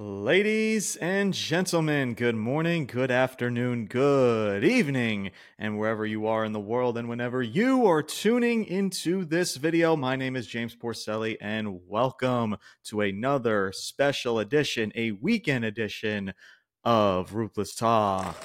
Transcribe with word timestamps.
Ladies 0.00 0.94
and 0.94 1.34
gentlemen, 1.34 2.14
good 2.14 2.36
morning, 2.36 2.86
good 2.86 3.10
afternoon, 3.10 3.86
good 3.86 4.62
evening, 4.62 5.32
and 5.58 5.76
wherever 5.76 6.06
you 6.06 6.28
are 6.28 6.44
in 6.44 6.52
the 6.52 6.60
world 6.60 6.96
and 6.96 7.08
whenever 7.08 7.42
you 7.42 7.84
are 7.84 8.00
tuning 8.00 8.64
into 8.64 9.24
this 9.24 9.56
video, 9.56 9.96
my 9.96 10.14
name 10.14 10.36
is 10.36 10.46
James 10.46 10.76
Porcelli 10.76 11.36
and 11.40 11.80
welcome 11.88 12.58
to 12.84 13.00
another 13.00 13.72
special 13.74 14.38
edition, 14.38 14.92
a 14.94 15.10
weekend 15.10 15.64
edition 15.64 16.32
of 16.84 17.34
Ruthless 17.34 17.74
Talk. 17.74 18.36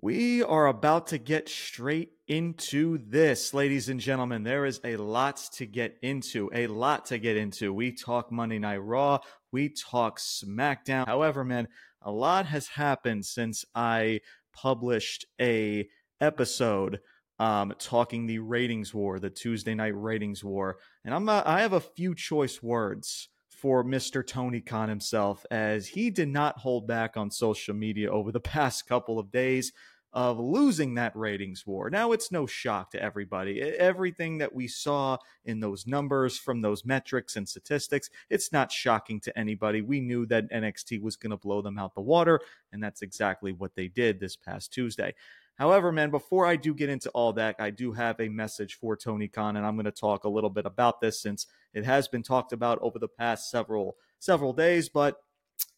We 0.00 0.44
are 0.44 0.68
about 0.68 1.08
to 1.08 1.18
get 1.18 1.48
straight 1.48 2.12
into 2.28 2.98
this, 2.98 3.52
ladies 3.52 3.88
and 3.88 3.98
gentlemen. 3.98 4.44
There 4.44 4.64
is 4.64 4.80
a 4.84 4.96
lot 4.96 5.38
to 5.54 5.66
get 5.66 5.96
into, 6.02 6.48
a 6.54 6.68
lot 6.68 7.06
to 7.06 7.18
get 7.18 7.36
into. 7.36 7.72
We 7.72 7.90
talk 7.90 8.30
Monday 8.30 8.60
Night 8.60 8.76
Raw, 8.76 9.18
we 9.50 9.70
talk 9.70 10.20
SmackDown. 10.20 11.08
However, 11.08 11.42
man, 11.42 11.66
a 12.00 12.12
lot 12.12 12.46
has 12.46 12.68
happened 12.68 13.26
since 13.26 13.64
I 13.74 14.20
published 14.52 15.26
a 15.40 15.88
episode 16.20 17.00
um, 17.40 17.74
talking 17.80 18.26
the 18.26 18.38
ratings 18.38 18.94
war, 18.94 19.18
the 19.18 19.30
Tuesday 19.30 19.74
night 19.74 19.96
ratings 19.96 20.44
war, 20.44 20.78
and 21.04 21.12
I'm 21.12 21.28
uh, 21.28 21.42
I 21.44 21.62
have 21.62 21.72
a 21.72 21.80
few 21.80 22.14
choice 22.14 22.62
words 22.62 23.30
for 23.60 23.82
Mr. 23.82 24.24
Tony 24.24 24.60
Khan 24.60 24.88
himself, 24.88 25.44
as 25.50 25.88
he 25.88 26.10
did 26.10 26.28
not 26.28 26.58
hold 26.58 26.86
back 26.86 27.16
on 27.16 27.30
social 27.30 27.74
media 27.74 28.10
over 28.10 28.30
the 28.30 28.40
past 28.56 28.86
couple 28.86 29.18
of 29.18 29.32
days 29.32 29.72
of 30.12 30.38
losing 30.38 30.94
that 30.94 31.14
ratings 31.14 31.66
war. 31.66 31.90
Now, 31.90 32.12
it's 32.12 32.32
no 32.32 32.46
shock 32.46 32.92
to 32.92 33.02
everybody. 33.02 33.60
Everything 33.60 34.38
that 34.38 34.54
we 34.54 34.66
saw 34.66 35.18
in 35.44 35.60
those 35.60 35.86
numbers 35.86 36.38
from 36.38 36.62
those 36.62 36.84
metrics 36.84 37.36
and 37.36 37.48
statistics, 37.48 38.08
it's 38.30 38.52
not 38.52 38.72
shocking 38.72 39.20
to 39.20 39.38
anybody. 39.38 39.82
We 39.82 40.00
knew 40.00 40.24
that 40.26 40.50
NXT 40.50 41.02
was 41.02 41.16
going 41.16 41.32
to 41.32 41.36
blow 41.36 41.60
them 41.60 41.78
out 41.78 41.94
the 41.94 42.00
water, 42.00 42.40
and 42.72 42.82
that's 42.82 43.02
exactly 43.02 43.52
what 43.52 43.74
they 43.74 43.88
did 43.88 44.18
this 44.18 44.36
past 44.36 44.72
Tuesday. 44.72 45.14
However, 45.58 45.90
man, 45.90 46.10
before 46.10 46.46
I 46.46 46.54
do 46.54 46.72
get 46.72 46.88
into 46.88 47.10
all 47.10 47.32
that, 47.32 47.56
I 47.58 47.70
do 47.70 47.92
have 47.92 48.20
a 48.20 48.28
message 48.28 48.74
for 48.74 48.96
Tony 48.96 49.26
Khan, 49.26 49.56
and 49.56 49.66
I'm 49.66 49.74
going 49.74 49.86
to 49.86 49.90
talk 49.90 50.24
a 50.24 50.28
little 50.28 50.50
bit 50.50 50.66
about 50.66 51.00
this 51.00 51.20
since 51.20 51.46
it 51.74 51.84
has 51.84 52.06
been 52.06 52.22
talked 52.22 52.52
about 52.52 52.78
over 52.80 52.98
the 52.98 53.08
past 53.08 53.50
several 53.50 53.96
several 54.20 54.52
days. 54.52 54.88
But 54.88 55.20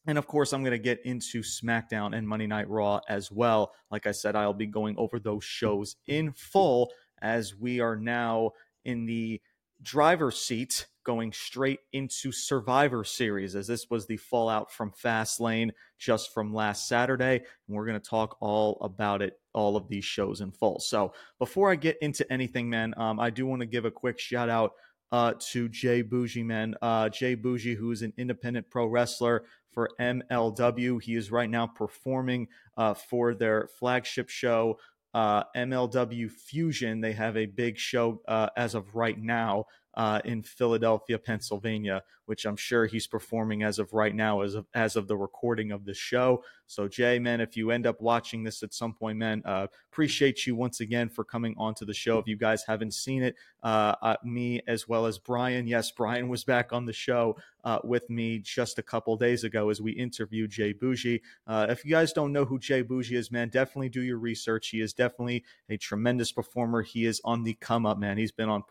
and 0.06 0.18
of 0.18 0.26
course, 0.26 0.52
I'm 0.52 0.62
going 0.62 0.72
to 0.72 0.78
get 0.78 1.04
into 1.04 1.40
SmackDown 1.40 2.16
and 2.16 2.28
Monday 2.28 2.46
Night 2.46 2.68
Raw 2.68 3.00
as 3.08 3.32
well. 3.32 3.72
Like 3.90 4.06
I 4.06 4.12
said, 4.12 4.36
I'll 4.36 4.52
be 4.52 4.66
going 4.66 4.96
over 4.98 5.18
those 5.18 5.44
shows 5.44 5.96
in 6.06 6.32
full 6.32 6.92
as 7.22 7.54
we 7.56 7.80
are 7.80 7.96
now 7.96 8.52
in 8.84 9.06
the 9.06 9.40
driver's 9.82 10.38
seat 10.38 10.86
going 11.10 11.32
straight 11.32 11.80
into 11.92 12.30
Survivor 12.30 13.02
Series, 13.02 13.56
as 13.56 13.66
this 13.66 13.90
was 13.90 14.06
the 14.06 14.16
fallout 14.16 14.70
from 14.70 14.92
Fastlane 14.92 15.70
just 15.98 16.32
from 16.32 16.54
last 16.54 16.86
Saturday. 16.86 17.34
And 17.66 17.76
we're 17.76 17.84
going 17.84 18.00
to 18.00 18.08
talk 18.08 18.36
all 18.40 18.78
about 18.80 19.20
it, 19.20 19.40
all 19.52 19.76
of 19.76 19.88
these 19.88 20.04
shows 20.04 20.40
in 20.40 20.52
full. 20.52 20.78
So 20.78 21.12
before 21.40 21.68
I 21.68 21.74
get 21.74 21.96
into 22.00 22.32
anything, 22.32 22.70
man, 22.70 22.94
um, 22.96 23.18
I 23.18 23.30
do 23.30 23.44
want 23.44 23.58
to 23.58 23.66
give 23.66 23.86
a 23.86 23.90
quick 23.90 24.20
shout 24.20 24.48
out 24.48 24.74
uh, 25.10 25.34
to 25.50 25.68
Jay 25.68 26.02
Bougie, 26.02 26.44
man. 26.44 26.76
Uh, 26.80 27.08
Jay 27.08 27.34
Bougie, 27.34 27.74
who 27.74 27.90
is 27.90 28.02
an 28.02 28.12
independent 28.16 28.70
pro 28.70 28.86
wrestler 28.86 29.42
for 29.72 29.90
MLW. 30.00 31.02
He 31.02 31.16
is 31.16 31.32
right 31.32 31.50
now 31.50 31.66
performing 31.66 32.46
uh, 32.76 32.94
for 32.94 33.34
their 33.34 33.66
flagship 33.80 34.28
show, 34.28 34.78
uh, 35.12 35.42
MLW 35.56 36.30
Fusion. 36.30 37.00
They 37.00 37.14
have 37.14 37.36
a 37.36 37.46
big 37.46 37.78
show 37.78 38.22
uh, 38.28 38.50
as 38.56 38.76
of 38.76 38.94
right 38.94 39.18
now 39.18 39.64
uh, 39.94 40.20
in 40.24 40.42
Philadelphia, 40.42 41.18
Pennsylvania, 41.18 42.02
which 42.26 42.44
I'm 42.44 42.56
sure 42.56 42.86
he's 42.86 43.06
performing 43.06 43.64
as 43.64 43.78
of 43.78 43.92
right 43.92 44.14
now, 44.14 44.42
as 44.42 44.54
of 44.54 44.66
as 44.74 44.94
of 44.96 45.08
the 45.08 45.16
recording 45.16 45.72
of 45.72 45.84
the 45.84 45.94
show. 45.94 46.44
So 46.66 46.86
Jay, 46.86 47.18
man, 47.18 47.40
if 47.40 47.56
you 47.56 47.72
end 47.72 47.86
up 47.86 48.00
watching 48.00 48.44
this 48.44 48.62
at 48.62 48.72
some 48.72 48.94
point, 48.94 49.18
man, 49.18 49.42
uh, 49.44 49.66
appreciate 49.90 50.46
you 50.46 50.54
once 50.54 50.78
again 50.78 51.08
for 51.08 51.24
coming 51.24 51.54
onto 51.58 51.84
the 51.84 51.92
show. 51.92 52.18
If 52.18 52.28
you 52.28 52.36
guys 52.36 52.62
haven't 52.64 52.94
seen 52.94 53.24
it, 53.24 53.34
uh, 53.64 53.96
uh 54.00 54.16
me 54.22 54.60
as 54.68 54.88
well 54.88 55.06
as 55.06 55.18
Brian, 55.18 55.66
yes, 55.66 55.90
Brian 55.90 56.28
was 56.28 56.44
back 56.44 56.72
on 56.72 56.86
the 56.86 56.92
show 56.92 57.36
uh, 57.64 57.80
with 57.82 58.08
me 58.08 58.38
just 58.38 58.78
a 58.78 58.82
couple 58.82 59.16
days 59.16 59.42
ago 59.42 59.68
as 59.68 59.80
we 59.82 59.90
interviewed 59.92 60.50
Jay 60.50 60.72
Bougie. 60.72 61.20
Uh, 61.48 61.66
if 61.68 61.84
you 61.84 61.90
guys 61.90 62.12
don't 62.12 62.32
know 62.32 62.44
who 62.44 62.60
Jay 62.60 62.82
Bougie 62.82 63.16
is, 63.16 63.32
man, 63.32 63.48
definitely 63.48 63.88
do 63.88 64.02
your 64.02 64.18
research. 64.18 64.68
He 64.68 64.80
is 64.80 64.92
definitely 64.92 65.42
a 65.68 65.76
tremendous 65.76 66.30
performer. 66.30 66.82
He 66.82 67.06
is 67.06 67.20
on 67.24 67.42
the 67.42 67.54
come 67.54 67.84
up, 67.84 67.98
man. 67.98 68.16
He's 68.16 68.32
been 68.32 68.48
on 68.48 68.62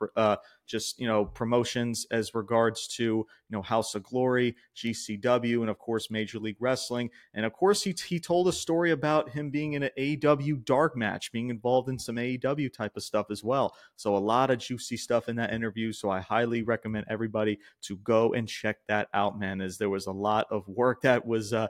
just 0.66 1.00
you 1.00 1.08
know 1.08 1.19
promotions 1.26 2.06
as 2.12 2.34
regards 2.36 2.88
to 2.88 3.04
you 3.04 3.28
know 3.50 3.62
House 3.62 3.96
of 3.96 4.04
Glory, 4.04 4.56
GCW, 4.76 5.62
and 5.62 5.70
of 5.70 5.78
course 5.78 6.12
Major 6.12 6.40
League 6.40 6.58
Wrestling. 6.60 7.10
And 7.34 7.46
of 7.46 7.54
course 7.54 7.84
he 7.84 7.96
he 8.08 8.20
told 8.20 8.48
a 8.48 8.54
story 8.54 8.92
about 8.92 9.30
him 9.30 9.50
being 9.50 9.74
in 9.74 9.84
an 9.84 9.92
AEW 9.98 10.64
dark 10.66 10.96
match, 10.96 11.32
being 11.32 11.50
involved 11.50 11.90
in 11.90 12.00
some 12.00 12.16
AEW 12.16 12.72
type 12.72 12.96
of 12.98 13.04
stuff 13.04 13.28
as 13.32 13.44
well. 13.44 13.76
So 13.96 14.16
a 14.16 14.18
lot 14.18 14.52
of 14.52 14.60
juicy 14.60 14.98
stuff 14.98 15.30
in 15.30 15.36
that 15.38 15.54
interview. 15.54 15.92
So 15.92 16.10
I 16.10 16.20
highly 16.20 16.64
recommend 16.64 17.06
everybody 17.10 17.60
to 17.84 17.98
go 17.98 18.34
and 18.34 18.48
check 18.48 18.78
that 18.88 19.10
out, 19.14 19.40
man. 19.40 19.62
As 19.62 19.78
there 19.78 19.90
was 19.90 20.08
a 20.08 20.12
lot 20.12 20.48
of 20.52 20.68
work 20.68 21.02
that 21.02 21.26
was 21.26 21.54
uh, 21.54 21.68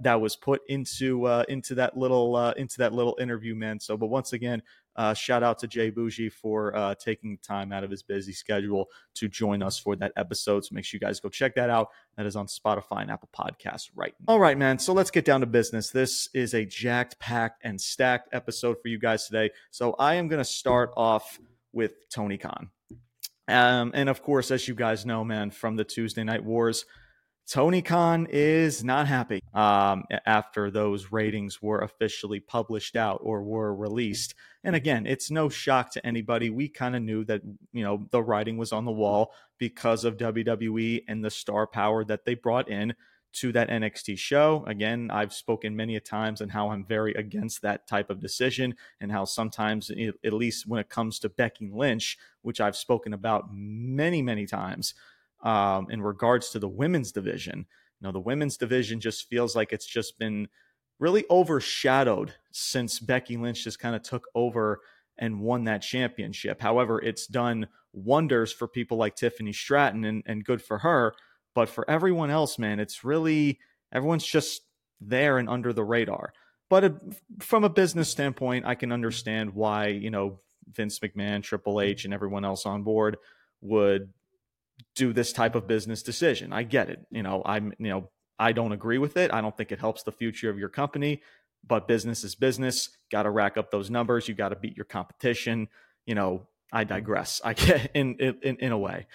that 0.00 0.20
was 0.20 0.36
put 0.36 0.62
into 0.68 1.24
uh, 1.26 1.44
into 1.48 1.74
that 1.74 1.96
little 1.96 2.36
uh, 2.36 2.52
into 2.52 2.78
that 2.78 2.92
little 2.92 3.16
interview, 3.20 3.54
man. 3.54 3.80
So, 3.80 3.96
but 3.96 4.08
once 4.08 4.32
again, 4.32 4.62
uh, 4.96 5.14
shout 5.14 5.42
out 5.42 5.58
to 5.60 5.66
Jay 5.66 5.90
Bougie 5.90 6.28
for 6.28 6.74
uh, 6.76 6.94
taking 6.94 7.38
time 7.38 7.72
out 7.72 7.84
of 7.84 7.90
his 7.90 8.02
busy 8.02 8.32
schedule 8.32 8.88
to 9.14 9.28
join 9.28 9.62
us 9.62 9.78
for 9.78 9.96
that 9.96 10.12
episode. 10.16 10.64
So 10.64 10.74
make 10.74 10.84
sure 10.84 10.96
you 10.96 11.06
guys 11.06 11.20
go 11.20 11.28
check 11.28 11.54
that 11.54 11.70
out. 11.70 11.88
That 12.16 12.26
is 12.26 12.36
on 12.36 12.46
Spotify 12.46 13.02
and 13.02 13.10
Apple 13.10 13.30
Podcasts 13.36 13.90
right 13.94 14.14
now. 14.20 14.34
All 14.34 14.40
right, 14.40 14.58
man. 14.58 14.78
So 14.78 14.92
let's 14.92 15.10
get 15.10 15.24
down 15.24 15.40
to 15.40 15.46
business. 15.46 15.90
This 15.90 16.28
is 16.34 16.54
a 16.54 16.64
jacked, 16.64 17.18
packed, 17.18 17.64
and 17.64 17.80
stacked 17.80 18.28
episode 18.32 18.76
for 18.82 18.88
you 18.88 18.98
guys 18.98 19.26
today. 19.26 19.50
So 19.70 19.94
I 19.98 20.14
am 20.14 20.28
going 20.28 20.40
to 20.40 20.44
start 20.44 20.92
off 20.96 21.38
with 21.72 22.08
Tony 22.10 22.38
Khan. 22.38 22.70
Um, 23.48 23.90
and 23.94 24.08
of 24.08 24.22
course, 24.22 24.50
as 24.50 24.68
you 24.68 24.74
guys 24.74 25.04
know, 25.04 25.24
man, 25.24 25.50
from 25.50 25.76
the 25.76 25.84
Tuesday 25.84 26.24
Night 26.24 26.44
Wars, 26.44 26.84
Tony 27.48 27.82
Khan 27.82 28.26
is 28.30 28.84
not 28.84 29.06
happy 29.08 29.42
um, 29.52 30.04
after 30.26 30.70
those 30.70 31.10
ratings 31.10 31.60
were 31.60 31.80
officially 31.80 32.40
published 32.40 32.96
out 32.96 33.20
or 33.22 33.42
were 33.42 33.74
released. 33.74 34.34
And 34.64 34.76
again, 34.76 35.06
it's 35.06 35.30
no 35.30 35.48
shock 35.48 35.90
to 35.92 36.06
anybody. 36.06 36.50
We 36.50 36.68
kind 36.68 36.94
of 36.94 37.02
knew 37.02 37.24
that, 37.24 37.42
you 37.72 37.82
know, 37.82 38.06
the 38.10 38.22
writing 38.22 38.56
was 38.58 38.72
on 38.72 38.84
the 38.84 38.92
wall 38.92 39.32
because 39.58 40.04
of 40.04 40.16
WWE 40.16 41.04
and 41.08 41.24
the 41.24 41.30
star 41.30 41.66
power 41.66 42.04
that 42.04 42.24
they 42.24 42.34
brought 42.34 42.68
in 42.68 42.94
to 43.32 43.52
that 43.52 43.70
NXT 43.70 44.18
show. 44.18 44.64
Again, 44.66 45.10
I've 45.10 45.32
spoken 45.32 45.74
many 45.74 45.96
a 45.96 46.00
times 46.00 46.40
on 46.40 46.50
how 46.50 46.70
I'm 46.70 46.84
very 46.84 47.14
against 47.14 47.62
that 47.62 47.86
type 47.86 48.10
of 48.10 48.20
decision 48.20 48.74
and 49.00 49.10
how 49.10 49.24
sometimes, 49.24 49.90
at 49.90 50.32
least 50.32 50.66
when 50.66 50.80
it 50.80 50.90
comes 50.90 51.18
to 51.20 51.28
Becky 51.28 51.70
Lynch, 51.72 52.18
which 52.42 52.60
I've 52.60 52.76
spoken 52.76 53.12
about 53.12 53.46
many, 53.50 54.22
many 54.22 54.46
times, 54.46 54.94
um, 55.42 55.88
in 55.90 56.02
regards 56.02 56.50
to 56.50 56.58
the 56.58 56.68
women's 56.68 57.12
division. 57.12 57.66
You 58.00 58.06
know, 58.08 58.12
the 58.12 58.20
women's 58.20 58.56
division 58.56 59.00
just 59.00 59.28
feels 59.28 59.54
like 59.54 59.72
it's 59.72 59.86
just 59.86 60.18
been 60.18 60.48
really 60.98 61.24
overshadowed 61.30 62.34
since 62.52 63.00
Becky 63.00 63.36
Lynch 63.36 63.64
just 63.64 63.78
kind 63.78 63.96
of 63.96 64.02
took 64.02 64.26
over 64.34 64.80
and 65.18 65.40
won 65.40 65.64
that 65.64 65.82
championship. 65.82 66.60
However, 66.60 67.00
it's 67.00 67.26
done 67.26 67.68
wonders 67.92 68.52
for 68.52 68.66
people 68.66 68.96
like 68.96 69.16
Tiffany 69.16 69.52
Stratton 69.52 70.04
and, 70.04 70.22
and 70.26 70.44
good 70.44 70.62
for 70.62 70.78
her. 70.78 71.14
But 71.54 71.68
for 71.68 71.88
everyone 71.90 72.30
else, 72.30 72.58
man, 72.58 72.80
it's 72.80 73.04
really 73.04 73.58
everyone's 73.92 74.24
just 74.24 74.62
there 75.00 75.38
and 75.38 75.48
under 75.48 75.72
the 75.72 75.84
radar. 75.84 76.32
But 76.70 76.84
it, 76.84 76.94
from 77.40 77.64
a 77.64 77.68
business 77.68 78.08
standpoint, 78.08 78.64
I 78.64 78.74
can 78.74 78.92
understand 78.92 79.52
why, 79.54 79.88
you 79.88 80.10
know, 80.10 80.40
Vince 80.72 80.98
McMahon, 81.00 81.42
Triple 81.42 81.80
H, 81.80 82.04
and 82.04 82.14
everyone 82.14 82.44
else 82.44 82.64
on 82.64 82.82
board 82.82 83.18
would 83.60 84.08
do 84.94 85.12
this 85.12 85.32
type 85.32 85.54
of 85.54 85.66
business 85.66 86.02
decision. 86.02 86.52
I 86.52 86.62
get 86.62 86.90
it. 86.90 87.06
You 87.10 87.22
know, 87.22 87.42
I'm, 87.44 87.72
you 87.78 87.88
know, 87.88 88.10
I 88.38 88.52
don't 88.52 88.72
agree 88.72 88.98
with 88.98 89.16
it. 89.16 89.32
I 89.32 89.40
don't 89.40 89.56
think 89.56 89.72
it 89.72 89.78
helps 89.78 90.02
the 90.02 90.12
future 90.12 90.50
of 90.50 90.58
your 90.58 90.68
company, 90.68 91.22
but 91.66 91.86
business 91.86 92.24
is 92.24 92.34
business. 92.34 92.90
Got 93.10 93.24
to 93.24 93.30
rack 93.30 93.56
up 93.56 93.70
those 93.70 93.90
numbers. 93.90 94.28
You 94.28 94.34
got 94.34 94.50
to 94.50 94.56
beat 94.56 94.76
your 94.76 94.84
competition. 94.84 95.68
You 96.06 96.14
know, 96.14 96.48
I 96.72 96.84
digress. 96.84 97.40
I 97.44 97.52
get 97.52 97.90
in, 97.94 98.14
in, 98.16 98.56
in 98.56 98.72
a 98.72 98.78
way. 98.78 99.06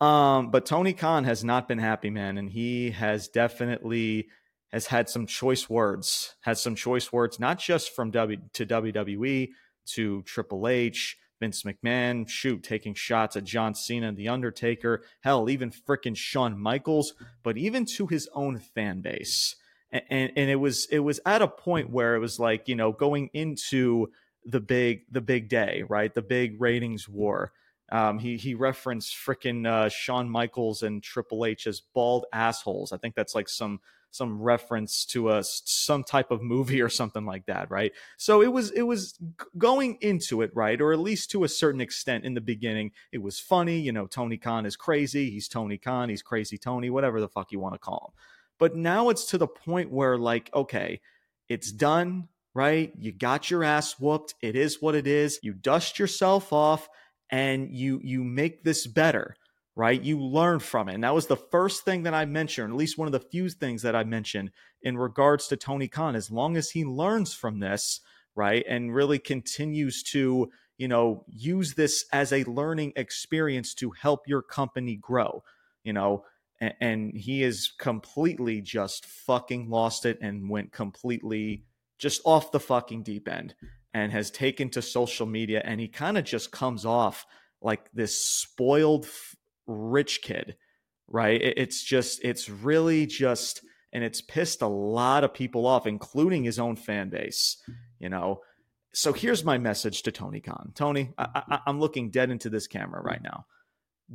Um, 0.00 0.50
but 0.50 0.66
Tony 0.66 0.94
Khan 0.94 1.24
has 1.24 1.44
not 1.44 1.68
been 1.68 1.78
happy, 1.78 2.10
man. 2.10 2.38
And 2.38 2.50
he 2.50 2.90
has 2.90 3.28
definitely 3.28 4.28
has 4.72 4.86
had 4.86 5.08
some 5.08 5.26
choice 5.26 5.68
words, 5.68 6.34
has 6.40 6.60
some 6.60 6.74
choice 6.74 7.12
words, 7.12 7.38
not 7.38 7.58
just 7.58 7.94
from 7.94 8.10
W 8.10 8.38
to 8.54 8.66
WWE 8.66 9.50
to 9.84 10.22
Triple 10.22 10.66
H, 10.66 11.18
Vince 11.42 11.64
McMahon, 11.64 12.28
shoot, 12.28 12.62
taking 12.62 12.94
shots 12.94 13.34
at 13.34 13.42
John 13.42 13.74
Cena 13.74 14.06
and 14.06 14.16
The 14.16 14.28
Undertaker, 14.28 15.02
hell, 15.22 15.50
even 15.50 15.72
fricking 15.72 16.16
Shawn 16.16 16.56
Michaels, 16.56 17.14
but 17.42 17.58
even 17.58 17.84
to 17.96 18.06
his 18.06 18.28
own 18.32 18.60
fan 18.60 19.00
base. 19.00 19.56
and 19.90 20.30
and 20.36 20.48
it 20.48 20.60
was 20.60 20.86
it 20.92 21.00
was 21.00 21.18
at 21.26 21.42
a 21.42 21.48
point 21.48 21.90
where 21.90 22.14
it 22.14 22.20
was 22.20 22.38
like 22.38 22.68
you 22.68 22.76
know 22.76 22.92
going 22.92 23.28
into 23.34 24.12
the 24.44 24.60
big 24.60 25.02
the 25.10 25.20
big 25.20 25.48
day, 25.48 25.82
right? 25.88 26.14
The 26.14 26.22
big 26.22 26.60
ratings 26.60 27.08
war. 27.08 27.52
Um, 27.90 28.20
he 28.20 28.36
he 28.36 28.54
referenced 28.54 29.16
freaking 29.16 29.66
uh, 29.66 29.88
Shawn 29.88 30.30
Michaels 30.30 30.84
and 30.84 31.02
Triple 31.02 31.44
H 31.44 31.66
as 31.66 31.80
bald 31.80 32.24
assholes. 32.32 32.92
I 32.92 32.98
think 32.98 33.16
that's 33.16 33.34
like 33.34 33.48
some 33.48 33.80
some 34.12 34.40
reference 34.40 35.04
to 35.06 35.30
a 35.30 35.42
some 35.42 36.04
type 36.04 36.30
of 36.30 36.42
movie 36.42 36.80
or 36.80 36.88
something 36.88 37.26
like 37.26 37.46
that, 37.46 37.70
right? 37.70 37.92
So 38.16 38.42
it 38.42 38.52
was 38.52 38.70
it 38.70 38.82
was 38.82 39.18
going 39.58 39.98
into 40.00 40.42
it, 40.42 40.52
right, 40.54 40.80
or 40.80 40.92
at 40.92 41.00
least 41.00 41.30
to 41.32 41.44
a 41.44 41.48
certain 41.48 41.80
extent 41.80 42.24
in 42.24 42.34
the 42.34 42.40
beginning, 42.40 42.92
it 43.10 43.22
was 43.22 43.40
funny. 43.40 43.80
You 43.80 43.92
know, 43.92 44.06
Tony 44.06 44.36
Khan 44.36 44.66
is 44.66 44.76
crazy. 44.76 45.30
He's 45.30 45.48
Tony 45.48 45.78
Khan. 45.78 46.08
He's 46.08 46.22
crazy 46.22 46.58
Tony. 46.58 46.90
Whatever 46.90 47.20
the 47.20 47.28
fuck 47.28 47.50
you 47.50 47.58
want 47.58 47.74
to 47.74 47.78
call 47.78 48.12
him. 48.12 48.20
But 48.58 48.76
now 48.76 49.08
it's 49.08 49.24
to 49.26 49.38
the 49.38 49.48
point 49.48 49.90
where 49.90 50.16
like, 50.16 50.50
okay, 50.54 51.00
it's 51.48 51.72
done, 51.72 52.28
right? 52.54 52.92
You 52.98 53.12
got 53.12 53.50
your 53.50 53.64
ass 53.64 53.98
whooped. 53.98 54.34
It 54.40 54.56
is 54.56 54.80
what 54.80 54.94
it 54.94 55.06
is. 55.06 55.40
You 55.42 55.54
dust 55.54 55.98
yourself 55.98 56.52
off 56.52 56.88
and 57.30 57.70
you 57.74 58.00
you 58.04 58.22
make 58.22 58.62
this 58.62 58.86
better 58.86 59.34
right? 59.74 60.02
You 60.02 60.20
learn 60.20 60.58
from 60.58 60.88
it. 60.88 60.94
And 60.94 61.04
that 61.04 61.14
was 61.14 61.26
the 61.26 61.36
first 61.36 61.84
thing 61.84 62.02
that 62.02 62.14
I 62.14 62.24
mentioned, 62.24 62.72
at 62.72 62.76
least 62.76 62.98
one 62.98 63.08
of 63.08 63.12
the 63.12 63.20
few 63.20 63.48
things 63.48 63.82
that 63.82 63.96
I 63.96 64.04
mentioned 64.04 64.50
in 64.82 64.98
regards 64.98 65.48
to 65.48 65.56
Tony 65.56 65.88
Khan. 65.88 66.14
As 66.14 66.30
long 66.30 66.56
as 66.56 66.70
he 66.70 66.84
learns 66.84 67.32
from 67.32 67.60
this, 67.60 68.00
right, 68.34 68.64
and 68.68 68.94
really 68.94 69.18
continues 69.18 70.02
to, 70.04 70.50
you 70.76 70.88
know, 70.88 71.24
use 71.28 71.74
this 71.74 72.04
as 72.12 72.32
a 72.32 72.44
learning 72.44 72.92
experience 72.96 73.74
to 73.74 73.92
help 73.92 74.28
your 74.28 74.42
company 74.42 74.96
grow, 74.96 75.42
you 75.84 75.92
know, 75.92 76.24
and, 76.60 76.74
and 76.80 77.16
he 77.16 77.42
is 77.42 77.72
completely 77.78 78.60
just 78.60 79.06
fucking 79.06 79.70
lost 79.70 80.04
it 80.04 80.18
and 80.20 80.50
went 80.50 80.72
completely 80.72 81.64
just 81.98 82.20
off 82.24 82.52
the 82.52 82.60
fucking 82.60 83.02
deep 83.02 83.28
end 83.28 83.54
and 83.94 84.12
has 84.12 84.30
taken 84.30 84.68
to 84.70 84.82
social 84.82 85.26
media 85.26 85.62
and 85.64 85.80
he 85.80 85.86
kind 85.86 86.18
of 86.18 86.24
just 86.24 86.50
comes 86.50 86.84
off 86.84 87.26
like 87.60 87.90
this 87.92 88.24
spoiled 88.24 89.06
rich 89.66 90.22
kid, 90.22 90.56
right? 91.08 91.40
It's 91.40 91.82
just, 91.82 92.24
it's 92.24 92.48
really 92.48 93.06
just, 93.06 93.62
and 93.92 94.02
it's 94.02 94.20
pissed 94.20 94.62
a 94.62 94.66
lot 94.66 95.24
of 95.24 95.34
people 95.34 95.66
off, 95.66 95.86
including 95.86 96.44
his 96.44 96.58
own 96.58 96.76
fan 96.76 97.10
base, 97.10 97.62
you 97.98 98.08
know. 98.08 98.40
So 98.94 99.12
here's 99.12 99.44
my 99.44 99.58
message 99.58 100.02
to 100.02 100.12
Tony 100.12 100.40
Khan. 100.40 100.72
Tony, 100.74 101.12
I, 101.18 101.60
am 101.66 101.80
looking 101.80 102.10
dead 102.10 102.30
into 102.30 102.50
this 102.50 102.66
camera 102.66 103.02
right 103.02 103.22
now. 103.22 103.46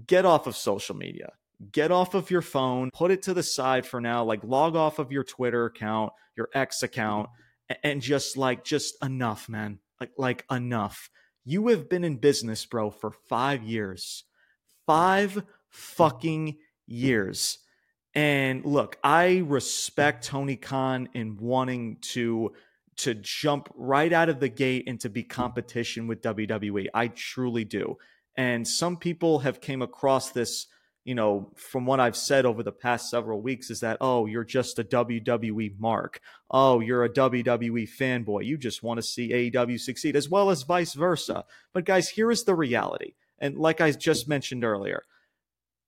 Get 0.05 0.25
off 0.25 0.47
of 0.47 0.55
social 0.55 0.95
media. 0.95 1.31
Get 1.71 1.91
off 1.91 2.13
of 2.13 2.29
your 2.29 2.43
phone. 2.43 2.91
Put 2.93 3.09
it 3.09 3.23
to 3.23 3.33
the 3.33 3.41
side 3.41 3.85
for 3.85 3.99
now. 3.99 4.23
Like 4.23 4.43
log 4.43 4.75
off 4.75 4.99
of 4.99 5.11
your 5.11 5.23
Twitter 5.23 5.65
account, 5.65 6.13
your 6.35 6.49
X 6.53 6.83
account, 6.83 7.29
and 7.83 8.01
just 8.01 8.37
like 8.37 8.63
just 8.63 8.95
enough, 9.03 9.49
man. 9.49 9.79
Like 9.99 10.11
like 10.17 10.45
enough. 10.51 11.09
You 11.43 11.69
have 11.69 11.89
been 11.89 12.03
in 12.03 12.17
business, 12.17 12.65
bro, 12.65 12.91
for 12.91 13.11
five 13.11 13.63
years 13.63 14.25
five 14.87 15.43
fucking 15.69 16.57
years. 16.87 17.59
And 18.15 18.65
look, 18.65 18.97
I 19.03 19.43
respect 19.45 20.25
Tony 20.25 20.55
Khan 20.55 21.09
in 21.13 21.37
wanting 21.37 21.97
to 22.13 22.53
to 22.97 23.13
jump 23.13 23.71
right 23.75 24.11
out 24.11 24.27
of 24.27 24.39
the 24.39 24.49
gate 24.49 24.85
into 24.87 25.07
be 25.07 25.21
competition 25.21 26.07
with 26.07 26.23
WWE. 26.23 26.87
I 26.95 27.09
truly 27.09 27.63
do. 27.63 27.97
And 28.35 28.67
some 28.67 28.97
people 28.97 29.39
have 29.39 29.61
came 29.61 29.83
across 29.83 30.31
this, 30.31 30.65
you 31.03 31.13
know, 31.13 31.51
from 31.55 31.85
what 31.85 31.99
I've 31.99 32.17
said 32.17 32.47
over 32.47 32.63
the 32.63 32.71
past 32.71 33.11
several 33.11 33.39
weeks 33.39 33.69
is 33.69 33.81
that, 33.81 33.97
oh, 34.01 34.25
you're 34.25 34.43
just 34.43 34.79
a 34.79 34.83
WWE 34.83 35.79
mark. 35.79 36.21
Oh, 36.49 36.79
you're 36.79 37.03
a 37.03 37.09
WWE 37.09 37.87
fanboy. 37.87 38.45
You 38.45 38.57
just 38.57 38.81
want 38.81 38.97
to 38.97 39.03
see 39.03 39.29
AEW 39.31 39.79
succeed, 39.79 40.15
as 40.15 40.27
well 40.27 40.49
as 40.49 40.63
vice 40.63 40.95
versa. 40.95 41.45
But 41.73 41.85
guys, 41.85 42.09
here 42.09 42.31
is 42.31 42.45
the 42.45 42.55
reality. 42.55 43.13
And 43.39 43.57
like 43.57 43.81
I 43.81 43.91
just 43.91 44.27
mentioned 44.27 44.63
earlier, 44.63 45.03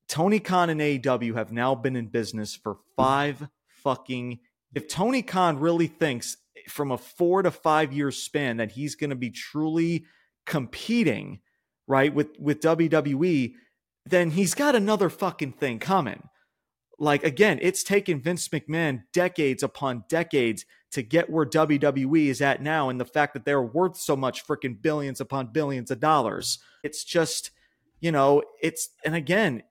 Tony 0.07 0.39
Khan 0.39 0.69
and 0.69 0.81
AEW 0.81 1.35
have 1.35 1.51
now 1.51 1.75
been 1.75 1.95
in 1.95 2.07
business 2.07 2.55
for 2.55 2.77
five 2.95 3.47
fucking. 3.83 4.39
If 4.73 4.87
Tony 4.87 5.21
Khan 5.21 5.59
really 5.59 5.87
thinks 5.87 6.37
from 6.67 6.91
a 6.91 6.97
four 6.97 7.41
to 7.43 7.51
five 7.51 7.93
year 7.93 8.11
span 8.11 8.57
that 8.57 8.71
he's 8.71 8.95
going 8.95 9.09
to 9.09 9.15
be 9.15 9.29
truly 9.29 10.05
competing, 10.45 11.39
right, 11.87 12.13
with 12.13 12.29
with 12.39 12.59
WWE, 12.61 13.53
then 14.05 14.31
he's 14.31 14.55
got 14.55 14.75
another 14.75 15.09
fucking 15.09 15.53
thing 15.53 15.79
coming. 15.79 16.29
Like 16.99 17.23
again, 17.23 17.59
it's 17.61 17.83
taken 17.83 18.21
Vince 18.21 18.49
McMahon 18.49 19.03
decades 19.13 19.63
upon 19.63 20.03
decades 20.09 20.65
to 20.91 21.01
get 21.01 21.29
where 21.29 21.45
WWE 21.45 22.27
is 22.27 22.41
at 22.41 22.61
now 22.61 22.89
and 22.89 22.99
the 22.99 23.05
fact 23.05 23.33
that 23.33 23.45
they're 23.45 23.61
worth 23.61 23.97
so 23.97 24.15
much 24.15 24.45
freaking 24.45 24.81
billions 24.81 25.21
upon 25.21 25.53
billions 25.53 25.91
of 25.91 25.99
dollars. 25.99 26.59
It's 26.83 27.03
just, 27.03 27.51
you 27.99 28.11
know, 28.11 28.43
it's, 28.61 28.89
and 29.05 29.15
again, 29.15 29.63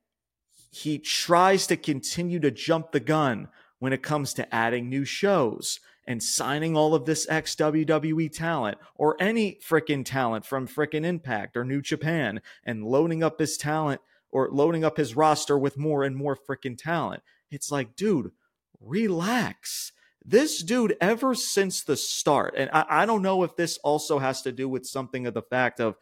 he 0.71 0.99
tries 0.99 1.67
to 1.67 1.77
continue 1.77 2.41
to 2.41 2.51
jump 2.51 2.93
the 2.93 3.01
gun 3.01 3.49
when 3.79 3.93
it 3.93 4.03
comes 4.03 4.33
to 4.35 4.55
adding 4.55 4.89
new 4.89 5.05
shows 5.05 5.81
and 6.07 6.23
signing 6.23 6.77
all 6.77 6.95
of 6.95 7.05
this 7.05 7.27
ex 7.29 7.55
WWE 7.57 8.33
talent 8.33 8.79
or 8.95 9.17
any 9.21 9.59
freaking 9.63 10.05
talent 10.05 10.47
from 10.47 10.67
freaking 10.67 11.05
Impact 11.05 11.57
or 11.57 11.65
New 11.65 11.83
Japan 11.83 12.41
and 12.65 12.85
loading 12.85 13.23
up 13.23 13.39
his 13.39 13.57
talent 13.57 14.01
or 14.31 14.49
loading 14.51 14.85
up 14.85 14.97
his 14.97 15.17
roster 15.17 15.59
with 15.59 15.79
more 15.79 16.05
and 16.05 16.17
more 16.17 16.37
freaking 16.37 16.77
talent. 16.77 17.23
It's 17.51 17.71
like, 17.71 17.97
dude, 17.97 18.33
relax 18.81 19.93
this 20.25 20.63
dude, 20.63 20.95
ever 21.01 21.35
since 21.35 21.83
the 21.83 21.97
start, 21.97 22.53
and 22.55 22.69
I, 22.71 22.85
I 22.89 23.07
don't 23.07 23.23
know 23.23 23.45
if 23.45 23.57
this 23.57 23.79
also 23.79 24.19
has 24.19 24.43
to 24.43 24.53
do 24.53 24.69
with 24.69 24.85
something 24.85 25.27
of 25.27 25.33
the 25.33 25.41
fact 25.41 25.81
of 25.81 25.97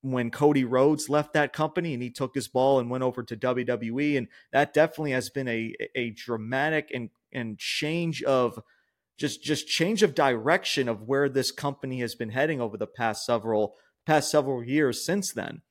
when 0.00 0.30
Cody 0.30 0.64
Rhodes 0.64 1.08
left 1.08 1.32
that 1.32 1.52
company 1.52 1.92
and 1.92 2.00
he 2.00 2.10
took 2.10 2.36
his 2.36 2.46
ball 2.46 2.78
and 2.78 2.88
went 2.88 3.02
over 3.02 3.22
to 3.24 3.36
WWE. 3.36 4.16
And 4.16 4.28
that 4.52 4.72
definitely 4.72 5.10
has 5.10 5.28
been 5.28 5.48
a 5.48 5.74
a 5.96 6.10
dramatic 6.10 6.90
and 6.94 7.10
and 7.32 7.58
change 7.58 8.22
of 8.22 8.60
just 9.16 9.42
just 9.42 9.66
change 9.66 10.04
of 10.04 10.14
direction 10.14 10.88
of 10.88 11.02
where 11.02 11.28
this 11.28 11.50
company 11.50 12.00
has 12.00 12.14
been 12.14 12.30
heading 12.30 12.60
over 12.60 12.76
the 12.76 12.86
past 12.86 13.26
several 13.26 13.74
past 14.06 14.30
several 14.30 14.62
years 14.62 15.04
since 15.04 15.32
then. 15.32 15.62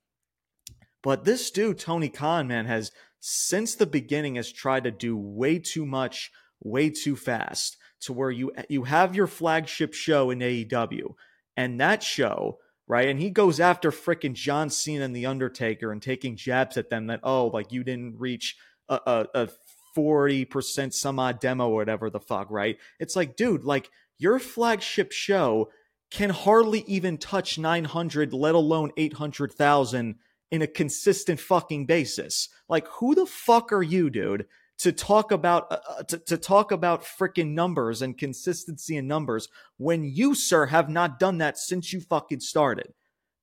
But 1.02 1.24
this 1.24 1.50
dude, 1.50 1.78
Tony 1.78 2.08
Khan, 2.08 2.48
man, 2.48 2.66
has 2.66 2.90
since 3.20 3.74
the 3.74 3.86
beginning 3.86 4.36
has 4.36 4.52
tried 4.52 4.84
to 4.84 4.90
do 4.90 5.16
way 5.16 5.58
too 5.58 5.84
much 5.84 6.30
way 6.60 6.90
too 6.90 7.16
fast 7.16 7.76
to 8.00 8.12
where 8.12 8.30
you 8.30 8.52
you 8.68 8.84
have 8.84 9.14
your 9.14 9.26
flagship 9.26 9.94
show 9.94 10.30
in 10.30 10.38
AEW 10.40 11.14
and 11.56 11.80
that 11.80 12.02
show 12.02 12.58
right 12.86 13.08
and 13.08 13.20
he 13.20 13.30
goes 13.30 13.60
after 13.60 13.90
freaking 13.90 14.34
John 14.34 14.70
Cena 14.70 15.04
and 15.04 15.14
the 15.14 15.26
Undertaker 15.26 15.92
and 15.92 16.02
taking 16.02 16.36
jabs 16.36 16.76
at 16.76 16.90
them 16.90 17.06
that 17.08 17.20
oh 17.22 17.46
like 17.48 17.72
you 17.72 17.84
didn't 17.84 18.18
reach 18.18 18.56
a, 18.88 19.00
a, 19.06 19.26
a 19.34 19.48
40% 19.96 20.92
some 20.92 21.18
odd 21.18 21.40
demo 21.40 21.68
or 21.68 21.76
whatever 21.76 22.10
the 22.10 22.20
fuck 22.20 22.48
right? 22.50 22.78
It's 22.98 23.16
like 23.16 23.36
dude 23.36 23.64
like 23.64 23.90
your 24.18 24.38
flagship 24.38 25.12
show 25.12 25.70
can 26.10 26.30
hardly 26.30 26.80
even 26.86 27.18
touch 27.18 27.58
900 27.58 28.32
let 28.32 28.54
alone 28.54 28.90
800,000 28.96 30.16
in 30.50 30.62
a 30.62 30.66
consistent 30.66 31.40
fucking 31.40 31.86
basis 31.86 32.48
like 32.68 32.86
who 32.88 33.14
the 33.14 33.26
fuck 33.26 33.72
are 33.72 33.82
you 33.82 34.10
dude 34.10 34.46
to 34.78 34.92
talk 34.92 35.32
about 35.32 35.70
uh, 35.70 35.78
uh 35.88 36.02
to, 36.02 36.18
to 36.18 36.36
talk 36.36 36.72
about 36.72 37.04
freaking 37.04 37.48
numbers 37.48 38.02
and 38.02 38.18
consistency 38.18 38.96
in 38.96 39.06
numbers 39.06 39.48
when 39.76 40.04
you 40.04 40.34
sir 40.34 40.66
have 40.66 40.88
not 40.88 41.18
done 41.18 41.38
that 41.38 41.58
since 41.58 41.92
you 41.92 42.00
fucking 42.00 42.40
started 42.40 42.92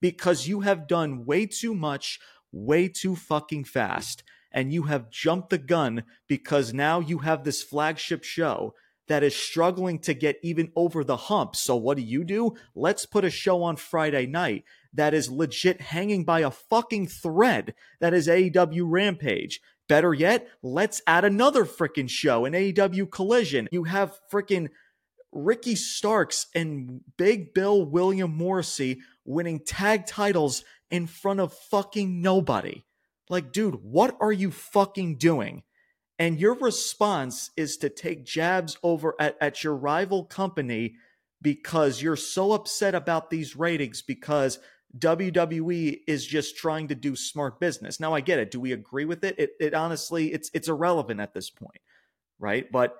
because 0.01 0.47
you 0.47 0.61
have 0.61 0.87
done 0.87 1.25
way 1.25 1.45
too 1.45 1.75
much 1.75 2.19
way 2.51 2.87
too 2.87 3.15
fucking 3.15 3.63
fast 3.63 4.23
and 4.51 4.71
you 4.71 4.83
have 4.83 5.09
jumped 5.09 5.49
the 5.49 5.57
gun 5.57 6.03
because 6.27 6.73
now 6.73 6.99
you 7.01 7.19
have 7.19 7.43
this 7.43 7.61
flagship 7.61 8.23
show 8.23 8.73
that 9.07 9.21
is 9.21 9.35
struggling 9.35 9.99
to 9.99 10.13
get 10.13 10.39
even 10.41 10.71
over 10.75 11.03
the 11.03 11.17
hump. 11.17 11.55
So 11.55 11.75
what 11.75 11.97
do 11.97 12.03
you 12.03 12.23
do? 12.23 12.55
Let's 12.73 13.05
put 13.05 13.25
a 13.25 13.29
show 13.29 13.61
on 13.61 13.75
Friday 13.75 14.25
night 14.25 14.63
that 14.95 15.13
is 15.13 15.29
legit 15.29 15.81
hanging 15.81 16.23
by 16.23 16.41
a 16.41 16.51
fucking 16.51 17.07
thread 17.07 17.73
that 17.99 18.13
is 18.13 18.27
AEW 18.27 18.83
Rampage. 18.85 19.61
Better 19.87 20.13
yet, 20.13 20.47
let's 20.63 21.01
add 21.05 21.25
another 21.25 21.63
freaking 21.63 22.09
show, 22.09 22.45
an 22.45 22.53
AEW 22.53 23.11
Collision. 23.11 23.67
You 23.71 23.83
have 23.83 24.19
freaking 24.31 24.69
Ricky 25.31 25.75
Starks 25.75 26.47
and 26.55 27.01
Big 27.17 27.53
Bill 27.53 27.85
William 27.85 28.35
Morrissey 28.35 28.99
winning 29.25 29.59
tag 29.59 30.07
titles 30.07 30.63
in 30.89 31.07
front 31.07 31.39
of 31.39 31.53
fucking 31.53 32.21
nobody. 32.21 32.85
Like, 33.29 33.51
dude, 33.51 33.75
what 33.83 34.15
are 34.19 34.31
you 34.31 34.49
fucking 34.51 35.17
doing? 35.17 35.63
And 36.17 36.39
your 36.39 36.55
response 36.55 37.51
is 37.57 37.77
to 37.77 37.89
take 37.89 38.25
jabs 38.25 38.77
over 38.81 39.13
at, 39.19 39.35
at 39.41 39.63
your 39.63 39.75
rival 39.75 40.23
company 40.23 40.95
because 41.41 42.01
you're 42.01 42.15
so 42.15 42.53
upset 42.53 42.95
about 42.95 43.29
these 43.29 43.55
ratings 43.55 44.01
because 44.01 44.59
WWE 44.97 45.99
is 46.07 46.25
just 46.25 46.57
trying 46.57 46.87
to 46.87 46.95
do 46.95 47.15
smart 47.15 47.59
business. 47.59 47.99
Now 47.99 48.13
I 48.13 48.21
get 48.21 48.39
it. 48.39 48.51
Do 48.51 48.59
we 48.59 48.71
agree 48.71 49.05
with 49.05 49.23
it? 49.23 49.35
It, 49.37 49.51
it 49.59 49.73
honestly, 49.73 50.31
it's 50.31 50.49
it's 50.53 50.69
irrelevant 50.69 51.19
at 51.19 51.33
this 51.33 51.49
point, 51.49 51.81
right? 52.39 52.71
But 52.71 52.97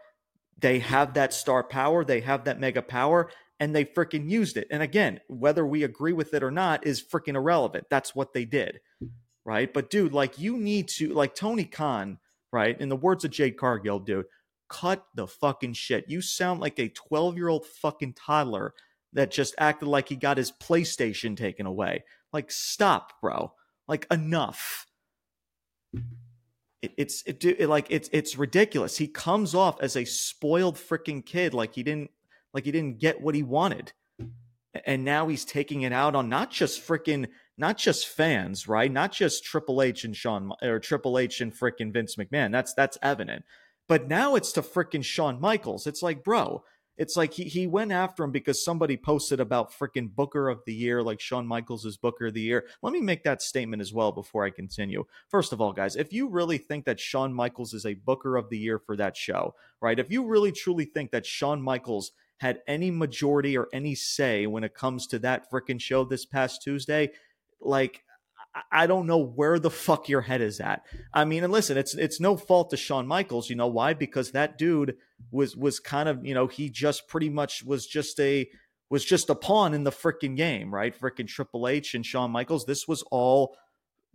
they 0.58 0.80
have 0.80 1.14
that 1.14 1.34
star 1.34 1.64
power, 1.64 2.04
they 2.04 2.22
have 2.22 2.46
that 2.46 2.60
mega 2.60 2.82
power, 2.82 3.30
and 3.60 3.76
they 3.76 3.86
freaking 3.86 4.30
used 4.30 4.58
it. 4.58 4.68
And 4.72 4.82
again, 4.84 5.20
whether 5.28 5.66
we 5.66 5.84
agree 5.84 6.14
with 6.14 6.34
it 6.34 6.44
or 6.44 6.52
not 6.52 6.86
is 6.86 7.04
freaking 7.04 7.36
irrelevant. 7.36 7.88
That's 7.90 8.16
what 8.16 8.34
they 8.34 8.46
did. 8.46 8.80
Right. 9.46 9.72
But 9.72 9.90
dude, 9.90 10.14
like 10.14 10.40
you 10.40 10.58
need 10.58 10.88
to, 10.90 11.14
like 11.14 11.36
Tony 11.36 11.66
Khan, 11.66 12.18
right? 12.52 12.80
In 12.80 12.90
the 12.90 12.96
words 12.96 13.24
of 13.24 13.32
Jade 13.32 13.58
Cargill, 13.58 14.00
dude, 14.00 14.26
cut 14.70 15.06
the 15.14 15.28
fucking 15.28 15.74
shit. 15.74 16.06
You 16.08 16.22
sound 16.22 16.62
like 16.62 16.80
a 16.80 16.90
12 16.90 17.38
year 17.38 17.48
old 17.48 17.66
fucking 17.66 18.14
toddler 18.14 18.74
that 19.16 19.32
just 19.32 19.56
acted 19.58 19.88
like 19.88 20.10
he 20.10 20.16
got 20.16 20.38
his 20.38 20.52
PlayStation 20.52 21.36
taken 21.36 21.66
away. 21.66 22.04
Like, 22.32 22.52
stop, 22.52 23.14
bro. 23.22 23.54
Like, 23.88 24.06
enough. 24.12 24.86
It, 26.82 26.94
it's 26.98 27.24
it, 27.26 27.44
it, 27.44 27.70
like 27.70 27.88
it's 27.90 28.10
it's 28.12 28.38
ridiculous. 28.38 28.98
He 28.98 29.08
comes 29.08 29.56
off 29.56 29.82
as 29.82 29.96
a 29.96 30.06
spoiled 30.06 30.76
freaking 30.76 31.26
kid, 31.26 31.54
like 31.54 31.74
he 31.74 31.82
didn't 31.82 32.12
like 32.54 32.66
he 32.66 32.72
didn't 32.72 33.00
get 33.00 33.22
what 33.22 33.34
he 33.34 33.42
wanted, 33.42 33.94
and 34.86 35.04
now 35.04 35.28
he's 35.28 35.46
taking 35.46 35.82
it 35.82 35.94
out 35.94 36.16
on 36.16 36.30
not 36.30 36.52
just 36.52 36.86
freaking 36.86 37.28
not 37.58 37.78
just 37.78 38.08
fans, 38.08 38.68
right? 38.68 38.92
Not 38.92 39.14
just 39.14 39.46
Triple 39.46 39.82
H 39.82 40.04
and 40.04 40.16
Shawn 40.16 40.52
or 40.62 40.80
Triple 40.80 41.18
H 41.18 41.42
and 41.42 41.54
freaking 41.54 41.94
Vince 41.94 42.18
McMahon. 42.18 42.52
That's 42.52 42.74
that's 42.74 42.98
evident. 43.02 43.46
But 43.88 44.08
now 44.08 44.36
it's 44.36 44.52
to 44.54 44.62
freaking 44.62 45.04
Shawn 45.04 45.40
Michaels. 45.40 45.88
It's 45.88 46.04
like, 46.04 46.24
bro, 46.24 46.64
it's 46.98 47.18
like 47.18 47.34
he, 47.34 47.44
he 47.44 47.68
went 47.68 47.92
after 47.92 48.24
him 48.24 48.32
because 48.32 48.64
somebody 48.64 48.96
posted 48.96 49.40
about 49.40 49.72
freaking 49.72 50.14
Booker 50.14 50.50
of 50.50 50.62
the 50.66 50.74
Year, 50.74 51.04
like 51.04 51.20
Shawn 51.20 51.46
Michaels 51.46 51.86
is 51.86 51.98
Booker 51.98 52.28
of 52.28 52.34
the 52.34 52.42
Year. 52.42 52.68
Let 52.82 52.94
me 52.94 53.02
make 53.02 53.24
that 53.24 53.42
statement 53.42 53.82
as 53.82 53.94
well 53.94 54.12
before 54.12 54.46
I 54.46 54.50
continue. 54.50 55.06
First 55.30 55.54
of 55.54 55.60
all, 55.60 55.74
guys, 55.74 55.96
if 55.96 56.14
you 56.14 56.30
really 56.30 56.58
think 56.58 56.86
that 56.86 57.00
Shawn 57.00 57.34
Michaels 57.34 57.74
is 57.74 57.86
a 57.86 57.96
Booker 57.96 58.38
of 58.38 58.50
the 58.50 58.58
Year 58.58 58.80
for 58.80 58.96
that 58.96 59.18
show, 59.18 59.56
right? 59.82 60.00
If 60.00 60.12
you 60.12 60.26
really 60.26 60.52
truly 60.52 60.86
think 60.86 61.12
that 61.12 61.26
Shawn 61.26 61.62
Michaels 61.62 62.12
had 62.38 62.62
any 62.68 62.92
majority 62.92 63.58
or 63.58 63.68
any 63.74 63.96
say 63.96 64.46
when 64.46 64.64
it 64.64 64.74
comes 64.74 65.08
to 65.08 65.20
that 65.20 65.50
freaking 65.52 65.80
show 65.80 66.04
this 66.04 66.26
past 66.26 66.62
Tuesday, 66.62 67.12
like 67.62 68.04
I 68.72 68.88
don't 68.88 69.06
know 69.06 69.18
where 69.18 69.60
the 69.60 69.70
fuck 69.70 70.08
your 70.08 70.22
head 70.22 70.42
is 70.42 70.60
at. 70.60 70.86
I 71.14 71.26
mean, 71.26 71.44
and 71.44 71.52
listen, 71.52 71.78
it's 71.78 71.94
it's 71.94 72.20
no 72.20 72.38
fault 72.38 72.70
to 72.70 72.78
Shawn 72.78 73.06
Michaels. 73.06 73.50
You 73.50 73.56
know 73.56 73.68
why? 73.68 73.94
Because 73.94 74.32
that 74.32 74.58
dude 74.58 74.96
was 75.32 75.56
was 75.56 75.80
kind 75.80 76.08
of 76.08 76.26
you 76.26 76.34
know 76.34 76.48
he 76.48 76.70
just 76.70 77.08
pretty 77.08 77.30
much 77.30 77.64
was 77.64 77.86
just 77.86 78.20
a 78.20 78.50
was 78.90 79.04
just 79.04 79.30
a 79.30 79.36
pawn 79.36 79.74
in 79.74 79.84
the 79.84 79.92
freaking 79.92 80.38
game, 80.38 80.74
right? 80.74 80.98
Freaking 80.98 81.28
Triple 81.28 81.68
H 81.68 81.96
and 81.96 82.06
Shawn 82.06 82.32
Michaels. 82.32 82.66
This 82.66 82.88
was 82.88 83.04
all 83.12 83.56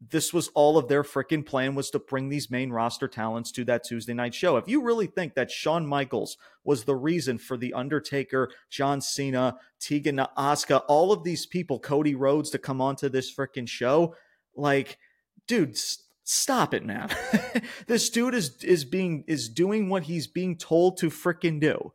this 0.08 0.32
was 0.32 0.48
all 0.54 0.78
of 0.78 0.88
their 0.88 1.02
freaking 1.02 1.44
plan 1.44 1.74
was 1.74 1.90
to 1.90 1.98
bring 1.98 2.30
these 2.30 2.50
main 2.50 2.70
roster 2.70 3.06
talents 3.06 3.52
to 3.52 3.64
that 3.66 3.84
Tuesday 3.84 4.14
night 4.14 4.34
show. 4.34 4.56
If 4.56 4.66
you 4.66 4.82
really 4.82 5.06
think 5.06 5.34
that 5.34 5.50
Shawn 5.50 5.86
Michaels 5.86 6.38
was 6.64 6.84
the 6.84 6.96
reason 6.96 7.36
for 7.36 7.58
The 7.58 7.74
Undertaker, 7.74 8.50
John 8.70 9.02
Cena, 9.02 9.56
Tegan 9.78 10.16
Asuka, 10.38 10.82
all 10.88 11.12
of 11.12 11.22
these 11.22 11.44
people, 11.44 11.78
Cody 11.78 12.14
Rhodes 12.14 12.48
to 12.50 12.58
come 12.58 12.80
onto 12.80 13.10
this 13.10 13.34
freaking 13.34 13.68
show, 13.68 14.14
like, 14.54 14.98
dude, 15.46 15.76
stop 16.24 16.74
it, 16.74 16.84
man. 16.84 17.10
this 17.86 18.10
dude 18.10 18.34
is 18.34 18.62
is 18.62 18.84
being 18.84 19.24
is 19.26 19.48
doing 19.48 19.88
what 19.88 20.04
he's 20.04 20.26
being 20.26 20.56
told 20.56 20.98
to 20.98 21.10
freaking 21.10 21.60
do. 21.60 21.92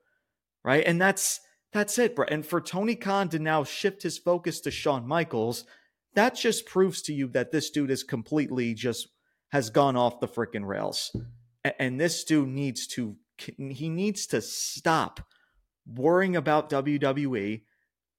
Right? 0.64 0.84
And 0.86 1.00
that's 1.00 1.42
that's 1.72 2.00
it, 2.00 2.16
bro. 2.16 2.26
And 2.30 2.46
for 2.46 2.62
Tony 2.62 2.96
Khan 2.96 3.30
to 3.30 3.40
now 3.40 3.64
shift 3.64 4.04
his 4.04 4.18
focus 4.18 4.62
to 4.62 4.72
Shawn 4.72 5.08
Michaels, 5.08 5.66
that 6.16 6.36
just 6.36 6.66
proves 6.66 7.02
to 7.04 7.14
you 7.14 7.28
that 7.30 7.52
this 7.52 7.70
dude 7.70 7.92
is 7.92 8.04
completely 8.04 8.74
just 8.74 9.10
has 9.50 9.70
gone 9.70 9.96
off 9.96 10.20
the 10.20 10.28
freaking 10.28 10.66
rails. 10.66 11.16
And 11.80 12.00
this 12.00 12.24
dude 12.24 12.50
needs 12.50 12.88
to 12.88 13.16
he 13.58 13.90
needs 13.90 14.28
to 14.28 14.42
stop 14.42 15.20
worrying 15.86 16.36
about 16.36 16.70
WWE, 16.70 17.62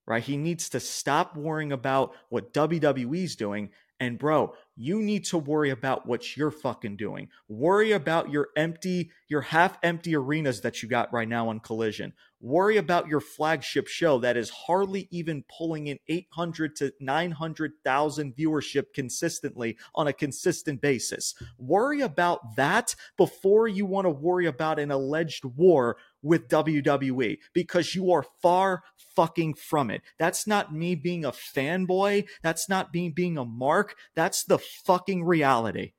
right? 0.05 0.23
He 0.23 0.37
needs 0.37 0.69
to 0.69 0.79
stop 0.79 1.35
worrying 1.35 1.71
about 1.71 2.13
what 2.29 2.53
WWE's 2.53 3.35
doing 3.35 3.69
and 3.99 4.19
bro, 4.19 4.53
you 4.75 5.01
need 5.01 5.25
to 5.25 5.37
worry 5.37 5.71
about 5.71 6.05
what 6.05 6.37
you're 6.37 6.51
fucking 6.51 6.97
doing. 6.97 7.29
Worry 7.47 7.93
about 7.93 8.29
your 8.29 8.49
empty, 8.55 9.11
your 9.27 9.41
half 9.41 9.77
empty 9.81 10.15
arenas 10.15 10.61
that 10.61 10.83
you 10.83 10.89
got 10.89 11.11
right 11.11 11.27
now 11.27 11.49
on 11.49 11.59
Collision. 11.59 12.13
Worry 12.39 12.77
about 12.77 13.07
your 13.07 13.19
flagship 13.19 13.87
show 13.87 14.19
that 14.19 14.37
is 14.37 14.51
hardly 14.51 15.07
even 15.09 15.43
pulling 15.57 15.87
in 15.87 15.97
800 16.07 16.75
to 16.75 16.93
900,000 16.99 18.35
viewership 18.35 18.93
consistently 18.93 19.77
on 19.95 20.05
a 20.05 20.13
consistent 20.13 20.79
basis. 20.79 21.33
Worry 21.57 22.01
about 22.01 22.55
that 22.55 22.95
before 23.17 23.67
you 23.67 23.87
want 23.87 24.05
to 24.05 24.11
worry 24.11 24.45
about 24.45 24.77
an 24.77 24.91
alleged 24.91 25.45
war 25.45 25.97
with 26.27 26.49
WWE 26.49 27.39
because 27.53 27.95
you 27.95 28.11
are 28.11 28.25
far 28.41 28.83
fucking 29.15 29.55
from 29.55 29.89
it. 29.89 30.01
That's 30.19 30.45
not 30.45 30.73
me 30.73 30.93
being 30.93 31.25
a 31.25 31.31
fanboy. 31.31 32.27
That's 32.43 32.69
not 32.69 32.93
me 32.93 33.09
being 33.09 33.37
a 33.37 33.45
mark. 33.45 33.95
That's 34.15 34.43
the 34.43 34.59
fucking 34.59 35.23
reality. 35.23 35.93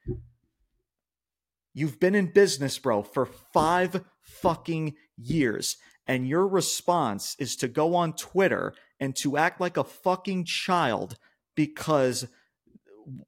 You've 1.75 1.99
been 1.99 2.15
in 2.15 2.33
business, 2.33 2.79
bro, 2.79 3.03
for 3.03 3.27
five 3.27 4.05
fucking 4.21 4.95
years. 5.17 5.77
And 6.07 6.27
your 6.27 6.47
response 6.47 7.37
is 7.39 7.57
to 7.57 7.69
go 7.69 7.95
on 7.95 8.15
Twitter 8.15 8.75
and 8.99 9.15
to 9.17 9.37
act 9.37 9.61
like 9.61 9.77
a 9.77 9.85
fucking 9.85 10.45
child 10.45 11.19
because 11.55 12.27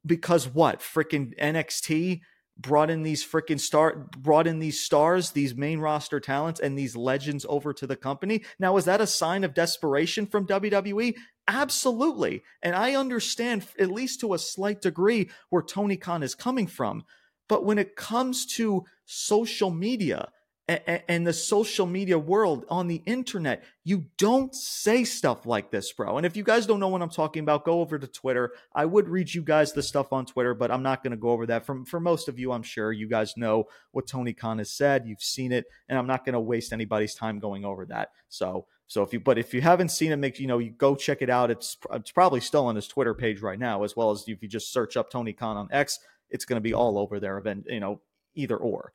because 0.05 0.47
what? 0.47 0.81
Freaking 0.81 1.37
NXT 1.39 2.21
brought 2.61 2.91
in 2.91 3.03
these 3.03 3.25
freaking 3.25 3.61
star 3.61 4.09
brought 4.19 4.47
in 4.47 4.59
these 4.59 4.81
stars 4.81 5.31
these 5.31 5.55
main 5.55 5.79
roster 5.79 6.21
talents 6.21 6.61
and 6.61 6.79
these 6.79 6.97
legends 6.97 7.47
over 7.49 7.73
to 7.73 7.87
the 7.87 7.97
company. 7.97 8.43
Now 8.59 8.77
is 8.77 8.85
that 8.85 9.01
a 9.01 9.07
sign 9.07 9.45
of 9.45 9.55
desperation 9.55 10.27
from 10.27 10.47
WWE 10.47 11.15
absolutely. 11.49 12.43
And 12.63 12.75
i 12.75 12.95
understand 12.95 13.67
at 13.79 13.91
least 13.91 14.21
to 14.21 14.35
a 14.35 14.39
slight 14.39 14.81
degree 14.81 15.31
where 15.49 15.63
tony 15.63 15.97
khan 15.97 16.23
is 16.23 16.35
coming 16.35 16.67
from. 16.67 17.05
But 17.49 17.65
when 17.65 17.79
it 17.79 17.97
comes 17.97 18.47
to 18.57 18.85
social 19.07 19.71
media 19.71 20.31
and 21.09 21.27
the 21.27 21.33
social 21.33 21.85
media 21.85 22.19
world 22.19 22.65
on 22.69 22.87
the 22.87 23.03
internet, 23.05 23.65
you 23.83 24.07
don't 24.19 24.55
say 24.55 25.05
stuff 25.05 25.47
like 25.47 25.71
this, 25.71 25.93
bro. 25.93 26.17
And 26.17 26.25
if 26.25 26.37
you 26.37 26.45
guys 26.45 26.67
don't 26.67 26.79
know 26.79 26.89
what 26.89 27.03
I'm 27.03 27.11
talking 27.11 27.43
about, 27.43 27.65
go 27.65 27.81
over 27.81 27.99
to 27.99 28.07
Twitter. 28.07 28.53
I 28.75 28.85
would 28.85 29.09
read 29.09 29.35
you 29.35 29.43
guys 29.43 29.73
the 29.73 29.83
stuff 29.83 30.13
on 30.13 30.27
Twitter, 30.27 30.55
but 30.55 30.71
I'm 30.71 30.83
not 30.83 31.03
going 31.03 31.11
to 31.11 31.17
go 31.17 31.31
over 31.31 31.47
that. 31.47 31.67
For, 31.67 31.85
for 31.85 31.99
most 31.99 32.29
of 32.29 32.39
you, 32.39 32.53
I'm 32.53 32.63
sure 32.63 32.93
you 32.93 33.09
guys 33.09 33.37
know 33.37 33.65
what 33.91 34.07
Tony 34.07 34.33
Khan 34.33 34.59
has 34.59 34.71
said. 34.71 35.07
You've 35.07 35.23
seen 35.23 35.51
it, 35.51 35.67
and 35.89 35.99
I'm 35.99 36.07
not 36.07 36.25
going 36.25 36.35
to 36.35 36.41
waste 36.41 36.73
anybody's 36.73 37.15
time 37.15 37.41
going 37.41 37.65
over 37.65 37.85
that. 37.87 38.11
So, 38.29 38.67
so 38.87 39.03
if 39.03 39.13
you, 39.13 39.21
but 39.21 39.39
if 39.39 39.53
you 39.53 39.61
haven't 39.61 39.91
seen 39.91 40.13
it, 40.13 40.17
make 40.17 40.39
you 40.39 40.47
know 40.47 40.59
you 40.59 40.71
go 40.71 40.95
check 40.95 41.23
it 41.23 41.31
out. 41.31 41.51
It's 41.51 41.77
it's 41.93 42.11
probably 42.13 42.41
still 42.41 42.67
on 42.67 42.77
his 42.77 42.89
Twitter 42.89 43.15
page 43.15 43.41
right 43.41 43.59
now, 43.59 43.83
as 43.83 43.97
well 43.97 44.11
as 44.11 44.25
if 44.27 44.43
you 44.43 44.49
just 44.49 44.73
search 44.73 44.97
up 44.97 45.11
Tony 45.11 45.33
Khan 45.33 45.57
on 45.57 45.69
X, 45.71 46.01
it's 46.29 46.45
going 46.45 46.57
to 46.57 46.61
be 46.61 46.75
all 46.75 46.99
over 46.99 47.21
there. 47.21 47.39
Event, 47.39 47.67
you 47.69 47.81
know, 47.81 48.01
either 48.35 48.57
or. 48.57 48.93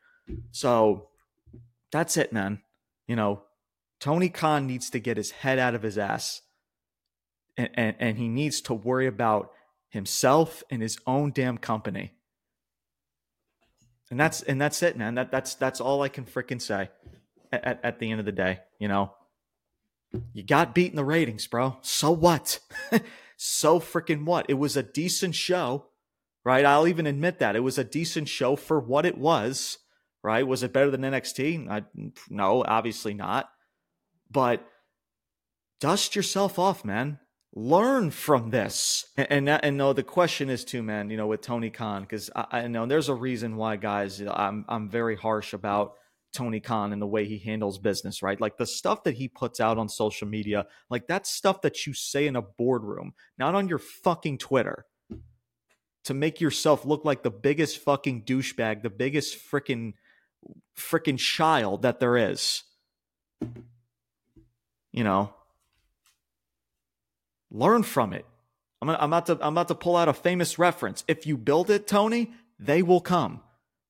So 0.51 1.07
that's 1.91 2.17
it, 2.17 2.33
man. 2.33 2.61
You 3.07 3.15
know, 3.15 3.43
Tony 3.99 4.29
Khan 4.29 4.67
needs 4.67 4.89
to 4.91 4.99
get 4.99 5.17
his 5.17 5.31
head 5.31 5.59
out 5.59 5.75
of 5.75 5.83
his 5.83 5.97
ass 5.97 6.41
and, 7.57 7.69
and, 7.73 7.95
and 7.99 8.17
he 8.17 8.27
needs 8.27 8.61
to 8.61 8.73
worry 8.73 9.07
about 9.07 9.51
himself 9.89 10.63
and 10.69 10.81
his 10.81 10.97
own 11.07 11.31
damn 11.31 11.57
company. 11.57 12.13
And 14.11 14.19
that's 14.19 14.43
and 14.43 14.61
that's 14.61 14.83
it, 14.83 14.97
man. 14.97 15.15
That 15.15 15.31
that's 15.31 15.55
that's 15.55 15.81
all 15.81 16.03
I 16.03 16.09
can 16.09 16.25
freaking 16.25 16.61
say 16.61 16.89
at, 17.51 17.79
at, 17.83 17.99
the 17.99 18.11
end 18.11 18.19
of 18.19 18.25
the 18.25 18.31
day, 18.31 18.59
you 18.77 18.87
know. 18.87 19.13
You 20.31 20.43
got 20.43 20.75
beat 20.75 20.91
in 20.91 20.95
the 20.95 21.03
ratings, 21.03 21.47
bro. 21.47 21.77
So 21.81 22.11
what? 22.11 22.59
so 23.37 23.79
freaking 23.79 24.25
what? 24.25 24.45
It 24.47 24.53
was 24.55 24.77
a 24.77 24.83
decent 24.83 25.33
show, 25.33 25.87
right? 26.43 26.65
I'll 26.65 26.87
even 26.87 27.07
admit 27.07 27.39
that. 27.39 27.55
It 27.55 27.61
was 27.61 27.79
a 27.79 27.83
decent 27.83 28.29
show 28.29 28.55
for 28.55 28.79
what 28.79 29.05
it 29.05 29.17
was 29.17 29.79
right? 30.25 30.45
Was 30.45 30.63
it 30.63 30.73
better 30.73 30.89
than 30.89 31.01
NXT? 31.01 31.69
I, 31.69 31.83
no, 32.29 32.63
obviously 32.67 33.13
not. 33.13 33.47
But 34.29 34.65
dust 35.79 36.15
yourself 36.15 36.57
off, 36.57 36.83
man. 36.83 37.19
Learn 37.53 38.11
from 38.11 38.49
this. 38.49 39.05
And 39.15 39.47
and, 39.47 39.49
and 39.49 39.77
no, 39.77 39.93
the 39.93 40.03
question 40.03 40.49
is 40.49 40.65
too, 40.65 40.83
man. 40.83 41.09
You 41.09 41.17
know, 41.17 41.27
with 41.27 41.41
Tony 41.41 41.69
Khan, 41.69 42.01
because 42.01 42.29
I, 42.35 42.45
I, 42.51 42.67
know 42.67 42.85
there's 42.85 43.07
a 43.07 43.15
reason 43.15 43.55
why, 43.55 43.77
guys. 43.77 44.19
I'm 44.21 44.65
I'm 44.67 44.89
very 44.89 45.15
harsh 45.15 45.53
about 45.53 45.93
Tony 46.33 46.59
Khan 46.59 46.91
and 46.91 47.01
the 47.01 47.07
way 47.07 47.25
he 47.25 47.37
handles 47.37 47.77
business, 47.77 48.21
right? 48.21 48.41
Like 48.41 48.57
the 48.57 48.65
stuff 48.65 49.03
that 49.03 49.15
he 49.15 49.27
puts 49.27 49.61
out 49.61 49.77
on 49.77 49.87
social 49.87 50.27
media, 50.27 50.65
like 50.89 51.07
that's 51.07 51.29
stuff 51.29 51.61
that 51.61 51.85
you 51.85 51.93
say 51.93 52.27
in 52.27 52.35
a 52.35 52.41
boardroom, 52.41 53.13
not 53.37 53.55
on 53.55 53.69
your 53.69 53.79
fucking 53.79 54.39
Twitter 54.39 54.85
to 56.05 56.13
make 56.13 56.39
yourself 56.41 56.85
look 56.85 57.05
like 57.05 57.23
the 57.23 57.31
biggest 57.31 57.79
fucking 57.79 58.23
douchebag, 58.23 58.83
the 58.83 58.89
biggest 58.89 59.37
freaking 59.49 59.93
freaking 60.77 61.17
child 61.17 61.83
that 61.83 61.99
there 61.99 62.17
is. 62.17 62.63
You 64.91 65.03
know, 65.03 65.33
learn 67.51 67.83
from 67.83 68.13
it. 68.13 68.25
I'm, 68.81 68.89
I'm, 68.89 69.13
about 69.13 69.25
to, 69.27 69.37
I'm 69.41 69.53
about 69.53 69.67
to 69.69 69.75
pull 69.75 69.97
out 69.97 70.07
a 70.07 70.13
famous 70.13 70.57
reference. 70.57 71.03
If 71.07 71.25
you 71.25 71.37
build 71.37 71.69
it, 71.69 71.87
Tony, 71.87 72.33
they 72.59 72.81
will 72.81 73.01
come. 73.01 73.41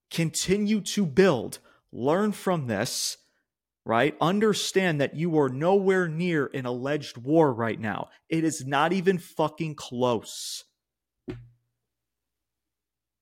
Continue 0.10 0.82
to 0.82 1.06
build. 1.06 1.60
Learn 1.92 2.32
from 2.32 2.68
this 2.68 3.18
right? 3.86 4.16
Understand 4.20 5.00
that 5.00 5.16
you 5.16 5.38
are 5.38 5.50
nowhere 5.50 6.08
near 6.08 6.50
an 6.54 6.66
alleged 6.66 7.18
war 7.18 7.54
right 7.54 7.80
now. 7.80 8.10
It 8.30 8.44
is 8.44 8.66
not 8.66 8.92
even 8.92 9.20
fucking 9.20 9.76
close. 9.76 10.64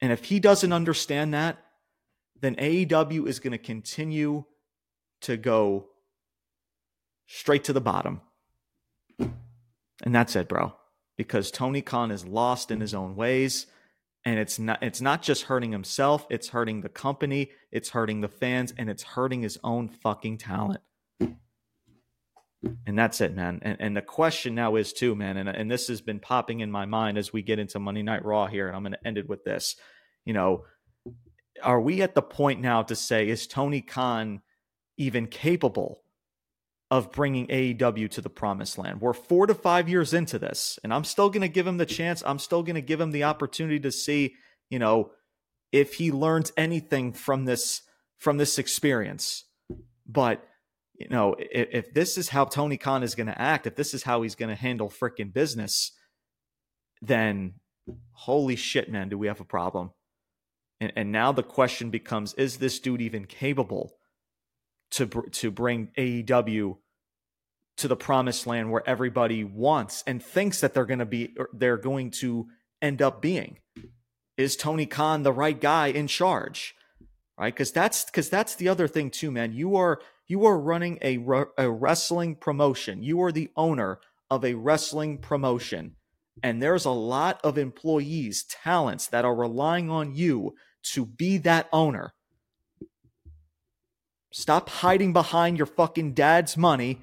And 0.02 0.12
if 0.12 0.26
he 0.26 0.40
doesn't 0.40 0.74
understand 0.74 1.34
that, 1.34 1.58
then 2.44 2.56
AEW 2.56 3.28
is 3.28 3.40
going 3.40 3.52
to 3.52 3.58
continue 3.58 4.44
to 5.22 5.38
go 5.38 5.88
straight 7.26 7.64
to 7.66 7.74
the 7.74 7.82
bottom. 7.82 8.22
And 9.18 10.14
that's 10.14 10.36
it, 10.36 10.50
bro. 10.50 10.74
Because 11.16 11.52
Tony 11.52 11.82
Khan 11.82 12.12
is 12.12 12.26
lost 12.26 12.72
in 12.72 12.82
his 12.82 12.94
own 12.94 13.16
ways 13.16 13.68
and 14.26 14.40
it's 14.40 14.60
not 14.60 14.82
it's 14.82 15.02
not 15.02 15.22
just 15.22 15.44
hurting 15.44 15.72
himself 15.72 16.26
it's 16.30 16.50
hurting 16.50 16.82
the 16.82 16.90
company 16.90 17.52
it's 17.72 17.90
hurting 17.90 18.22
the 18.22 18.28
fans 18.28 18.74
and 18.78 18.90
it's 18.90 19.04
hurting 19.04 19.42
his 19.42 19.60
own 19.64 19.90
fucking 19.90 20.38
talent 20.38 20.82
and 21.20 22.98
that's 22.98 23.20
it 23.22 23.36
man 23.36 23.60
and, 23.62 23.78
and 23.80 23.98
the 23.98 24.02
question 24.02 24.56
now 24.56 24.76
is 24.76 24.94
too 24.94 25.16
man 25.16 25.38
and, 25.38 25.50
and 25.50 25.70
this 25.70 25.88
has 25.88 26.02
been 26.02 26.20
popping 26.20 26.62
in 26.62 26.72
my 26.72 26.86
mind 26.86 27.18
as 27.18 27.34
we 27.34 27.42
get 27.42 27.60
into 27.60 27.80
monday 27.80 28.04
night 28.04 28.24
raw 28.24 28.48
here 28.48 28.68
and 28.68 28.76
i'm 28.76 28.84
going 28.84 28.94
to 28.94 29.08
end 29.08 29.18
it 29.18 29.28
with 29.28 29.44
this 29.44 29.76
you 30.26 30.34
know 30.34 30.64
are 31.62 31.82
we 31.82 32.02
at 32.02 32.16
the 32.16 32.22
point 32.22 32.60
now 32.60 32.82
to 32.82 32.96
say 32.96 33.28
is 33.28 33.48
tony 33.48 33.82
khan 33.82 34.42
even 34.98 35.28
capable 35.28 36.04
of 36.94 37.12
bringing 37.12 37.48
AEW 37.48 38.08
to 38.12 38.22
the 38.22 38.30
promised 38.30 38.78
land. 38.78 39.02
We're 39.02 39.14
four 39.14 39.48
to 39.48 39.56
five 39.56 39.90
years 39.90 40.14
into 40.14 40.38
this, 40.38 40.78
and 40.84 40.94
I'm 40.94 41.04
still 41.04 41.32
going 41.32 41.42
to 41.42 41.48
give 41.48 41.66
him 41.66 41.78
the 41.78 41.88
chance. 41.88 42.22
I'm 42.24 42.38
still 42.38 42.62
going 42.62 42.76
to 42.76 42.82
give 42.82 43.02
him 43.02 43.10
the 43.10 43.24
opportunity 43.24 43.80
to 43.80 43.92
see, 43.92 44.36
you 44.70 44.78
know, 44.78 45.10
if 45.72 45.96
he 45.96 46.12
learns 46.12 46.54
anything 46.56 47.12
from 47.12 47.46
this 47.46 47.82
from 48.20 48.38
this 48.38 48.60
experience. 48.60 49.46
But 50.08 50.48
you 50.94 51.10
know, 51.10 51.36
if, 51.40 51.68
if 51.72 51.94
this 51.96 52.16
is 52.16 52.30
how 52.30 52.46
Tony 52.46 52.78
Khan 52.78 53.02
is 53.02 53.16
going 53.16 53.26
to 53.26 53.42
act, 53.42 53.66
if 53.66 53.76
this 53.76 53.96
is 53.96 54.04
how 54.04 54.22
he's 54.22 54.36
going 54.36 54.50
to 54.50 54.56
handle 54.56 54.88
freaking 54.88 55.34
business, 55.34 55.94
then 57.02 57.56
holy 58.12 58.56
shit, 58.56 58.92
man, 58.92 59.10
do 59.10 59.18
we 59.18 59.26
have 59.26 59.42
a 59.42 59.46
problem? 59.46 59.90
And, 60.84 60.92
and 60.98 61.12
now 61.12 61.32
the 61.32 61.44
question 61.44 61.90
becomes: 61.90 62.34
Is 62.34 62.58
this 62.58 62.80
dude 62.80 63.02
even 63.02 63.26
capable 63.26 63.94
to 64.92 65.08
to 65.32 65.50
bring 65.50 65.90
AEW 65.98 66.78
to 67.78 67.88
the 67.88 67.96
promised 67.96 68.46
land 68.46 68.70
where 68.70 68.88
everybody 68.88 69.44
wants 69.46 70.04
and 70.06 70.22
thinks 70.22 70.60
that 70.60 70.74
they're 70.74 70.86
going 70.86 71.00
to 71.00 71.06
be 71.06 71.34
they're 71.54 71.78
going 71.78 72.12
to 72.12 72.48
end 72.82 73.02
up 73.02 73.22
being? 73.22 73.60
Is 74.36 74.58
tony 74.58 74.86
khan 74.86 75.24
the 75.24 75.32
right 75.32 75.60
guy 75.60 75.88
in 75.88 76.08
charge? 76.08 76.76
Right? 77.40 77.54
Because 77.54 77.72
that's 77.72 78.04
because 78.04 78.30
that's 78.30 78.56
the 78.56 78.68
other 78.68 78.90
thing 78.90 79.10
too 79.10 79.32
man. 79.32 79.54
You 79.54 79.78
are 79.78 80.02
you 80.28 80.46
are 80.46 80.60
running 80.60 81.00
a, 81.02 81.18
a 81.58 81.72
wrestling 81.72 82.36
promotion. 82.36 83.04
You 83.04 83.22
are 83.24 83.32
the 83.32 83.52
owner 83.56 84.00
of 84.30 84.44
a 84.44 84.56
wrestling 84.56 85.20
promotion. 85.20 85.96
And 86.42 86.62
there's 86.62 86.86
a 86.86 86.92
lot 86.92 87.40
of 87.44 87.58
employees 87.58 88.44
talents 88.44 89.08
that 89.08 89.26
are 89.26 89.36
relying 89.36 89.90
on 89.90 90.16
you 90.16 90.56
to 90.84 91.06
be 91.06 91.38
that 91.38 91.68
owner 91.72 92.14
stop 94.32 94.70
hiding 94.70 95.14
behind 95.14 95.58
your 95.58 95.68
fucking 95.68 96.14
dad's 96.14 96.58
money 96.58 97.02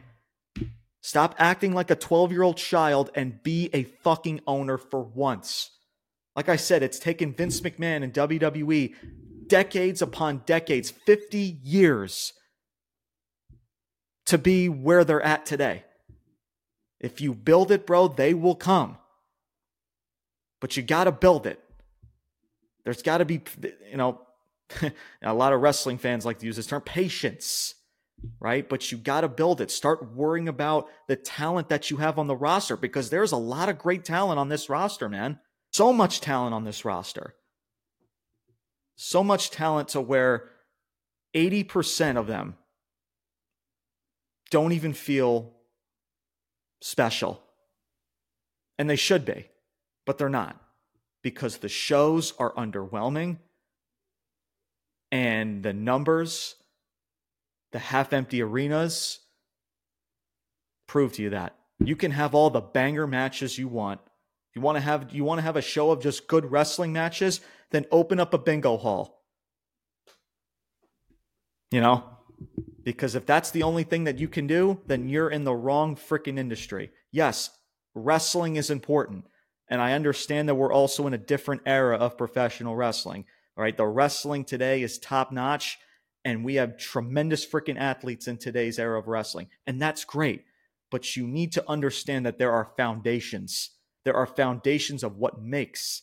Stop 1.03 1.35
acting 1.39 1.73
like 1.73 1.91
a 1.91 1.97
12 1.97 2.33
year 2.33 2.43
old 2.43 2.57
child 2.57 3.11
and 3.15 3.43
be 3.43 3.71
a 3.73 3.85
fucking 3.85 4.41
owner 4.47 4.77
for 4.77 5.03
once. 5.03 5.71
Like 6.37 6.49
I 6.49 6.57
said, 6.57 6.83
it's 6.83 6.99
taken 6.99 7.33
Vince 7.33 7.61
McMahon 7.61 8.03
and 8.03 8.13
WWE 8.13 8.95
decades 9.47 10.03
upon 10.03 10.43
decades, 10.47 10.91
50 10.91 11.59
years 11.63 12.33
to 14.27 14.39
be 14.39 14.69
where 14.69 15.05
they're 15.05 15.23
at 15.23 15.47
today. 15.47 15.85
If 17.01 17.21
you 17.21 17.35
build 17.35 17.73
it, 17.73 17.87
bro, 17.87 18.09
they 18.09 18.35
will 18.35 18.55
come. 18.55 18.99
But 20.61 20.77
you 20.77 20.83
got 20.83 21.05
to 21.05 21.13
build 21.13 21.47
it. 21.47 21.59
There's 22.85 23.03
got 23.03 23.19
to 23.19 23.25
be, 23.25 23.43
you 23.91 23.97
know, 23.97 24.21
a 25.23 25.35
lot 25.35 25.53
of 25.53 25.61
wrestling 25.61 25.99
fans 25.99 26.25
like 26.25 26.39
to 26.39 26.47
use 26.47 26.57
this 26.57 26.67
term 26.67 26.83
patience 26.83 27.75
right? 28.39 28.69
But 28.69 28.91
you 28.91 28.99
got 28.99 29.23
to 29.23 29.29
build 29.29 29.61
it. 29.61 29.71
Start 29.71 30.15
worrying 30.15 30.49
about 30.49 30.89
the 31.09 31.17
talent 31.17 31.69
that 31.69 31.91
you 31.91 31.99
have 31.99 32.19
on 32.19 32.27
the 32.27 32.37
roster 32.37 32.77
because 32.77 33.11
there's 33.11 33.33
a 33.33 33.37
lot 33.37 33.69
of 33.69 33.79
great 33.79 34.05
talent 34.05 34.39
on 34.39 34.49
this 34.49 34.69
roster, 34.69 35.09
man. 35.09 35.39
So 35.73 35.93
much 35.93 36.21
talent 36.21 36.55
on 36.55 36.65
this 36.65 36.85
roster. 36.85 37.35
So 38.97 39.25
much 39.25 39.51
talent 39.51 39.89
to 39.89 40.01
where 40.01 40.51
80% 41.35 42.17
of 42.17 42.27
them 42.27 42.57
don't 44.51 44.73
even 44.73 44.93
feel 44.93 45.53
special. 46.83 47.41
And 48.79 48.91
they 48.91 48.97
should 48.97 49.25
be, 49.25 49.49
but 50.07 50.19
they're 50.19 50.29
not 50.29 50.61
because 51.23 51.59
the 51.59 51.69
shows 51.69 52.33
are 52.39 52.53
underwhelming 52.55 53.39
and 55.13 55.63
the 55.63 55.73
numbers 55.73 56.57
the 57.73 57.79
half 57.79 58.13
empty 58.13 58.43
arenas 58.43 59.21
prove 60.87 61.13
to 61.15 61.23
you 61.23 61.31
that. 61.31 61.55
You 61.79 61.97
can 61.97 62.11
have 62.11 62.35
all 62.35 62.51
the 62.51 62.61
banger 62.61 63.07
matches 63.07 63.59
you 63.59 63.69
want. 63.69 64.01
You 64.55 64.61
want 64.61 64.77
to 64.77 64.81
have 64.81 65.13
you 65.13 65.25
want 65.25 65.39
to 65.39 65.43
have 65.43 65.57
a 65.57 65.63
show 65.63 65.91
of 65.91 66.03
just 66.03 66.27
good 66.27 66.51
wrestling 66.51 66.93
matches, 66.93 67.41
then 67.71 67.87
open 67.93 68.19
up 68.19 68.35
a 68.35 68.39
bingo 68.39 68.77
hall. 68.77 69.23
You 71.71 71.81
know? 71.81 72.05
Because 72.83 73.15
if 73.15 73.27
that's 73.27 73.51
the 73.53 73.63
only 73.63 73.85
thing 73.85 74.05
that 74.05 74.19
you 74.19 74.27
can 74.27 74.47
do, 74.47 74.81
then 74.87 75.09
you're 75.09 75.31
in 75.31 75.45
the 75.45 75.55
wrong 75.55 75.95
freaking 75.95 76.39
industry. 76.39 76.91
Yes, 77.13 77.51
wrestling 77.95 78.57
is 78.57 78.71
important. 78.71 79.27
And 79.71 79.81
I 79.81 79.93
understand 79.93 80.49
that 80.49 80.57
we're 80.57 80.73
also 80.73 81.07
in 81.07 81.15
a 81.15 81.19
different 81.19 81.63
era 81.65 81.97
of 81.97 82.19
professional 82.19 82.77
wrestling. 82.77 83.25
Right, 83.57 83.77
the 83.77 83.87
wrestling 83.87 84.45
today 84.45 84.83
is 84.83 84.99
top 84.99 85.33
notch 85.33 85.79
and 86.25 86.45
we 86.45 86.55
have 86.57 86.79
tremendous 86.79 87.47
freaking 87.47 87.79
athletes 87.79 88.27
in 88.27 88.37
today's 88.37 88.79
era 88.79 88.99
of 88.99 89.07
wrestling. 89.07 89.49
And 89.67 89.81
that's 89.81 90.05
great. 90.05 90.45
But 90.91 91.17
you 91.17 91.27
need 91.27 91.53
to 91.53 91.69
understand 91.69 92.27
that 92.27 92.39
there 92.39 92.53
are 92.53 92.73
foundations. 92.77 93.71
There 94.05 94.17
are 94.17 94.27
foundations 94.27 95.03
of 95.03 95.17
what 95.17 95.41
makes 95.41 96.03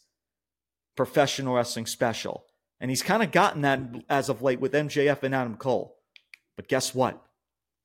professional 0.95 1.56
wrestling 1.56 1.86
special. 1.86 2.45
And 2.80 2.91
he's 2.91 3.03
kind 3.03 3.23
of 3.23 3.32
gotten 3.32 3.62
that 3.62 3.80
as 4.10 4.30
of 4.30 4.41
late 4.41 4.60
with 4.60 4.73
MJF 4.73 5.23
and 5.23 5.36
Adam 5.36 5.58
Cole. 5.58 5.97
But 6.56 6.67
guess 6.67 6.95
what? 6.95 7.23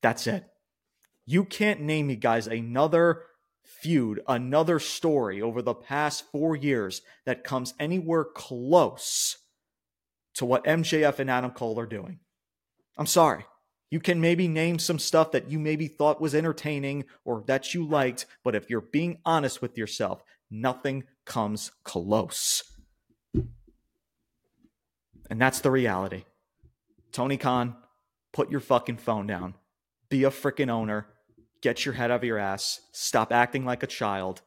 That's 0.03 0.27
it. 0.27 0.45
You 1.25 1.45
can't 1.45 1.81
name 1.81 2.09
me, 2.09 2.17
guys, 2.17 2.47
another 2.47 3.23
feud, 3.83 4.21
another 4.29 4.79
story 4.79 5.43
over 5.43 5.61
the 5.61 5.75
past 5.75 6.25
four 6.31 6.55
years 6.55 7.03
that 7.27 7.43
comes 7.43 7.75
anywhere 7.81 8.25
close 8.25 9.39
to 10.35 10.47
what 10.47 10.65
MJF 10.65 11.19
and 11.19 11.29
Adam 11.29 11.51
Cole 11.51 11.79
are 11.81 11.87
doing. 11.87 12.21
I'm 12.97 13.07
sorry. 13.07 13.45
You 13.91 14.01
can 14.01 14.21
maybe 14.21 14.49
name 14.49 14.79
some 14.79 14.99
stuff 14.99 15.33
that 15.33 15.51
you 15.51 15.59
maybe 15.59 15.89
thought 15.89 16.21
was 16.21 16.35
entertaining 16.35 17.05
or 17.25 17.45
that 17.47 17.75
you 17.75 17.85
liked, 17.85 18.25
but 18.43 18.55
if 18.55 18.71
you're 18.71 18.81
being 18.81 19.19
honest 19.27 19.61
with 19.61 19.77
yourself, 19.77 20.23
nothing 20.51 21.05
comes 21.27 21.73
close. 21.85 22.63
And 25.29 25.41
that's 25.41 25.61
the 25.61 25.71
reality. 25.71 26.25
Tony 27.11 27.37
Khan, 27.37 27.77
put 28.33 28.51
your 28.51 28.61
fucking 28.61 28.99
phone 28.99 29.27
down. 29.27 29.55
Be 30.09 30.25
a 30.25 30.31
freaking 30.31 30.71
owner. 30.71 31.09
Get 31.63 31.85
your 31.85 31.95
head 31.95 32.11
out 32.11 32.17
of 32.17 32.25
your 32.25 32.39
ass. 32.39 32.81
Stop 32.91 33.33
acting 33.33 33.65
like 33.65 33.83
a 33.83 33.87
child 33.87 34.43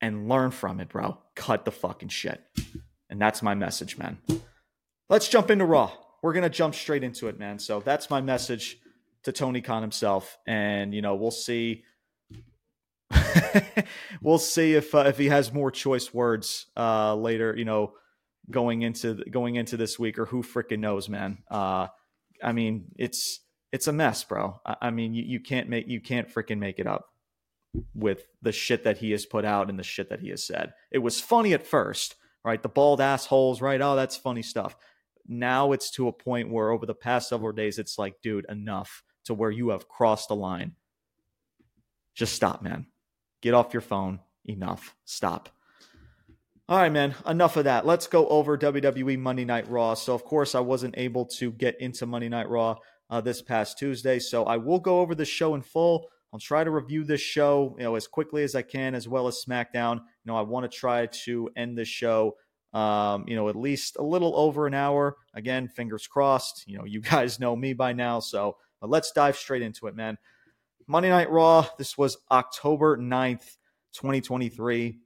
and 0.00 0.28
learn 0.28 0.50
from 0.50 0.78
it, 0.78 0.90
bro. 0.90 1.18
Cut 1.34 1.64
the 1.64 1.72
fucking 1.72 2.10
shit. 2.10 2.42
And 3.10 3.20
that's 3.20 3.42
my 3.42 3.54
message, 3.54 3.96
man. 3.96 4.18
Let's 5.08 5.28
jump 5.28 5.50
into 5.50 5.64
Raw. 5.64 5.90
We're 6.22 6.34
going 6.34 6.42
to 6.42 6.50
jump 6.50 6.74
straight 6.74 7.02
into 7.02 7.28
it, 7.28 7.38
man. 7.38 7.58
So 7.58 7.80
that's 7.80 8.10
my 8.10 8.20
message 8.20 8.78
to 9.22 9.32
Tony 9.32 9.62
Khan 9.62 9.80
himself. 9.80 10.36
And, 10.46 10.94
you 10.94 11.00
know, 11.00 11.14
we'll 11.14 11.30
see. 11.30 11.84
we'll 14.20 14.38
see 14.38 14.74
if 14.74 14.94
uh, 14.94 15.04
if 15.06 15.16
he 15.16 15.28
has 15.28 15.50
more 15.50 15.70
choice 15.70 16.12
words 16.12 16.66
uh, 16.76 17.14
later, 17.14 17.54
you 17.56 17.64
know, 17.64 17.94
going 18.50 18.82
into 18.82 19.14
going 19.30 19.56
into 19.56 19.78
this 19.78 19.98
week, 19.98 20.18
or 20.18 20.26
who 20.26 20.42
freaking 20.42 20.80
knows, 20.80 21.08
man. 21.08 21.38
Uh, 21.50 21.86
I 22.42 22.52
mean, 22.52 22.92
it's 22.96 23.40
it's 23.72 23.86
a 23.86 23.92
mess, 23.92 24.24
bro. 24.24 24.60
I, 24.64 24.90
mean, 24.90 25.14
you, 25.14 25.22
you 25.24 25.40
can't 25.40 25.68
make 25.68 25.88
you 25.88 26.00
can't 26.00 26.32
freaking 26.32 26.58
make 26.58 26.78
it 26.78 26.86
up 26.86 27.06
with 27.94 28.26
the 28.42 28.52
shit 28.52 28.84
that 28.84 28.98
he 28.98 29.10
has 29.10 29.26
put 29.26 29.44
out 29.44 29.68
and 29.68 29.78
the 29.78 29.82
shit 29.82 30.08
that 30.10 30.20
he 30.20 30.30
has 30.30 30.44
said. 30.44 30.72
It 30.90 30.98
was 30.98 31.20
funny 31.20 31.52
at 31.52 31.66
first, 31.66 32.16
right? 32.44 32.62
The 32.62 32.68
bald 32.68 33.00
assholes, 33.00 33.60
right? 33.60 33.80
Oh, 33.80 33.96
that's 33.96 34.16
funny 34.16 34.42
stuff. 34.42 34.76
Now 35.26 35.72
it's 35.72 35.90
to 35.92 36.08
a 36.08 36.12
point 36.12 36.50
where 36.50 36.70
over 36.70 36.86
the 36.86 36.94
past 36.94 37.28
several 37.28 37.52
days, 37.52 37.78
it's 37.78 37.98
like, 37.98 38.14
dude, 38.22 38.46
enough 38.48 39.02
to 39.24 39.34
where 39.34 39.50
you 39.50 39.68
have 39.68 39.88
crossed 39.88 40.28
the 40.28 40.36
line. 40.36 40.72
Just 42.14 42.34
stop, 42.34 42.62
man. 42.62 42.86
Get 43.42 43.54
off 43.54 43.74
your 43.74 43.82
phone. 43.82 44.20
Enough. 44.46 44.96
Stop. 45.04 45.50
All 46.68 46.78
right, 46.78 46.92
man. 46.92 47.14
Enough 47.26 47.58
of 47.58 47.64
that. 47.64 47.86
Let's 47.86 48.06
go 48.06 48.26
over 48.28 48.56
WWE 48.56 49.18
Monday 49.18 49.44
Night 49.44 49.68
Raw. 49.70 49.94
So, 49.94 50.14
of 50.14 50.24
course, 50.24 50.54
I 50.54 50.60
wasn't 50.60 50.94
able 50.96 51.26
to 51.26 51.52
get 51.52 51.80
into 51.80 52.06
Monday 52.06 52.28
Night 52.28 52.48
Raw 52.48 52.76
uh, 53.10 53.20
this 53.20 53.42
past 53.42 53.78
Tuesday. 53.78 54.18
So 54.18 54.44
I 54.44 54.56
will 54.56 54.80
go 54.80 55.00
over 55.00 55.14
the 55.14 55.24
show 55.24 55.54
in 55.54 55.62
full. 55.62 56.08
I'll 56.32 56.38
try 56.38 56.62
to 56.62 56.70
review 56.70 57.04
this 57.04 57.20
show, 57.20 57.74
you 57.78 57.84
know, 57.84 57.94
as 57.94 58.06
quickly 58.06 58.42
as 58.42 58.54
I 58.54 58.62
can, 58.62 58.94
as 58.94 59.08
well 59.08 59.28
as 59.28 59.42
SmackDown. 59.46 59.96
You 59.96 60.26
know, 60.26 60.36
I 60.36 60.42
want 60.42 60.70
to 60.70 60.76
try 60.76 61.06
to 61.06 61.48
end 61.56 61.78
the 61.78 61.86
show, 61.86 62.36
um, 62.74 63.24
you 63.26 63.34
know, 63.34 63.48
at 63.48 63.56
least 63.56 63.96
a 63.98 64.02
little 64.02 64.36
over 64.36 64.66
an 64.66 64.74
hour. 64.74 65.16
Again, 65.32 65.68
fingers 65.68 66.06
crossed. 66.06 66.64
You 66.66 66.78
know, 66.78 66.84
you 66.84 67.00
guys 67.02 67.40
know 67.40 67.56
me 67.56 67.72
by 67.72 67.92
now, 67.92 68.20
so 68.20 68.56
but 68.80 68.90
let's 68.90 69.10
dive 69.12 69.36
straight 69.36 69.62
into 69.62 69.86
it, 69.86 69.96
man. 69.96 70.18
Monday 70.86 71.10
Night 71.10 71.30
Raw. 71.30 71.66
This 71.76 71.98
was 71.98 72.18
October 72.30 72.96
9th, 72.96 73.56
2023, 73.92 74.98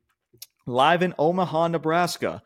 live 0.66 1.02
in 1.02 1.14
Omaha, 1.18 1.68
Nebraska. 1.68 2.42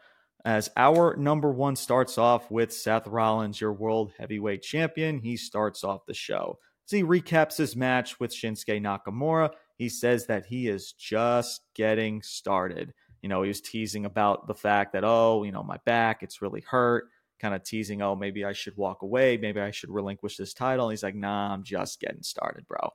As 0.47 0.71
our 0.77 1.17
number 1.17 1.51
one 1.51 1.75
starts 1.75 2.19
off 2.19 2.53
with 2.53 2.73
Seth 2.73 3.09
Rollins, 3.09 3.61
your 3.61 3.73
world 3.73 4.13
heavyweight 4.17 4.63
champion. 4.63 5.19
He 5.19 5.37
starts 5.37 5.83
off 5.83 6.07
the 6.07 6.15
show. 6.15 6.61
As 6.87 6.93
he 6.93 7.03
recaps 7.03 7.59
his 7.59 7.75
match 7.75 8.21
with 8.21 8.31
Shinsuke 8.31 8.81
Nakamura, 8.81 9.51
he 9.77 9.89
says 9.89 10.27
that 10.27 10.47
he 10.47 10.69
is 10.69 10.93
just 10.93 11.63
getting 11.75 12.23
started. 12.23 12.95
You 13.23 13.29
know, 13.29 13.43
he 13.43 13.49
was 13.49 13.61
teasing 13.61 14.05
about 14.05 14.47
the 14.47 14.55
fact 14.55 14.93
that, 14.93 15.03
oh, 15.03 15.43
you 15.43 15.51
know, 15.51 15.65
my 15.65 15.79
back, 15.85 16.23
it's 16.23 16.41
really 16.41 16.61
hurt. 16.61 17.09
Kind 17.41 17.53
of 17.53 17.65
teasing, 17.65 18.01
oh, 18.01 18.15
maybe 18.15 18.45
I 18.45 18.53
should 18.53 18.77
walk 18.77 19.03
away. 19.03 19.37
Maybe 19.37 19.61
I 19.61 19.73
should 19.73 19.91
relinquish 19.91 20.37
this 20.37 20.55
title. 20.55 20.87
And 20.87 20.93
he's 20.93 21.03
like, 21.03 21.17
nah, 21.17 21.53
I'm 21.53 21.65
just 21.65 21.99
getting 21.99 22.23
started, 22.23 22.69
bro. 22.69 22.91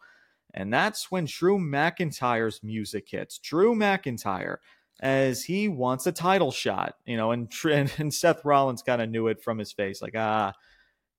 And 0.53 0.73
that's 0.73 1.11
when 1.11 1.25
Drew 1.25 1.59
McIntyre's 1.59 2.63
music 2.63 3.09
hits. 3.09 3.39
Drew 3.39 3.75
McIntyre 3.75 4.57
as 5.01 5.43
he 5.43 5.67
wants 5.67 6.05
a 6.05 6.11
title 6.11 6.51
shot, 6.51 6.95
you 7.05 7.17
know, 7.17 7.31
and, 7.31 7.51
and 7.97 8.13
Seth 8.13 8.45
Rollins 8.45 8.83
kind 8.83 9.01
of 9.01 9.09
knew 9.09 9.27
it 9.27 9.41
from 9.41 9.57
his 9.57 9.71
face, 9.71 10.01
like, 10.01 10.15
ah, 10.15 10.53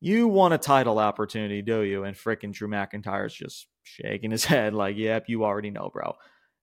you 0.01 0.27
want 0.29 0.55
a 0.55 0.59
title 0.59 0.99
opportunity, 0.99 1.62
do 1.62 1.83
you? 1.83 2.05
And 2.05 2.16
freaking 2.16 2.53
Drew 2.53 2.68
McIntyre's 2.68 3.35
just 3.35 3.66
shaking 3.83 4.31
his 4.31 4.45
head, 4.47 4.75
like, 4.75 4.97
yep, 4.97 5.29
you 5.29 5.45
already 5.45 5.71
know, 5.71 5.90
bro. 5.92 6.14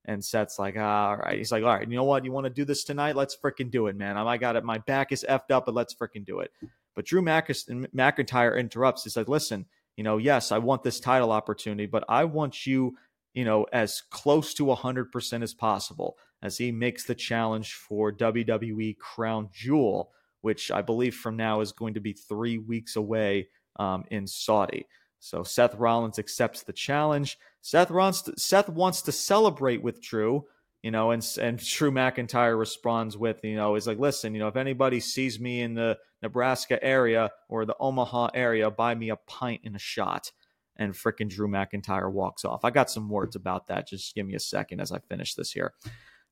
And 0.06 0.24
Seth's 0.24 0.58
like, 0.58 0.76
ah, 0.78 1.10
all 1.10 1.16
right. 1.18 1.36
He's 1.36 1.52
like, 1.52 1.62
all 1.62 1.74
right, 1.74 1.88
you 1.88 1.96
know 1.96 2.04
what? 2.04 2.24
You 2.24 2.32
want 2.32 2.44
to 2.44 2.50
do 2.50 2.64
this 2.64 2.84
tonight? 2.84 3.16
Let's 3.16 3.36
freaking 3.36 3.70
do 3.70 3.86
it, 3.86 3.96
man. 3.96 4.16
I 4.16 4.38
got 4.38 4.56
it. 4.56 4.64
My 4.64 4.78
back 4.78 5.12
is 5.12 5.24
effed 5.28 5.50
up, 5.50 5.66
but 5.66 5.74
let's 5.74 5.94
freaking 5.94 6.24
do 6.24 6.40
it. 6.40 6.50
But 6.96 7.04
Drew 7.04 7.22
McIntyre 7.22 8.58
interrupts. 8.58 9.04
He's 9.04 9.16
like, 9.16 9.28
listen, 9.28 9.66
you 9.96 10.04
know, 10.04 10.16
yes, 10.16 10.52
I 10.52 10.58
want 10.58 10.82
this 10.82 11.00
title 11.00 11.32
opportunity, 11.32 11.86
but 11.86 12.04
I 12.08 12.24
want 12.24 12.66
you, 12.66 12.96
you 13.34 13.44
know, 13.44 13.66
as 13.72 14.02
close 14.10 14.54
to 14.54 14.64
100% 14.64 15.42
as 15.42 15.54
possible 15.54 16.16
as 16.42 16.56
he 16.56 16.72
makes 16.72 17.04
the 17.04 17.14
challenge 17.14 17.74
for 17.74 18.12
WWE 18.12 18.96
Crown 18.98 19.48
Jewel, 19.52 20.10
which 20.40 20.70
I 20.70 20.82
believe 20.82 21.14
from 21.14 21.36
now 21.36 21.60
is 21.60 21.72
going 21.72 21.94
to 21.94 22.00
be 22.00 22.12
three 22.12 22.58
weeks 22.58 22.96
away 22.96 23.48
um, 23.76 24.04
in 24.10 24.26
Saudi. 24.26 24.86
So 25.18 25.42
Seth 25.42 25.74
Rollins 25.74 26.18
accepts 26.18 26.62
the 26.62 26.72
challenge. 26.72 27.38
Seth 27.60 27.90
wants 27.90 28.22
to, 28.22 28.38
Seth 28.38 28.70
wants 28.70 29.02
to 29.02 29.12
celebrate 29.12 29.82
with 29.82 30.02
Drew, 30.02 30.46
you 30.82 30.90
know, 30.90 31.10
and 31.10 31.26
and 31.40 31.58
Drew 31.58 31.90
McIntyre 31.90 32.58
responds 32.58 33.18
with, 33.18 33.44
you 33.44 33.54
know, 33.54 33.74
he's 33.74 33.86
like, 33.86 33.98
listen, 33.98 34.34
you 34.34 34.40
know, 34.40 34.48
if 34.48 34.56
anybody 34.56 34.98
sees 34.98 35.38
me 35.38 35.60
in 35.60 35.74
the 35.74 35.98
Nebraska 36.22 36.82
area 36.82 37.30
or 37.48 37.66
the 37.66 37.76
Omaha 37.78 38.30
area, 38.32 38.70
buy 38.70 38.94
me 38.94 39.10
a 39.10 39.16
pint 39.16 39.60
and 39.64 39.76
a 39.76 39.80
shot. 39.80 40.32
And 40.76 40.94
freaking 40.94 41.28
Drew 41.28 41.46
McIntyre 41.46 42.10
walks 42.10 42.46
off. 42.46 42.64
I 42.64 42.70
got 42.70 42.90
some 42.90 43.10
words 43.10 43.36
about 43.36 43.66
that. 43.66 43.86
Just 43.86 44.14
give 44.14 44.26
me 44.26 44.34
a 44.34 44.40
second 44.40 44.80
as 44.80 44.90
I 44.90 44.98
finish 45.00 45.34
this 45.34 45.52
here. 45.52 45.74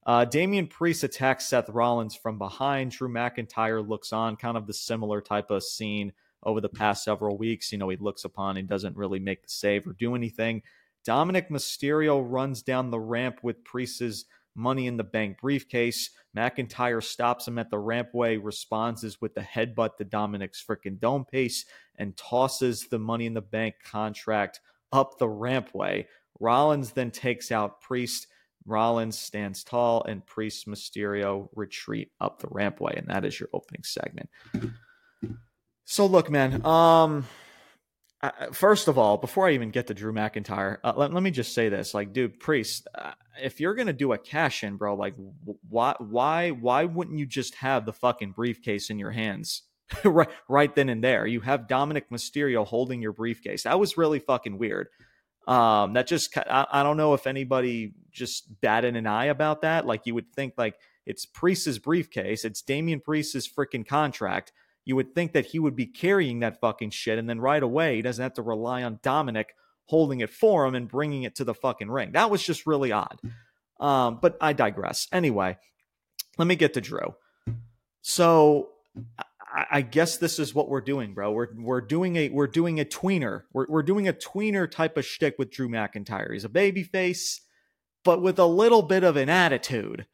Uh, 0.09 0.25
Damian 0.25 0.67
Priest 0.67 1.05
attacks 1.05 1.45
Seth 1.45 1.69
Rollins 1.69 2.15
from 2.15 2.39
behind. 2.39 2.93
Drew 2.93 3.11
McIntyre 3.11 3.87
looks 3.87 4.11
on, 4.11 4.37
kind 4.37 4.57
of 4.57 4.67
the 4.67 4.73
similar 4.73 5.21
type 5.21 5.51
of 5.51 5.63
scene 5.63 6.15
over 6.45 6.63
the 6.63 6.69
past 6.71 7.05
several 7.05 7.37
weeks. 7.37 7.71
You 7.71 7.77
know, 7.77 7.91
he 7.91 7.99
looks 7.99 8.25
upon 8.25 8.57
and 8.57 8.67
doesn't 8.67 8.97
really 8.97 9.19
make 9.19 9.43
the 9.43 9.51
save 9.51 9.87
or 9.87 9.93
do 9.93 10.15
anything. 10.15 10.63
Dominik 11.07 11.51
Mysterio 11.51 12.25
runs 12.27 12.63
down 12.63 12.91
the 12.91 12.99
ramp 12.99 13.41
with 13.43 13.63
Priest's 13.65 14.25
Money 14.55 14.87
in 14.87 14.97
the 14.97 15.05
Bank 15.05 15.43
briefcase. 15.43 16.09
McIntyre 16.35 17.03
stops 17.03 17.47
him 17.47 17.59
at 17.59 17.69
the 17.69 17.77
rampway, 17.77 18.41
responds 18.43 19.21
with 19.21 19.35
the 19.35 19.43
headbutt 19.43 19.99
to 19.99 20.07
Dominik's 20.07 20.65
freaking 20.67 20.99
dome 20.99 21.27
piece, 21.27 21.67
and 21.97 22.17
tosses 22.17 22.89
the 22.89 22.99
Money 22.99 23.27
in 23.27 23.35
the 23.35 23.43
Bank 23.43 23.75
contract 23.85 24.61
up 24.91 25.19
the 25.19 25.29
rampway. 25.29 26.07
Rollins 26.41 26.93
then 26.93 27.11
takes 27.11 27.53
out 27.53 27.83
Priest. 27.83 28.27
Rollins 28.69 29.19
stands 29.19 29.65
tall, 29.65 30.05
and 30.05 30.25
Priest 30.25 30.67
Mysterio 30.67 31.49
retreat 31.55 32.11
up 32.21 32.41
the 32.41 32.49
rampway, 32.49 32.99
and 32.99 33.09
that 33.09 33.25
is 33.25 33.39
your 33.39 33.49
opening 33.53 33.83
segment. 33.85 34.29
So 35.85 36.07
look, 36.07 36.31
man. 36.31 36.65
Um, 36.67 37.27
first 38.53 38.89
of 38.89 38.99
all, 38.99 39.17
before 39.17 39.49
I 39.49 39.53
even 39.53 39.71
get 39.71 39.87
to 39.87 39.95
Drew 39.95 40.13
McIntyre, 40.13 40.79
uh, 40.85 40.93
let, 40.97 41.13
let 41.13 41.23
me 41.23 41.31
just 41.31 41.55
say 41.55 41.69
this: 41.69 41.95
like, 41.95 42.13
dude, 42.13 42.41
Priest, 42.41 42.87
uh, 42.95 43.13
if 43.43 43.61
you're 43.61 43.75
gonna 43.75 43.93
do 43.93 44.13
a 44.13 44.19
cash 44.19 44.63
in, 44.65 44.77
bro, 44.77 44.95
like, 44.95 45.15
why, 45.69 45.95
why, 45.99 46.51
why 46.51 46.85
wouldn't 46.85 47.19
you 47.19 47.27
just 47.27 47.55
have 47.57 47.87
the 47.87 47.93
fucking 47.93 48.33
briefcase 48.33 48.91
in 48.91 48.99
your 48.99 49.13
hands? 49.13 49.63
right, 50.05 50.29
right 50.49 50.75
then 50.75 50.89
and 50.89 51.03
there. 51.03 51.27
You 51.27 51.41
have 51.41 51.67
Dominik 51.67 52.11
Mysterio 52.13 52.67
holding 52.67 53.01
your 53.01 53.13
briefcase. 53.13 53.63
That 53.63 53.81
was 53.81 53.97
really 53.97 54.19
fucking 54.19 54.59
weird. 54.59 54.89
Um, 55.49 55.95
that 55.95 56.07
just 56.07 56.37
I, 56.37 56.67
I 56.71 56.83
don't 56.83 56.99
know 56.99 57.15
if 57.15 57.27
anybody 57.27 57.95
just 58.13 58.61
batted 58.61 58.97
an 58.97 59.07
eye 59.07 59.25
about 59.25 59.63
that. 59.63 59.87
Like 59.87 60.03
you 60.05 60.15
would 60.15 60.31
think 60.35 60.53
like 60.59 60.77
it's 61.07 61.25
Priest's 61.25 61.79
briefcase, 61.79 62.45
it's 62.45 62.61
Damian 62.61 63.01
Priest's 63.01 63.49
freaking 63.49 63.87
contract. 63.87 64.53
You 64.85 64.95
would 64.97 65.15
think 65.15 65.33
that 65.33 65.47
he 65.47 65.59
would 65.59 65.75
be 65.75 65.87
carrying 65.87 66.41
that 66.41 66.61
fucking 66.61 66.91
shit, 66.91 67.19
and 67.19 67.29
then 67.29 67.41
right 67.41 67.63
away 67.63 67.97
he 67.97 68.03
doesn't 68.03 68.23
have 68.23 68.35
to 68.35 68.43
rely 68.43 68.83
on 68.83 68.99
Dominik 68.99 69.47
holding 69.87 70.21
it 70.21 70.29
for 70.29 70.67
him 70.67 70.75
and 70.75 70.87
bringing 70.87 71.23
it 71.23 71.35
to 71.37 71.45
the 71.45 71.55
fucking 71.55 71.91
ring. 71.91 72.13
That 72.13 72.31
was 72.31 72.43
just 72.43 72.67
really 72.67 72.93
odd. 72.93 73.19
Um, 73.81 74.19
but 74.21 74.37
I 74.43 74.53
digress. 74.53 75.09
Anyway, 75.13 75.57
let 76.37 76.47
me 76.47 76.57
get 76.57 76.75
to 76.75 76.83
Drew. 76.83 77.15
So 78.03 78.69
I 79.71 79.81
guess 79.81 80.19
this 80.19 80.39
is 80.39 80.55
what 80.55 80.69
we're 80.69 80.81
doing, 80.81 81.15
bro. 81.15 81.33
We're 81.33 81.49
we're 81.57 81.81
doing 81.81 82.17
a 82.17 82.29
we're 82.29 82.47
doing 82.47 82.81
a 82.81 82.85
tweener. 82.85 83.43
We're 83.53 83.67
we're 83.69 83.83
doing 83.83 84.07
a 84.07 84.13
tweener 84.13 84.71
type 84.71 84.97
of 84.97 85.05
shtick 85.05 85.37
with 85.39 85.51
Drew 85.51 85.69
McIntyre. 85.69 86.33
He's 86.33 86.45
a 86.45 86.49
baby 86.49 86.83
face, 86.83 87.41
but 88.05 88.23
with 88.23 88.39
a 88.39 88.47
little 88.47 88.83
bit 88.83 89.05
of 89.05 89.17
an 89.17 89.29
attitude, 89.29 90.07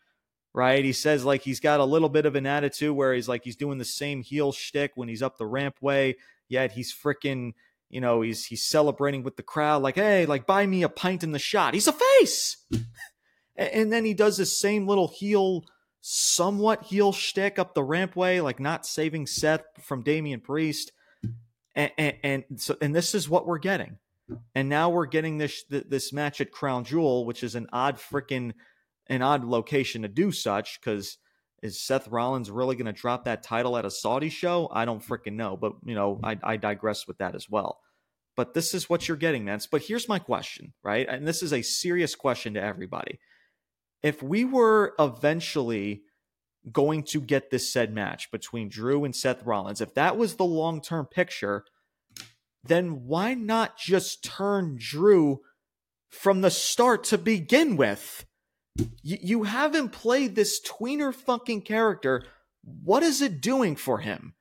right? 0.53 0.85
He 0.85 0.93
says 0.93 1.25
like 1.25 1.43
he's 1.43 1.61
got 1.61 1.81
a 1.81 1.85
little 1.85 2.09
bit 2.09 2.27
of 2.27 2.37
an 2.37 2.47
attitude 2.47 2.95
where 2.95 3.13
he's 3.13 3.29
like 3.29 3.45
he's 3.45 3.57
doing 3.57 3.79
the 3.79 3.85
same 3.85 4.23
heel 4.23 4.53
shtick 4.53 4.93
when 4.95 5.09
he's 5.09 5.23
up 5.23 5.37
the 5.37 5.45
rampway, 5.45 6.15
yet 6.49 6.73
he's 6.73 6.95
freaking, 6.95 7.53
you 7.91 8.01
know, 8.01 8.23
he's 8.23 8.47
he's 8.47 8.63
celebrating 8.63 9.23
with 9.23 9.37
the 9.37 9.43
crowd, 9.43 9.83
like, 9.83 9.97
hey, 9.97 10.27
like 10.27 10.47
buy 10.47 10.65
me 10.67 10.83
a 10.83 10.89
pint 10.89 11.25
in 11.25 11.33
the 11.33 11.39
shot. 11.39 11.75
He's 11.75 11.89
a 11.89 11.93
face. 11.93 12.59
and 13.57 13.93
then 13.93 14.05
he 14.05 14.15
does 14.15 14.37
the 14.37 14.47
same 14.47 14.87
little 14.87 15.09
heel 15.09 15.65
somewhat 16.07 16.83
heel 16.83 17.13
shtick 17.13 17.59
up 17.59 17.73
the 17.73 17.81
rampway, 17.81 18.43
like 18.43 18.61
not 18.61 18.85
saving 18.85 19.27
Seth 19.27 19.65
from 19.81 20.03
Damian 20.03 20.41
Priest. 20.41 20.93
And, 21.75 21.91
and, 21.97 22.17
and, 22.23 22.45
so 22.57 22.77
and 22.83 22.95
this 22.95 23.15
is 23.15 23.27
what 23.27 23.47
we're 23.47 23.59
getting. 23.59 23.97
And 24.55 24.69
now 24.69 24.91
we're 24.91 25.07
getting 25.07 25.39
this 25.39 25.65
this 25.69 26.13
match 26.13 26.43
at 26.43 26.51
Crown 26.51 26.85
Jewel, 26.85 27.25
which 27.25 27.43
is 27.43 27.55
an 27.55 27.69
odd 27.73 27.97
freaking 27.97 28.53
an 29.07 29.23
odd 29.23 29.45
location 29.45 30.03
to 30.03 30.09
do 30.09 30.31
such 30.31 30.79
because 30.79 31.17
is 31.63 31.81
Seth 31.81 32.09
Rollins 32.09 32.51
really 32.51 32.77
going 32.77 32.87
to 32.87 32.93
drop 32.93 33.25
that 33.25 33.43
title 33.43 33.77
at 33.77 33.87
a 33.87 33.91
Saudi 33.91 34.29
show? 34.29 34.69
I 34.73 34.85
don't 34.85 35.03
freaking 35.03 35.35
know, 35.35 35.57
but 35.57 35.73
you 35.85 35.95
know, 35.95 36.21
I, 36.23 36.39
I 36.43 36.57
digress 36.59 37.07
with 37.07 37.17
that 37.19 37.35
as 37.35 37.49
well. 37.49 37.81
But 38.37 38.53
this 38.53 38.75
is 38.75 38.91
what 38.91 39.09
you're 39.09 39.17
getting, 39.17 39.45
man. 39.47 39.61
But 39.71 39.83
here's 39.83 40.09
my 40.09 40.19
question, 40.19 40.75
right? 40.83 41.07
And 41.09 41.27
this 41.27 41.43
is 41.43 41.53
a 41.53 41.63
serious 41.63 42.15
question 42.15 42.55
to 42.55 42.63
everybody 42.63 43.21
if 44.05 44.23
we 44.23 44.45
were 44.45 44.95
eventually 44.99 46.03
going 46.71 47.03
to 47.03 47.21
get 47.21 47.51
this 47.51 47.73
said 47.73 47.93
match 47.93 48.31
between 48.31 48.69
Drew 48.69 49.03
and 49.03 49.17
Seth 49.17 49.45
Rollins, 49.45 49.81
if 49.81 49.95
that 49.95 50.19
was 50.19 50.37
the 50.37 50.45
long 50.45 50.83
term 50.83 51.07
picture, 51.07 51.65
then 52.63 53.07
why 53.07 53.33
not 53.33 53.79
just 53.79 54.23
turn 54.23 54.77
Drew 54.79 55.41
from 56.11 56.43
the 56.43 56.51
start 56.51 57.03
to 57.05 57.19
begin 57.19 57.79
with? 57.79 58.27
You, 59.03 59.17
you 59.23 59.43
haven't 59.45 59.89
played 59.89 60.35
this 60.35 60.61
tweener 60.61 61.15
fucking 61.15 61.63
character. 61.63 62.25
What 62.63 63.03
is 63.03 63.23
it 63.23 63.41
doing 63.41 63.75
for 63.75 63.99
him? 64.01 64.35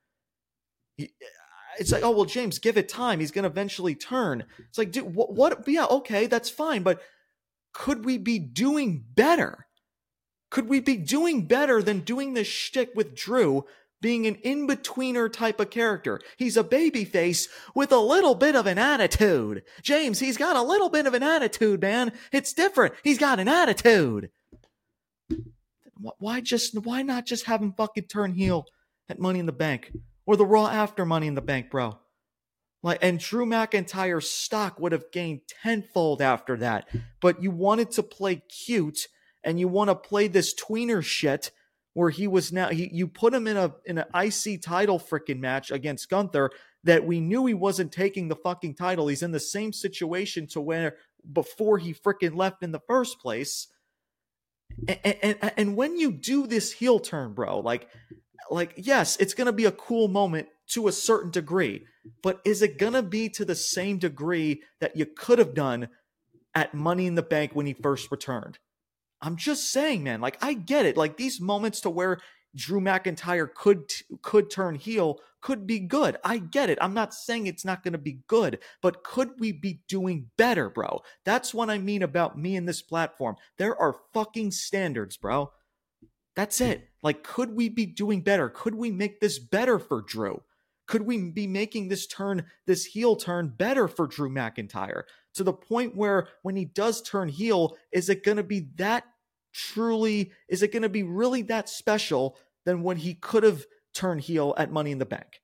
It's 0.98 1.92
like, 1.92 2.04
oh, 2.04 2.12
well, 2.12 2.26
James, 2.26 2.60
give 2.60 2.78
it 2.78 2.90
time. 2.90 3.22
He's 3.22 3.32
going 3.32 3.44
to 3.44 3.50
eventually 3.50 3.96
turn. 3.96 4.44
It's 4.68 4.78
like, 4.78 4.92
dude, 4.92 5.16
what, 5.16 5.34
what? 5.34 5.68
Yeah, 5.68 5.86
okay, 5.86 6.28
that's 6.28 6.50
fine. 6.50 6.84
But 6.84 7.02
could 7.74 8.06
we 8.06 8.18
be 8.18 8.40
doing 8.40 9.04
better? 9.16 9.68
Could 10.50 10.70
we 10.70 10.80
be 10.80 10.98
doing 10.98 11.48
better 11.48 11.82
than 11.82 12.02
doing 12.02 12.34
this 12.34 12.48
shtick 12.48 12.92
with 12.96 13.16
Drew 13.16 13.66
being 14.02 14.28
an 14.28 14.36
in-betweener 14.36 15.34
type 15.34 15.60
of 15.60 15.72
character? 15.72 16.22
He's 16.38 16.56
a 16.56 16.64
babyface 16.64 17.48
with 17.74 17.92
a 17.92 17.98
little 17.98 18.36
bit 18.36 18.56
of 18.56 18.68
an 18.68 18.78
attitude. 18.78 19.64
James, 19.82 20.20
he's 20.20 20.38
got 20.38 20.56
a 20.56 20.62
little 20.62 20.90
bit 20.90 21.08
of 21.08 21.16
an 21.16 21.24
attitude, 21.24 21.82
man. 21.82 22.12
It's 22.32 22.54
different. 22.54 22.94
He's 23.04 23.18
got 23.18 23.40
an 23.40 23.48
attitude. 23.48 24.30
Why 26.20 26.42
just 26.42 26.78
why 26.84 27.02
not 27.02 27.26
just 27.26 27.46
have 27.46 27.62
him 27.62 27.74
fucking 27.74 28.06
turn 28.06 28.34
heel 28.34 28.66
at 29.10 29.20
Money 29.20 29.40
in 29.40 29.46
the 29.46 29.52
Bank 29.52 29.92
or 30.26 30.36
the 30.36 30.46
Raw 30.46 30.68
after 30.68 31.06
Money 31.06 31.28
in 31.28 31.36
the 31.36 31.42
Bank, 31.42 31.72
bro? 31.72 31.98
Like, 32.84 33.00
and 33.02 33.18
Drew 33.18 33.46
McIntyre's 33.46 34.30
stock 34.30 34.80
would 34.80 34.92
have 34.92 35.10
gained 35.12 35.42
tenfold 35.64 36.22
after 36.22 36.58
that. 36.58 36.90
But 37.22 37.42
you 37.42 37.50
wanted 37.50 37.92
to 37.92 38.04
play 38.04 38.36
cute 38.36 39.08
and 39.44 39.60
you 39.60 39.70
want 39.70 39.90
to 39.90 39.96
play 39.96 40.28
this 40.28 40.54
tweener 40.54 41.02
shit 41.02 41.52
where 41.94 42.10
he 42.10 42.28
was 42.28 42.52
now 42.52 42.70
he 42.70 42.90
you 42.92 43.08
put 43.08 43.34
him 43.34 43.48
in 43.48 43.56
a 43.56 43.74
in 43.86 44.00
an 44.00 44.06
IC 44.14 44.62
title 44.62 45.00
freaking 45.00 45.40
match 45.40 45.72
against 45.72 46.10
Gunther 46.10 46.52
that 46.84 47.06
we 47.06 47.20
knew 47.20 47.46
he 47.46 47.54
wasn't 47.54 47.92
taking 47.92 48.28
the 48.28 48.36
fucking 48.36 48.76
title. 48.76 49.08
He's 49.08 49.24
in 49.24 49.32
the 49.32 49.40
same 49.40 49.72
situation 49.72 50.48
to 50.48 50.62
where 50.62 50.98
before 51.32 51.78
he 51.78 51.94
freaking 51.94 52.36
left 52.36 52.64
in 52.64 52.72
the 52.72 52.82
first 52.88 53.20
place. 53.20 53.68
And, 54.88 55.18
and, 55.22 55.52
and 55.56 55.78
when 55.78 55.98
you 55.98 56.12
do 56.12 56.48
this 56.48 56.72
heel 56.72 57.00
turn, 57.00 57.34
bro, 57.34 57.60
like 57.60 57.88
like 58.50 58.74
yes, 58.76 59.16
it's 59.18 59.36
gonna 59.36 59.54
be 59.54 59.66
a 59.66 59.72
cool 59.72 60.08
moment 60.08 60.48
to 60.74 60.88
a 60.88 60.92
certain 60.92 61.32
degree, 61.32 61.86
but 62.22 62.42
is 62.46 62.62
it 62.62 62.78
gonna 62.78 63.04
be 63.04 63.30
to 63.30 63.46
the 63.46 63.56
same 63.56 63.98
degree 63.98 64.62
that 64.80 64.96
you 64.96 65.06
could 65.06 65.40
have 65.40 65.54
done 65.54 65.90
at 66.54 66.74
Money 66.74 67.08
in 67.08 67.16
the 67.16 67.22
Bank 67.22 67.52
when 67.54 67.66
he 67.66 67.74
first 67.74 68.12
returned? 68.12 68.60
I'm 69.22 69.38
just 69.38 69.72
saying, 69.72 70.04
man. 70.04 70.20
Like 70.20 70.38
I 70.42 70.54
get 70.54 70.86
it. 70.86 70.98
Like 70.98 71.18
these 71.18 71.40
moments 71.40 71.82
to 71.82 71.90
where 71.90 72.20
Drew 72.56 72.82
McIntyre 72.82 73.52
could 73.52 73.92
could 74.22 74.52
turn 74.52 74.76
heel 74.76 75.20
could 75.42 75.66
be 75.66 75.80
good. 75.80 76.18
I 76.24 76.38
get 76.38 76.70
it. 76.70 76.78
I'm 76.82 76.94
not 76.94 77.14
saying 77.14 77.48
it's 77.48 77.66
not 77.66 77.84
going 77.84 77.94
to 77.94 77.98
be 77.98 78.20
good, 78.28 78.60
but 78.82 79.04
could 79.04 79.32
we 79.40 79.52
be 79.52 79.82
doing 79.90 80.30
better, 80.38 80.70
bro? 80.70 81.02
That's 81.26 81.54
what 81.54 81.70
I 81.70 81.78
mean 81.80 82.02
about 82.02 82.38
me 82.38 82.56
and 82.56 82.68
this 82.68 82.82
platform. 82.82 83.36
There 83.58 83.76
are 83.76 83.98
fucking 84.14 84.52
standards, 84.52 85.18
bro. 85.18 85.52
That's 86.36 86.62
it. 86.62 86.90
Like 87.02 87.24
could 87.24 87.56
we 87.56 87.70
be 87.70 87.86
doing 87.86 88.22
better? 88.22 88.50
Could 88.50 88.76
we 88.76 88.92
make 88.92 89.20
this 89.20 89.40
better 89.40 89.80
for 89.80 90.02
Drew? 90.02 90.42
Could 90.88 91.04
we 91.04 91.30
be 91.32 91.48
making 91.48 91.88
this 91.88 92.08
turn, 92.08 92.46
this 92.66 92.86
heel 92.86 93.16
turn 93.16 93.54
better 93.56 93.88
for 93.88 94.08
Drew 94.08 94.30
McIntyre? 94.30 95.04
To 95.36 95.44
the 95.44 95.54
point 95.54 95.96
where 95.96 96.28
when 96.42 96.56
he 96.56 96.66
does 96.66 97.02
turn 97.02 97.30
heel, 97.30 97.78
is 97.92 98.10
it 98.10 98.24
going 98.24 98.38
to 98.38 98.44
be 98.44 98.68
that 98.76 99.06
truly 99.54 100.32
is 100.50 100.64
it 100.64 100.72
going 100.72 100.82
to 100.82 100.90
be 100.90 101.04
really 101.04 101.44
that 101.44 101.70
special 101.70 102.36
than 102.66 102.82
when 102.82 102.98
he 102.98 103.14
could 103.14 103.44
have 103.44 103.66
turned 103.94 104.22
heel 104.22 104.54
at 104.58 104.72
Money 104.72 104.92
in 104.92 104.98
the 104.98 105.06
Bank? 105.06 105.42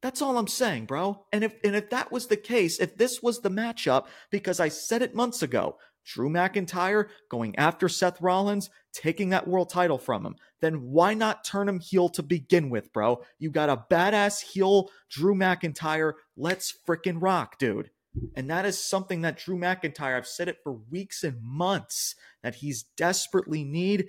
That's 0.00 0.20
all 0.20 0.36
I'm 0.36 0.48
saying, 0.48 0.86
bro. 0.86 1.26
And 1.32 1.44
if 1.44 1.54
and 1.62 1.76
if 1.76 1.90
that 1.90 2.10
was 2.10 2.26
the 2.26 2.36
case, 2.36 2.80
if 2.80 2.96
this 2.96 3.22
was 3.22 3.40
the 3.40 3.50
matchup, 3.50 4.06
because 4.30 4.58
I 4.58 4.68
said 4.68 5.00
it 5.00 5.14
months 5.14 5.42
ago, 5.42 5.78
Drew 6.04 6.28
McIntyre 6.28 7.08
going 7.28 7.56
after 7.56 7.88
Seth 7.88 8.20
Rollins, 8.20 8.70
taking 8.92 9.30
that 9.30 9.48
world 9.48 9.70
title 9.70 9.98
from 9.98 10.26
him, 10.26 10.36
then 10.60 10.90
why 10.90 11.14
not 11.14 11.44
turn 11.44 11.68
him 11.68 11.80
heel 11.80 12.08
to 12.10 12.22
begin 12.22 12.70
with, 12.70 12.92
bro? 12.92 13.22
You 13.38 13.50
got 13.50 13.70
a 13.70 13.84
badass 13.90 14.42
heel 14.42 14.90
Drew 15.10 15.34
McIntyre. 15.34 16.14
Let's 16.36 16.74
freaking 16.86 17.18
rock, 17.20 17.58
dude. 17.58 17.90
And 18.36 18.50
that 18.50 18.66
is 18.66 18.78
something 18.78 19.22
that 19.22 19.38
Drew 19.38 19.56
McIntyre, 19.56 20.16
I've 20.16 20.26
said 20.26 20.48
it 20.48 20.58
for 20.62 20.72
weeks 20.72 21.24
and 21.24 21.42
months, 21.42 22.14
that 22.42 22.56
he's 22.56 22.82
desperately 22.96 23.64
need. 23.64 24.08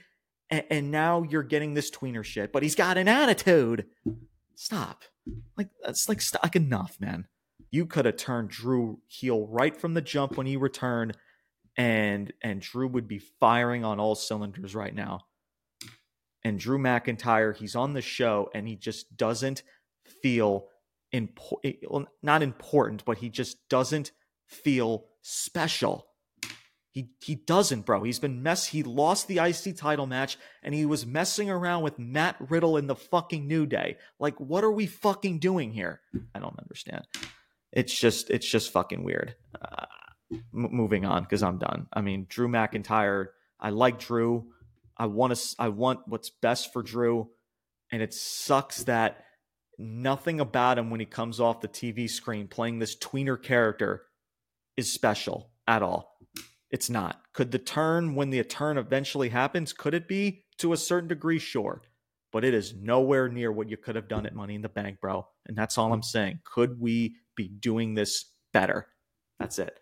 And, 0.50 0.66
and 0.70 0.92
now 0.92 1.24
you're 1.24 1.44
getting 1.44 1.74
this 1.74 1.90
tweener 1.90 2.24
shit, 2.24 2.52
but 2.52 2.64
he's 2.64 2.76
got 2.76 2.98
an 2.98 3.08
attitude. 3.08 3.86
Stop. 4.56 5.04
Like, 5.58 5.70
that's 5.82 6.10
like, 6.10 6.20
st- 6.20 6.44
like 6.44 6.58
enough, 6.58 6.98
man. 7.00 7.28
You 7.72 7.86
could 7.86 8.06
have 8.06 8.18
turned 8.18 8.50
Drew 8.50 9.00
heel 9.08 9.48
right 9.48 9.76
from 9.76 9.94
the 9.94 10.02
jump 10.02 10.38
when 10.38 10.46
he 10.46 10.58
returned, 10.58 11.18
and 11.78 12.32
and 12.42 12.62
Drew 12.62 12.88
would 12.88 13.08
be 13.08 13.20
firing 13.20 13.84
on 13.84 14.00
all 14.00 14.16
cylinders 14.16 14.76
right 14.76 14.94
now. 14.94 15.26
And 16.44 16.60
Drew 16.60 16.78
McIntyre, 16.78 17.56
he's 17.56 17.76
on 17.76 17.94
the 17.94 18.02
show 18.02 18.50
and 18.54 18.68
he 18.68 18.76
just 18.76 19.16
doesn't 19.16 19.64
feel 20.22 20.68
important, 21.12 21.78
well, 21.90 22.08
not 22.22 22.44
important, 22.44 23.06
but 23.06 23.20
he 23.20 23.30
just 23.30 23.70
doesn't 23.70 24.12
feel 24.46 25.06
special. 25.22 26.08
He 26.92 27.10
he 27.24 27.34
doesn't, 27.34 27.88
bro. 27.88 28.04
He's 28.04 28.20
been 28.20 28.44
mess. 28.44 28.68
He 28.68 28.84
lost 28.84 29.28
the 29.28 29.40
IC 29.40 29.78
title 29.78 30.06
match, 30.06 30.38
and 30.62 30.76
he 30.76 30.86
was 30.86 31.08
messing 31.08 31.50
around 31.50 31.82
with 31.82 31.98
Matt 31.98 32.36
Riddle 32.40 32.78
in 32.78 32.86
the 32.86 32.96
fucking 32.96 33.48
New 33.48 33.66
Day. 33.66 33.98
Like, 34.20 34.40
what 34.40 34.64
are 34.64 34.72
we 34.72 34.86
fucking 34.86 35.40
doing 35.40 35.72
here? 35.72 36.02
I 36.36 36.40
don't 36.40 36.60
understand. 36.60 37.08
It's 37.72 38.00
just 38.00 38.30
it's 38.30 38.48
just 38.48 38.72
fucking 38.72 39.04
weird. 39.04 39.34
Uh, 39.60 39.86
m- 40.32 40.42
moving 40.52 41.06
on 41.06 41.24
because 41.24 41.44
I'm 41.44 41.58
done. 41.58 41.88
I 41.94 42.02
mean, 42.02 42.26
Drew 42.30 42.48
McIntyre. 42.48 43.28
I 43.60 43.70
like 43.70 44.00
Drew. 44.00 44.52
I 44.98 45.08
want 45.08 45.36
to. 45.36 45.56
I 45.60 45.70
want 45.70 46.02
what's 46.08 46.30
best 46.30 46.74
for 46.74 46.84
Drew, 46.84 47.30
and 47.92 48.02
it 48.02 48.14
sucks 48.14 48.84
that 48.84 49.24
nothing 49.78 50.40
about 50.40 50.78
him 50.78 50.90
when 50.90 51.00
he 51.00 51.06
comes 51.06 51.40
off 51.40 51.62
the 51.62 51.68
TV 51.68 52.10
screen 52.10 52.48
playing 52.48 52.80
this 52.80 52.96
tweener 52.96 53.42
character 53.42 54.04
is 54.78 54.92
special 54.92 55.52
at 55.68 55.82
all. 55.82 56.18
It's 56.72 56.90
not. 56.90 57.22
Could 57.34 57.52
the 57.52 57.60
turn, 57.60 58.16
when 58.16 58.30
the 58.30 58.44
turn 58.44 58.78
eventually 58.78 59.30
happens, 59.30 59.74
could 59.74 59.94
it 59.94 60.08
be 60.08 60.46
to 60.58 60.74
a 60.74 60.78
certain 60.78 61.08
degree? 61.08 61.40
Sure. 61.40 61.82
But 62.32 62.44
it 62.44 62.56
is 62.56 62.74
nowhere 62.74 63.30
near 63.30 63.52
what 63.52 63.70
you 63.70 63.78
could 63.78 63.96
have 63.96 64.08
done 64.08 64.26
at 64.26 64.34
Money 64.34 64.56
in 64.56 64.64
the 64.64 64.70
Bank, 64.70 65.00
bro. 65.00 65.28
And 65.46 65.56
that's 65.56 65.78
all 65.78 65.94
I'm 65.94 66.02
saying. 66.02 66.40
Could 66.44 66.80
we 66.80 67.16
be 67.36 67.48
doing 67.48 67.94
this 67.94 68.26
better? 68.54 68.88
That's 69.40 69.60
it. 69.60 69.80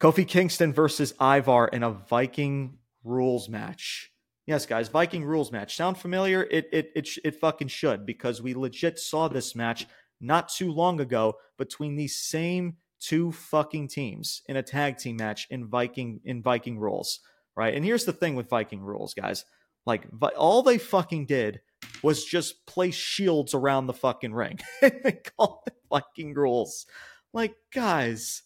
Kofi 0.00 0.26
Kingston 0.26 0.72
versus 0.72 1.14
Ivar 1.20 1.68
in 1.68 1.82
a 1.82 1.90
Viking 1.90 2.78
rules 3.02 3.48
match. 3.48 4.12
Yes, 4.46 4.66
guys, 4.66 4.88
Viking 4.88 5.24
rules 5.24 5.50
match. 5.50 5.76
Sound 5.76 5.98
familiar? 5.98 6.42
It 6.44 6.68
it 6.72 6.92
it 6.94 7.08
it 7.24 7.40
fucking 7.40 7.68
should 7.68 8.06
because 8.06 8.42
we 8.42 8.54
legit 8.54 8.98
saw 8.98 9.28
this 9.28 9.54
match 9.56 9.86
not 10.20 10.48
too 10.48 10.70
long 10.70 11.00
ago 11.00 11.34
between 11.58 11.96
these 11.96 12.18
same 12.18 12.76
two 13.00 13.32
fucking 13.32 13.88
teams 13.88 14.42
in 14.46 14.56
a 14.56 14.62
tag 14.62 14.98
team 14.98 15.16
match 15.16 15.46
in 15.50 15.66
Viking 15.66 16.20
in 16.24 16.42
Viking 16.42 16.78
rules, 16.78 17.20
right? 17.56 17.74
And 17.74 17.84
here's 17.84 18.04
the 18.04 18.12
thing 18.12 18.36
with 18.36 18.48
Viking 18.48 18.80
rules, 18.80 19.14
guys. 19.14 19.44
Like 19.84 20.06
all 20.36 20.62
they 20.62 20.78
fucking 20.78 21.26
did 21.26 21.60
was 22.02 22.24
just 22.24 22.66
place 22.66 22.94
shields 22.94 23.54
around 23.54 23.86
the 23.86 23.92
fucking 23.92 24.32
ring. 24.32 24.58
they 24.80 25.20
call 25.36 25.62
it 25.66 25.74
Viking 25.90 26.34
rules. 26.34 26.86
Like, 27.36 27.54
guys, 27.70 28.44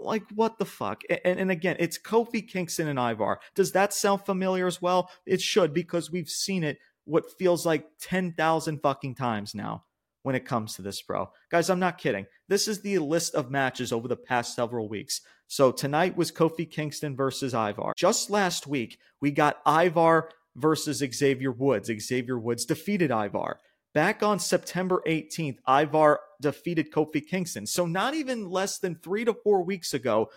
like 0.00 0.22
what 0.34 0.58
the 0.58 0.64
fuck? 0.64 1.02
And, 1.10 1.38
and 1.38 1.50
again 1.50 1.76
it's 1.78 1.98
kofi 1.98 2.48
kingston 2.48 2.88
and 2.88 2.98
ivar. 2.98 3.40
Does 3.54 3.72
that 3.72 3.92
sound 3.92 4.24
familiar 4.24 4.66
as 4.66 4.80
well? 4.80 5.10
It 5.26 5.42
should 5.42 5.74
because 5.74 6.10
we've 6.10 6.30
seen 6.30 6.64
it 6.64 6.78
what 7.04 7.30
feels 7.38 7.66
like 7.66 7.86
10,000 8.00 8.80
fucking 8.80 9.16
times 9.16 9.54
now 9.54 9.84
when 10.22 10.34
it 10.34 10.46
comes 10.46 10.74
to 10.76 10.82
this 10.82 11.02
bro. 11.02 11.30
Guys 11.50 11.68
i'm 11.68 11.78
not 11.78 11.98
kidding. 11.98 12.24
This 12.48 12.68
is 12.68 12.80
the 12.80 12.98
list 13.00 13.34
of 13.34 13.50
matches 13.50 13.92
over 13.92 14.08
the 14.08 14.16
past 14.16 14.54
several 14.54 14.88
weeks. 14.88 15.20
So 15.46 15.70
tonight 15.70 16.16
was 16.16 16.32
kofi 16.32 16.70
kingston 16.70 17.16
versus 17.16 17.52
ivar. 17.52 17.92
Just 17.98 18.30
last 18.30 18.66
week 18.66 18.98
we 19.20 19.30
got 19.30 19.60
ivar 19.66 20.30
versus 20.54 21.04
xavier 21.14 21.52
woods. 21.52 21.90
Xavier 22.00 22.38
woods 22.38 22.64
defeated 22.64 23.10
ivar 23.10 23.60
Back 23.96 24.22
on 24.22 24.38
September 24.38 25.02
18th, 25.06 25.56
Ivar 25.66 26.20
defeated 26.38 26.92
Kofi 26.92 27.26
Kingston. 27.26 27.66
So, 27.66 27.86
not 27.86 28.12
even 28.12 28.50
less 28.50 28.78
than 28.78 28.96
three 28.96 29.24
to 29.24 29.32
four 29.32 29.62
weeks 29.62 29.94
ago, 29.94 30.28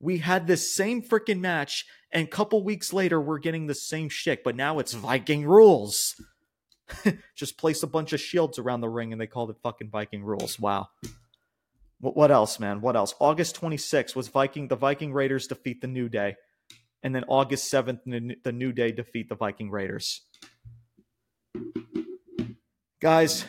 we 0.00 0.18
had 0.18 0.48
this 0.48 0.74
same 0.74 1.00
freaking 1.00 1.38
match, 1.38 1.86
and 2.10 2.26
a 2.26 2.28
couple 2.28 2.64
weeks 2.64 2.92
later, 2.92 3.20
we're 3.20 3.38
getting 3.38 3.68
the 3.68 3.74
same 3.76 4.08
shit, 4.08 4.42
but 4.42 4.56
now 4.56 4.80
it's 4.80 4.94
Viking 4.94 5.46
rules. 5.46 6.20
Just 7.36 7.56
place 7.56 7.84
a 7.84 7.86
bunch 7.86 8.12
of 8.12 8.20
shields 8.20 8.58
around 8.58 8.80
the 8.80 8.88
ring 8.88 9.12
and 9.12 9.20
they 9.20 9.28
called 9.28 9.50
it 9.50 9.58
fucking 9.62 9.90
Viking 9.90 10.24
rules. 10.24 10.58
Wow. 10.58 10.88
What, 12.00 12.32
else, 12.32 12.58
man? 12.58 12.80
What 12.80 12.96
else? 12.96 13.14
August 13.20 13.60
26th 13.60 14.16
was 14.16 14.26
Viking. 14.26 14.66
The 14.66 14.74
Viking 14.74 15.12
Raiders 15.12 15.46
defeat 15.46 15.80
the 15.80 15.86
New 15.86 16.08
Day, 16.08 16.34
and 17.04 17.14
then 17.14 17.22
August 17.28 17.72
7th, 17.72 18.00
the 18.42 18.52
New 18.52 18.72
Day 18.72 18.90
defeat 18.90 19.28
the 19.28 19.36
Viking 19.36 19.70
Raiders 19.70 20.22
guys 23.04 23.44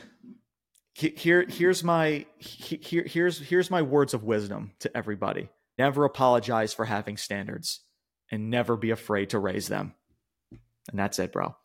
here 0.96 1.46
here's 1.48 1.82
my 1.82 2.26
here 2.40 3.06
here's 3.08 3.40
here's 3.40 3.72
my 3.72 3.82
words 3.82 4.14
of 4.14 4.26
wisdom 4.26 4.74
to 4.80 4.98
everybody. 4.98 5.48
Never 5.78 6.04
apologize 6.04 6.74
for 6.74 6.84
having 6.84 7.16
standards 7.16 7.80
and 8.30 8.50
never 8.50 8.76
be 8.76 8.92
afraid 8.92 9.30
to 9.30 9.40
raise 9.40 9.70
them. 9.70 9.94
And 10.52 11.00
that's 11.00 11.20
it 11.20 11.32
bro. 11.32 11.56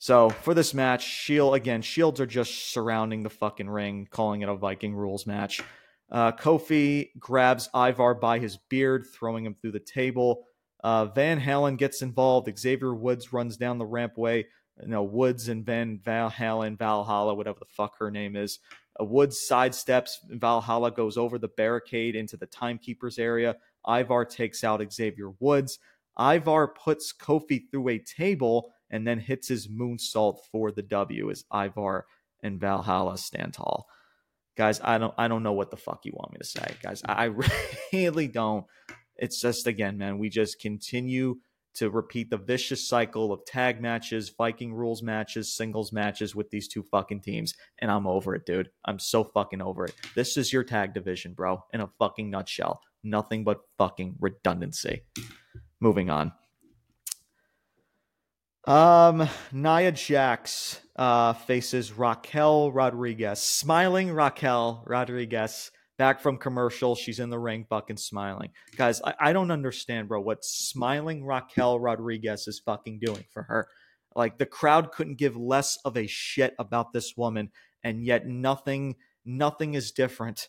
So 0.00 0.30
for 0.30 0.52
this 0.52 0.74
match 0.74 1.04
shield 1.04 1.54
again 1.54 1.80
shields 1.82 2.20
are 2.20 2.26
just 2.26 2.72
surrounding 2.72 3.22
the 3.22 3.30
fucking 3.30 3.70
ring 3.70 4.08
calling 4.10 4.42
it 4.42 4.48
a 4.48 4.56
viking 4.56 4.92
rules 4.92 5.24
match. 5.24 5.62
Uh, 6.10 6.32
kofi 6.32 7.10
grabs 7.20 7.68
ivar 7.72 8.14
by 8.14 8.40
his 8.40 8.58
beard 8.68 9.06
throwing 9.14 9.46
him 9.46 9.54
through 9.54 9.72
the 9.72 9.78
table. 9.78 10.46
Uh, 10.82 11.04
van 11.04 11.40
halen 11.40 11.78
gets 11.78 12.02
involved. 12.02 12.50
Xavier 12.58 12.92
woods 12.92 13.32
runs 13.32 13.56
down 13.56 13.78
the 13.78 13.86
rampway 13.86 14.46
you 14.80 14.88
know, 14.88 15.02
Woods 15.02 15.48
and 15.48 15.64
Van 15.64 15.98
Valhalla, 16.02 16.70
Valhalla, 16.70 17.34
whatever 17.34 17.58
the 17.58 17.66
fuck 17.66 17.98
her 17.98 18.10
name 18.10 18.36
is. 18.36 18.58
Woods 19.00 19.46
sidesteps. 19.50 20.16
Valhalla 20.28 20.90
goes 20.90 21.16
over 21.16 21.38
the 21.38 21.48
barricade 21.48 22.14
into 22.14 22.36
the 22.36 22.46
timekeeper's 22.46 23.18
area. 23.18 23.56
Ivar 23.88 24.24
takes 24.24 24.64
out 24.64 24.82
Xavier 24.92 25.30
Woods. 25.40 25.78
Ivar 26.18 26.68
puts 26.68 27.12
Kofi 27.12 27.70
through 27.70 27.88
a 27.88 27.98
table 27.98 28.72
and 28.90 29.06
then 29.06 29.18
hits 29.18 29.48
his 29.48 29.68
moonsault 29.68 30.38
for 30.50 30.70
the 30.70 30.82
W 30.82 31.30
as 31.30 31.44
Ivar 31.52 32.06
and 32.42 32.60
Valhalla 32.60 33.16
stand 33.16 33.54
tall. 33.54 33.88
guys, 34.56 34.80
I 34.82 34.98
don't 34.98 35.14
I 35.16 35.28
don't 35.28 35.42
know 35.42 35.54
what 35.54 35.70
the 35.70 35.76
fuck 35.76 36.04
you 36.04 36.12
want 36.14 36.32
me 36.32 36.38
to 36.38 36.44
say, 36.44 36.74
guys. 36.82 37.02
I 37.06 37.32
really 37.92 38.28
don't. 38.28 38.66
It's 39.16 39.40
just 39.40 39.66
again, 39.66 39.96
man, 39.98 40.18
we 40.18 40.28
just 40.28 40.60
continue 40.60 41.36
to 41.74 41.90
repeat 41.90 42.30
the 42.30 42.36
vicious 42.36 42.86
cycle 42.86 43.32
of 43.32 43.44
tag 43.44 43.80
matches, 43.80 44.28
Viking 44.30 44.74
rules 44.74 45.02
matches, 45.02 45.54
singles 45.54 45.92
matches 45.92 46.34
with 46.34 46.50
these 46.50 46.68
two 46.68 46.82
fucking 46.82 47.20
teams. 47.20 47.54
And 47.80 47.90
I'm 47.90 48.06
over 48.06 48.34
it, 48.34 48.46
dude. 48.46 48.70
I'm 48.84 48.98
so 48.98 49.24
fucking 49.24 49.62
over 49.62 49.86
it. 49.86 49.94
This 50.14 50.36
is 50.36 50.52
your 50.52 50.64
tag 50.64 50.94
division, 50.94 51.34
bro, 51.34 51.64
in 51.72 51.80
a 51.80 51.90
fucking 51.98 52.30
nutshell. 52.30 52.80
Nothing 53.02 53.44
but 53.44 53.60
fucking 53.78 54.16
redundancy. 54.20 55.02
Moving 55.80 56.10
on. 56.10 56.32
Um, 58.64 59.28
Nia 59.50 59.90
Jax 59.90 60.80
uh, 60.94 61.32
faces 61.32 61.92
Raquel 61.92 62.70
Rodriguez. 62.70 63.40
Smiling 63.40 64.12
Raquel 64.12 64.84
Rodriguez 64.86 65.72
back 66.02 66.20
from 66.20 66.36
commercial. 66.36 66.96
She's 66.96 67.20
in 67.20 67.30
the 67.30 67.38
ring, 67.38 67.64
fucking 67.70 67.96
smiling. 67.96 68.50
Guys, 68.76 69.00
I, 69.04 69.14
I 69.20 69.32
don't 69.32 69.52
understand, 69.52 70.08
bro, 70.08 70.20
what 70.20 70.44
smiling 70.44 71.24
Raquel 71.24 71.78
Rodriguez 71.78 72.48
is 72.48 72.58
fucking 72.58 72.98
doing 72.98 73.24
for 73.32 73.44
her. 73.44 73.68
Like 74.16 74.36
the 74.36 74.44
crowd 74.44 74.90
couldn't 74.90 75.18
give 75.18 75.36
less 75.36 75.78
of 75.84 75.96
a 75.96 76.08
shit 76.08 76.56
about 76.58 76.92
this 76.92 77.16
woman, 77.16 77.52
and 77.84 78.04
yet 78.04 78.26
nothing, 78.26 78.96
nothing 79.24 79.74
is 79.74 79.92
different. 79.92 80.48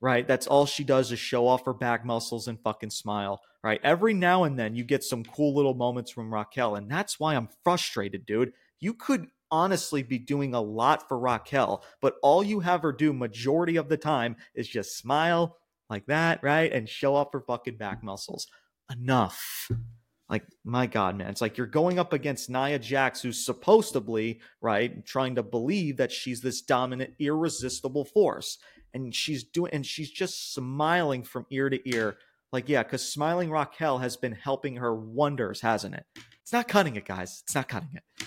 Right? 0.00 0.26
That's 0.26 0.46
all 0.46 0.64
she 0.64 0.82
does 0.82 1.12
is 1.12 1.18
show 1.18 1.46
off 1.46 1.66
her 1.66 1.74
back 1.74 2.06
muscles 2.06 2.48
and 2.48 2.58
fucking 2.58 2.88
smile. 2.88 3.42
Right? 3.62 3.82
Every 3.84 4.14
now 4.14 4.44
and 4.44 4.58
then 4.58 4.74
you 4.74 4.82
get 4.82 5.04
some 5.04 5.24
cool 5.24 5.54
little 5.54 5.74
moments 5.74 6.10
from 6.10 6.32
Raquel, 6.32 6.74
and 6.74 6.90
that's 6.90 7.20
why 7.20 7.34
I'm 7.34 7.50
frustrated, 7.64 8.24
dude. 8.24 8.54
You 8.80 8.94
could 8.94 9.26
honestly 9.54 10.02
be 10.02 10.18
doing 10.18 10.52
a 10.52 10.60
lot 10.60 11.08
for 11.08 11.16
Raquel, 11.16 11.84
but 12.00 12.16
all 12.22 12.42
you 12.42 12.58
have 12.58 12.82
her 12.82 12.90
do 12.90 13.12
majority 13.12 13.76
of 13.76 13.88
the 13.88 13.96
time 13.96 14.34
is 14.56 14.66
just 14.66 14.98
smile 14.98 15.58
like 15.88 16.06
that, 16.06 16.42
right? 16.42 16.72
And 16.72 16.88
show 16.88 17.14
off 17.14 17.32
her 17.32 17.40
fucking 17.40 17.76
back 17.76 18.02
muscles. 18.02 18.48
Enough. 18.90 19.70
Like, 20.28 20.42
my 20.64 20.86
God, 20.86 21.16
man. 21.16 21.28
It's 21.28 21.40
like 21.40 21.56
you're 21.56 21.68
going 21.68 22.00
up 22.00 22.12
against 22.12 22.50
Nia 22.50 22.80
Jax, 22.80 23.22
who's 23.22 23.46
supposedly, 23.46 24.40
right, 24.60 25.06
trying 25.06 25.36
to 25.36 25.44
believe 25.44 25.98
that 25.98 26.10
she's 26.10 26.40
this 26.40 26.60
dominant, 26.60 27.14
irresistible 27.20 28.04
force. 28.04 28.58
And 28.92 29.14
she's 29.14 29.44
doing, 29.44 29.72
and 29.72 29.86
she's 29.86 30.10
just 30.10 30.52
smiling 30.52 31.22
from 31.22 31.46
ear 31.50 31.70
to 31.70 31.88
ear. 31.88 32.16
Like, 32.52 32.68
yeah, 32.68 32.82
because 32.82 33.08
smiling 33.08 33.50
Raquel 33.50 33.98
has 33.98 34.16
been 34.16 34.32
helping 34.32 34.76
her 34.76 34.94
wonders, 34.94 35.60
hasn't 35.60 35.94
it? 35.94 36.06
It's 36.42 36.52
not 36.52 36.66
cutting 36.66 36.96
it, 36.96 37.04
guys. 37.04 37.42
It's 37.44 37.54
not 37.54 37.68
cutting 37.68 37.90
it. 37.94 38.26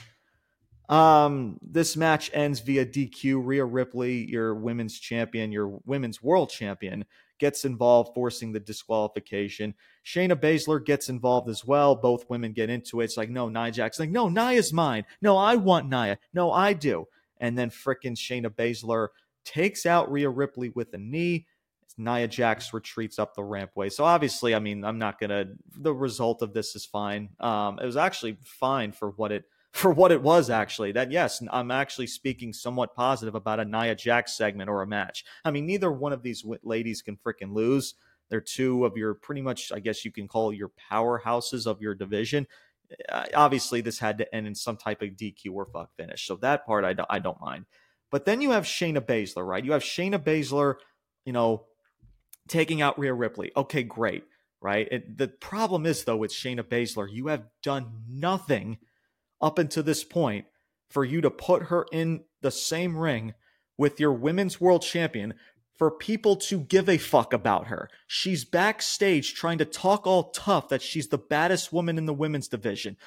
Um, 0.89 1.57
this 1.61 1.97
match 1.97 2.31
ends 2.33 2.59
via 2.59 2.85
DQ. 2.85 3.41
Rhea 3.45 3.65
Ripley, 3.65 4.29
your 4.29 4.55
women's 4.55 4.97
champion, 4.99 5.51
your 5.51 5.79
women's 5.85 6.23
world 6.23 6.49
champion, 6.49 7.05
gets 7.39 7.65
involved, 7.65 8.13
forcing 8.13 8.51
the 8.51 8.59
disqualification. 8.59 9.73
Shayna 10.05 10.35
Baszler 10.35 10.83
gets 10.83 11.09
involved 11.09 11.49
as 11.49 11.65
well. 11.65 11.95
Both 11.95 12.29
women 12.29 12.53
get 12.53 12.69
into 12.69 13.01
it. 13.01 13.05
It's 13.05 13.17
like, 13.17 13.29
no, 13.29 13.49
Nia 13.49 13.71
Jax. 13.71 13.99
Like, 13.99 14.09
no, 14.09 14.29
Nia's 14.29 14.71
mine. 14.71 15.05
No, 15.21 15.37
I 15.37 15.55
want 15.55 15.89
Nia. 15.89 16.17
No, 16.33 16.51
I 16.51 16.73
do. 16.73 17.07
And 17.39 17.57
then 17.57 17.69
fricking 17.69 18.15
Shayna 18.15 18.49
Baszler 18.49 19.09
takes 19.43 19.85
out 19.85 20.11
Rhea 20.11 20.29
Ripley 20.29 20.69
with 20.69 20.93
a 20.93 20.97
knee. 20.97 21.45
Nia 21.97 22.27
Jax 22.27 22.73
retreats 22.73 23.17
up 23.17 23.35
the 23.35 23.41
rampway. 23.41 23.91
So 23.91 24.05
obviously, 24.05 24.53
I 24.53 24.59
mean, 24.59 24.85
I'm 24.85 24.99
not 24.99 25.19
gonna. 25.19 25.45
The 25.77 25.93
result 25.93 26.43
of 26.43 26.53
this 26.53 26.75
is 26.75 26.85
fine. 26.85 27.29
Um, 27.39 27.79
it 27.79 27.85
was 27.85 27.97
actually 27.97 28.37
fine 28.43 28.91
for 28.91 29.09
what 29.11 29.31
it 29.31 29.45
for 29.77 29.91
what 29.91 30.11
it 30.11 30.21
was 30.21 30.49
actually 30.49 30.91
that 30.91 31.11
yes 31.11 31.41
i'm 31.51 31.71
actually 31.71 32.07
speaking 32.07 32.51
somewhat 32.51 32.95
positive 32.95 33.35
about 33.35 33.59
a 33.59 33.65
nia 33.65 33.95
jax 33.95 34.35
segment 34.35 34.69
or 34.69 34.81
a 34.81 34.87
match. 34.87 35.23
I 35.45 35.51
mean 35.51 35.65
neither 35.65 35.91
one 35.91 36.13
of 36.13 36.23
these 36.23 36.43
ladies 36.63 37.01
can 37.01 37.17
freaking 37.17 37.53
lose. 37.53 37.93
They're 38.29 38.41
two 38.41 38.85
of 38.85 38.97
your 38.97 39.13
pretty 39.13 39.41
much 39.41 39.71
i 39.71 39.79
guess 39.79 40.03
you 40.03 40.11
can 40.11 40.27
call 40.27 40.51
your 40.51 40.71
powerhouses 40.91 41.67
of 41.67 41.81
your 41.81 41.95
division. 41.95 42.47
Uh, 43.09 43.25
obviously 43.35 43.81
this 43.81 43.99
had 43.99 44.17
to 44.17 44.35
end 44.35 44.47
in 44.47 44.55
some 44.55 44.77
type 44.77 45.01
of 45.01 45.09
dq 45.09 45.51
or 45.53 45.65
fuck 45.65 45.93
finish 45.95 46.25
so 46.25 46.35
that 46.37 46.65
part 46.65 46.83
I 46.83 47.19
don't 47.19 47.41
mind. 47.41 47.65
But 48.09 48.25
then 48.25 48.41
you 48.41 48.51
have 48.51 48.63
shayna 48.63 49.01
baszler 49.01 49.45
right? 49.45 49.63
You 49.63 49.73
have 49.73 49.83
shayna 49.83 50.17
baszler 50.17 50.75
you 51.25 51.33
know 51.33 51.65
taking 52.47 52.81
out 52.81 52.97
Rhea 52.97 53.13
Ripley. 53.13 53.51
Okay, 53.55 53.83
great, 53.83 54.23
right? 54.61 54.87
It, 54.89 55.17
the 55.17 55.27
problem 55.27 55.85
is 55.85 56.03
though 56.03 56.17
with 56.17 56.31
Shayna 56.31 56.63
Baszler, 56.63 57.07
you 57.11 57.27
have 57.27 57.43
done 57.61 57.91
nothing 58.09 58.77
up 59.41 59.59
until 59.59 59.83
this 59.83 60.03
point 60.03 60.45
for 60.89 61.03
you 61.03 61.21
to 61.21 61.29
put 61.29 61.63
her 61.63 61.85
in 61.91 62.23
the 62.41 62.51
same 62.51 62.97
ring 62.97 63.33
with 63.77 63.99
your 63.99 64.13
women's 64.13 64.59
world 64.59 64.81
champion 64.81 65.33
for 65.77 65.91
people 65.91 66.35
to 66.35 66.59
give 66.59 66.89
a 66.89 66.97
fuck 66.97 67.33
about 67.33 67.67
her. 67.67 67.89
She's 68.07 68.43
backstage 68.43 69.35
trying 69.35 69.59
to 69.59 69.65
talk 69.65 70.07
all 70.07 70.31
tough 70.31 70.69
that 70.69 70.81
she's 70.81 71.09
the 71.09 71.17
baddest 71.17 71.71
woman 71.71 71.97
in 71.97 72.05
the 72.05 72.13
women's 72.13 72.47
division. 72.47 72.97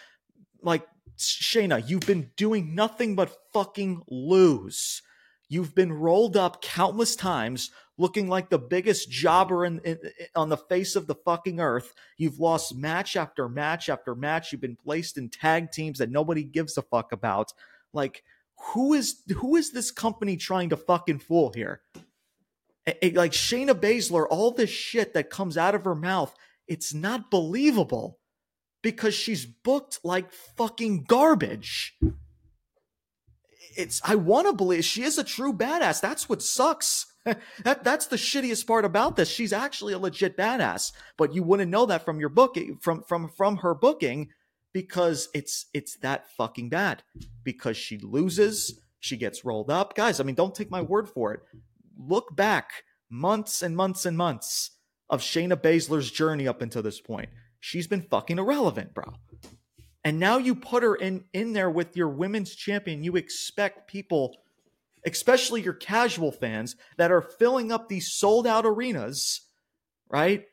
Like, 0.62 0.86
Shayna, 1.18 1.88
you've 1.88 2.06
been 2.06 2.30
doing 2.36 2.74
nothing 2.74 3.16
but 3.16 3.36
fucking 3.52 4.02
lose. 4.08 5.02
You've 5.50 5.74
been 5.74 5.92
rolled 5.92 6.36
up 6.36 6.62
countless 6.62 7.16
times, 7.16 7.72
looking 7.98 8.28
like 8.28 8.50
the 8.50 8.58
biggest 8.58 9.10
jobber 9.10 9.64
in, 9.64 9.80
in, 9.80 9.98
on 10.36 10.48
the 10.48 10.56
face 10.56 10.94
of 10.94 11.08
the 11.08 11.16
fucking 11.16 11.58
earth. 11.58 11.92
You've 12.16 12.38
lost 12.38 12.76
match 12.76 13.16
after 13.16 13.48
match 13.48 13.88
after 13.88 14.14
match. 14.14 14.52
You've 14.52 14.60
been 14.60 14.76
placed 14.76 15.18
in 15.18 15.28
tag 15.28 15.72
teams 15.72 15.98
that 15.98 16.08
nobody 16.08 16.44
gives 16.44 16.78
a 16.78 16.82
fuck 16.82 17.10
about. 17.10 17.52
Like, 17.92 18.22
who 18.72 18.94
is 18.94 19.22
who 19.38 19.56
is 19.56 19.72
this 19.72 19.90
company 19.90 20.36
trying 20.36 20.68
to 20.70 20.76
fucking 20.76 21.18
fool 21.18 21.52
here? 21.52 21.80
It, 22.86 22.98
it, 23.02 23.14
like 23.14 23.32
Shayna 23.32 23.74
Baszler, 23.74 24.26
all 24.30 24.52
this 24.52 24.70
shit 24.70 25.14
that 25.14 25.30
comes 25.30 25.58
out 25.58 25.74
of 25.74 25.84
her 25.84 25.96
mouth, 25.96 26.32
it's 26.68 26.94
not 26.94 27.28
believable 27.28 28.20
because 28.82 29.14
she's 29.14 29.46
booked 29.46 29.98
like 30.04 30.32
fucking 30.32 31.04
garbage 31.04 31.98
it's 33.76 34.00
I 34.04 34.14
want 34.14 34.46
to 34.46 34.52
believe 34.52 34.85
she 34.85 35.02
is 35.02 35.18
a 35.18 35.24
true 35.24 35.52
badass. 35.52 36.00
That's 36.00 36.28
what 36.28 36.42
sucks. 36.42 37.06
that 37.64 37.85
that's 37.85 38.06
the 38.06 38.16
shittiest 38.16 38.66
part 38.66 38.85
about 38.85 39.16
this. 39.16 39.28
She's 39.28 39.52
actually 39.52 39.92
a 39.92 39.98
legit 39.98 40.37
badass, 40.37 40.92
but 41.16 41.35
you 41.35 41.42
wouldn't 41.42 41.70
know 41.70 41.87
that 41.87 42.04
from 42.04 42.20
your 42.20 42.28
booking 42.28 42.78
from 42.80 43.02
from 43.02 43.28
from 43.28 43.59
her 43.59 43.74
booking 43.74 44.28
because 44.72 45.28
it's 45.35 45.66
it's 45.74 45.96
that 45.98 46.30
fucking 46.37 46.68
bad. 46.68 47.02
Because 47.44 47.76
she 47.76 47.98
loses, 47.98 48.80
she 49.00 49.16
gets 49.16 49.44
rolled 49.44 49.70
up. 49.70 49.94
Guys, 49.94 50.20
I 50.20 50.24
mean, 50.24 50.35
don't 50.35 50.54
take 50.54 50.70
my 50.70 50.83
word 50.83 51.09
for 51.09 51.33
it. 51.35 51.40
Look 51.98 52.35
back 52.35 52.85
months 53.11 53.62
and 53.62 53.76
months 53.76 54.06
and 54.06 54.16
months 54.16 54.70
of 55.09 55.20
Shayna 55.20 55.56
Baszler's 55.56 56.11
journey 56.11 56.46
up 56.46 56.62
until 56.62 56.83
this 56.83 57.00
point. 57.00 57.28
She's 57.59 57.87
been 57.87 58.02
fucking 58.02 58.38
irrelevant, 58.38 58.94
bro 58.94 59.14
and 60.04 60.18
now 60.18 60.38
you 60.38 60.54
put 60.54 60.82
her 60.82 60.94
in 60.94 61.24
in 61.32 61.52
there 61.52 61.70
with 61.70 61.96
your 61.96 62.08
women's 62.08 62.54
champion. 62.54 63.04
You 63.04 63.16
expect 63.16 63.88
people 63.88 64.36
especially 65.06 65.62
your 65.62 65.72
casual 65.72 66.30
fans 66.30 66.76
that 66.98 67.10
are 67.10 67.22
filling 67.22 67.72
up 67.72 67.88
these 67.88 68.12
sold 68.12 68.46
out 68.46 68.66
arenas 68.66 69.46
right? 70.10 70.44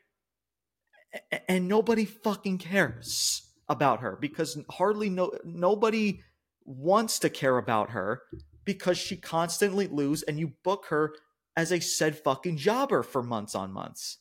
And 1.48 1.68
nobody 1.68 2.04
fucking 2.04 2.58
cares 2.58 3.42
about 3.68 4.00
her 4.00 4.16
because 4.18 4.58
hardly 4.70 5.10
no 5.10 5.32
nobody 5.44 6.22
wants 6.64 7.18
to 7.18 7.30
care 7.30 7.58
about 7.58 7.90
her 7.90 8.22
because 8.64 8.96
she 8.96 9.16
constantly 9.16 9.86
lose 9.88 10.22
and 10.22 10.38
you 10.38 10.52
book 10.62 10.86
her 10.90 11.14
as 11.56 11.72
a 11.72 11.80
said 11.80 12.16
fucking 12.16 12.56
jobber 12.56 13.02
for 13.02 13.22
months 13.22 13.54
on 13.54 13.72
months. 13.72 14.18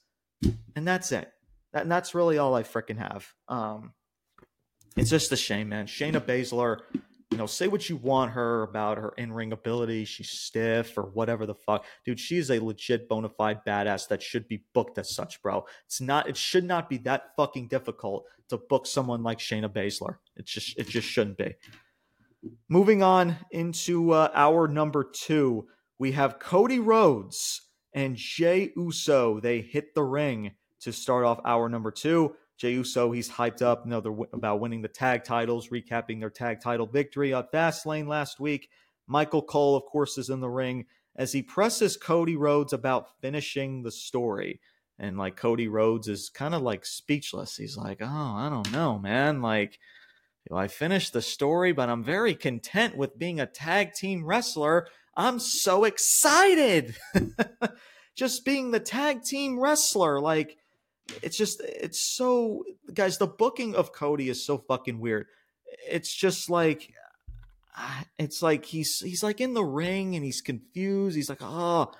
And 0.75 0.87
that's 0.87 1.11
it. 1.11 1.29
And 1.73 1.91
that's 1.91 2.15
really 2.15 2.37
all 2.37 2.55
i 2.55 2.63
freaking 2.63 2.97
have. 2.97 3.33
Um 3.47 3.93
it's 4.97 5.12
just 5.12 5.31
a 5.31 5.38
shame, 5.38 5.69
man. 5.69 5.86
Shayna 5.86 6.19
Baszler, 6.19 6.79
you 7.29 7.38
know, 7.38 7.45
say 7.45 7.67
what 7.67 7.88
you 7.88 7.97
want 7.97 8.31
her 8.31 8.63
about 8.63 8.97
her 8.97 9.13
in 9.17 9.31
ring 9.31 9.51
ability. 9.51 10.05
She's 10.05 10.31
stiff 10.31 10.97
or 10.97 11.03
whatever 11.03 11.45
the 11.45 11.53
fuck. 11.53 11.86
Dude, 12.03 12.19
she's 12.19 12.49
a 12.49 12.60
legit 12.60 13.07
bona 13.07 13.29
fide 13.29 13.60
badass 13.65 14.08
that 14.08 14.23
should 14.23 14.48
be 14.48 14.63
booked 14.73 14.98
as 14.98 15.13
such, 15.13 15.41
bro. 15.43 15.65
It's 15.85 16.02
not, 16.02 16.27
it 16.27 16.35
should 16.35 16.63
not 16.63 16.89
be 16.89 16.98
that 17.00 17.35
fucking 17.37 17.67
difficult 17.67 18.25
to 18.50 18.58
book 18.58 18.87
someone 18.87 19.21
like 19.21 19.37
Shayna 19.37 19.69
Baszler. 19.69 20.15
It 20.35 20.45
just, 20.45 20.77
it 20.79 20.87
just 20.87 21.08
shouldn't 21.08 21.37
be. 21.37 21.54
Moving 22.67 23.04
on 23.04 23.37
into 23.52 24.12
uh, 24.12 24.31
our 24.33 24.67
number 24.67 25.04
two, 25.04 25.67
we 26.00 26.13
have 26.13 26.39
Cody 26.39 26.79
Rhodes 26.79 27.62
and 27.93 28.15
Jey 28.15 28.71
Uso. 28.75 29.39
They 29.39 29.62
hit 29.62 29.93
the 29.93 30.04
ring 30.04 30.52
to 30.81 30.91
start 30.93 31.25
off 31.25 31.39
our 31.43 31.69
number 31.69 31.91
two. 31.91 32.35
Jey 32.58 32.71
Uso, 32.73 33.12
he's 33.12 33.29
hyped 33.29 33.62
up, 33.62 33.83
you 33.85 33.91
know, 33.91 34.01
w- 34.01 34.25
about 34.33 34.60
winning 34.60 34.81
the 34.81 34.87
tag 34.87 35.23
titles, 35.23 35.69
recapping 35.69 36.19
their 36.19 36.29
tag 36.29 36.60
title 36.62 36.87
victory 36.87 37.33
on 37.33 37.45
Fastlane 37.53 38.08
last 38.08 38.39
week. 38.39 38.69
Michael 39.05 39.43
Cole, 39.43 39.75
of 39.75 39.85
course, 39.85 40.17
is 40.17 40.29
in 40.29 40.39
the 40.39 40.49
ring 40.49 40.85
as 41.15 41.33
he 41.33 41.41
presses 41.41 41.97
Cody 41.97 42.35
Rhodes 42.35 42.73
about 42.73 43.19
finishing 43.21 43.83
the 43.83 43.91
story. 43.91 44.60
And 44.99 45.17
like 45.17 45.35
Cody 45.35 45.67
Rhodes 45.67 46.08
is 46.08 46.29
kind 46.29 46.55
of 46.55 46.62
like 46.62 46.85
speechless. 46.85 47.58
He's 47.58 47.77
like, 47.77 47.99
oh, 48.01 48.05
I 48.05 48.49
don't 48.49 48.71
know, 48.71 48.97
man. 48.97 49.41
Like, 49.41 49.79
I 50.51 50.67
finished 50.67 51.13
the 51.13 51.21
story, 51.21 51.73
but 51.73 51.89
I'm 51.89 52.03
very 52.03 52.33
content 52.33 52.97
with 52.97 53.19
being 53.19 53.39
a 53.39 53.45
tag 53.45 53.93
team 53.93 54.25
wrestler. 54.25 54.87
I'm 55.15 55.39
so 55.39 55.83
excited. 55.83 56.95
just 58.15 58.45
being 58.45 58.71
the 58.71 58.79
tag 58.79 59.23
team 59.23 59.60
wrestler, 59.60 60.19
like 60.19 60.58
it's 61.21 61.37
just 61.37 61.62
it's 61.62 61.99
so 61.99 62.63
guys. 62.93 63.17
The 63.17 63.27
booking 63.27 63.75
of 63.75 63.91
Cody 63.93 64.29
is 64.29 64.45
so 64.45 64.58
fucking 64.58 64.99
weird. 64.99 65.27
It's 65.89 66.13
just 66.13 66.49
like 66.49 66.93
it's 68.17 68.41
like 68.41 68.65
he's 68.65 68.99
he's 68.99 69.23
like 69.23 69.41
in 69.41 69.53
the 69.53 69.63
ring 69.63 70.15
and 70.15 70.25
he's 70.25 70.41
confused. 70.41 71.15
He's 71.15 71.29
like, 71.29 71.41
oh, 71.41 71.91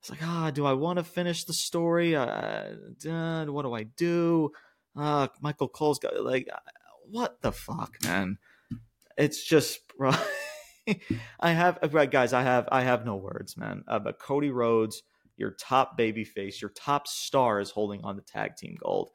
it's 0.00 0.10
like, 0.10 0.20
ah, 0.22 0.46
oh, 0.46 0.50
do 0.50 0.64
I 0.64 0.72
want 0.72 0.98
to 0.98 1.04
finish 1.04 1.44
the 1.44 1.52
story? 1.52 2.14
Uh, 2.14 2.74
what 3.46 3.62
do 3.62 3.72
I 3.74 3.82
do? 3.82 4.52
Uh, 4.96 5.28
Michael 5.40 5.68
Cole's 5.68 5.98
got 5.98 6.18
like, 6.24 6.48
what 7.10 7.40
the 7.42 7.52
fuck, 7.52 7.96
man? 8.04 8.38
It's 9.18 9.42
just, 9.42 9.80
I 11.40 11.50
have 11.50 11.78
right, 11.92 12.10
guys. 12.10 12.32
I 12.32 12.42
have 12.42 12.68
I 12.70 12.82
have 12.82 13.04
no 13.04 13.16
words, 13.16 13.56
man. 13.56 13.84
Uh, 13.88 13.98
but 13.98 14.18
Cody 14.18 14.50
Rhodes, 14.50 15.02
your 15.36 15.50
top 15.52 15.96
baby 15.96 16.24
face, 16.24 16.60
your 16.60 16.70
top 16.70 17.06
star 17.06 17.60
is 17.60 17.70
holding 17.70 18.02
on 18.04 18.16
the 18.16 18.22
tag 18.22 18.56
team 18.56 18.76
gold. 18.80 19.10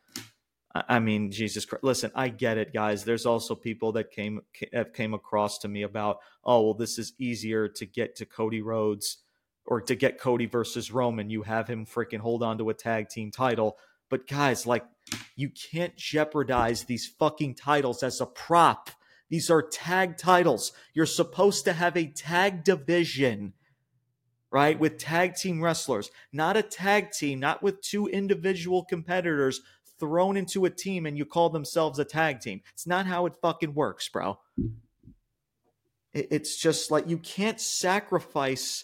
I 0.74 1.00
mean, 1.00 1.32
Jesus 1.32 1.66
Christ. 1.66 1.84
Listen, 1.84 2.12
I 2.16 2.30
get 2.30 2.58
it, 2.58 2.74
guys. 2.74 3.04
There's 3.04 3.26
also 3.26 3.56
people 3.56 3.92
that 3.94 4.12
came 4.12 4.42
have 4.72 4.94
came 4.94 5.14
across 5.14 5.58
to 5.60 5.68
me 5.68 5.82
about, 5.82 6.20
oh, 6.46 6.62
well, 6.62 6.74
this 6.74 6.98
is 6.98 7.14
easier 7.20 7.68
to 7.68 7.86
get 7.86 8.16
to 8.18 8.26
Cody 8.26 8.62
Rhodes 8.62 9.18
or 9.66 9.82
to 9.82 9.96
get 9.96 10.18
Cody 10.20 10.46
versus 10.46 10.90
Roman. 10.90 11.30
You 11.30 11.42
have 11.42 11.68
him 11.68 11.86
freaking 11.86 12.20
hold 12.20 12.42
on 12.42 12.58
to 12.60 12.70
a 12.70 12.74
tag 12.74 13.10
team 13.10 13.32
title. 13.32 13.78
But 14.10 14.28
guys, 14.28 14.66
like, 14.66 14.86
you 15.36 15.50
can't 15.50 15.98
jeopardize 15.98 16.86
these 16.86 17.08
fucking 17.20 17.56
titles 17.56 18.02
as 18.02 18.22
a 18.22 18.26
prop. 18.26 18.90
These 19.30 19.50
are 19.50 19.62
tag 19.62 20.18
titles. 20.18 20.72
You're 20.94 21.06
supposed 21.06 21.66
to 21.66 21.74
have 21.74 21.98
a 21.98 22.08
tag 22.08 22.64
division, 22.64 23.54
right? 24.52 24.78
With 24.80 24.98
tag 24.98 25.36
team 25.36 25.64
wrestlers, 25.64 26.12
not 26.34 26.58
a 26.58 26.62
tag 26.62 27.12
team, 27.12 27.40
not 27.40 27.64
with 27.64 27.82
two 27.82 28.08
individual 28.08 28.84
competitors 28.84 29.62
thrown 30.00 30.36
into 30.36 30.66
a 30.66 30.70
team 30.70 31.06
and 31.06 31.18
you 31.18 31.26
call 31.26 31.50
themselves 31.50 32.00
a 32.00 32.06
tag 32.06 32.42
team. 32.42 32.62
It's 32.74 32.88
not 32.88 33.06
how 33.06 33.26
it 33.28 33.34
fucking 33.42 33.74
works, 33.74 34.10
bro. 34.10 34.40
It's 36.14 36.58
just 36.58 36.92
like 36.92 37.08
you 37.08 37.18
can't 37.18 37.62
sacrifice 37.62 38.84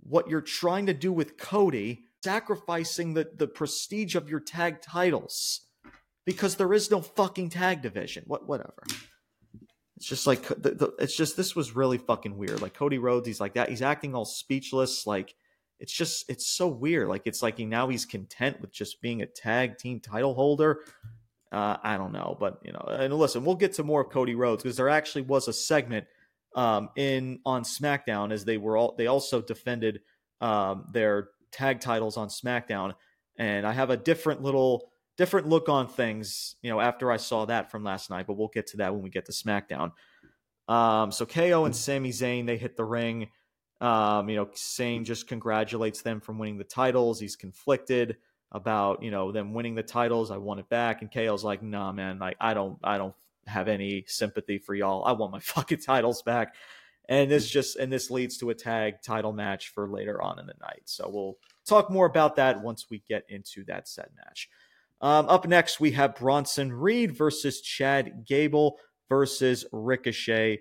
what 0.00 0.28
you're 0.28 0.40
trying 0.42 0.86
to 0.86 0.94
do 0.94 1.12
with 1.12 1.38
Cody, 1.38 2.02
sacrificing 2.22 3.14
the, 3.14 3.30
the 3.34 3.46
prestige 3.46 4.14
of 4.14 4.28
your 4.28 4.40
tag 4.40 4.82
titles 4.82 5.60
because 6.26 6.56
there 6.56 6.74
is 6.74 6.90
no 6.90 7.00
fucking 7.00 7.50
tag 7.50 7.80
division. 7.80 8.24
What, 8.26 8.46
whatever. 8.46 8.82
It's 10.02 10.08
just 10.08 10.26
like 10.26 10.48
the, 10.48 10.70
the, 10.70 10.92
it's 10.98 11.16
just 11.16 11.36
this 11.36 11.54
was 11.54 11.76
really 11.76 11.96
fucking 11.96 12.36
weird. 12.36 12.60
Like 12.60 12.74
Cody 12.74 12.98
Rhodes, 12.98 13.28
he's 13.28 13.40
like 13.40 13.54
that. 13.54 13.68
He's 13.68 13.82
acting 13.82 14.16
all 14.16 14.24
speechless. 14.24 15.06
Like 15.06 15.36
it's 15.78 15.92
just 15.92 16.28
it's 16.28 16.44
so 16.44 16.66
weird. 16.66 17.06
Like 17.06 17.28
it's 17.28 17.40
like 17.40 17.58
he, 17.58 17.66
now 17.66 17.86
he's 17.86 18.04
content 18.04 18.60
with 18.60 18.72
just 18.72 19.00
being 19.00 19.22
a 19.22 19.26
tag 19.26 19.78
team 19.78 20.00
title 20.00 20.34
holder. 20.34 20.80
Uh, 21.52 21.76
I 21.84 21.98
don't 21.98 22.10
know, 22.10 22.36
but 22.40 22.58
you 22.64 22.72
know, 22.72 22.80
and 22.88 23.14
listen, 23.14 23.44
we'll 23.44 23.54
get 23.54 23.74
to 23.74 23.84
more 23.84 24.00
of 24.00 24.10
Cody 24.10 24.34
Rhodes 24.34 24.64
because 24.64 24.76
there 24.76 24.88
actually 24.88 25.22
was 25.22 25.46
a 25.46 25.52
segment 25.52 26.08
um, 26.56 26.88
in 26.96 27.38
on 27.46 27.62
SmackDown 27.62 28.32
as 28.32 28.44
they 28.44 28.56
were 28.56 28.76
all 28.76 28.96
they 28.98 29.06
also 29.06 29.40
defended 29.40 30.00
um, 30.40 30.86
their 30.92 31.28
tag 31.52 31.78
titles 31.78 32.16
on 32.16 32.26
SmackDown, 32.26 32.94
and 33.38 33.64
I 33.64 33.70
have 33.70 33.90
a 33.90 33.96
different 33.96 34.42
little 34.42 34.91
different 35.22 35.48
look 35.48 35.68
on 35.68 35.86
things, 35.86 36.56
you 36.62 36.70
know, 36.70 36.80
after 36.80 37.12
I 37.12 37.16
saw 37.16 37.44
that 37.44 37.70
from 37.70 37.84
last 37.84 38.10
night. 38.10 38.26
But 38.26 38.32
we'll 38.32 38.48
get 38.48 38.66
to 38.68 38.78
that 38.78 38.92
when 38.92 39.04
we 39.04 39.08
get 39.08 39.26
to 39.26 39.32
SmackDown. 39.32 39.92
Um, 40.66 41.12
so 41.12 41.24
KO 41.24 41.64
and 41.64 41.76
Sami 41.76 42.10
Zayn 42.10 42.44
they 42.44 42.56
hit 42.56 42.76
the 42.76 42.84
ring. 42.84 43.28
Um, 43.80 44.28
you 44.28 44.34
know, 44.34 44.46
Zayn 44.46 45.04
just 45.04 45.28
congratulates 45.28 46.02
them 46.02 46.20
from 46.20 46.40
winning 46.40 46.58
the 46.58 46.64
titles. 46.64 47.20
He's 47.20 47.36
conflicted 47.36 48.16
about 48.50 49.00
you 49.00 49.12
know 49.12 49.30
them 49.30 49.54
winning 49.54 49.76
the 49.76 49.84
titles. 49.84 50.32
I 50.32 50.38
want 50.38 50.58
it 50.58 50.68
back, 50.68 51.02
and 51.02 51.12
KO's 51.12 51.44
like, 51.44 51.62
nah, 51.62 51.92
man, 51.92 52.18
like 52.18 52.36
I 52.40 52.52
don't, 52.52 52.78
I 52.82 52.98
don't 52.98 53.14
have 53.46 53.68
any 53.68 54.02
sympathy 54.08 54.58
for 54.58 54.74
y'all. 54.74 55.04
I 55.04 55.12
want 55.12 55.30
my 55.30 55.40
fucking 55.54 55.78
titles 55.78 56.22
back. 56.22 56.56
And 57.08 57.30
this 57.30 57.48
just 57.48 57.76
and 57.76 57.92
this 57.92 58.10
leads 58.10 58.38
to 58.38 58.50
a 58.50 58.54
tag 58.56 59.02
title 59.04 59.32
match 59.32 59.68
for 59.68 59.88
later 59.88 60.20
on 60.20 60.40
in 60.40 60.46
the 60.46 60.54
night. 60.60 60.82
So 60.86 61.08
we'll 61.08 61.36
talk 61.64 61.90
more 61.90 62.06
about 62.06 62.34
that 62.36 62.60
once 62.60 62.86
we 62.90 63.04
get 63.08 63.24
into 63.28 63.64
that 63.66 63.86
said 63.86 64.08
match. 64.16 64.48
Um, 65.02 65.28
up 65.28 65.46
next, 65.48 65.80
we 65.80 65.90
have 65.92 66.14
Bronson 66.14 66.72
Reed 66.72 67.12
versus 67.12 67.60
Chad 67.60 68.24
Gable 68.26 68.78
versus 69.08 69.66
Ricochet. 69.72 70.60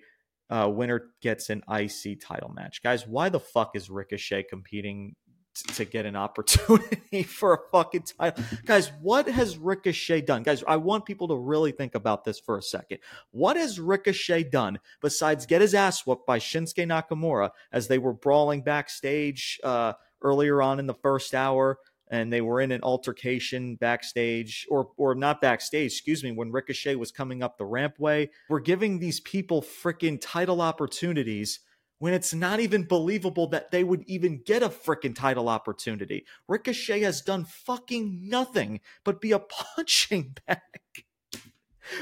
Uh, 0.50 0.68
winner 0.68 1.12
gets 1.22 1.50
an 1.50 1.64
IC 1.72 2.20
title 2.20 2.50
match. 2.50 2.84
Guys, 2.84 3.08
why 3.08 3.30
the 3.30 3.40
fuck 3.40 3.76
is 3.76 3.90
Ricochet 3.90 4.44
competing 4.50 5.16
t- 5.56 5.74
to 5.76 5.86
get 5.86 6.06
an 6.06 6.16
opportunity 6.18 7.24
for 7.24 7.54
a 7.54 7.70
fucking 7.72 8.04
title? 8.18 8.44
Guys, 8.66 8.92
what 9.00 9.30
has 9.30 9.58
Ricochet 9.58 10.22
done? 10.22 10.44
Guys, 10.44 10.64
I 10.68 10.76
want 10.76 11.06
people 11.06 11.30
to 11.30 11.38
really 11.38 11.72
think 11.72 11.94
about 11.96 12.26
this 12.26 12.40
for 12.40 12.58
a 12.58 12.64
second. 12.64 12.98
What 13.30 13.56
has 13.56 13.80
Ricochet 13.80 14.46
done 14.46 14.80
besides 15.02 15.46
get 15.46 15.62
his 15.62 15.76
ass 15.76 16.06
whooped 16.06 16.26
by 16.26 16.40
Shinsuke 16.40 16.86
Nakamura 16.88 17.52
as 17.72 17.88
they 17.88 18.00
were 18.00 18.14
brawling 18.14 18.64
backstage 18.64 19.60
uh, 19.64 19.94
earlier 20.22 20.62
on 20.62 20.80
in 20.80 20.88
the 20.88 20.96
first 20.96 21.34
hour? 21.36 21.78
And 22.12 22.32
they 22.32 22.42
were 22.42 22.62
in 22.62 22.72
an 22.72 22.82
altercation 22.84 23.76
backstage 23.76 24.68
or 24.70 24.90
or 24.98 25.16
not 25.16 25.42
backstage, 25.42 25.94
excuse 25.94 26.24
me, 26.24 26.32
when 26.32 26.52
Ricochet 26.52 26.96
was 26.96 27.12
coming 27.12 27.42
up 27.42 27.58
the 27.58 27.64
rampway. 27.64 28.30
We're 28.50 28.60
giving 28.60 29.00
these 29.00 29.22
people 29.22 29.62
freaking 29.62 30.20
title 30.22 30.62
opportunities 30.62 31.62
when 32.00 32.14
it's 32.14 32.34
not 32.34 32.60
even 32.60 32.84
believable 32.84 33.48
that 33.48 33.72
they 33.72 33.84
would 33.84 34.04
even 34.08 34.42
get 34.44 34.64
a 34.64 34.70
freaking 34.70 35.16
title 35.16 35.48
opportunity. 35.48 36.26
Ricochet 36.48 37.02
has 37.02 37.22
done 37.22 37.46
fucking 37.46 38.28
nothing 38.28 38.82
but 39.04 39.22
be 39.22 39.32
a 39.32 39.40
punching 39.76 40.36
bag 40.46 40.60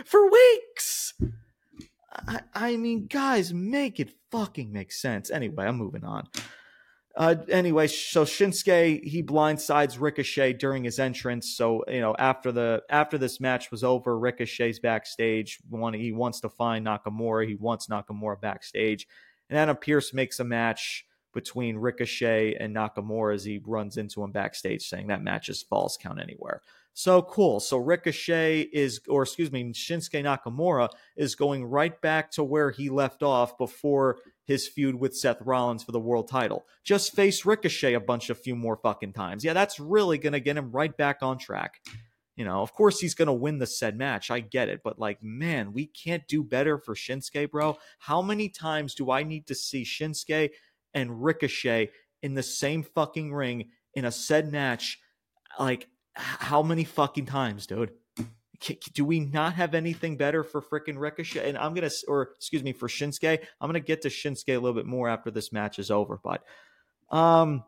for 0.05 0.29
weeks. 0.29 1.13
I, 2.27 2.39
I 2.53 2.77
mean, 2.77 3.07
guys, 3.07 3.53
make 3.53 3.99
it 3.99 4.11
fucking 4.31 4.71
make 4.71 4.91
sense. 4.91 5.29
Anyway, 5.29 5.65
I'm 5.65 5.75
moving 5.75 6.03
on. 6.03 6.27
Uh, 7.19 7.35
anyway, 7.49 7.85
so 7.85 8.23
Shinsuke 8.23 9.03
he 9.03 9.21
blindsides 9.21 9.99
Ricochet 9.99 10.53
during 10.53 10.85
his 10.85 10.99
entrance. 10.99 11.53
So 11.57 11.83
you 11.89 11.99
know 11.99 12.15
after 12.17 12.53
the 12.53 12.81
after 12.89 13.17
this 13.17 13.41
match 13.41 13.71
was 13.71 13.83
over, 13.83 14.17
Ricochet's 14.17 14.79
backstage. 14.79 15.59
One 15.69 15.93
he 15.93 16.13
wants 16.13 16.39
to 16.39 16.49
find 16.49 16.87
Nakamura. 16.87 17.45
He 17.45 17.55
wants 17.55 17.87
Nakamura 17.87 18.39
backstage, 18.39 19.05
and 19.49 19.59
Adam 19.59 19.75
Pearce 19.75 20.13
makes 20.13 20.39
a 20.39 20.45
match 20.45 21.05
between 21.33 21.75
Ricochet 21.75 22.55
and 22.55 22.73
Nakamura 22.73 23.35
as 23.35 23.43
he 23.43 23.59
runs 23.65 23.97
into 23.97 24.23
him 24.23 24.31
backstage, 24.31 24.87
saying 24.87 25.07
that 25.07 25.21
match 25.21 25.49
is 25.49 25.61
falls, 25.61 25.97
count 26.01 26.21
anywhere. 26.21 26.61
So 26.93 27.21
cool. 27.21 27.59
So 27.59 27.77
Ricochet 27.77 28.61
is, 28.73 28.99
or 29.07 29.23
excuse 29.23 29.51
me, 29.51 29.63
Shinsuke 29.71 30.23
Nakamura 30.23 30.89
is 31.15 31.35
going 31.35 31.63
right 31.63 31.99
back 32.01 32.31
to 32.31 32.43
where 32.43 32.71
he 32.71 32.89
left 32.89 33.23
off 33.23 33.57
before 33.57 34.17
his 34.43 34.67
feud 34.67 34.95
with 34.95 35.15
Seth 35.15 35.41
Rollins 35.41 35.83
for 35.83 35.91
the 35.91 35.99
world 35.99 36.27
title. 36.27 36.65
Just 36.83 37.15
face 37.15 37.45
Ricochet 37.45 37.93
a 37.93 37.99
bunch 37.99 38.29
of 38.29 38.39
few 38.39 38.55
more 38.55 38.75
fucking 38.75 39.13
times. 39.13 39.45
Yeah, 39.45 39.53
that's 39.53 39.79
really 39.79 40.17
going 40.17 40.33
to 40.33 40.39
get 40.39 40.57
him 40.57 40.71
right 40.71 40.95
back 40.95 41.19
on 41.21 41.37
track. 41.37 41.81
You 42.35 42.45
know, 42.45 42.61
of 42.61 42.73
course 42.73 42.99
he's 42.99 43.15
going 43.15 43.27
to 43.27 43.33
win 43.33 43.59
the 43.59 43.67
said 43.67 43.97
match. 43.97 44.31
I 44.31 44.39
get 44.39 44.69
it. 44.69 44.81
But 44.83 44.97
like, 44.97 45.21
man, 45.21 45.71
we 45.71 45.85
can't 45.85 46.27
do 46.27 46.43
better 46.43 46.77
for 46.77 46.95
Shinsuke, 46.95 47.51
bro. 47.51 47.77
How 47.99 48.21
many 48.21 48.49
times 48.49 48.95
do 48.95 49.11
I 49.11 49.23
need 49.23 49.45
to 49.47 49.55
see 49.55 49.83
Shinsuke 49.83 50.51
and 50.93 51.23
Ricochet 51.23 51.91
in 52.23 52.33
the 52.33 52.43
same 52.43 52.83
fucking 52.83 53.33
ring 53.33 53.69
in 53.93 54.05
a 54.05 54.11
said 54.11 54.51
match? 54.51 54.99
Like, 55.59 55.87
how 56.19 56.61
many 56.61 56.83
fucking 56.83 57.25
times, 57.25 57.65
dude? 57.67 57.91
do 58.93 59.05
we 59.05 59.21
not 59.21 59.53
have 59.53 59.73
anything 59.73 60.17
better 60.17 60.43
for 60.43 60.61
freaking 60.61 60.97
Ricochet? 60.97 61.47
And 61.47 61.57
I'm 61.57 61.73
gonna, 61.73 61.89
or 62.07 62.31
excuse 62.35 62.63
me, 62.63 62.73
for 62.73 62.87
Shinsuke. 62.87 63.39
I'm 63.61 63.69
gonna 63.69 63.79
get 63.79 64.01
to 64.01 64.09
Shinsuke 64.09 64.49
a 64.49 64.59
little 64.59 64.73
bit 64.73 64.85
more 64.85 65.07
after 65.07 65.31
this 65.31 65.51
match 65.51 65.79
is 65.79 65.89
over. 65.89 66.19
But, 66.21 66.43
um, 67.09 67.63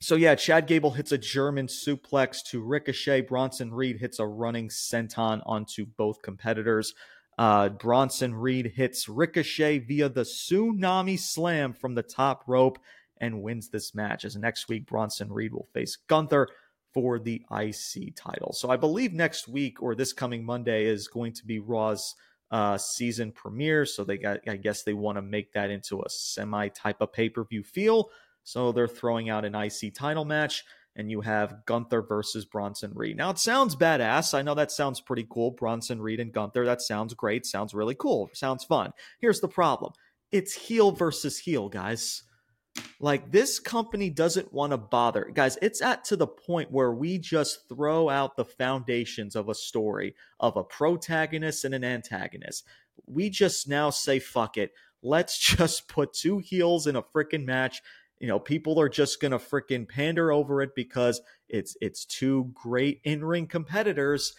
so 0.00 0.14
yeah, 0.14 0.36
Chad 0.36 0.66
Gable 0.66 0.92
hits 0.92 1.12
a 1.12 1.18
German 1.18 1.66
suplex 1.66 2.42
to 2.50 2.62
Ricochet. 2.62 3.22
Bronson 3.22 3.72
Reed 3.72 3.98
hits 3.98 4.20
a 4.20 4.26
running 4.26 4.68
senton 4.68 5.42
onto 5.44 5.86
both 5.86 6.22
competitors. 6.22 6.94
Uh, 7.36 7.70
Bronson 7.70 8.34
Reed 8.34 8.72
hits 8.76 9.08
Ricochet 9.08 9.80
via 9.80 10.08
the 10.08 10.22
tsunami 10.22 11.18
slam 11.18 11.72
from 11.72 11.94
the 11.94 12.02
top 12.02 12.44
rope 12.46 12.78
and 13.16 13.42
wins 13.42 13.70
this 13.70 13.94
match. 13.94 14.24
As 14.24 14.36
next 14.36 14.68
week, 14.68 14.86
Bronson 14.86 15.32
Reed 15.32 15.52
will 15.52 15.68
face 15.72 15.96
Gunther 15.96 16.48
for 16.92 17.18
the 17.18 17.42
IC 17.50 18.14
title. 18.16 18.52
So 18.52 18.70
I 18.70 18.76
believe 18.76 19.12
next 19.12 19.48
week 19.48 19.82
or 19.82 19.94
this 19.94 20.12
coming 20.12 20.44
Monday 20.44 20.84
is 20.86 21.08
going 21.08 21.32
to 21.34 21.46
be 21.46 21.58
Raw's 21.58 22.14
uh, 22.50 22.76
season 22.76 23.32
premiere. 23.32 23.86
So 23.86 24.04
they 24.04 24.18
got, 24.18 24.40
I 24.46 24.56
guess 24.56 24.82
they 24.82 24.92
want 24.92 25.16
to 25.16 25.22
make 25.22 25.52
that 25.54 25.70
into 25.70 26.02
a 26.02 26.10
semi 26.10 26.68
type 26.68 27.00
of 27.00 27.12
pay 27.12 27.28
per 27.28 27.44
view 27.44 27.62
feel. 27.62 28.10
So 28.44 28.72
they're 28.72 28.88
throwing 28.88 29.30
out 29.30 29.44
an 29.44 29.54
IC 29.54 29.94
title 29.94 30.24
match, 30.24 30.64
and 30.96 31.10
you 31.10 31.20
have 31.20 31.64
Gunther 31.64 32.02
versus 32.02 32.44
Bronson 32.44 32.92
Reed. 32.94 33.16
Now 33.16 33.30
it 33.30 33.38
sounds 33.38 33.76
badass. 33.76 34.34
I 34.34 34.42
know 34.42 34.54
that 34.54 34.72
sounds 34.72 35.00
pretty 35.00 35.26
cool. 35.30 35.52
Bronson 35.52 36.02
Reed 36.02 36.20
and 36.20 36.32
Gunther. 36.32 36.66
That 36.66 36.82
sounds 36.82 37.14
great. 37.14 37.46
Sounds 37.46 37.72
really 37.72 37.94
cool. 37.94 38.28
Sounds 38.34 38.64
fun. 38.64 38.92
Here's 39.20 39.40
the 39.40 39.48
problem. 39.48 39.92
It's 40.30 40.54
heel 40.54 40.92
versus 40.92 41.38
heel, 41.38 41.68
guys. 41.68 42.24
Like 43.00 43.32
this 43.32 43.58
company 43.58 44.10
doesn't 44.10 44.52
want 44.52 44.70
to 44.70 44.76
bother. 44.76 45.30
Guys, 45.34 45.58
it's 45.60 45.82
at 45.82 46.04
to 46.04 46.16
the 46.16 46.26
point 46.26 46.70
where 46.70 46.92
we 46.92 47.18
just 47.18 47.68
throw 47.68 48.08
out 48.08 48.36
the 48.36 48.44
foundations 48.44 49.34
of 49.34 49.48
a 49.48 49.54
story 49.54 50.14
of 50.38 50.56
a 50.56 50.64
protagonist 50.64 51.64
and 51.64 51.74
an 51.74 51.84
antagonist. 51.84 52.64
We 53.06 53.28
just 53.28 53.68
now 53.68 53.90
say 53.90 54.20
fuck 54.20 54.56
it. 54.56 54.72
Let's 55.02 55.36
just 55.56 55.88
put 55.88 56.12
two 56.12 56.38
heels 56.38 56.86
in 56.86 56.96
a 56.96 57.02
freaking 57.02 57.44
match. 57.44 57.82
You 58.20 58.28
know, 58.28 58.38
people 58.38 58.80
are 58.80 58.88
just 58.88 59.20
going 59.20 59.32
to 59.32 59.38
freaking 59.38 59.88
pander 59.88 60.30
over 60.30 60.62
it 60.62 60.70
because 60.76 61.20
it's 61.48 61.76
it's 61.80 62.04
two 62.04 62.52
great 62.54 63.00
in-ring 63.02 63.48
competitors 63.48 64.34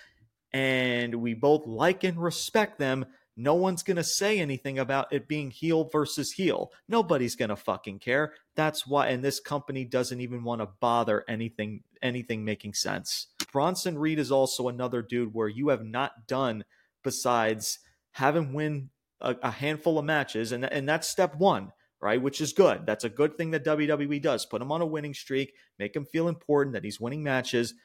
and 0.53 1.15
we 1.15 1.33
both 1.33 1.65
like 1.65 2.03
and 2.03 2.21
respect 2.21 2.79
them 2.79 3.05
no 3.35 3.55
one's 3.55 3.83
going 3.83 3.97
to 3.97 4.03
say 4.03 4.39
anything 4.39 4.77
about 4.79 5.11
it 5.11 5.27
being 5.27 5.49
heel 5.49 5.89
versus 5.91 6.31
heel. 6.31 6.71
Nobody's 6.87 7.35
going 7.35 7.49
to 7.49 7.55
fucking 7.55 7.99
care. 7.99 8.33
That's 8.55 8.85
why 8.85 9.07
and 9.07 9.23
this 9.23 9.39
company 9.39 9.85
doesn't 9.85 10.21
even 10.21 10.43
want 10.43 10.61
to 10.61 10.69
bother 10.79 11.23
anything 11.27 11.83
anything 12.01 12.45
making 12.45 12.73
sense. 12.73 13.27
Bronson 13.51 13.97
Reed 13.97 14.19
is 14.19 14.31
also 14.31 14.67
another 14.67 15.01
dude 15.01 15.33
where 15.33 15.47
you 15.47 15.69
have 15.69 15.83
not 15.83 16.27
done 16.27 16.63
besides 17.03 17.79
having 18.11 18.53
win 18.53 18.89
a, 19.21 19.35
a 19.41 19.51
handful 19.51 19.97
of 19.97 20.05
matches 20.05 20.51
and 20.51 20.65
and 20.65 20.87
that's 20.87 21.09
step 21.09 21.35
1 21.35 21.71
right? 22.01 22.21
Which 22.21 22.41
is 22.41 22.51
good. 22.51 22.85
That's 22.85 23.05
a 23.05 23.09
good 23.09 23.37
thing 23.37 23.51
that 23.51 23.63
WWE 23.63 24.21
does. 24.21 24.45
Put 24.45 24.61
him 24.61 24.73
on 24.73 24.81
a 24.81 24.85
winning 24.85 25.13
streak, 25.13 25.53
make 25.79 25.95
him 25.95 26.03
feel 26.03 26.27
important 26.27 26.73
that 26.73 26.83
he's 26.83 26.99
winning 26.99 27.23
matches, 27.23 27.75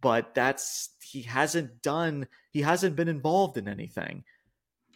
but 0.00 0.34
that's 0.34 0.90
he 1.00 1.22
hasn't 1.22 1.82
done 1.82 2.26
he 2.50 2.62
hasn't 2.62 2.96
been 2.96 3.08
involved 3.08 3.56
in 3.56 3.68
anything 3.68 4.24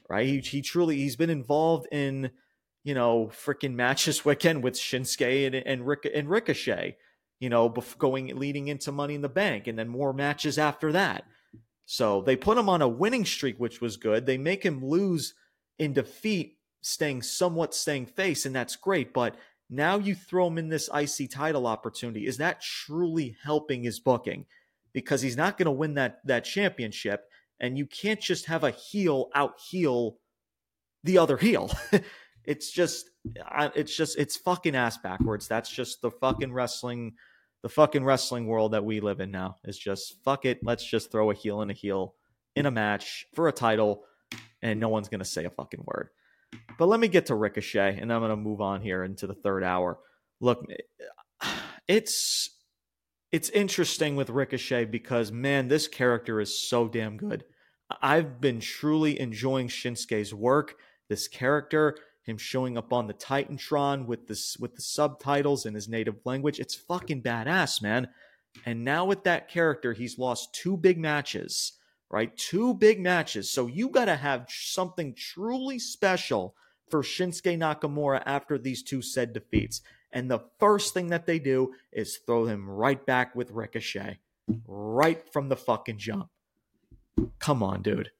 right? 0.08 0.26
He, 0.26 0.38
he 0.40 0.62
truly 0.62 0.96
he's 0.96 1.16
been 1.16 1.30
involved 1.30 1.86
in 1.92 2.30
you 2.84 2.94
know 2.94 3.30
freaking 3.32 3.74
matches 3.74 4.24
weekend 4.24 4.62
with 4.62 4.74
Shinsuke 4.74 5.46
and 5.46 5.54
and, 5.54 5.86
Rick, 5.86 6.08
and 6.12 6.28
Ricochet, 6.28 6.96
you 7.40 7.48
know, 7.48 7.68
going 7.98 8.36
leading 8.36 8.68
into 8.68 8.92
Money 8.92 9.14
in 9.14 9.22
the 9.22 9.28
Bank, 9.28 9.66
and 9.66 9.78
then 9.78 9.88
more 9.88 10.12
matches 10.12 10.58
after 10.58 10.92
that. 10.92 11.24
So 11.86 12.22
they 12.22 12.36
put 12.36 12.58
him 12.58 12.68
on 12.68 12.82
a 12.82 12.88
winning 12.88 13.24
streak, 13.24 13.58
which 13.58 13.80
was 13.80 13.96
good. 13.96 14.24
They 14.24 14.38
make 14.38 14.62
him 14.62 14.84
lose 14.84 15.34
in 15.78 15.92
defeat, 15.92 16.58
staying 16.80 17.22
somewhat 17.22 17.74
staying 17.74 18.06
face, 18.06 18.46
and 18.46 18.54
that's 18.54 18.76
great. 18.76 19.12
But 19.12 19.36
now 19.68 19.98
you 19.98 20.14
throw 20.14 20.46
him 20.46 20.58
in 20.58 20.68
this 20.68 20.88
IC 20.94 21.30
title 21.30 21.66
opportunity. 21.66 22.26
Is 22.26 22.36
that 22.36 22.60
truly 22.60 23.36
helping 23.42 23.82
his 23.82 23.98
booking? 24.00 24.46
Because 24.92 25.22
he's 25.22 25.36
not 25.36 25.58
going 25.58 25.66
to 25.66 25.72
win 25.72 25.94
that 25.94 26.20
that 26.26 26.44
championship 26.44 27.24
and 27.62 27.78
you 27.78 27.86
can't 27.86 28.20
just 28.20 28.46
have 28.46 28.64
a 28.64 28.72
heel 28.72 29.30
out 29.34 29.54
heel 29.70 30.18
the 31.04 31.16
other 31.16 31.36
heel. 31.38 31.70
it's 32.44 32.70
just 32.70 33.08
it's 33.24 33.96
just 33.96 34.18
it's 34.18 34.36
fucking 34.36 34.74
ass 34.74 34.98
backwards. 34.98 35.48
That's 35.48 35.70
just 35.70 36.02
the 36.02 36.10
fucking 36.10 36.52
wrestling 36.52 37.14
the 37.62 37.68
fucking 37.68 38.04
wrestling 38.04 38.48
world 38.48 38.72
that 38.72 38.84
we 38.84 39.00
live 39.00 39.20
in 39.20 39.30
now. 39.30 39.56
Is 39.64 39.78
just 39.78 40.16
fuck 40.24 40.44
it, 40.44 40.58
let's 40.62 40.84
just 40.84 41.12
throw 41.12 41.30
a 41.30 41.34
heel 41.34 41.62
and 41.62 41.70
a 41.70 41.74
heel 41.74 42.14
in 42.56 42.66
a 42.66 42.70
match 42.70 43.26
for 43.34 43.48
a 43.48 43.52
title 43.52 44.04
and 44.60 44.78
no 44.80 44.88
one's 44.88 45.08
to 45.20 45.24
say 45.24 45.44
a 45.44 45.50
fucking 45.50 45.84
word. 45.86 46.10
But 46.76 46.86
let 46.86 47.00
me 47.00 47.08
get 47.08 47.26
to 47.26 47.34
Ricochet 47.34 47.98
and 48.00 48.12
I'm 48.12 48.20
to 48.30 48.36
move 48.36 48.60
on 48.60 48.82
here 48.82 49.04
into 49.04 49.26
the 49.26 49.34
third 49.34 49.62
hour. 49.62 49.98
Look, 50.40 50.66
it's 51.88 52.50
it's 53.30 53.48
interesting 53.48 54.16
with 54.16 54.28
Ricochet 54.28 54.86
because 54.86 55.30
man, 55.30 55.68
this 55.68 55.86
character 55.86 56.40
is 56.40 56.68
so 56.68 56.88
damn 56.88 57.16
good. 57.16 57.44
I've 58.00 58.40
been 58.40 58.60
truly 58.60 59.18
enjoying 59.18 59.68
Shinsuke's 59.68 60.32
work, 60.32 60.76
this 61.08 61.28
character, 61.28 61.96
him 62.22 62.38
showing 62.38 62.78
up 62.78 62.92
on 62.92 63.06
the 63.06 63.14
Titantron 63.14 64.06
with 64.06 64.28
this 64.28 64.56
with 64.58 64.76
the 64.76 64.82
subtitles 64.82 65.66
in 65.66 65.74
his 65.74 65.88
native 65.88 66.16
language. 66.24 66.60
It's 66.60 66.74
fucking 66.74 67.22
badass, 67.22 67.82
man. 67.82 68.08
And 68.64 68.84
now 68.84 69.04
with 69.04 69.24
that 69.24 69.48
character, 69.48 69.92
he's 69.92 70.18
lost 70.18 70.54
two 70.54 70.76
big 70.76 70.98
matches, 70.98 71.72
right? 72.10 72.36
Two 72.36 72.74
big 72.74 73.00
matches. 73.00 73.50
So 73.50 73.66
you 73.66 73.88
got 73.88 74.04
to 74.04 74.16
have 74.16 74.46
something 74.48 75.14
truly 75.14 75.78
special 75.78 76.54
for 76.90 77.02
Shinsuke 77.02 77.58
Nakamura 77.58 78.22
after 78.26 78.58
these 78.58 78.82
two 78.82 79.02
said 79.02 79.32
defeats. 79.32 79.80
And 80.12 80.30
the 80.30 80.40
first 80.60 80.92
thing 80.92 81.08
that 81.08 81.26
they 81.26 81.38
do 81.38 81.72
is 81.90 82.18
throw 82.18 82.44
him 82.44 82.68
right 82.68 83.04
back 83.04 83.34
with 83.34 83.50
Ricochet, 83.50 84.18
right 84.66 85.32
from 85.32 85.48
the 85.48 85.56
fucking 85.56 85.98
jump. 85.98 86.28
Come 87.38 87.62
on, 87.62 87.82
dude. 87.82 88.10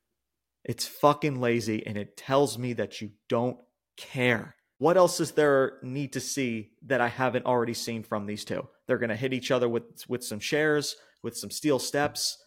It's 0.65 0.87
fucking 0.87 1.41
lazy 1.41 1.87
and 1.87 1.97
it 1.97 2.17
tells 2.17 2.59
me 2.59 2.73
that 2.75 3.01
you 3.01 3.11
don't 3.29 3.59
care. 3.97 4.55
What 4.79 4.97
else 4.97 5.21
is 5.21 5.33
there 5.33 5.79
need 5.83 6.13
to 6.15 6.21
see 6.21 6.73
that 6.87 7.01
I 7.01 7.09
haven't 7.09 7.47
already 7.47 7.75
seen 7.75 8.03
from 8.03 8.27
these 8.27 8.45
two? 8.45 8.69
They're 8.87 8.99
going 8.99 9.11
to 9.11 9.17
hit 9.17 9.33
each 9.33 9.51
other 9.51 9.69
with 9.69 9.85
with 10.09 10.25
some 10.25 10.41
chairs, 10.41 10.97
with 11.23 11.37
some 11.37 11.51
steel 11.51 11.79
steps. 11.79 12.39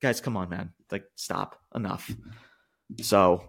Guys, 0.00 0.20
come 0.20 0.36
on, 0.36 0.48
man. 0.48 0.72
Like 0.90 1.04
stop. 1.16 1.60
Enough. 1.74 2.10
So, 3.02 3.46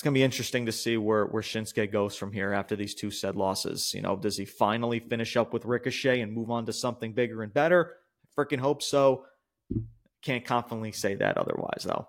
it's 0.00 0.02
going 0.02 0.14
to 0.14 0.18
be 0.18 0.22
interesting 0.22 0.66
to 0.66 0.72
see 0.72 0.96
where 0.96 1.26
where 1.26 1.42
Shinsuke 1.42 1.92
goes 1.92 2.16
from 2.16 2.32
here 2.32 2.52
after 2.52 2.76
these 2.76 2.94
two 2.94 3.10
said 3.10 3.36
losses. 3.36 3.92
You 3.92 4.02
know, 4.02 4.16
does 4.16 4.36
he 4.36 4.44
finally 4.44 5.00
finish 5.00 5.36
up 5.36 5.52
with 5.52 5.64
Ricochet 5.64 6.20
and 6.20 6.32
move 6.32 6.50
on 6.50 6.64
to 6.66 6.72
something 6.72 7.12
bigger 7.12 7.42
and 7.42 7.52
better? 7.52 7.96
Freaking 8.38 8.60
hope 8.60 8.82
so. 8.82 9.24
Can't 10.22 10.44
confidently 10.44 10.92
say 10.92 11.14
that 11.16 11.38
otherwise, 11.38 11.84
though. 11.84 12.08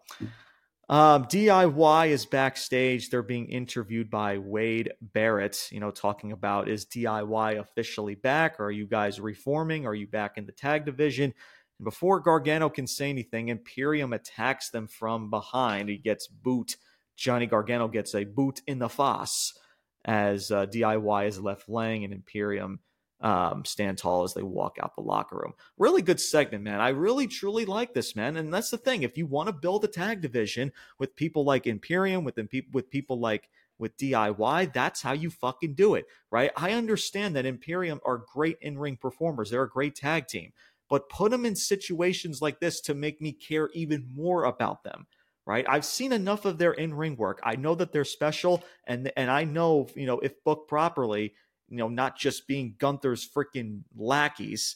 Um, 0.90 1.24
DIY 1.26 2.10
is 2.10 2.26
backstage. 2.26 3.10
They're 3.10 3.24
being 3.24 3.48
interviewed 3.48 4.10
by 4.10 4.38
Wade 4.38 4.92
Barrett, 5.02 5.70
you 5.72 5.80
know, 5.80 5.90
talking 5.90 6.34
about 6.34 6.68
is 6.68 6.86
DIY 6.86 7.60
officially 7.60 8.16
back? 8.16 8.60
Or 8.60 8.66
are 8.66 8.72
you 8.72 8.86
guys 8.86 9.22
reforming? 9.22 9.86
Are 9.86 9.96
you 9.96 10.06
back 10.08 10.38
in 10.38 10.46
the 10.46 10.52
tag 10.52 10.86
division? 10.86 11.34
And 11.80 11.86
before 11.86 12.20
Gargano 12.20 12.68
can 12.70 12.88
say 12.88 13.10
anything, 13.10 13.48
Imperium 13.48 14.12
attacks 14.12 14.70
them 14.70 14.86
from 14.86 15.30
behind. 15.30 15.88
He 15.88 15.98
gets 15.98 16.28
boot. 16.28 16.76
Johnny 17.16 17.46
Gargano 17.46 17.88
gets 17.88 18.14
a 18.14 18.26
boot 18.26 18.62
in 18.68 18.78
the 18.78 18.90
foss 18.90 19.58
as 20.04 20.52
uh, 20.52 20.66
DIY 20.66 21.28
is 21.28 21.40
left 21.40 21.70
laying 21.70 22.04
and 22.04 22.14
Imperium 22.14 22.80
um, 23.22 23.64
stand 23.66 23.98
tall 23.98 24.24
as 24.24 24.34
they 24.34 24.44
walk 24.44 24.78
out 24.82 24.96
the 24.96 25.02
locker 25.02 25.38
room. 25.38 25.54
Really 25.78 26.02
good 26.02 26.20
segment, 26.20 26.64
man. 26.64 26.82
I 26.82 26.90
really 26.90 27.28
truly 27.28 27.66
like 27.66 27.94
this, 27.94 28.16
man. 28.16 28.38
And 28.38 28.54
that's 28.54 28.70
the 28.70 28.78
thing. 28.78 29.04
If 29.04 29.18
you 29.18 29.26
want 29.26 29.48
to 29.48 29.54
build 29.54 29.84
a 29.84 29.88
tag 29.88 30.22
division 30.22 30.72
with 30.98 31.16
people 31.16 31.44
like 31.46 31.68
Imperium, 31.68 32.24
with 32.24 32.40
with 32.72 32.90
people 32.90 33.20
like 33.20 33.50
with 33.78 33.98
DIY, 33.98 34.74
that's 34.74 35.02
how 35.02 35.14
you 35.14 35.30
fucking 35.30 35.74
do 35.76 35.96
it, 35.96 36.06
right? 36.30 36.52
I 36.56 36.72
understand 36.72 37.36
that 37.36 37.46
Imperium 37.46 38.00
are 38.06 38.26
great 38.34 38.58
in 38.62 38.78
ring 38.78 38.98
performers. 38.98 39.50
They're 39.50 39.64
a 39.64 39.70
great 39.70 39.96
tag 39.96 40.28
team, 40.28 40.52
but 40.90 41.10
put 41.10 41.32
them 41.32 41.46
in 41.46 41.56
situations 41.56 42.42
like 42.42 42.60
this 42.60 42.82
to 42.82 42.94
make 42.94 43.22
me 43.22 43.32
care 43.32 43.70
even 43.74 44.08
more 44.14 44.46
about 44.46 44.84
them 44.84 45.08
right? 45.48 45.66
I've 45.68 45.86
seen 45.86 46.14
enough 46.14 46.46
of 46.46 46.60
their 46.60 46.74
in-ring 46.74 47.16
work. 47.18 47.40
I 47.44 47.56
know 47.56 47.74
that 47.76 47.92
they're 47.92 48.06
special 48.06 48.64
and 48.86 49.12
and 49.18 49.30
I 49.30 49.44
know, 49.44 49.88
you 49.96 50.06
know, 50.06 50.20
if 50.20 50.42
booked 50.44 50.70
properly, 50.70 51.34
you 51.72 51.78
know, 51.78 51.88
not 51.88 52.18
just 52.18 52.48
being 52.48 52.76
Gunther's 52.78 53.28
freaking 53.28 53.84
lackeys, 53.96 54.76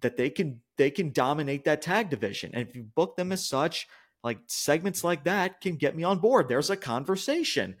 that 0.00 0.16
they 0.16 0.28
can 0.28 0.60
they 0.76 0.90
can 0.90 1.12
dominate 1.12 1.64
that 1.64 1.80
tag 1.80 2.10
division. 2.10 2.50
And 2.52 2.68
if 2.68 2.74
you 2.74 2.82
book 2.82 3.16
them 3.16 3.30
as 3.30 3.46
such, 3.46 3.86
like 4.24 4.38
segments 4.48 5.04
like 5.04 5.24
that 5.24 5.60
can 5.60 5.76
get 5.76 5.96
me 5.96 6.02
on 6.02 6.18
board. 6.18 6.48
There's 6.48 6.70
a 6.70 6.76
conversation. 6.76 7.76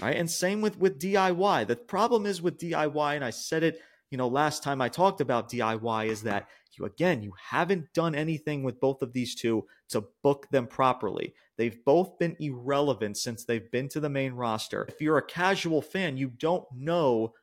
Right. 0.00 0.16
And 0.16 0.30
same 0.30 0.60
with 0.60 0.78
with 0.78 1.00
DIY. 1.00 1.66
The 1.66 1.76
problem 1.76 2.24
is 2.24 2.40
with 2.40 2.58
DIY, 2.58 3.16
and 3.16 3.24
I 3.24 3.30
said 3.30 3.64
it, 3.64 3.80
you 4.10 4.18
know, 4.18 4.28
last 4.28 4.62
time 4.62 4.80
I 4.80 4.88
talked 4.88 5.20
about 5.20 5.50
DIY, 5.50 6.06
is 6.06 6.22
that 6.22 6.48
you 6.78 6.84
again, 6.84 7.22
you 7.22 7.32
haven't 7.50 7.92
done 7.94 8.14
anything 8.14 8.62
with 8.62 8.80
both 8.80 9.02
of 9.02 9.12
these 9.12 9.34
two 9.34 9.66
to 9.90 10.04
book 10.22 10.48
them 10.50 10.66
properly. 10.66 11.34
They've 11.56 11.84
both 11.84 12.18
been 12.18 12.36
irrelevant 12.40 13.16
since 13.16 13.44
they've 13.44 13.70
been 13.70 13.88
to 13.90 14.00
the 14.00 14.08
main 14.08 14.32
roster. 14.32 14.84
If 14.88 15.00
you're 15.00 15.18
a 15.18 15.26
casual 15.26 15.82
fan, 15.82 16.16
you 16.16 16.28
don't 16.28 16.64
know 16.72 17.34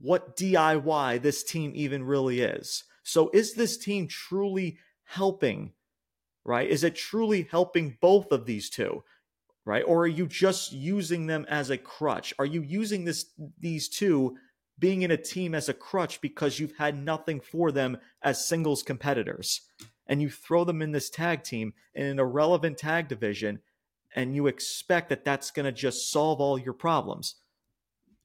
what 0.00 0.36
DIY 0.36 1.22
this 1.22 1.42
team 1.42 1.72
even 1.74 2.04
really 2.04 2.40
is. 2.40 2.84
So, 3.02 3.30
is 3.32 3.54
this 3.54 3.76
team 3.76 4.06
truly 4.06 4.78
helping, 5.04 5.72
right? 6.44 6.68
Is 6.68 6.84
it 6.84 6.94
truly 6.94 7.48
helping 7.50 7.96
both 8.00 8.30
of 8.30 8.46
these 8.46 8.70
two, 8.70 9.02
right? 9.64 9.82
Or 9.86 10.02
are 10.02 10.06
you 10.06 10.26
just 10.26 10.72
using 10.72 11.26
them 11.26 11.46
as 11.48 11.70
a 11.70 11.78
crutch? 11.78 12.34
Are 12.38 12.46
you 12.46 12.62
using 12.62 13.04
this 13.04 13.26
these 13.58 13.88
two 13.88 14.36
being 14.78 15.02
in 15.02 15.10
a 15.10 15.16
team 15.16 15.54
as 15.54 15.68
a 15.68 15.74
crutch 15.74 16.20
because 16.20 16.60
you've 16.60 16.76
had 16.76 16.96
nothing 16.96 17.40
for 17.40 17.72
them 17.72 17.98
as 18.22 18.46
singles 18.46 18.82
competitors? 18.82 19.62
And 20.06 20.22
you 20.22 20.30
throw 20.30 20.64
them 20.64 20.80
in 20.80 20.92
this 20.92 21.10
tag 21.10 21.42
team 21.42 21.74
in 21.94 22.06
an 22.06 22.18
irrelevant 22.18 22.78
tag 22.78 23.08
division, 23.08 23.60
and 24.14 24.34
you 24.34 24.46
expect 24.46 25.10
that 25.10 25.24
that's 25.24 25.50
going 25.50 25.66
to 25.66 25.72
just 25.72 26.10
solve 26.10 26.40
all 26.40 26.58
your 26.58 26.72
problems. 26.72 27.36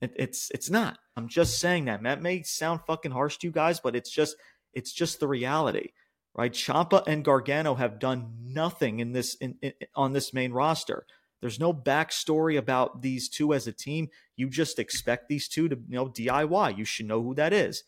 It, 0.04 0.12
it's 0.16 0.50
it's 0.52 0.70
not. 0.70 0.98
I'm 1.16 1.28
just 1.28 1.58
saying 1.58 1.86
that. 1.86 2.02
That 2.02 2.22
may 2.22 2.42
sound 2.42 2.80
fucking 2.86 3.12
harsh 3.12 3.38
to 3.38 3.46
you 3.46 3.52
guys, 3.52 3.80
but 3.80 3.96
it's 3.96 4.10
just 4.10 4.36
it's 4.72 4.92
just 4.92 5.20
the 5.20 5.28
reality, 5.28 5.90
right? 6.34 6.52
Ciampa 6.52 7.04
and 7.06 7.24
Gargano 7.24 7.74
have 7.74 7.98
done 7.98 8.32
nothing 8.42 9.00
in 9.00 9.12
this 9.12 9.34
in, 9.36 9.56
in 9.62 9.72
on 9.94 10.12
this 10.12 10.32
main 10.32 10.52
roster. 10.52 11.06
There's 11.40 11.60
no 11.60 11.74
backstory 11.74 12.56
about 12.56 13.02
these 13.02 13.28
two 13.28 13.52
as 13.52 13.66
a 13.66 13.72
team. 13.72 14.08
You 14.34 14.48
just 14.48 14.78
expect 14.78 15.28
these 15.28 15.46
two 15.46 15.68
to, 15.68 15.76
you 15.76 15.94
know, 15.94 16.06
DIY. 16.06 16.78
You 16.78 16.86
should 16.86 17.06
know 17.06 17.22
who 17.22 17.34
that 17.34 17.52
is. 17.52 17.84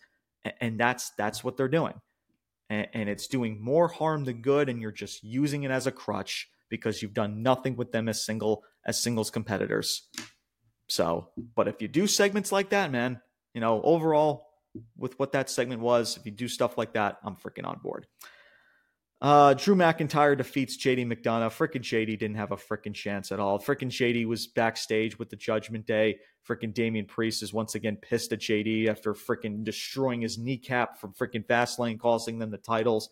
And 0.60 0.78
that's 0.78 1.10
that's 1.16 1.42
what 1.42 1.56
they're 1.56 1.68
doing. 1.68 1.94
And 2.68 3.08
it's 3.08 3.28
doing 3.28 3.62
more 3.62 3.88
harm 3.88 4.24
than 4.24 4.42
good, 4.42 4.68
and 4.68 4.82
you're 4.82 4.92
just 4.92 5.22
using 5.22 5.62
it 5.62 5.70
as 5.70 5.86
a 5.86 5.92
crutch 5.92 6.50
because 6.68 7.00
you've 7.00 7.14
done 7.14 7.42
nothing 7.42 7.76
with 7.76 7.92
them 7.92 8.08
as 8.08 8.24
single 8.24 8.64
as 8.84 9.00
singles 9.00 9.30
competitors. 9.30 10.02
So, 10.88 11.30
but 11.54 11.68
if 11.68 11.82
you 11.82 11.88
do 11.88 12.06
segments 12.06 12.52
like 12.52 12.70
that, 12.70 12.90
man, 12.92 13.20
you 13.54 13.60
know, 13.60 13.80
overall 13.82 14.46
with 14.96 15.18
what 15.18 15.32
that 15.32 15.50
segment 15.50 15.80
was, 15.80 16.16
if 16.16 16.26
you 16.26 16.32
do 16.32 16.48
stuff 16.48 16.78
like 16.78 16.92
that, 16.92 17.18
I'm 17.24 17.36
freaking 17.36 17.66
on 17.66 17.78
board. 17.82 18.06
Uh, 19.22 19.54
Drew 19.54 19.74
McIntyre 19.74 20.36
defeats 20.36 20.76
JD 20.76 21.06
McDonagh. 21.06 21.50
Frickin' 21.50 21.80
JD 21.80 22.18
didn't 22.18 22.36
have 22.36 22.52
a 22.52 22.56
frickin' 22.56 22.94
chance 22.94 23.32
at 23.32 23.40
all. 23.40 23.58
Frickin' 23.58 23.88
JD 23.88 24.26
was 24.26 24.46
backstage 24.46 25.18
with 25.18 25.30
the 25.30 25.36
Judgment 25.36 25.86
Day. 25.86 26.18
Frickin' 26.46 26.74
Damian 26.74 27.06
Priest 27.06 27.42
is 27.42 27.52
once 27.52 27.74
again 27.74 27.96
pissed 27.96 28.32
at 28.32 28.40
JD 28.40 28.88
after 28.88 29.14
frickin' 29.14 29.64
destroying 29.64 30.20
his 30.20 30.36
kneecap 30.36 31.00
from 31.00 31.14
frickin' 31.14 31.46
Fastlane, 31.46 31.98
costing 31.98 32.38
them 32.38 32.50
the 32.50 32.58
titles. 32.58 33.08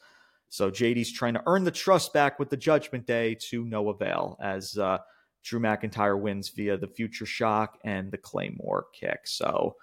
So 0.50 0.70
JD's 0.70 1.10
trying 1.10 1.34
to 1.34 1.42
earn 1.46 1.64
the 1.64 1.70
trust 1.70 2.12
back 2.12 2.38
with 2.38 2.50
the 2.50 2.56
Judgment 2.58 3.06
Day 3.06 3.36
to 3.48 3.64
no 3.64 3.88
avail 3.88 4.36
as 4.42 4.76
uh, 4.76 4.98
Drew 5.44 5.60
McIntyre 5.60 6.18
wins 6.18 6.48
via 6.48 6.76
the 6.76 6.88
Future 6.88 7.26
Shock 7.26 7.78
and 7.84 8.10
the 8.10 8.18
Claymore 8.18 8.86
kick. 8.92 9.20
So 9.26 9.76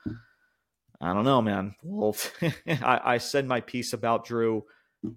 I 0.99 1.14
don't 1.14 1.26
know, 1.26 1.41
man. 1.41 1.76
Well, 1.84 2.16
I, 2.68 3.01
I 3.03 3.18
said 3.20 3.47
my 3.47 3.62
piece 3.62 3.93
about 3.93 4.26
Drew 4.26 4.66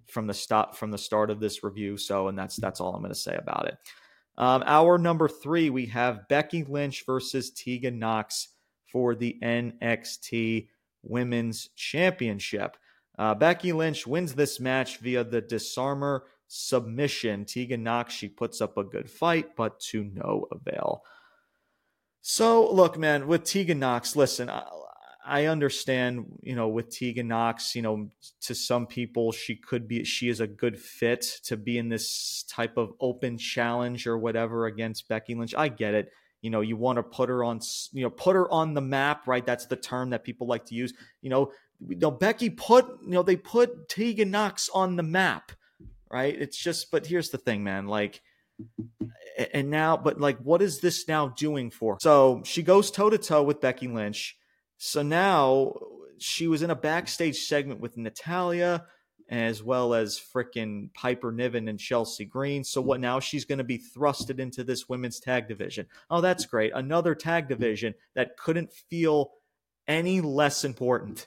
from 0.06 0.26
the 0.26 0.34
stop 0.34 0.76
from 0.76 0.90
the 0.90 0.98
start 0.98 1.30
of 1.30 1.40
this 1.40 1.64
review. 1.64 1.96
So, 1.96 2.28
and 2.28 2.38
that's 2.38 2.56
that's 2.56 2.80
all 2.80 2.94
I'm 2.94 3.02
going 3.02 3.12
to 3.12 3.18
say 3.18 3.36
about 3.36 3.68
it. 3.68 3.76
Um, 4.36 4.64
our 4.66 4.98
number 4.98 5.28
three, 5.28 5.70
we 5.70 5.86
have 5.86 6.28
Becky 6.28 6.64
Lynch 6.64 7.04
versus 7.06 7.50
Tegan 7.50 7.98
Knox 7.98 8.48
for 8.90 9.14
the 9.14 9.38
NXT 9.42 10.68
Women's 11.02 11.68
Championship. 11.76 12.76
Uh, 13.16 13.34
Becky 13.34 13.72
Lynch 13.72 14.06
wins 14.06 14.34
this 14.34 14.58
match 14.58 14.98
via 14.98 15.22
the 15.22 15.40
disarmer 15.40 16.24
submission. 16.48 17.44
Tegan 17.44 17.82
Knox, 17.82 18.14
she 18.14 18.28
puts 18.28 18.60
up 18.60 18.76
a 18.76 18.84
good 18.84 19.10
fight, 19.10 19.56
but 19.56 19.80
to 19.80 20.04
no 20.04 20.46
avail. 20.52 21.02
So, 22.20 22.72
look, 22.72 22.98
man, 22.98 23.26
with 23.26 23.44
Tegan 23.44 23.78
Knox, 23.78 24.16
listen, 24.16 24.48
I, 24.48 24.64
I 25.26 25.46
understand, 25.46 26.26
you 26.42 26.54
know, 26.54 26.68
with 26.68 26.90
Tegan 26.90 27.28
Knox, 27.28 27.74
you 27.74 27.82
know, 27.82 28.10
to 28.42 28.54
some 28.54 28.86
people, 28.86 29.32
she 29.32 29.56
could 29.56 29.88
be, 29.88 30.04
she 30.04 30.28
is 30.28 30.40
a 30.40 30.46
good 30.46 30.78
fit 30.78 31.22
to 31.44 31.56
be 31.56 31.78
in 31.78 31.88
this 31.88 32.44
type 32.48 32.76
of 32.76 32.92
open 33.00 33.38
challenge 33.38 34.06
or 34.06 34.18
whatever 34.18 34.66
against 34.66 35.08
Becky 35.08 35.34
Lynch. 35.34 35.54
I 35.54 35.68
get 35.68 35.94
it. 35.94 36.12
You 36.42 36.50
know, 36.50 36.60
you 36.60 36.76
want 36.76 36.96
to 36.96 37.02
put 37.02 37.30
her 37.30 37.42
on, 37.42 37.60
you 37.92 38.02
know, 38.02 38.10
put 38.10 38.36
her 38.36 38.50
on 38.50 38.74
the 38.74 38.82
map, 38.82 39.26
right? 39.26 39.46
That's 39.46 39.64
the 39.64 39.76
term 39.76 40.10
that 40.10 40.24
people 40.24 40.46
like 40.46 40.66
to 40.66 40.74
use. 40.74 40.92
You 41.22 41.30
know, 41.30 41.52
you 41.88 41.96
know, 41.96 42.10
Becky 42.10 42.50
put, 42.50 42.86
you 43.02 43.12
know, 43.12 43.22
they 43.22 43.36
put 43.36 43.88
Tegan 43.88 44.30
Knox 44.30 44.68
on 44.74 44.96
the 44.96 45.02
map, 45.02 45.52
right? 46.10 46.34
It's 46.36 46.56
just, 46.56 46.90
but 46.90 47.06
here's 47.06 47.30
the 47.30 47.38
thing, 47.38 47.64
man. 47.64 47.86
Like, 47.86 48.22
and 49.52 49.70
now, 49.70 49.96
but 49.96 50.20
like, 50.20 50.38
what 50.38 50.62
is 50.62 50.80
this 50.80 51.08
now 51.08 51.28
doing 51.28 51.70
for? 51.70 51.98
So 52.00 52.42
she 52.44 52.62
goes 52.62 52.90
toe 52.90 53.10
to 53.10 53.18
toe 53.18 53.42
with 53.42 53.60
Becky 53.60 53.88
Lynch 53.88 54.36
so 54.76 55.02
now 55.02 55.74
she 56.18 56.46
was 56.46 56.62
in 56.62 56.70
a 56.70 56.76
backstage 56.76 57.38
segment 57.44 57.80
with 57.80 57.96
Natalya 57.96 58.86
as 59.30 59.62
well 59.62 59.94
as 59.94 60.20
frickin' 60.20 60.92
Piper 60.92 61.32
Niven 61.32 61.68
and 61.68 61.80
Chelsea 61.80 62.26
Green. 62.26 62.62
So 62.62 62.82
what 62.82 63.00
now 63.00 63.20
she's 63.20 63.46
going 63.46 63.58
to 63.58 63.64
be 63.64 63.78
thrusted 63.78 64.38
into 64.38 64.62
this 64.62 64.86
women's 64.86 65.18
tag 65.18 65.48
division. 65.48 65.86
Oh, 66.10 66.20
that's 66.20 66.44
great. 66.44 66.72
Another 66.74 67.14
tag 67.14 67.48
division 67.48 67.94
that 68.14 68.36
couldn't 68.36 68.72
feel 68.72 69.32
any 69.88 70.20
less 70.20 70.64
important. 70.64 71.26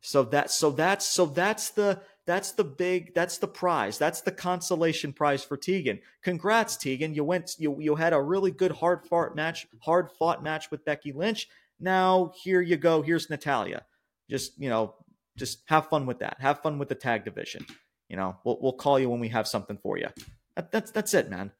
So 0.00 0.24
that 0.24 0.50
so 0.50 0.70
that's 0.70 1.06
so 1.06 1.26
that's 1.26 1.70
the 1.70 2.00
that's 2.26 2.52
the 2.52 2.64
big 2.64 3.14
that's 3.14 3.38
the 3.38 3.48
prize. 3.48 3.98
That's 3.98 4.20
the 4.20 4.32
consolation 4.32 5.12
prize 5.12 5.42
for 5.44 5.56
Tegan. 5.56 6.00
Congrats 6.22 6.76
Tegan. 6.76 7.14
You 7.14 7.24
went 7.24 7.56
you 7.58 7.76
you 7.80 7.96
had 7.96 8.12
a 8.12 8.20
really 8.20 8.50
good 8.50 8.72
hard 8.72 9.04
fought 9.04 9.34
match, 9.34 9.66
hard 9.80 10.10
fought 10.18 10.42
match 10.42 10.70
with 10.70 10.84
Becky 10.84 11.12
Lynch 11.12 11.48
now 11.82 12.32
here 12.36 12.62
you 12.62 12.76
go. 12.76 13.02
Here's 13.02 13.28
Natalya. 13.28 13.84
Just, 14.30 14.58
you 14.58 14.70
know, 14.70 14.94
just 15.36 15.62
have 15.66 15.88
fun 15.88 16.06
with 16.06 16.20
that. 16.20 16.36
Have 16.40 16.62
fun 16.62 16.78
with 16.78 16.88
the 16.88 16.94
tag 16.94 17.24
division. 17.24 17.66
You 18.08 18.16
know, 18.16 18.36
we'll, 18.44 18.58
we'll 18.62 18.72
call 18.74 18.98
you 18.98 19.10
when 19.10 19.20
we 19.20 19.28
have 19.28 19.48
something 19.48 19.76
for 19.82 19.98
you. 19.98 20.06
That, 20.54 20.70
that's, 20.70 20.92
that's 20.92 21.12
it, 21.12 21.28
man. 21.28 21.50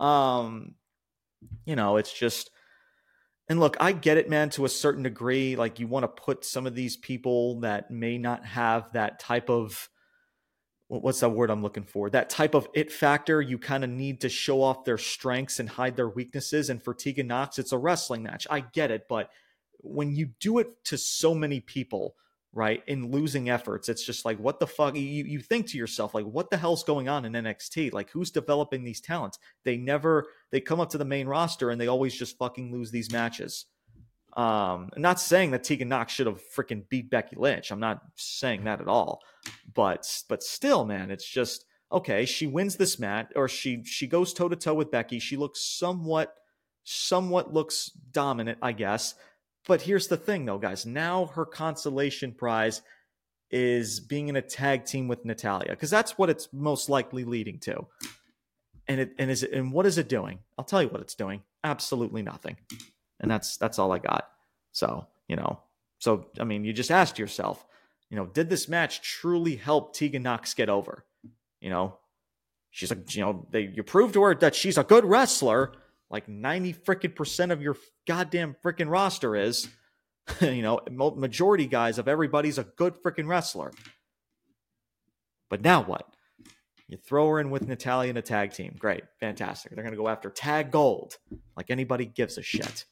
Um, 0.00 0.74
you 1.64 1.76
know, 1.76 1.98
it's 1.98 2.12
just, 2.12 2.50
and 3.48 3.60
look, 3.60 3.76
I 3.80 3.92
get 3.92 4.16
it, 4.16 4.28
man, 4.28 4.50
to 4.50 4.64
a 4.64 4.68
certain 4.68 5.04
degree. 5.04 5.54
Like 5.54 5.78
you 5.78 5.86
want 5.86 6.02
to 6.02 6.08
put 6.08 6.44
some 6.44 6.66
of 6.66 6.74
these 6.74 6.96
people 6.96 7.60
that 7.60 7.90
may 7.90 8.18
not 8.18 8.44
have 8.44 8.92
that 8.92 9.20
type 9.20 9.48
of, 9.48 9.88
what's 10.90 11.20
that 11.20 11.28
word 11.28 11.50
I'm 11.50 11.62
looking 11.62 11.84
for? 11.84 12.10
That 12.10 12.28
type 12.28 12.54
of 12.54 12.68
it 12.74 12.90
factor. 12.90 13.40
You 13.40 13.58
kind 13.58 13.84
of 13.84 13.90
need 13.90 14.20
to 14.22 14.28
show 14.28 14.60
off 14.60 14.84
their 14.84 14.98
strengths 14.98 15.60
and 15.60 15.68
hide 15.68 15.94
their 15.94 16.08
weaknesses. 16.08 16.68
And 16.68 16.82
for 16.82 16.94
Tegan 16.94 17.28
Knox, 17.28 17.60
it's 17.60 17.72
a 17.72 17.78
wrestling 17.78 18.24
match. 18.24 18.46
I 18.50 18.60
get 18.60 18.90
it, 18.90 19.06
but 19.08 19.30
when 19.78 20.16
you 20.16 20.30
do 20.40 20.58
it 20.58 20.84
to 20.86 20.98
so 20.98 21.32
many 21.32 21.60
people, 21.60 22.16
right, 22.52 22.82
in 22.88 23.12
losing 23.12 23.48
efforts, 23.48 23.88
it's 23.88 24.04
just 24.04 24.24
like, 24.24 24.38
what 24.38 24.58
the 24.58 24.66
fuck? 24.66 24.96
You, 24.96 25.02
you 25.02 25.38
think 25.38 25.68
to 25.68 25.78
yourself, 25.78 26.12
like, 26.12 26.24
what 26.24 26.50
the 26.50 26.56
hell's 26.56 26.82
going 26.82 27.08
on 27.08 27.24
in 27.24 27.32
NXT? 27.34 27.92
Like, 27.92 28.10
who's 28.10 28.32
developing 28.32 28.82
these 28.82 29.00
talents? 29.00 29.38
They 29.64 29.76
never, 29.76 30.26
they 30.50 30.60
come 30.60 30.80
up 30.80 30.90
to 30.90 30.98
the 30.98 31.04
main 31.04 31.28
roster 31.28 31.70
and 31.70 31.80
they 31.80 31.86
always 31.86 32.14
just 32.14 32.36
fucking 32.36 32.72
lose 32.72 32.90
these 32.90 33.12
matches. 33.12 33.66
Um, 34.36 34.90
I'm 34.94 35.02
not 35.02 35.20
saying 35.20 35.50
that 35.52 35.64
Tegan 35.64 35.88
Knox 35.88 36.12
should 36.12 36.26
have 36.26 36.40
freaking 36.54 36.88
beat 36.88 37.10
Becky 37.10 37.36
Lynch. 37.36 37.70
I'm 37.70 37.80
not 37.80 38.02
saying 38.14 38.64
that 38.64 38.80
at 38.80 38.88
all. 38.88 39.20
But, 39.74 40.06
but 40.28 40.42
still, 40.42 40.84
man, 40.84 41.10
it's 41.10 41.28
just, 41.28 41.64
okay, 41.92 42.24
she 42.24 42.46
wins 42.46 42.76
this 42.76 42.98
match 42.98 43.32
or 43.34 43.48
she, 43.48 43.84
she 43.84 44.06
goes 44.06 44.32
toe 44.32 44.48
to 44.48 44.56
toe 44.56 44.74
with 44.74 44.90
Becky. 44.90 45.18
She 45.18 45.36
looks 45.36 45.60
somewhat, 45.60 46.34
somewhat 46.84 47.52
looks 47.52 47.90
dominant, 48.12 48.58
I 48.62 48.72
guess 48.72 49.14
but 49.66 49.82
here's 49.82 50.08
the 50.08 50.16
thing, 50.16 50.44
though, 50.44 50.58
guys. 50.58 50.86
Now 50.86 51.26
her 51.26 51.44
consolation 51.44 52.32
prize 52.32 52.82
is 53.50 54.00
being 54.00 54.28
in 54.28 54.36
a 54.36 54.42
tag 54.42 54.84
team 54.84 55.08
with 55.08 55.24
Natalya 55.24 55.70
because 55.70 55.90
that's 55.90 56.16
what 56.16 56.30
it's 56.30 56.48
most 56.52 56.88
likely 56.88 57.24
leading 57.24 57.58
to. 57.60 57.86
And 58.88 59.00
it 59.00 59.12
and 59.18 59.30
is 59.30 59.42
it, 59.42 59.52
and 59.52 59.72
what 59.72 59.86
is 59.86 59.98
it 59.98 60.08
doing? 60.08 60.40
I'll 60.58 60.64
tell 60.64 60.82
you 60.82 60.88
what 60.88 61.00
it's 61.00 61.14
doing. 61.14 61.42
Absolutely 61.62 62.22
nothing. 62.22 62.56
And 63.20 63.30
that's 63.30 63.56
that's 63.56 63.78
all 63.78 63.92
I 63.92 63.98
got. 63.98 64.28
So 64.72 65.06
you 65.28 65.36
know, 65.36 65.60
so 65.98 66.26
I 66.40 66.44
mean, 66.44 66.64
you 66.64 66.72
just 66.72 66.90
asked 66.90 67.18
yourself, 67.18 67.64
you 68.08 68.16
know, 68.16 68.26
did 68.26 68.48
this 68.48 68.68
match 68.68 69.02
truly 69.02 69.56
help 69.56 69.94
Tegan 69.94 70.22
Knox 70.22 70.54
get 70.54 70.68
over? 70.68 71.04
You 71.60 71.70
know, 71.70 71.98
she's 72.70 72.90
like, 72.90 73.14
you 73.14 73.22
know, 73.22 73.46
they 73.50 73.70
you 73.74 73.82
proved 73.82 74.14
to 74.14 74.22
her 74.22 74.34
that 74.36 74.54
she's 74.54 74.78
a 74.78 74.84
good 74.84 75.04
wrestler 75.04 75.72
like 76.10 76.28
90 76.28 76.74
freaking 76.74 77.14
percent 77.14 77.52
of 77.52 77.62
your 77.62 77.76
goddamn 78.06 78.56
freaking 78.62 78.90
roster 78.90 79.36
is. 79.36 79.68
you 80.40 80.62
know, 80.62 80.80
majority 80.90 81.66
guys 81.66 81.98
of 81.98 82.08
everybody's 82.08 82.58
a 82.58 82.64
good 82.64 82.94
freaking 83.02 83.26
wrestler. 83.26 83.72
But 85.48 85.62
now 85.62 85.82
what? 85.82 86.06
You 86.88 86.96
throw 86.96 87.28
her 87.28 87.40
in 87.40 87.50
with 87.50 87.66
Natalya 87.66 88.10
in 88.10 88.16
a 88.16 88.22
tag 88.22 88.52
team. 88.52 88.74
Great. 88.78 89.04
Fantastic. 89.20 89.72
They're 89.72 89.84
going 89.84 89.94
to 89.94 90.00
go 90.00 90.08
after 90.08 90.28
tag 90.28 90.70
gold 90.70 91.18
like 91.56 91.70
anybody 91.70 92.04
gives 92.04 92.36
a 92.36 92.42
shit. 92.42 92.84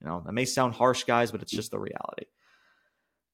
You 0.00 0.08
know, 0.08 0.22
that 0.24 0.32
may 0.32 0.44
sound 0.44 0.74
harsh, 0.74 1.04
guys, 1.04 1.30
but 1.30 1.42
it's 1.42 1.52
just 1.52 1.70
the 1.70 1.78
reality. 1.78 2.26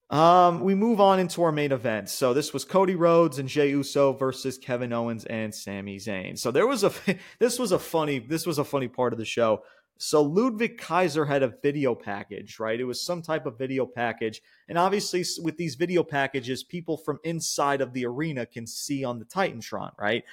Um, 0.09 0.61
we 0.61 0.73
move 0.73 1.01
on 1.01 1.19
into 1.19 1.43
our 1.43 1.51
main 1.51 1.73
event. 1.73 2.09
So 2.09 2.33
this 2.33 2.53
was 2.53 2.63
Cody 2.63 2.95
Rhodes 2.95 3.39
and 3.39 3.49
Jey 3.49 3.69
Uso 3.71 4.13
versus 4.13 4.57
Kevin 4.57 4.93
Owens 4.93 5.25
and 5.25 5.53
Sami 5.53 5.97
Zayn. 5.97 6.37
So 6.37 6.49
there 6.51 6.67
was 6.67 6.83
a 6.83 6.91
this 7.39 7.59
was 7.59 7.71
a 7.71 7.79
funny 7.79 8.19
this 8.19 8.45
was 8.45 8.57
a 8.57 8.63
funny 8.63 8.87
part 8.87 9.13
of 9.13 9.19
the 9.19 9.25
show. 9.25 9.63
So 9.99 10.21
Ludwig 10.21 10.77
Kaiser 10.77 11.25
had 11.25 11.41
a 11.41 11.55
video 11.61 11.95
package, 11.95 12.59
right? 12.59 12.79
It 12.79 12.83
was 12.85 13.03
some 13.03 13.21
type 13.21 13.47
of 13.47 13.57
video 13.57 13.85
package, 13.85 14.43
and 14.69 14.77
obviously 14.77 15.25
with 15.41 15.57
these 15.57 15.75
video 15.75 16.03
packages, 16.03 16.63
people 16.63 16.97
from 16.97 17.19
inside 17.23 17.81
of 17.81 17.93
the 17.93 18.05
arena 18.05 18.45
can 18.45 18.67
see 18.67 19.03
on 19.03 19.17
the 19.19 19.25
Titantron, 19.25 19.91
right? 19.97 20.23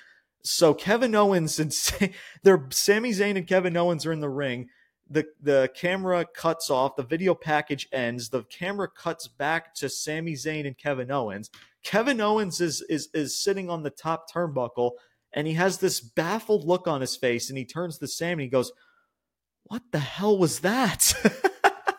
So 0.43 0.74
Kevin 0.74 1.14
Owens 1.14 1.59
and 1.59 1.74
they're 2.43 2.66
Sami 2.70 3.11
Zayn 3.11 3.37
and 3.37 3.47
Kevin 3.47 3.76
Owens 3.76 4.07
are 4.07 4.12
in 4.12 4.20
the 4.20 4.28
ring 4.28 4.68
the 5.09 5.26
the 5.40 5.70
camera 5.74 6.24
cuts 6.24 6.70
off, 6.70 6.96
the 6.96 7.02
video 7.02 7.34
package 7.34 7.88
ends, 7.92 8.28
the 8.28 8.44
camera 8.44 8.88
cuts 8.88 9.28
back 9.28 9.74
to 9.76 9.88
Sami 9.88 10.32
Zayn 10.32 10.66
and 10.66 10.78
Kevin 10.78 11.11
Owens. 11.11 11.50
Kevin 11.82 12.20
Owens 12.20 12.61
is 12.61 12.82
is 12.88 13.09
is 13.12 13.42
sitting 13.42 13.68
on 13.68 13.82
the 13.82 13.90
top 13.90 14.30
turnbuckle 14.32 14.92
and 15.32 15.46
he 15.46 15.55
has 15.55 15.78
this 15.78 16.00
baffled 16.00 16.64
look 16.64 16.88
on 16.88 17.00
his 17.00 17.16
face 17.16 17.48
and 17.48 17.59
he 17.59 17.64
turns 17.64 17.98
to 17.98 18.09
Sam 18.09 18.32
and 18.32 18.42
he 18.42 18.48
goes, 18.48 18.72
"What 19.64 19.82
the 19.92 19.98
hell 19.98 20.38
was 20.38 20.61
that?" 20.61 21.12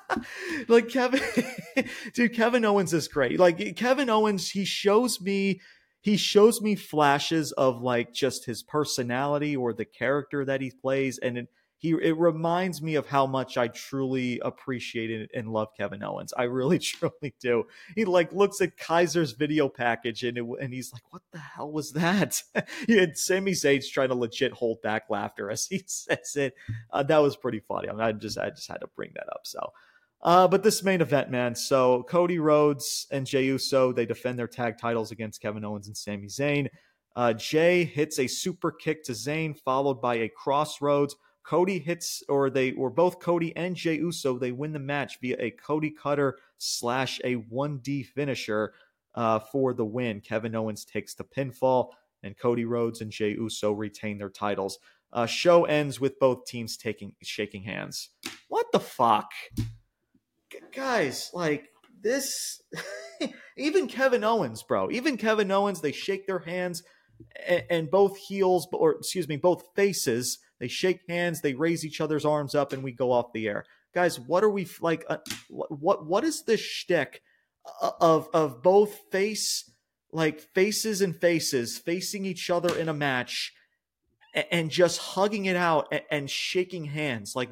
like 0.68 0.90
Kevin 0.90 1.22
dude, 2.14 2.34
Kevin 2.34 2.66
Owens 2.66 2.94
is 2.94 3.08
great. 3.08 3.40
Like 3.40 3.76
Kevin 3.76 4.10
Owens, 4.10 4.50
he 4.50 4.66
shows 4.66 5.22
me 5.22 5.62
he 6.02 6.18
shows 6.18 6.62
me 6.62 6.76
flashes 6.76 7.52
of 7.52 7.82
like 7.82 8.14
just 8.14 8.46
his 8.46 8.64
personality 8.64 9.56
or 9.56 9.74
the 9.74 9.86
character 9.86 10.46
that 10.46 10.62
he 10.62 10.72
plays 10.72 11.18
and 11.20 11.38
it 11.38 11.48
he 11.78 11.92
it 11.92 12.18
reminds 12.18 12.82
me 12.82 12.96
of 12.96 13.06
how 13.06 13.26
much 13.26 13.58
I 13.58 13.68
truly 13.68 14.40
appreciate 14.40 15.30
and 15.34 15.52
love 15.52 15.70
Kevin 15.78 16.04
Owens. 16.04 16.34
I 16.36 16.44
really 16.44 16.80
truly 16.80 17.36
do. 17.40 17.66
He 17.96 18.06
like 18.06 18.32
looks 18.32 18.62
at 18.62 18.78
Kaiser's 18.78 19.34
video 19.34 19.68
package 19.70 20.24
and 20.24 20.38
it, 20.38 20.46
and 20.62 20.74
he's 20.74 20.94
like, 20.94 21.04
"What 21.12 21.22
the 21.32 21.40
hell 21.40 21.72
was 21.72 21.92
that?" 21.94 22.42
he 22.88 22.98
had 22.98 23.18
Sami 23.18 23.52
Zayn's 23.52 23.90
trying 23.90 24.10
to 24.10 24.16
legit 24.16 24.54
hold 24.54 24.82
back 24.82 25.10
laughter 25.10 25.52
as 25.52 25.66
he 25.66 25.84
says 25.88 26.36
it. 26.36 26.54
Uh, 26.92 27.04
that 27.04 27.20
was 27.20 27.36
pretty 27.36 27.60
funny. 27.60 27.90
I, 27.90 27.92
mean, 27.92 28.02
I 28.02 28.12
just 28.14 28.38
I 28.38 28.50
just 28.50 28.70
had 28.70 28.82
to 28.82 28.88
bring 28.96 29.12
that 29.16 29.28
up. 29.30 29.42
So. 29.44 29.72
Uh, 30.22 30.48
but 30.48 30.64
this 30.64 30.82
main 30.82 31.02
event, 31.02 31.30
man. 31.30 31.54
So 31.54 32.02
Cody 32.10 32.40
Rhodes 32.40 33.06
and 33.12 33.28
Jey 33.28 33.46
Uso 33.46 33.92
they 33.92 34.08
defend 34.08 34.40
their 34.40 34.48
tag 34.48 34.80
titles 34.80 35.12
against 35.12 35.40
Kevin 35.40 35.64
Owens 35.64 35.86
and 35.86 35.96
Sami 35.96 36.28
Zayn. 36.28 36.68
Uh, 37.16 37.34
Jey 37.34 37.84
hits 37.84 38.18
a 38.18 38.26
super 38.26 38.72
kick 38.72 39.04
to 39.04 39.12
Zayn, 39.12 39.56
followed 39.58 40.02
by 40.02 40.16
a 40.16 40.30
Cross 40.30 40.82
Rhodes. 40.82 41.16
Cody 41.46 41.78
hits, 41.78 42.24
or 42.28 42.50
they 42.50 42.72
were 42.72 42.90
both 42.90 43.20
Cody 43.20 43.56
and 43.56 43.76
Jey 43.76 43.96
Uso. 43.96 44.40
They 44.40 44.52
win 44.52 44.74
the 44.74 44.80
match 44.80 45.20
via 45.22 45.36
a 45.40 45.52
Cody 45.52 45.92
Cutter 45.92 46.40
slash 46.58 47.22
a 47.24 47.36
1D 47.36 48.08
finisher 48.08 48.74
uh, 49.14 49.40
for 49.40 49.74
the 49.74 49.86
win. 49.86 50.22
Kevin 50.22 50.56
Owens 50.56 50.84
takes 50.84 51.14
the 51.14 51.24
pinfall, 51.24 51.92
and 52.24 52.38
Cody 52.38 52.66
Rhodes 52.66 53.02
and 53.02 53.12
Jey 53.12 53.32
Uso 53.32 53.72
retain 53.72 54.18
their 54.18 54.30
titles. 54.30 54.80
Uh, 55.14 55.28
show 55.28 55.66
ends 55.66 56.00
with 56.00 56.20
both 56.20 56.46
teams 56.46 56.78
taking 56.78 57.14
shaking 57.22 57.64
hands. 57.64 58.10
What 58.48 58.72
the 58.72 58.80
fuck, 58.80 59.30
G- 59.56 60.60
guys? 60.76 61.30
Like 61.32 61.70
this, 62.02 62.60
even 63.58 63.88
Kevin 63.88 64.24
Owens, 64.24 64.64
bro. 64.64 64.90
Even 64.90 65.16
Kevin 65.16 65.52
Owens, 65.52 65.82
they 65.82 65.92
shake 65.92 66.26
their 66.26 66.40
hands, 66.40 66.82
and, 67.48 67.64
and 67.70 67.92
both 67.92 68.18
heels, 68.18 68.68
or 68.74 68.94
excuse 68.94 69.28
me, 69.28 69.38
both 69.38 69.64
faces 69.76 70.40
they 70.60 70.68
shake 70.68 71.02
hands, 71.08 71.42
they 71.42 71.54
raise 71.54 71.86
each 71.86 72.02
other's 72.02 72.26
arms 72.26 72.56
up, 72.56 72.74
and 72.74 72.84
we 72.84 72.92
go 72.92 73.12
off 73.12 73.34
the 73.34 73.48
air. 73.48 73.66
Guys, 73.94 74.20
what 74.20 74.44
are 74.44 74.50
we 74.50 74.68
like? 74.82 75.06
Uh, 75.10 75.18
what 75.50 76.06
what 76.06 76.24
is 76.24 76.44
this 76.44 76.62
shtick 76.62 77.22
of 78.00 78.30
of 78.34 78.62
both 78.62 79.00
face 79.12 79.72
like 80.12 80.40
faces 80.40 81.02
and 81.02 81.16
faces 81.16 81.78
facing 81.78 82.26
each 82.26 82.50
other 82.50 82.76
in 82.78 82.90
a 82.90 82.94
match? 82.94 83.54
and 84.52 84.70
just 84.70 85.00
hugging 85.00 85.46
it 85.46 85.56
out 85.56 85.94
and 86.12 86.30
shaking 86.30 86.84
hands 86.84 87.36
like 87.36 87.50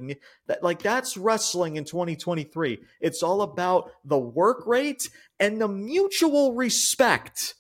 that 0.48 0.62
like 0.62 0.82
that's 0.82 1.16
wrestling 1.16 1.78
in 1.78 1.86
2023 1.86 2.78
it's 3.00 3.24
all 3.24 3.42
about 3.42 3.92
the 4.04 4.20
work 4.20 4.68
rate 4.68 5.10
and 5.40 5.62
the 5.62 5.68
mutual 5.68 6.54
respect 6.54 7.56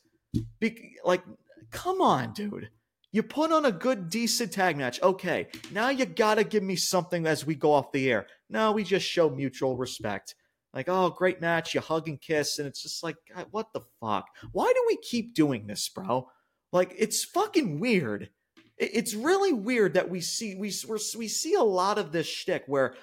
Be- 0.59 0.97
like 1.05 1.23
come 1.71 2.01
on 2.01 2.33
dude 2.33 2.69
you 3.13 3.21
put 3.21 3.51
on 3.51 3.63
a 3.63 3.71
good, 3.71 4.09
decent 4.09 4.51
tag 4.51 4.75
match. 4.75 5.01
Okay, 5.01 5.47
now 5.71 5.89
you 5.89 6.05
gotta 6.05 6.43
give 6.43 6.63
me 6.63 6.75
something 6.75 7.25
as 7.27 7.45
we 7.45 7.55
go 7.55 7.71
off 7.71 7.91
the 7.91 8.11
air. 8.11 8.25
No, 8.49 8.71
we 8.73 8.83
just 8.83 9.05
show 9.05 9.29
mutual 9.29 9.77
respect. 9.77 10.35
Like, 10.73 10.89
oh, 10.89 11.11
great 11.11 11.39
match. 11.39 11.75
You 11.75 11.81
hug 11.81 12.09
and 12.09 12.19
kiss, 12.19 12.57
and 12.57 12.67
it's 12.67 12.81
just 12.81 13.03
like, 13.03 13.15
God, 13.33 13.45
what 13.51 13.71
the 13.71 13.81
fuck? 14.01 14.25
Why 14.51 14.73
do 14.73 14.83
we 14.87 14.97
keep 14.97 15.35
doing 15.35 15.67
this, 15.67 15.87
bro? 15.87 16.27
Like, 16.71 16.95
it's 16.97 17.23
fucking 17.23 17.79
weird. 17.79 18.31
It's 18.79 19.13
really 19.13 19.53
weird 19.53 19.93
that 19.93 20.09
we 20.09 20.19
see 20.19 20.55
we 20.55 20.73
we 21.15 21.27
see 21.27 21.53
a 21.53 21.61
lot 21.61 21.99
of 21.99 22.11
this 22.11 22.25
shtick 22.25 22.63
where 22.65 22.95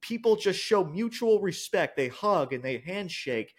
people 0.00 0.36
just 0.36 0.60
show 0.60 0.84
mutual 0.84 1.40
respect. 1.40 1.96
They 1.96 2.06
hug 2.06 2.52
and 2.52 2.62
they 2.62 2.78
handshake. 2.78 3.52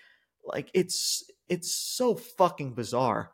Like, 0.46 0.72
it's 0.74 1.30
it's 1.50 1.76
so 1.76 2.16
fucking 2.16 2.76
bizarre 2.76 3.32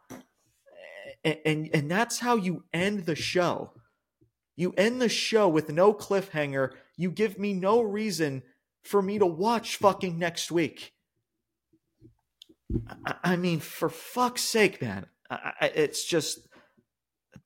and, 1.27 1.39
and 1.45 1.69
and 1.73 1.91
that's 1.91 2.19
how 2.19 2.35
you 2.35 2.63
end 2.73 3.05
the 3.05 3.15
show. 3.15 3.71
You 4.55 4.73
end 4.77 5.01
the 5.01 5.09
show 5.09 5.47
with 5.47 5.69
no 5.69 5.93
cliffhanger. 5.93 6.71
You 6.95 7.11
give 7.11 7.37
me 7.37 7.53
no 7.53 7.81
reason 7.81 8.43
for 8.83 9.01
me 9.01 9.19
to 9.19 9.25
watch 9.25 9.75
fucking 9.75 10.17
next 10.17 10.51
week. 10.51 10.93
I, 13.05 13.15
I 13.23 13.35
mean, 13.35 13.59
for 13.59 13.89
fuck's 13.89 14.41
sake, 14.41 14.81
man. 14.81 15.07
I, 15.29 15.51
I, 15.61 15.65
it's 15.67 16.05
just 16.05 16.47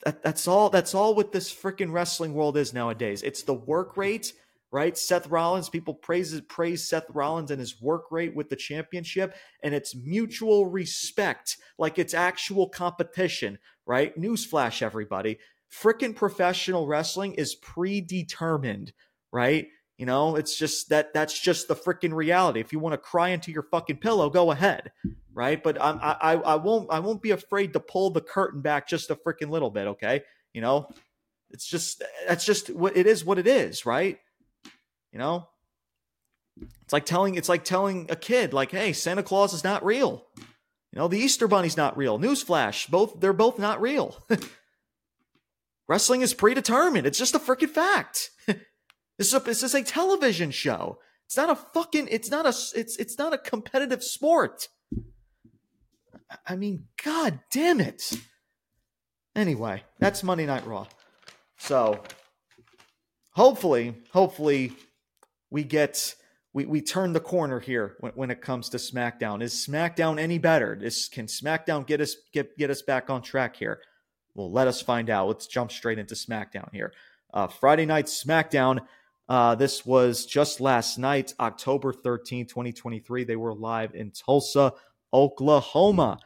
that, 0.04 0.22
that's 0.22 0.46
all. 0.46 0.70
That's 0.70 0.94
all 0.94 1.14
what 1.14 1.32
this 1.32 1.52
freaking 1.52 1.92
wrestling 1.92 2.34
world 2.34 2.56
is 2.56 2.72
nowadays. 2.72 3.22
It's 3.22 3.42
the 3.42 3.54
work 3.54 3.96
rate 3.96 4.32
right? 4.72 4.96
Seth 4.96 5.28
Rollins, 5.28 5.68
people 5.68 5.94
praise 5.94 6.40
praise 6.48 6.88
Seth 6.88 7.04
Rollins 7.10 7.50
and 7.50 7.60
his 7.60 7.80
work 7.80 8.10
rate 8.10 8.34
with 8.34 8.48
the 8.48 8.56
championship, 8.56 9.36
and 9.62 9.74
it's 9.74 9.94
mutual 9.94 10.66
respect, 10.66 11.58
like 11.78 11.98
it's 11.98 12.14
actual 12.14 12.68
competition, 12.68 13.58
right? 13.86 14.18
Newsflash, 14.18 14.80
everybody. 14.80 15.38
Frickin' 15.70 16.16
professional 16.16 16.86
wrestling 16.86 17.34
is 17.34 17.54
predetermined, 17.54 18.92
right? 19.30 19.68
You 19.98 20.06
know, 20.06 20.36
it's 20.36 20.56
just 20.56 20.88
that 20.88 21.12
that's 21.12 21.38
just 21.38 21.68
the 21.68 21.76
freaking 21.76 22.14
reality. 22.14 22.60
If 22.60 22.72
you 22.72 22.78
want 22.78 22.94
to 22.94 22.98
cry 22.98 23.28
into 23.28 23.52
your 23.52 23.62
fucking 23.62 23.98
pillow, 23.98 24.30
go 24.30 24.50
ahead, 24.50 24.90
right? 25.34 25.62
But 25.62 25.80
I'm, 25.80 25.98
I 26.02 26.34
I 26.34 26.54
won't 26.56 26.90
I 26.90 26.98
won't 26.98 27.22
be 27.22 27.30
afraid 27.30 27.74
to 27.74 27.80
pull 27.80 28.10
the 28.10 28.22
curtain 28.22 28.62
back 28.62 28.88
just 28.88 29.10
a 29.10 29.16
freaking 29.16 29.50
little 29.50 29.70
bit, 29.70 29.86
okay? 29.88 30.22
You 30.54 30.62
know, 30.62 30.88
it's 31.50 31.66
just 31.66 32.02
that's 32.26 32.44
just 32.44 32.70
what 32.70 32.96
it 32.96 33.06
is. 33.06 33.24
What 33.24 33.38
it 33.38 33.46
is, 33.46 33.84
right? 33.84 34.18
You 35.12 35.18
know, 35.18 35.48
it's 36.82 36.92
like 36.92 37.06
telling 37.06 37.34
it's 37.34 37.48
like 37.48 37.64
telling 37.64 38.06
a 38.10 38.16
kid 38.16 38.52
like, 38.52 38.70
"Hey, 38.70 38.92
Santa 38.92 39.22
Claus 39.22 39.52
is 39.52 39.64
not 39.64 39.84
real." 39.84 40.26
You 40.36 40.98
know, 40.98 41.08
the 41.08 41.18
Easter 41.18 41.48
Bunny's 41.48 41.76
not 41.76 41.96
real. 41.96 42.18
Newsflash: 42.18 42.90
both 42.90 43.20
they're 43.20 43.32
both 43.32 43.58
not 43.58 43.80
real. 43.80 44.16
Wrestling 45.88 46.22
is 46.22 46.34
predetermined. 46.34 47.06
It's 47.06 47.18
just 47.18 47.34
a 47.34 47.38
freaking 47.38 47.68
fact. 47.68 48.30
this 48.46 48.58
is 49.18 49.34
a, 49.34 49.40
this 49.40 49.62
is 49.62 49.74
a 49.74 49.82
television 49.82 50.50
show. 50.50 50.98
It's 51.26 51.36
not 51.36 51.50
a 51.50 51.56
fucking. 51.56 52.08
It's 52.10 52.30
not 52.30 52.46
a. 52.46 52.54
It's 52.78 52.96
it's 52.96 53.18
not 53.18 53.32
a 53.32 53.38
competitive 53.38 54.02
sport. 54.02 54.68
I 56.46 56.56
mean, 56.56 56.86
god 57.02 57.40
damn 57.50 57.80
it. 57.80 58.12
Anyway, 59.34 59.82
that's 59.98 60.22
Monday 60.22 60.46
Night 60.46 60.66
Raw. 60.66 60.86
So, 61.58 62.02
hopefully, 63.32 63.94
hopefully 64.12 64.72
we 65.52 65.62
get 65.62 66.14
we, 66.54 66.66
we 66.66 66.82
turn 66.82 67.12
the 67.12 67.20
corner 67.20 67.60
here 67.60 67.96
when, 68.00 68.12
when 68.12 68.30
it 68.30 68.42
comes 68.42 68.68
to 68.70 68.76
SmackDown. 68.78 69.42
Is 69.42 69.54
SmackDown 69.54 70.18
any 70.18 70.38
better? 70.38 70.74
Is, 70.74 71.08
can 71.08 71.26
SmackDown 71.26 71.86
get 71.86 72.00
us 72.00 72.16
get 72.32 72.56
get 72.58 72.70
us 72.70 72.82
back 72.82 73.10
on 73.10 73.22
track 73.22 73.56
here? 73.56 73.80
Well, 74.34 74.50
let 74.50 74.66
us 74.66 74.80
find 74.80 75.10
out. 75.10 75.28
Let's 75.28 75.46
jump 75.46 75.70
straight 75.70 75.98
into 75.98 76.14
SmackDown 76.14 76.72
here. 76.72 76.92
Uh, 77.32 77.46
Friday 77.46 77.86
night 77.86 78.06
SmackDown. 78.06 78.80
Uh, 79.28 79.54
this 79.54 79.86
was 79.86 80.26
just 80.26 80.60
last 80.60 80.98
night, 80.98 81.32
October 81.38 81.92
13, 81.92 82.46
2023. 82.46 83.24
They 83.24 83.36
were 83.36 83.54
live 83.54 83.94
in 83.94 84.10
Tulsa, 84.10 84.72
Oklahoma. 85.12 86.18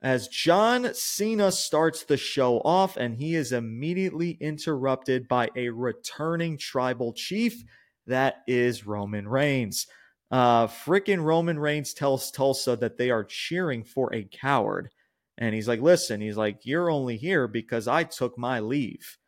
As 0.00 0.28
John 0.28 0.94
Cena 0.94 1.50
starts 1.50 2.04
the 2.04 2.16
show 2.16 2.60
off, 2.60 2.96
and 2.96 3.16
he 3.16 3.34
is 3.34 3.52
immediately 3.52 4.38
interrupted 4.40 5.26
by 5.26 5.48
a 5.56 5.70
returning 5.70 6.56
tribal 6.56 7.12
chief 7.12 7.64
that 8.08 8.42
is 8.46 8.86
Roman 8.86 9.28
Reigns. 9.28 9.86
Uh, 10.30 10.66
frickin' 10.66 11.22
Roman 11.22 11.58
Reigns 11.58 11.94
tells 11.94 12.30
Tulsa 12.30 12.76
that 12.76 12.98
they 12.98 13.10
are 13.10 13.24
cheering 13.24 13.84
for 13.84 14.12
a 14.14 14.24
coward. 14.24 14.90
And 15.38 15.54
he's 15.54 15.68
like, 15.68 15.80
listen, 15.80 16.20
he's 16.20 16.36
like, 16.36 16.66
you're 16.66 16.90
only 16.90 17.16
here 17.16 17.46
because 17.46 17.86
I 17.88 18.04
took 18.04 18.36
my 18.36 18.60
leave. 18.60 19.18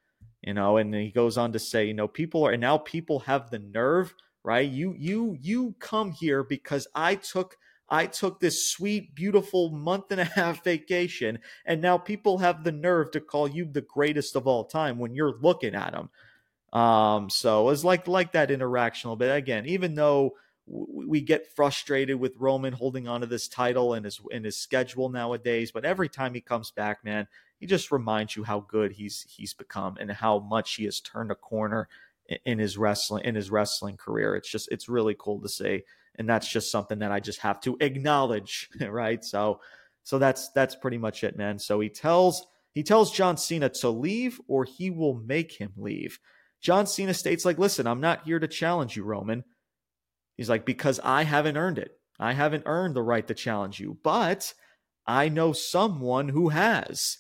You 0.43 0.55
know, 0.55 0.79
and 0.79 0.95
he 0.95 1.11
goes 1.11 1.39
on 1.39 1.53
to 1.53 1.59
say, 1.59 1.85
you 1.85 1.95
know, 1.95 2.09
people 2.09 2.47
are 2.47 2.53
and 2.53 2.61
now 2.61 2.79
people 2.79 3.21
have 3.21 3.51
the 3.51 3.59
nerve, 3.59 4.15
right? 4.43 4.69
You 4.69 4.95
you 4.99 5.37
you 5.39 5.75
come 5.79 6.13
here 6.13 6.43
because 6.43 6.89
I 6.95 7.17
took 7.17 7.59
I 7.91 8.07
took 8.07 8.41
this 8.41 8.67
sweet, 8.67 9.15
beautiful 9.15 9.71
month 9.71 10.13
and 10.13 10.21
a 10.21 10.25
half 10.25 10.65
vacation, 10.65 11.41
and 11.67 11.83
now 11.83 11.99
people 11.99 12.39
have 12.39 12.65
the 12.65 12.73
nerve 12.73 13.11
to 13.11 13.21
call 13.21 13.49
you 13.49 13.67
the 13.67 13.83
greatest 13.83 14.35
of 14.35 14.47
all 14.47 14.65
time 14.65 14.99
when 14.99 15.15
you're 15.15 15.37
looking 15.41 15.75
at 15.75 15.93
them. 15.93 16.09
Um, 16.73 17.31
so 17.31 17.63
it 17.63 17.65
was 17.65 17.85
like 17.85 18.07
like 18.07 18.33
that 18.33 18.51
interaction 18.51 19.09
a 19.09 19.11
little 19.11 19.19
bit. 19.19 19.35
Again, 19.35 19.67
even 19.67 19.95
though 19.95 20.37
we 20.67 21.21
get 21.21 21.49
frustrated 21.57 22.19
with 22.19 22.37
Roman 22.39 22.73
holding 22.73 23.09
on 23.09 23.23
to 23.23 23.27
this 23.27 23.49
title 23.49 23.95
and 23.95 24.05
his 24.05 24.21
in 24.31 24.45
his 24.45 24.57
schedule 24.57 25.09
nowadays, 25.09 25.73
but 25.73 25.85
every 25.85 26.09
time 26.09 26.33
he 26.33 26.41
comes 26.41 26.71
back, 26.71 27.05
man, 27.05 27.27
he 27.59 27.67
just 27.67 27.91
reminds 27.91 28.37
you 28.37 28.45
how 28.45 28.61
good 28.61 28.93
he's 28.93 29.27
he's 29.29 29.53
become 29.53 29.97
and 29.99 30.11
how 30.11 30.39
much 30.39 30.75
he 30.77 30.85
has 30.85 31.01
turned 31.01 31.31
a 31.31 31.35
corner 31.35 31.89
in 32.45 32.59
his 32.59 32.79
wrestling 32.79 33.25
in 33.25 33.35
his 33.35 33.51
wrestling 33.51 33.97
career. 33.97 34.37
It's 34.37 34.51
just 34.51 34.69
it's 34.71 34.89
really 34.89 35.17
cool 35.19 35.41
to 35.41 35.49
see, 35.49 35.83
and 36.17 36.29
that's 36.29 36.49
just 36.49 36.71
something 36.71 37.01
that 37.01 37.11
I 37.11 37.19
just 37.19 37.41
have 37.41 37.61
to 37.63 37.77
acknowledge, 37.81 38.71
right? 38.81 39.25
So 39.25 39.61
so 40.05 40.19
that's 40.19 40.51
that's 40.51 40.77
pretty 40.77 40.99
much 40.99 41.25
it, 41.25 41.37
man. 41.37 41.59
So 41.59 41.81
he 41.81 41.89
tells 41.89 42.47
he 42.73 42.83
tells 42.83 43.11
John 43.11 43.37
Cena 43.37 43.69
to 43.69 43.91
leave 43.91 44.41
or 44.47 44.65
he 44.65 44.91
will 44.91 45.15
make 45.15 45.53
him 45.53 45.73
leave. 45.77 46.21
John 46.61 46.87
Cena 46.87 47.15
states, 47.15 47.45
like, 47.45 47.59
listen, 47.59 47.87
I'm 47.87 48.01
not 48.01 48.25
here 48.25 48.39
to 48.39 48.49
challenge 48.49 48.97
you, 48.97 49.05
Roman. 49.05 49.45
He's 50.37 50.51
like, 50.51 50.65
because 50.65 51.01
I 51.03 51.25
haven't 51.25 51.57
earned 51.57 51.79
it. 51.79 51.93
I 52.19 52.33
haven't 52.33 52.65
earned 52.67 52.95
the 52.95 53.03
right 53.03 53.27
to 53.29 53.35
challenge 53.35 53.81
you, 53.81 53.99
but 54.03 54.53
I 55.07 55.29
know 55.29 55.53
someone 55.53 56.29
who 56.29 56.51
has. 56.51 57.17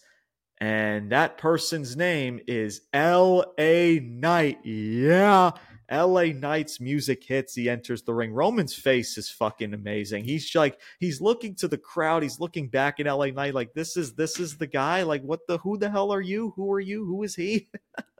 And 0.59 1.11
that 1.11 1.38
person's 1.38 1.97
name 1.97 2.41
is 2.47 2.82
L.A. 2.93 4.01
Knight. 4.01 4.59
Yeah. 4.64 5.53
LA 5.91 6.26
Knight's 6.26 6.80
music 6.80 7.24
hits. 7.24 7.55
He 7.55 7.68
enters 7.68 8.03
the 8.03 8.14
ring. 8.14 8.32
Roman's 8.32 8.74
face 8.74 9.18
is 9.18 9.30
fucking 9.30 9.74
amazing. 9.74 10.24
He's 10.24 10.55
like, 10.55 10.78
he's 10.99 11.20
looking 11.20 11.55
to 11.57 11.68
the 11.68 11.78
crowd. 11.78 12.22
He's 12.22 12.41
looking 12.41 12.68
back 12.68 13.01
at 13.01 13.07
LA 13.07 13.26
Knight 13.26 13.55
like, 13.55 13.74
this 13.74 13.97
is 13.97 14.14
this 14.14 14.38
is 14.38 14.59
the 14.59 14.66
guy. 14.66 15.03
Like, 15.03 15.22
what 15.22 15.41
the? 15.49 15.59
Who 15.59 15.78
the 15.78 15.91
hell 15.91 16.12
are 16.12 16.20
you? 16.20 16.53
Who 16.57 16.72
are 16.72 16.80
you? 16.80 17.05
Who 17.05 17.22
is 17.22 17.34
he? 17.34 17.68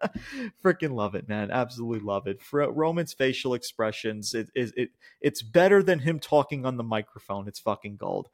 Freaking 0.64 0.95
love 0.95 1.14
it, 1.14 1.29
man. 1.29 1.51
Absolutely 1.51 2.01
love 2.01 2.27
it. 2.27 2.43
For 2.43 2.71
Roman's 2.71 3.12
facial 3.12 3.55
expressions, 3.55 4.35
it, 4.35 4.51
it 4.55 4.73
it 4.77 4.91
it's 5.21 5.43
better 5.43 5.83
than 5.83 6.01
him 6.01 6.18
talking 6.18 6.66
on 6.66 6.77
the 6.77 6.83
microphone. 6.83 7.47
It's 7.47 7.61
fucking 7.61 7.97
gold. 7.97 8.29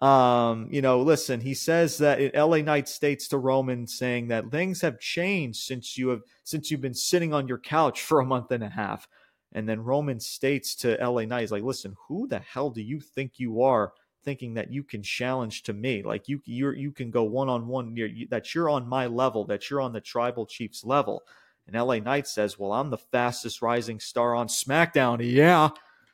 Um, 0.00 0.68
you 0.70 0.80
know, 0.80 1.00
listen, 1.02 1.40
he 1.40 1.54
says 1.54 1.98
that 1.98 2.34
LA 2.34 2.58
Knight 2.58 2.88
states 2.88 3.26
to 3.28 3.38
Roman 3.38 3.86
saying 3.86 4.28
that 4.28 4.50
things 4.50 4.80
have 4.82 5.00
changed 5.00 5.60
since 5.60 5.98
you 5.98 6.08
have 6.08 6.22
since 6.44 6.70
you've 6.70 6.80
been 6.80 6.94
sitting 6.94 7.34
on 7.34 7.48
your 7.48 7.58
couch 7.58 8.02
for 8.02 8.20
a 8.20 8.24
month 8.26 8.52
and 8.52 8.62
a 8.62 8.68
half. 8.68 9.08
And 9.52 9.68
then 9.68 9.82
Roman 9.82 10.20
states 10.20 10.74
to 10.76 10.96
LA 11.04 11.24
Knight, 11.24 11.40
he's 11.40 11.52
like, 11.52 11.62
listen, 11.62 11.96
who 12.06 12.28
the 12.28 12.38
hell 12.38 12.70
do 12.70 12.82
you 12.82 13.00
think 13.00 13.38
you 13.38 13.62
are 13.62 13.92
thinking 14.22 14.54
that 14.54 14.70
you 14.70 14.84
can 14.84 15.02
challenge 15.02 15.64
to 15.64 15.72
me? 15.72 16.02
Like 16.02 16.28
you 16.28 16.40
you 16.44 16.70
you 16.72 16.92
can 16.92 17.10
go 17.10 17.24
one 17.24 17.48
on 17.48 17.66
one 17.66 17.96
that 18.30 18.54
you're 18.54 18.70
on 18.70 18.88
my 18.88 19.06
level, 19.06 19.46
that 19.46 19.68
you're 19.68 19.80
on 19.80 19.92
the 19.92 20.00
tribal 20.00 20.46
chief's 20.46 20.84
level. 20.84 21.22
And 21.66 21.76
LA 21.76 21.98
Knight 21.98 22.28
says, 22.28 22.58
Well, 22.58 22.72
I'm 22.72 22.90
the 22.90 22.98
fastest 22.98 23.62
rising 23.62 23.98
star 23.98 24.34
on 24.34 24.46
SmackDown. 24.46 25.18
Yeah. 25.20 25.70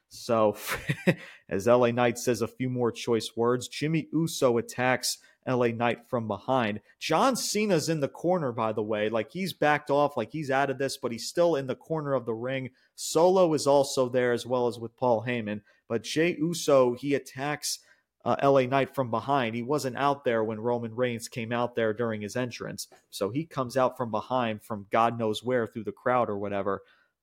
So, 0.09 0.57
as 1.49 1.67
LA 1.67 1.91
Knight 1.91 2.19
says 2.19 2.43
a 2.43 2.49
few 2.49 2.71
more 2.71 2.93
choice 2.93 3.37
words, 3.37 3.69
Jimmy 3.69 4.09
Uso 4.13 4.59
attacks 4.59 5.19
LA 5.47 5.69
Knight 5.69 6.09
from 6.09 6.27
behind. 6.27 6.81
John 6.99 7.37
Cena's 7.37 7.89
in 7.89 8.01
the 8.01 8.09
corner, 8.09 8.53
by 8.53 8.73
the 8.73 8.83
way. 8.83 9.09
Like 9.09 9.31
he's 9.31 9.53
backed 9.53 9.91
off, 9.91 10.17
like 10.17 10.33
he's 10.33 10.51
out 10.51 10.71
of 10.71 10.79
this, 10.79 10.97
but 10.97 11.13
he's 11.13 11.27
still 11.27 11.57
in 11.57 11.67
the 11.67 11.75
corner 11.75 12.15
of 12.15 12.27
the 12.27 12.35
ring. 12.35 12.71
Solo 12.95 13.53
is 13.55 13.67
also 13.67 14.09
there, 14.09 14.33
as 14.33 14.47
well 14.47 14.67
as 14.67 14.79
with 14.79 14.97
Paul 14.97 15.25
Heyman. 15.27 15.61
But 15.89 16.05
Jey 16.05 16.37
Uso, 16.39 16.95
he 16.95 17.15
attacks 17.15 17.81
uh, 18.25 18.37
LA 18.43 18.63
Knight 18.63 18.95
from 18.95 19.11
behind. 19.11 19.55
He 19.55 19.63
wasn't 19.63 19.97
out 19.97 20.25
there 20.25 20.43
when 20.43 20.61
Roman 20.61 20.95
Reigns 20.95 21.29
came 21.29 21.53
out 21.53 21.75
there 21.75 21.93
during 21.93 22.23
his 22.23 22.37
entrance. 22.37 22.89
So 23.11 23.29
he 23.29 23.45
comes 23.45 23.77
out 23.77 23.97
from 23.97 24.11
behind 24.11 24.63
from 24.63 24.87
God 24.91 25.19
knows 25.19 25.43
where 25.43 25.67
through 25.67 25.85
the 25.85 25.93
crowd 25.93 26.31
or 26.31 26.39
whatever. 26.39 26.83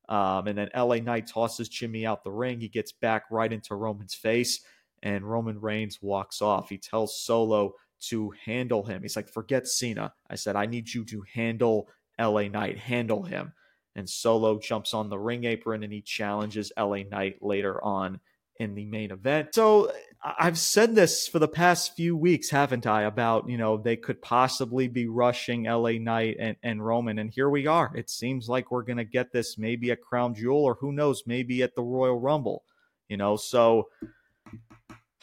Um, 0.10 0.47
and 0.47 0.58
then 0.58 0.70
LA 0.76 0.97
Knight 0.97 1.28
tosses 1.28 1.70
Jimmy 1.70 2.06
out 2.06 2.24
the 2.24 2.32
ring. 2.32 2.60
He 2.60 2.68
gets 2.68 2.91
back 2.91 3.24
right 3.32 3.52
into 3.52 3.76
Roman's 3.76 4.16
face, 4.16 4.62
and 5.04 5.24
Roman 5.24 5.60
Reigns 5.60 6.02
walks 6.02 6.41
off. 6.41 6.70
He 6.70 6.78
tells 6.78 7.22
Solo 7.22 7.74
to 8.02 8.34
handle 8.45 8.84
him. 8.84 9.02
He's 9.02 9.16
like, 9.16 9.30
forget 9.30 9.68
Cena. 9.68 10.14
I 10.30 10.36
said, 10.36 10.56
I 10.56 10.66
need 10.66 10.91
you 10.93 11.06
to 11.06 11.24
handle 11.34 11.88
LA 12.20 12.43
Knight, 12.43 12.78
handle 12.78 13.24
him. 13.24 13.54
And 13.95 14.10
Solo 14.10 14.58
jumps 14.60 14.93
on 14.93 15.10
the 15.10 15.20
ring 15.20 15.43
apron 15.43 15.84
and 15.84 15.91
he 15.91 16.02
challenges 16.02 16.72
LA 16.78 17.04
Knight 17.10 17.38
later 17.41 17.84
on 17.84 18.20
in 18.60 18.74
the 18.74 18.86
main 18.86 19.12
event. 19.12 19.54
So 19.54 19.91
I've 20.24 20.60
said 20.60 20.94
this 20.94 21.28
for 21.28 21.40
the 21.40 21.48
past 21.48 21.96
few 21.96 22.16
weeks, 22.16 22.52
haven't 22.52 22.86
I? 22.86 23.04
About, 23.04 23.50
you 23.50 23.58
know, 23.58 23.78
they 23.78 23.96
could 23.96 24.22
possibly 24.22 24.88
be 24.88 25.08
rushing 25.08 25.64
LA 25.64 25.94
Knight 25.94 26.38
and, 26.40 26.56
and 26.62 26.86
Roman. 26.86 27.18
And 27.18 27.32
here 27.32 27.50
we 27.50 27.66
are. 27.66 27.92
It 27.96 28.08
seems 28.10 28.48
like 28.48 28.70
we're 28.70 28.84
going 28.84 28.98
to 28.98 29.04
get 29.04 29.32
this 29.32 29.58
maybe 29.58 29.90
at 29.90 30.02
Crown 30.02 30.36
Jewel 30.36 30.64
or 30.64 30.76
who 30.76 30.92
knows, 30.92 31.24
maybe 31.26 31.64
at 31.64 31.74
the 31.74 31.82
Royal 31.82 32.20
Rumble, 32.20 32.64
you 33.08 33.18
know? 33.18 33.36
So, 33.36 33.90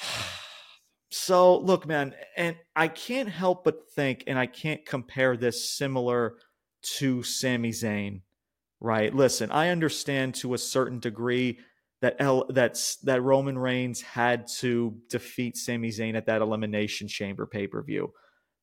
so 1.10 1.58
look, 1.58 1.86
man, 1.86 2.12
and 2.36 2.56
I 2.74 2.88
can't 2.88 3.28
help 3.28 3.62
but 3.62 3.88
think, 3.92 4.24
and 4.26 4.36
I 4.36 4.46
can't 4.46 4.84
compare 4.84 5.36
this 5.36 5.70
similar 5.70 6.38
to 6.98 7.22
Sami 7.22 7.70
Zayn, 7.70 8.22
right? 8.80 9.14
Listen, 9.14 9.52
I 9.52 9.68
understand 9.68 10.34
to 10.36 10.54
a 10.54 10.58
certain 10.58 10.98
degree 10.98 11.58
that 12.00 12.16
El, 12.18 12.46
that's 12.48 12.96
that 12.96 13.22
Roman 13.22 13.58
Reigns 13.58 14.00
had 14.00 14.46
to 14.58 14.96
defeat 15.08 15.56
Sami 15.56 15.90
Zayn 15.90 16.16
at 16.16 16.26
that 16.26 16.42
Elimination 16.42 17.08
Chamber 17.08 17.46
pay 17.46 17.66
per 17.66 17.82
view. 17.82 18.12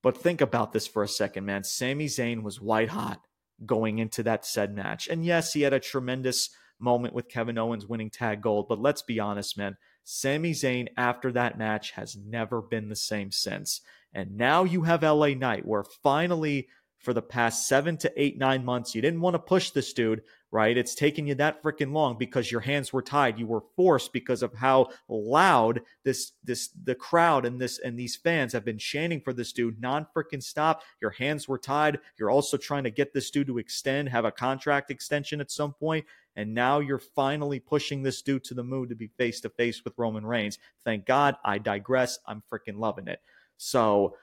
But 0.02 0.18
think 0.18 0.42
about 0.42 0.72
this 0.72 0.88
for 0.88 1.04
a 1.04 1.08
second, 1.08 1.46
man. 1.46 1.64
Sami 1.64 2.06
Zayn 2.06 2.44
was 2.44 2.62
white 2.62 2.90
hot 2.90 3.22
going 3.66 4.00
into 4.00 4.24
that 4.24 4.46
said 4.46 4.74
match, 4.74 5.08
and 5.08 5.26
yes, 5.26 5.54
he 5.54 5.62
had 5.62 5.74
a 5.74 5.80
tremendous 5.80 6.50
moment 6.80 7.14
with 7.14 7.30
Kevin 7.30 7.58
Owens 7.58 7.88
winning 7.88 8.10
tag 8.10 8.42
gold. 8.42 8.68
But 8.68 8.82
let's 8.82 9.02
be 9.02 9.20
honest, 9.20 9.58
man. 9.58 9.78
Sami 10.04 10.52
Zayn 10.52 10.88
after 10.98 11.32
that 11.32 11.58
match 11.58 11.92
has 11.92 12.16
never 12.16 12.62
been 12.62 12.90
the 12.90 12.96
same 12.96 13.32
since. 13.32 13.82
And 14.14 14.38
now 14.38 14.64
you 14.64 14.84
have 14.84 15.04
LA 15.04 15.30
Knight, 15.30 15.66
where 15.66 15.84
finally 16.04 16.68
for 17.06 17.14
the 17.14 17.22
past 17.22 17.68
seven 17.68 17.96
to 17.98 18.12
eight, 18.22 18.38
nine 18.38 18.66
months. 18.66 18.96
You 18.96 19.02
didn't 19.02 19.22
want 19.22 19.36
to 19.36 19.40
push 19.40 19.70
this 19.70 19.94
dude, 19.94 20.24
right? 20.52 20.78
It's 20.78 20.96
taken 20.96 21.28
you 21.28 21.36
that 21.36 21.62
freaking 21.62 21.92
long 21.92 22.18
because 22.18 22.52
your 22.52 22.62
hands 22.62 22.94
were 22.94 23.02
tied. 23.02 23.38
You 23.38 23.48
were 23.48 23.64
forced 23.76 24.14
because 24.14 24.42
of 24.42 24.54
how 24.54 24.90
loud 25.10 25.82
this 26.04 26.32
this 26.44 26.70
the 26.84 26.96
crowd 26.96 27.46
and 27.46 27.60
this 27.60 27.80
and 27.80 28.00
these 28.00 28.16
fans 28.16 28.54
have 28.54 28.64
been 28.64 28.78
chanting 28.78 29.22
for 29.22 29.34
this 29.34 29.52
dude 29.52 29.82
non 29.82 30.08
freaking 30.16 30.42
stop. 30.42 30.84
Your 31.02 31.12
hands 31.12 31.48
were 31.48 31.58
tied. 31.58 32.00
You're 32.18 32.30
also 32.30 32.58
trying 32.58 32.86
to 32.86 32.92
get 32.92 33.14
this 33.14 33.32
dude 33.32 33.48
to 33.48 33.58
extend, 33.58 34.10
have 34.10 34.26
a 34.26 34.32
contract 34.32 34.92
extension 34.92 35.42
at 35.42 35.52
some 35.52 35.74
point. 35.74 36.06
And 36.38 36.54
now 36.54 36.80
you're 36.80 37.00
finally 37.00 37.60
pushing 37.60 38.04
this 38.04 38.22
dude 38.22 38.44
to 38.46 38.54
the 38.54 38.64
moon 38.64 38.90
to 38.90 38.96
be 38.96 39.08
face 39.08 39.40
to 39.42 39.50
face 39.50 39.84
with 39.84 39.94
Roman 39.98 40.26
Reigns. 40.26 40.60
Thank 40.84 41.06
God. 41.06 41.36
I 41.46 41.58
digress. 41.58 42.20
I'm 42.26 42.44
freaking 42.52 42.78
loving 42.78 43.08
it. 43.08 43.22
So, 43.58 44.18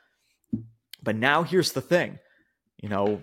but 1.02 1.16
now 1.16 1.42
here's 1.42 1.72
the 1.72 1.80
thing 1.80 2.18
you 2.82 2.88
know, 2.88 3.20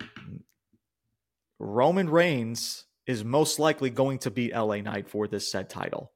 Roman 1.60 2.10
Reigns 2.10 2.86
is 3.10 3.24
most 3.24 3.58
likely 3.58 3.90
going 3.90 4.20
to 4.20 4.30
beat 4.30 4.56
LA 4.56 4.76
Knight 4.78 5.10
for 5.10 5.28
this 5.28 5.52
said 5.52 5.68
title. 5.68 6.12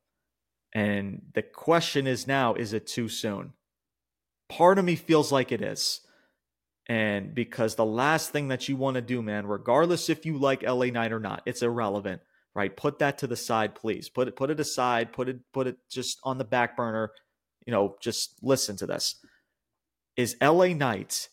And 0.76 1.24
the 1.34 1.42
question 1.42 2.06
is 2.06 2.28
now, 2.28 2.54
is 2.54 2.72
it 2.72 2.86
too 2.86 3.10
soon? 3.10 3.54
Part 4.48 4.78
of 4.78 4.86
me 4.86 4.96
feels 4.96 5.32
like 5.32 5.52
it 5.52 5.60
is. 5.60 6.02
And 6.86 7.34
because 7.34 7.74
the 7.74 7.84
last 7.84 8.30
thing 8.30 8.50
that 8.50 8.70
you 8.70 8.76
want 8.76 8.94
to 8.94 9.02
do, 9.02 9.24
man, 9.24 9.48
regardless 9.48 10.08
if 10.08 10.24
you 10.24 10.38
like 10.38 10.62
LA 10.62 10.86
Knight 10.86 11.12
or 11.12 11.20
not, 11.20 11.42
it's 11.48 11.64
irrelevant, 11.64 12.22
right? 12.54 12.78
Put 12.78 13.00
that 13.00 13.18
to 13.18 13.28
the 13.28 13.36
side, 13.36 13.74
please. 13.74 14.08
Put 14.08 14.28
it 14.28 14.36
put 14.36 14.52
it 14.52 14.60
aside, 14.60 15.14
put 15.14 15.28
it 15.28 15.40
put 15.52 15.66
it 15.66 15.78
just 15.90 16.20
on 16.24 16.38
the 16.38 16.44
back 16.44 16.78
burner. 16.78 17.12
You 17.66 17.74
know, 17.74 17.96
just 18.02 18.36
listen 18.44 18.76
to 18.78 18.86
this. 18.86 19.16
Is 20.16 20.38
LA 20.40 20.68
Knight 20.68 21.30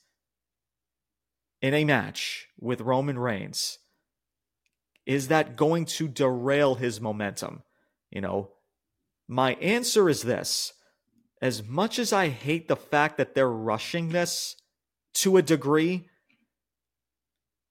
in 1.61 1.75
a 1.75 1.85
match 1.85 2.49
with 2.59 2.81
Roman 2.81 3.19
Reigns, 3.19 3.77
is 5.11 5.27
that 5.27 5.57
going 5.57 5.85
to 5.85 6.07
derail 6.07 6.77
his 6.77 7.01
momentum? 7.01 7.65
You 8.11 8.21
know, 8.21 8.51
my 9.27 9.55
answer 9.55 10.09
is 10.09 10.23
this. 10.23 10.73
As 11.43 11.65
much 11.65 11.99
as 11.99 12.13
I 12.13 12.29
hate 12.29 12.69
the 12.69 12.77
fact 12.77 13.17
that 13.17 13.35
they're 13.35 13.51
rushing 13.51 14.11
this 14.11 14.55
to 15.15 15.37
a 15.37 15.43
degree, 15.43 16.09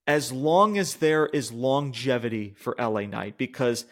as 0.06 0.34
long 0.34 0.78
as 0.78 0.96
there 0.96 1.28
is 1.28 1.50
longevity 1.52 2.56
for 2.58 2.76
LA 2.78 3.02
Knight, 3.02 3.38
because 3.38 3.86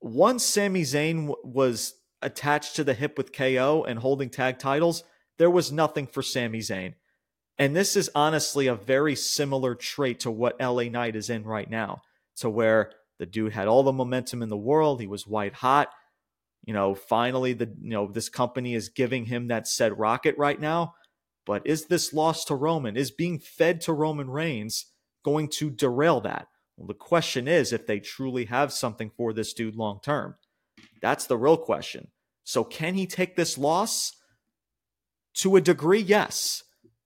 once 0.00 0.42
Sami 0.42 0.82
Zayn 0.82 1.26
w- 1.26 1.36
was 1.44 1.96
attached 2.22 2.76
to 2.76 2.84
the 2.84 2.94
hip 2.94 3.18
with 3.18 3.32
KO 3.32 3.84
and 3.86 3.98
holding 3.98 4.30
tag 4.30 4.58
titles, 4.58 5.04
there 5.36 5.50
was 5.50 5.70
nothing 5.70 6.06
for 6.06 6.22
Sami 6.22 6.60
Zayn. 6.60 6.94
And 7.58 7.76
this 7.76 7.94
is 7.94 8.08
honestly 8.14 8.68
a 8.68 8.74
very 8.74 9.16
similar 9.16 9.74
trait 9.74 10.20
to 10.20 10.30
what 10.30 10.58
LA 10.58 10.84
Knight 10.84 11.14
is 11.14 11.28
in 11.28 11.44
right 11.44 11.68
now, 11.68 12.00
to 12.40 12.50
where 12.50 12.92
the 13.18 13.26
dude 13.26 13.52
had 13.52 13.68
all 13.68 13.82
the 13.82 13.92
momentum 13.92 14.42
in 14.42 14.48
the 14.48 14.56
world. 14.56 15.00
He 15.00 15.06
was 15.06 15.26
white 15.26 15.54
hot. 15.54 15.88
You 16.64 16.74
know, 16.74 16.94
finally, 16.94 17.52
the 17.52 17.66
you 17.80 17.90
know 17.90 18.10
this 18.10 18.28
company 18.28 18.74
is 18.74 18.88
giving 18.88 19.26
him 19.26 19.48
that 19.48 19.66
said 19.66 19.98
rocket 19.98 20.36
right 20.36 20.60
now. 20.60 20.94
But 21.46 21.66
is 21.66 21.86
this 21.86 22.12
loss 22.12 22.44
to 22.46 22.54
Roman? 22.54 22.96
Is 22.96 23.10
being 23.10 23.38
fed 23.38 23.80
to 23.82 23.92
Roman 23.92 24.30
Reigns 24.30 24.86
going 25.24 25.48
to 25.48 25.70
derail 25.70 26.20
that? 26.22 26.48
Well, 26.76 26.86
the 26.86 26.94
question 26.94 27.48
is 27.48 27.72
if 27.72 27.86
they 27.86 28.00
truly 28.00 28.46
have 28.46 28.72
something 28.72 29.10
for 29.16 29.32
this 29.32 29.52
dude 29.52 29.76
long 29.76 30.00
term. 30.02 30.36
That's 31.02 31.26
the 31.26 31.38
real 31.38 31.56
question. 31.56 32.08
So, 32.44 32.64
can 32.64 32.94
he 32.94 33.06
take 33.06 33.36
this 33.36 33.58
loss? 33.58 34.12
To 35.34 35.56
a 35.56 35.60
degree, 35.60 36.00
yes. 36.00 36.64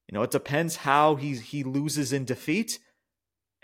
You 0.08 0.14
know, 0.14 0.22
it 0.22 0.30
depends 0.30 0.76
how 0.76 1.16
he 1.16 1.36
he 1.36 1.62
loses 1.62 2.12
in 2.12 2.24
defeat 2.24 2.78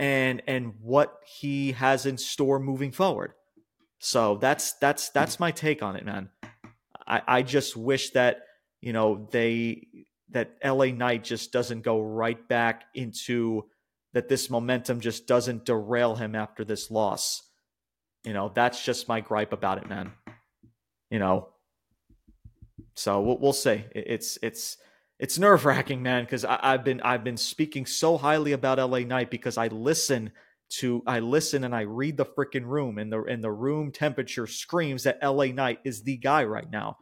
and 0.01 0.43
and 0.47 0.73
what 0.81 1.21
he 1.27 1.73
has 1.73 2.07
in 2.07 2.17
store 2.17 2.59
moving 2.59 2.91
forward. 2.91 3.35
So 3.99 4.39
that's 4.39 4.73
that's 4.79 5.11
that's 5.11 5.39
my 5.39 5.51
take 5.51 5.83
on 5.83 5.95
it, 5.95 6.07
man. 6.07 6.31
I, 7.07 7.23
I 7.29 7.43
just 7.43 7.77
wish 7.77 8.11
that, 8.11 8.39
you 8.81 8.95
know, 8.95 9.29
they 9.31 9.87
that 10.31 10.57
LA 10.65 10.87
Knight 10.87 11.23
just 11.23 11.53
doesn't 11.53 11.83
go 11.83 12.01
right 12.01 12.49
back 12.49 12.85
into 12.95 13.67
that 14.15 14.29
this 14.29 14.49
momentum 14.49 15.01
just 15.01 15.27
doesn't 15.27 15.67
derail 15.67 16.15
him 16.15 16.35
after 16.35 16.65
this 16.65 16.91
loss. 16.91 17.43
You 18.25 18.33
know, 18.33 18.51
that's 18.55 18.83
just 18.83 19.07
my 19.07 19.21
gripe 19.21 19.53
about 19.53 19.79
it, 19.79 19.89
man. 19.89 20.13
You 21.11 21.19
know. 21.19 21.49
So 22.95 23.21
we'll, 23.21 23.39
we'll 23.39 23.53
see. 23.53 23.85
It's 23.95 24.39
it's 24.43 24.79
it's 25.21 25.39
nerve 25.39 25.67
wracking, 25.67 26.03
man, 26.03 26.25
because 26.25 26.47
I've 26.47 26.83
been 26.83 27.03
I've 27.03 27.23
been 27.23 27.37
speaking 27.37 27.85
so 27.85 28.17
highly 28.17 28.53
about 28.53 28.79
LA 28.79 29.01
Knight 29.01 29.31
because 29.31 29.59
I 29.59 29.69
listen 29.69 30.33
to 30.71 31.03
I 31.07 31.19
listen 31.19 31.65
and 31.65 31.75
I 31.75 31.83
read 31.83 32.17
the 32.17 32.25
freaking 32.25 32.65
room 32.65 32.97
and 32.97 33.13
the 33.13 33.23
and 33.25 33.45
the 33.45 33.53
room 33.53 33.93
temperature 33.93 34.47
screams 34.47 35.03
that 35.03 35.23
LA 35.23 35.47
Knight 35.47 35.81
is 35.85 36.03
the 36.03 36.17
guy 36.17 36.45
right 36.45 36.69
now 36.71 36.97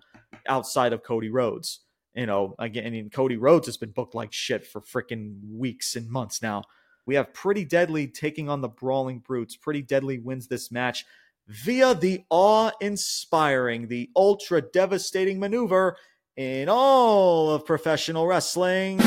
outside 0.48 0.92
of 0.92 1.04
Cody 1.04 1.30
Rhodes. 1.30 1.80
You 2.14 2.26
know, 2.26 2.56
again, 2.58 2.88
I 2.88 2.90
mean, 2.90 3.08
Cody 3.08 3.36
Rhodes 3.36 3.66
has 3.66 3.76
been 3.76 3.92
booked 3.92 4.16
like 4.16 4.32
shit 4.32 4.66
for 4.66 4.80
freaking 4.80 5.36
weeks 5.48 5.94
and 5.94 6.10
months 6.10 6.42
now. 6.42 6.64
We 7.06 7.14
have 7.14 7.32
Pretty 7.32 7.64
Deadly 7.64 8.08
taking 8.08 8.48
on 8.48 8.60
the 8.60 8.68
Brawling 8.68 9.20
Brutes. 9.20 9.54
Pretty 9.54 9.82
Deadly 9.82 10.18
wins 10.18 10.48
this 10.48 10.72
match 10.72 11.06
via 11.46 11.94
the 11.94 12.24
awe 12.30 12.72
inspiring, 12.80 13.86
the 13.86 14.10
ultra 14.16 14.60
devastating 14.60 15.38
maneuver 15.38 15.96
in 16.38 16.68
all 16.68 17.50
of 17.50 17.66
professional 17.66 18.24
wrestling. 18.24 19.00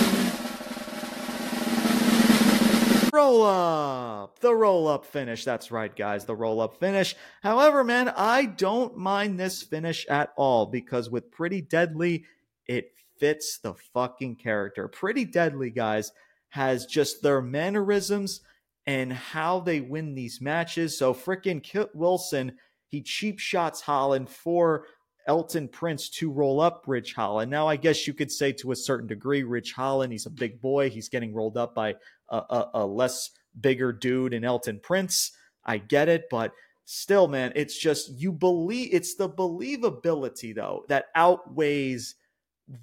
Roll 3.13 3.43
up. 3.43 4.39
The 4.39 4.53
roll 4.53 4.89
up 4.89 5.05
finish. 5.05 5.45
That's 5.45 5.71
right, 5.71 5.95
guys. 5.95 6.25
The 6.25 6.35
roll 6.35 6.59
up 6.59 6.77
finish. 6.77 7.15
However, 7.41 7.85
man, 7.85 8.09
I 8.09 8.45
don't 8.45 8.97
mind 8.97 9.39
this 9.39 9.63
finish 9.63 10.05
at 10.07 10.33
all 10.35 10.65
because 10.65 11.09
with 11.09 11.31
Pretty 11.31 11.61
Deadly, 11.61 12.25
it 12.67 12.91
fits 13.17 13.59
the 13.59 13.75
fucking 13.75 14.35
character. 14.35 14.89
Pretty 14.89 15.23
Deadly, 15.23 15.69
guys, 15.69 16.11
has 16.49 16.85
just 16.85 17.23
their 17.23 17.41
mannerisms 17.41 18.41
and 18.85 19.13
how 19.13 19.61
they 19.61 19.79
win 19.79 20.15
these 20.15 20.41
matches. 20.41 20.97
So, 20.97 21.13
freaking 21.13 21.63
Kit 21.63 21.95
Wilson, 21.95 22.57
he 22.87 23.01
cheap 23.01 23.39
shots 23.39 23.79
Holland 23.79 24.29
for 24.29 24.85
Elton 25.27 25.67
Prince 25.67 26.09
to 26.09 26.31
roll 26.31 26.59
up 26.59 26.83
Ridge 26.87 27.13
Holland. 27.13 27.51
Now, 27.51 27.67
I 27.67 27.75
guess 27.75 28.07
you 28.07 28.13
could 28.13 28.31
say 28.31 28.51
to 28.53 28.71
a 28.71 28.75
certain 28.75 29.07
degree, 29.07 29.43
Ridge 29.43 29.73
Holland, 29.73 30.11
he's 30.11 30.25
a 30.25 30.31
big 30.31 30.61
boy. 30.61 30.89
He's 30.89 31.09
getting 31.09 31.33
rolled 31.33 31.57
up 31.57 31.75
by 31.75 31.95
a, 32.29 32.37
a, 32.37 32.69
a 32.75 32.85
less 32.85 33.31
bigger 33.59 33.91
dude 33.93 34.33
in 34.33 34.43
Elton 34.43 34.79
Prince. 34.81 35.31
I 35.65 35.77
get 35.77 36.09
it, 36.09 36.25
but 36.29 36.53
still, 36.85 37.27
man, 37.27 37.53
it's 37.55 37.77
just 37.77 38.11
you 38.19 38.31
believe 38.31 38.89
it's 38.93 39.15
the 39.15 39.29
believability 39.29 40.55
though 40.55 40.85
that 40.89 41.05
outweighs 41.15 42.15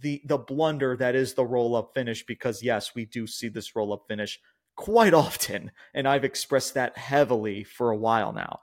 the 0.00 0.22
the 0.24 0.38
blunder 0.38 0.96
that 0.96 1.14
is 1.14 1.34
the 1.34 1.44
roll 1.46 1.74
up 1.74 1.92
finish 1.94 2.24
because 2.24 2.62
yes, 2.62 2.94
we 2.94 3.04
do 3.06 3.26
see 3.26 3.48
this 3.48 3.74
roll 3.74 3.92
up 3.92 4.04
finish 4.08 4.38
quite 4.76 5.14
often, 5.14 5.72
and 5.94 6.06
I've 6.06 6.24
expressed 6.24 6.74
that 6.74 6.96
heavily 6.96 7.64
for 7.64 7.90
a 7.90 7.96
while 7.96 8.32
now. 8.32 8.60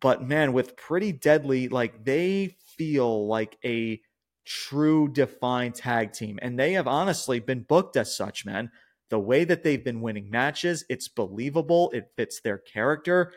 But 0.00 0.22
man, 0.22 0.52
with 0.52 0.76
pretty 0.76 1.12
deadly, 1.12 1.68
like 1.68 2.04
they 2.04 2.56
feel 2.76 3.26
like 3.26 3.58
a 3.64 4.00
true 4.44 5.08
defined 5.08 5.74
tag 5.74 6.12
team. 6.12 6.38
And 6.42 6.58
they 6.58 6.72
have 6.74 6.86
honestly 6.86 7.40
been 7.40 7.62
booked 7.62 7.96
as 7.96 8.16
such, 8.16 8.44
man. 8.44 8.70
The 9.10 9.18
way 9.18 9.44
that 9.44 9.62
they've 9.62 9.82
been 9.82 10.00
winning 10.00 10.30
matches, 10.30 10.84
it's 10.88 11.08
believable, 11.08 11.90
it 11.94 12.12
fits 12.16 12.40
their 12.40 12.58
character. 12.58 13.32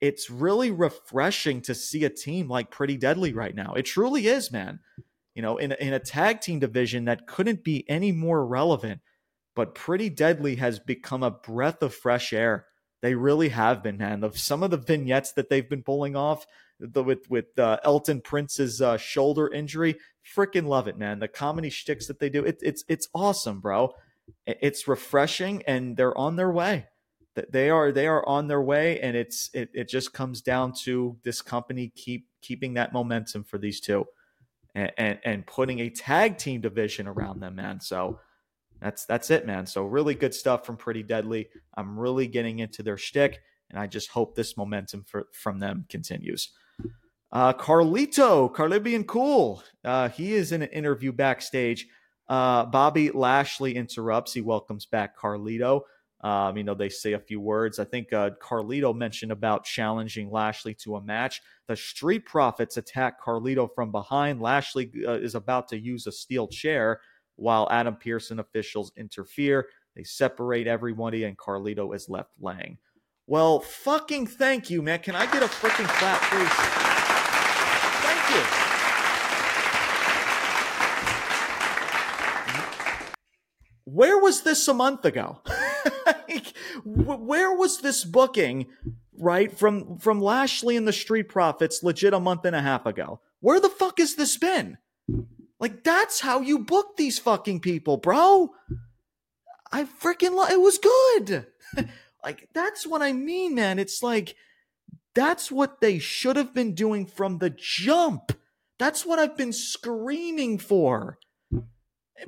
It's 0.00 0.28
really 0.30 0.70
refreshing 0.70 1.62
to 1.62 1.74
see 1.74 2.04
a 2.04 2.10
team 2.10 2.48
like 2.48 2.70
Pretty 2.70 2.96
Deadly 2.96 3.32
right 3.32 3.54
now. 3.54 3.74
It 3.74 3.84
truly 3.84 4.26
is, 4.26 4.50
man. 4.50 4.80
You 5.34 5.42
know, 5.42 5.58
in, 5.58 5.72
in 5.72 5.94
a 5.94 6.00
tag 6.00 6.40
team 6.40 6.58
division 6.58 7.04
that 7.06 7.26
couldn't 7.26 7.64
be 7.64 7.88
any 7.88 8.12
more 8.12 8.44
relevant, 8.44 9.00
but 9.54 9.74
Pretty 9.74 10.10
Deadly 10.10 10.56
has 10.56 10.78
become 10.80 11.22
a 11.22 11.30
breath 11.30 11.82
of 11.82 11.94
fresh 11.94 12.32
air. 12.32 12.66
They 13.00 13.14
really 13.14 13.48
have 13.50 13.82
been, 13.82 13.96
man. 13.96 14.24
Of 14.24 14.38
some 14.38 14.62
of 14.62 14.70
the 14.70 14.76
vignettes 14.76 15.32
that 15.32 15.48
they've 15.48 15.68
been 15.68 15.82
pulling 15.82 16.16
off, 16.16 16.46
the, 16.82 17.02
with 17.02 17.30
with 17.30 17.58
uh, 17.58 17.78
Elton 17.84 18.20
Prince's 18.20 18.80
uh, 18.80 18.96
shoulder 18.96 19.48
injury. 19.48 19.96
Freaking 20.36 20.66
love 20.66 20.88
it, 20.88 20.98
man. 20.98 21.18
The 21.18 21.28
comedy 21.28 21.70
shticks 21.70 22.06
that 22.06 22.18
they 22.18 22.28
do, 22.28 22.44
it, 22.44 22.58
it's 22.62 22.84
it's 22.88 23.08
awesome, 23.14 23.60
bro. 23.60 23.94
It's 24.46 24.86
refreshing, 24.86 25.62
and 25.66 25.96
they're 25.96 26.16
on 26.16 26.36
their 26.36 26.50
way. 26.50 26.86
They 27.50 27.70
are 27.70 27.92
they 27.92 28.06
are 28.06 28.26
on 28.28 28.48
their 28.48 28.60
way, 28.60 29.00
and 29.00 29.16
it's 29.16 29.50
it 29.54 29.70
it 29.72 29.88
just 29.88 30.12
comes 30.12 30.42
down 30.42 30.74
to 30.84 31.16
this 31.22 31.40
company 31.40 31.92
keep 31.94 32.28
keeping 32.40 32.74
that 32.74 32.92
momentum 32.92 33.44
for 33.44 33.58
these 33.58 33.80
two, 33.80 34.04
and 34.74 34.92
and, 34.98 35.18
and 35.24 35.46
putting 35.46 35.80
a 35.80 35.90
tag 35.90 36.38
team 36.38 36.60
division 36.60 37.06
around 37.08 37.40
them, 37.40 37.54
man. 37.54 37.80
So 37.80 38.20
that's 38.80 39.06
that's 39.06 39.30
it, 39.30 39.46
man. 39.46 39.66
So 39.66 39.84
really 39.84 40.14
good 40.14 40.34
stuff 40.34 40.66
from 40.66 40.76
Pretty 40.76 41.02
Deadly. 41.02 41.48
I'm 41.74 41.98
really 41.98 42.26
getting 42.26 42.58
into 42.58 42.82
their 42.82 42.98
shtick, 42.98 43.40
and 43.70 43.78
I 43.78 43.86
just 43.86 44.10
hope 44.10 44.34
this 44.34 44.56
momentum 44.56 45.04
for, 45.04 45.28
from 45.32 45.58
them 45.60 45.86
continues. 45.88 46.50
Uh, 47.32 47.52
Carlito, 47.54 48.52
Caribbean 48.52 49.04
Cool, 49.04 49.62
uh, 49.84 50.10
he 50.10 50.34
is 50.34 50.52
in 50.52 50.62
an 50.62 50.68
interview 50.68 51.12
backstage. 51.12 51.86
Uh, 52.28 52.66
Bobby 52.66 53.10
Lashley 53.10 53.74
interrupts. 53.74 54.34
He 54.34 54.42
welcomes 54.42 54.84
back 54.84 55.18
Carlito. 55.18 55.82
Um, 56.20 56.56
you 56.56 56.62
know, 56.62 56.74
they 56.74 56.88
say 56.88 57.14
a 57.14 57.18
few 57.18 57.40
words. 57.40 57.78
I 57.78 57.84
think 57.84 58.12
uh, 58.12 58.30
Carlito 58.40 58.94
mentioned 58.94 59.32
about 59.32 59.64
challenging 59.64 60.30
Lashley 60.30 60.74
to 60.74 60.96
a 60.96 61.02
match. 61.02 61.40
The 61.66 61.74
Street 61.74 62.26
Profits 62.26 62.76
attack 62.76 63.20
Carlito 63.20 63.68
from 63.74 63.90
behind. 63.90 64.40
Lashley 64.40 64.92
uh, 65.06 65.12
is 65.12 65.34
about 65.34 65.68
to 65.68 65.78
use 65.78 66.06
a 66.06 66.12
steel 66.12 66.46
chair 66.46 67.00
while 67.36 67.66
Adam 67.70 67.96
Pearson 67.96 68.38
officials 68.38 68.92
interfere. 68.96 69.66
They 69.96 70.04
separate 70.04 70.66
everybody, 70.66 71.24
and 71.24 71.36
Carlito 71.36 71.94
is 71.94 72.08
left 72.08 72.30
laying. 72.40 72.78
Well, 73.26 73.60
fucking 73.60 74.28
thank 74.28 74.70
you, 74.70 74.80
man. 74.80 75.00
Can 75.00 75.16
I 75.16 75.26
get 75.26 75.42
a 75.42 75.46
freaking 75.46 75.88
clap, 75.88 76.20
please? 76.30 77.11
You. 78.34 78.62
Where 83.84 84.18
was 84.18 84.42
this 84.42 84.66
a 84.68 84.74
month 84.74 85.04
ago? 85.04 85.40
Where 86.84 87.54
was 87.54 87.80
this 87.80 88.04
booking, 88.04 88.66
right, 89.18 89.56
from 89.56 89.98
from 89.98 90.20
Lashley 90.20 90.76
and 90.76 90.88
the 90.88 90.92
Street 90.92 91.28
Profits 91.28 91.82
legit 91.82 92.14
a 92.14 92.20
month 92.20 92.44
and 92.44 92.56
a 92.56 92.62
half 92.62 92.86
ago? 92.86 93.20
Where 93.40 93.60
the 93.60 93.68
fuck 93.68 93.98
has 93.98 94.14
this 94.14 94.36
been? 94.38 94.78
Like 95.60 95.84
that's 95.84 96.20
how 96.20 96.40
you 96.40 96.60
book 96.60 96.96
these 96.96 97.18
fucking 97.18 97.60
people, 97.60 97.96
bro. 97.96 98.50
I 99.70 99.84
freaking 99.84 100.34
lo- 100.34 100.46
it 100.46 100.60
was 100.60 100.78
good. 100.78 101.46
like 102.24 102.48
that's 102.54 102.86
what 102.86 103.02
I 103.02 103.12
mean, 103.12 103.54
man. 103.54 103.78
It's 103.78 104.02
like 104.02 104.34
that's 105.14 105.50
what 105.50 105.80
they 105.80 105.98
should 105.98 106.36
have 106.36 106.54
been 106.54 106.74
doing 106.74 107.06
from 107.06 107.38
the 107.38 107.50
jump. 107.50 108.32
That's 108.78 109.04
what 109.04 109.18
I've 109.18 109.36
been 109.36 109.52
screaming 109.52 110.58
for. 110.58 111.18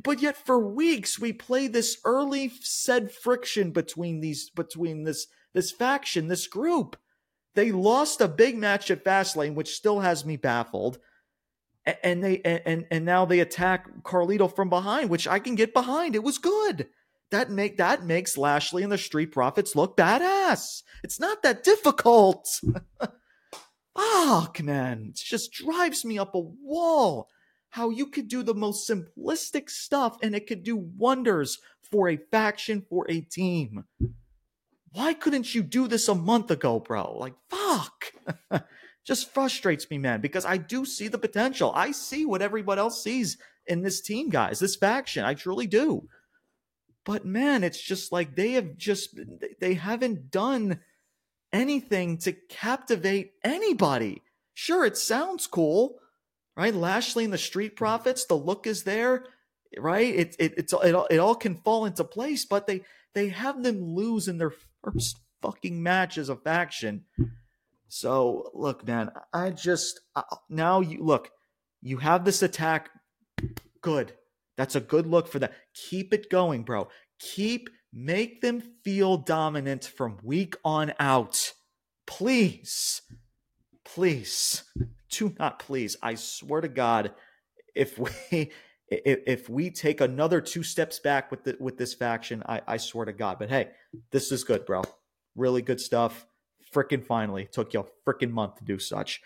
But 0.02 0.20
yet 0.20 0.36
for 0.36 0.58
weeks 0.58 1.18
we 1.18 1.32
play 1.32 1.66
this 1.66 1.98
early 2.04 2.50
said 2.60 3.12
friction 3.12 3.70
between 3.70 4.20
these 4.20 4.50
between 4.50 5.04
this 5.04 5.26
this 5.52 5.70
faction, 5.70 6.28
this 6.28 6.46
group. 6.46 6.96
They 7.54 7.70
lost 7.70 8.20
a 8.20 8.28
big 8.28 8.58
match 8.58 8.90
at 8.90 9.04
Fastlane, 9.04 9.54
which 9.54 9.74
still 9.74 10.00
has 10.00 10.24
me 10.24 10.36
baffled. 10.36 10.98
And 12.02 12.24
they 12.24 12.40
and 12.42 12.86
and 12.90 13.04
now 13.04 13.24
they 13.24 13.40
attack 13.40 14.02
Carlito 14.02 14.54
from 14.54 14.68
behind, 14.68 15.10
which 15.10 15.28
I 15.28 15.38
can 15.38 15.54
get 15.54 15.72
behind. 15.72 16.14
It 16.14 16.24
was 16.24 16.38
good 16.38 16.88
that 17.30 17.50
make 17.50 17.78
that 17.78 18.04
makes 18.04 18.38
Lashley 18.38 18.82
and 18.82 18.92
the 18.92 18.98
Street 18.98 19.32
Profits 19.32 19.74
look 19.74 19.96
badass. 19.96 20.82
It's 21.02 21.18
not 21.18 21.42
that 21.42 21.64
difficult. 21.64 22.60
Fuck, 23.96 24.62
man. 24.62 25.06
It 25.10 25.16
just 25.16 25.52
drives 25.52 26.04
me 26.04 26.18
up 26.18 26.34
a 26.34 26.40
wall. 26.40 27.28
How 27.70 27.90
you 27.90 28.06
could 28.06 28.28
do 28.28 28.42
the 28.42 28.54
most 28.54 28.88
simplistic 28.88 29.68
stuff 29.68 30.16
and 30.22 30.34
it 30.34 30.46
could 30.46 30.62
do 30.62 30.76
wonders 30.76 31.58
for 31.90 32.08
a 32.08 32.16
faction, 32.16 32.84
for 32.88 33.06
a 33.08 33.20
team. 33.20 33.84
Why 34.92 35.12
couldn't 35.12 35.54
you 35.54 35.62
do 35.62 35.88
this 35.88 36.08
a 36.08 36.14
month 36.14 36.52
ago, 36.52 36.78
bro? 36.78 37.16
Like, 37.18 37.34
fuck. 37.50 38.12
just 39.04 39.34
frustrates 39.34 39.90
me, 39.90 39.98
man, 39.98 40.20
because 40.20 40.44
I 40.44 40.56
do 40.56 40.84
see 40.84 41.08
the 41.08 41.18
potential. 41.18 41.72
I 41.74 41.90
see 41.90 42.24
what 42.24 42.42
everybody 42.42 42.78
else 42.78 43.02
sees 43.02 43.38
in 43.66 43.82
this 43.82 44.00
team, 44.00 44.28
guys, 44.28 44.60
this 44.60 44.76
faction. 44.76 45.24
I 45.24 45.34
truly 45.34 45.66
do. 45.66 46.08
But 47.04 47.24
man, 47.26 47.64
it's 47.64 47.80
just 47.80 48.12
like 48.12 48.34
they 48.34 48.52
have 48.52 48.76
just 48.76 49.18
they 49.60 49.74
haven't 49.74 50.30
done 50.30 50.80
anything 51.52 52.18
to 52.18 52.32
captivate 52.32 53.32
anybody. 53.44 54.22
Sure, 54.54 54.84
it 54.84 54.96
sounds 54.96 55.46
cool, 55.46 55.98
right? 56.56 56.74
Lashley 56.74 57.24
and 57.24 57.32
the 57.32 57.38
Street 57.38 57.72
mm-hmm. 57.72 57.84
Profits, 57.84 58.24
the 58.24 58.36
look 58.36 58.66
is 58.66 58.84
there, 58.84 59.26
right? 59.78 60.14
It 60.14 60.36
it 60.38 60.54
it's 60.56 60.72
it 60.72 60.94
all, 60.94 61.06
it 61.10 61.18
all 61.18 61.34
can 61.34 61.56
fall 61.56 61.84
into 61.84 62.04
place, 62.04 62.44
but 62.44 62.66
they 62.66 62.82
they 63.14 63.28
have 63.28 63.62
them 63.62 63.94
lose 63.94 64.26
in 64.28 64.38
their 64.38 64.52
first 64.82 65.18
fucking 65.42 65.82
match 65.82 66.16
as 66.16 66.28
a 66.30 66.36
faction. 66.36 67.04
So 67.88 68.50
look, 68.54 68.86
man, 68.86 69.10
I 69.32 69.50
just 69.50 70.00
now 70.48 70.80
you 70.80 71.04
look, 71.04 71.30
you 71.82 71.98
have 71.98 72.24
this 72.24 72.42
attack, 72.42 72.90
good. 73.82 74.14
That's 74.56 74.76
a 74.76 74.80
good 74.80 75.06
look 75.06 75.28
for 75.28 75.38
that. 75.40 75.52
Keep 75.74 76.14
it 76.14 76.30
going, 76.30 76.62
bro. 76.62 76.88
Keep 77.18 77.70
make 77.92 78.40
them 78.40 78.60
feel 78.82 79.16
dominant 79.16 79.84
from 79.84 80.18
week 80.22 80.56
on 80.64 80.92
out. 80.98 81.52
Please. 82.06 83.02
Please. 83.84 84.64
Do 85.10 85.34
not 85.38 85.58
please. 85.60 85.96
I 86.02 86.16
swear 86.16 86.60
to 86.60 86.68
God, 86.68 87.12
if 87.74 87.98
we 87.98 88.50
if, 88.88 89.48
we 89.48 89.70
take 89.70 90.00
another 90.00 90.40
two 90.40 90.62
steps 90.62 90.98
back 90.98 91.30
with 91.30 91.44
the, 91.44 91.56
with 91.58 91.78
this 91.78 91.94
faction, 91.94 92.42
I, 92.46 92.60
I 92.66 92.76
swear 92.76 93.06
to 93.06 93.12
God. 93.12 93.38
But 93.38 93.48
hey, 93.48 93.70
this 94.10 94.30
is 94.30 94.44
good, 94.44 94.66
bro. 94.66 94.82
Really 95.34 95.62
good 95.62 95.80
stuff. 95.80 96.26
Frickin' 96.72 97.04
finally 97.04 97.48
took 97.50 97.72
you 97.74 97.80
a 97.80 97.84
frickin' 98.10 98.30
month 98.30 98.56
to 98.56 98.64
do 98.64 98.78
such. 98.78 99.22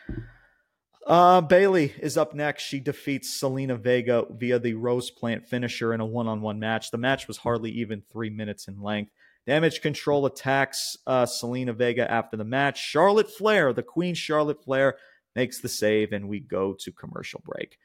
Uh, 1.06 1.40
Bayley 1.40 1.94
is 2.00 2.18
up 2.18 2.34
next. 2.34 2.64
She 2.64 2.80
defeats 2.80 3.40
Zelina 3.40 3.78
Vega 3.78 4.26
via 4.30 4.58
the 4.58 4.74
Rose 4.74 5.10
Plant 5.10 5.46
finisher 5.46 5.94
in 5.94 6.00
a 6.00 6.06
one 6.06 6.26
on 6.26 6.42
one 6.42 6.58
match. 6.58 6.90
The 6.90 6.98
match 6.98 7.26
was 7.26 7.38
hardly 7.38 7.70
even 7.70 8.02
three 8.12 8.30
minutes 8.30 8.68
in 8.68 8.82
length. 8.82 9.12
Damage 9.46 9.80
Control 9.80 10.26
attacks 10.26 10.98
uh, 11.06 11.24
Zelina 11.24 11.74
Vega 11.74 12.10
after 12.10 12.36
the 12.36 12.44
match. 12.44 12.78
Charlotte 12.78 13.30
Flair, 13.30 13.72
the 13.72 13.82
Queen 13.82 14.14
Charlotte 14.14 14.62
Flair, 14.62 14.96
makes 15.34 15.60
the 15.60 15.68
save, 15.68 16.12
and 16.12 16.28
we 16.28 16.40
go 16.40 16.74
to 16.74 16.92
commercial 16.92 17.40
break. 17.44 17.78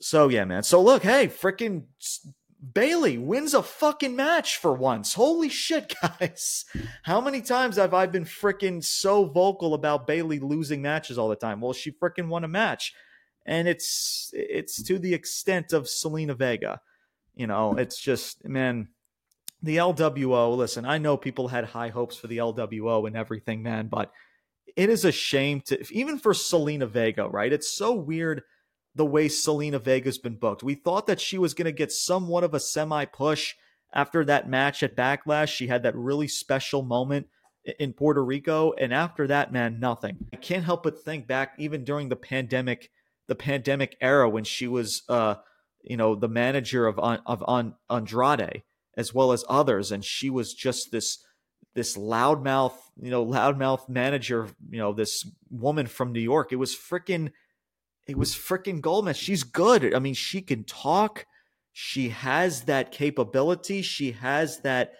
So 0.00 0.28
yeah, 0.28 0.44
man. 0.44 0.62
So 0.62 0.80
look, 0.80 1.02
hey, 1.02 1.26
freaking 1.26 1.86
Bayley 2.74 3.18
wins 3.18 3.54
a 3.54 3.62
fucking 3.62 4.16
match 4.16 4.56
for 4.56 4.72
once. 4.72 5.14
Holy 5.14 5.48
shit, 5.48 5.94
guys. 6.02 6.64
How 7.02 7.20
many 7.20 7.42
times 7.42 7.76
have 7.76 7.94
I 7.94 8.06
been 8.06 8.24
freaking 8.24 8.82
so 8.82 9.26
vocal 9.26 9.74
about 9.74 10.06
Bayley 10.06 10.38
losing 10.38 10.82
matches 10.82 11.18
all 11.18 11.28
the 11.28 11.36
time? 11.36 11.60
Well, 11.60 11.72
she 11.72 11.92
freaking 11.92 12.28
won 12.28 12.44
a 12.44 12.48
match. 12.48 12.94
And 13.44 13.68
it's 13.68 14.30
it's 14.32 14.82
to 14.82 14.98
the 14.98 15.14
extent 15.14 15.72
of 15.72 15.84
Zelina 15.84 16.36
Vega. 16.36 16.80
You 17.34 17.46
know, 17.46 17.76
it's 17.76 18.00
just 18.00 18.44
man, 18.44 18.88
the 19.62 19.76
LWO, 19.76 20.56
listen, 20.56 20.84
I 20.84 20.98
know 20.98 21.16
people 21.16 21.48
had 21.48 21.64
high 21.64 21.88
hopes 21.88 22.16
for 22.16 22.26
the 22.26 22.38
LWO 22.38 23.06
and 23.06 23.16
everything, 23.16 23.62
man, 23.62 23.86
but 23.86 24.10
it 24.74 24.90
is 24.90 25.04
a 25.04 25.12
shame 25.12 25.60
to 25.66 25.84
even 25.92 26.18
for 26.18 26.32
Zelina 26.32 26.88
Vega, 26.88 27.28
right? 27.28 27.52
It's 27.52 27.70
so 27.70 27.92
weird 27.94 28.42
the 28.96 29.06
way 29.06 29.28
Zelina 29.28 29.80
Vega's 29.80 30.18
been 30.18 30.36
booked. 30.36 30.62
We 30.62 30.74
thought 30.74 31.06
that 31.06 31.20
she 31.20 31.38
was 31.38 31.54
going 31.54 31.66
to 31.66 31.72
get 31.72 31.92
somewhat 31.92 32.44
of 32.44 32.54
a 32.54 32.60
semi 32.60 33.04
push 33.04 33.54
after 33.92 34.24
that 34.24 34.48
match 34.48 34.82
at 34.82 34.96
Backlash. 34.96 35.48
She 35.48 35.66
had 35.66 35.82
that 35.84 35.94
really 35.94 36.26
special 36.26 36.82
moment 36.82 37.28
in 37.78 37.92
Puerto 37.92 38.24
Rico, 38.24 38.72
and 38.72 38.94
after 38.94 39.26
that, 39.26 39.52
man, 39.52 39.78
nothing. 39.78 40.16
I 40.32 40.36
can't 40.36 40.64
help 40.64 40.82
but 40.82 41.02
think 41.02 41.26
back 41.26 41.54
even 41.58 41.84
during 41.84 42.08
the 42.08 42.16
pandemic, 42.16 42.90
the 43.26 43.34
pandemic 43.34 43.96
era 44.00 44.28
when 44.28 44.44
she 44.44 44.66
was, 44.66 45.02
uh, 45.08 45.36
you 45.82 45.96
know, 45.96 46.14
the 46.14 46.28
manager 46.28 46.86
of 46.86 46.98
of 46.98 47.70
Andrade 47.90 48.62
as 48.96 49.12
well 49.12 49.32
as 49.32 49.44
others, 49.48 49.92
and 49.92 50.04
she 50.04 50.30
was 50.30 50.54
just 50.54 50.90
this 50.90 51.22
this 51.74 51.96
loudmouth, 51.96 52.78
you 52.98 53.10
know, 53.10 53.26
loudmouth 53.26 53.88
manager, 53.88 54.48
you 54.70 54.78
know, 54.78 54.94
this 54.94 55.28
woman 55.50 55.86
from 55.86 56.12
New 56.12 56.20
York. 56.20 56.50
It 56.50 56.56
was 56.56 56.74
freaking 56.74 57.32
it 58.06 58.16
was 58.16 58.34
freaking 58.34 58.80
Goldman. 58.80 59.14
She's 59.14 59.42
good. 59.42 59.94
I 59.94 59.98
mean, 59.98 60.14
she 60.14 60.40
can 60.40 60.64
talk. 60.64 61.26
She 61.72 62.10
has 62.10 62.62
that 62.62 62.92
capability. 62.92 63.82
She 63.82 64.12
has 64.12 64.60
that 64.60 64.92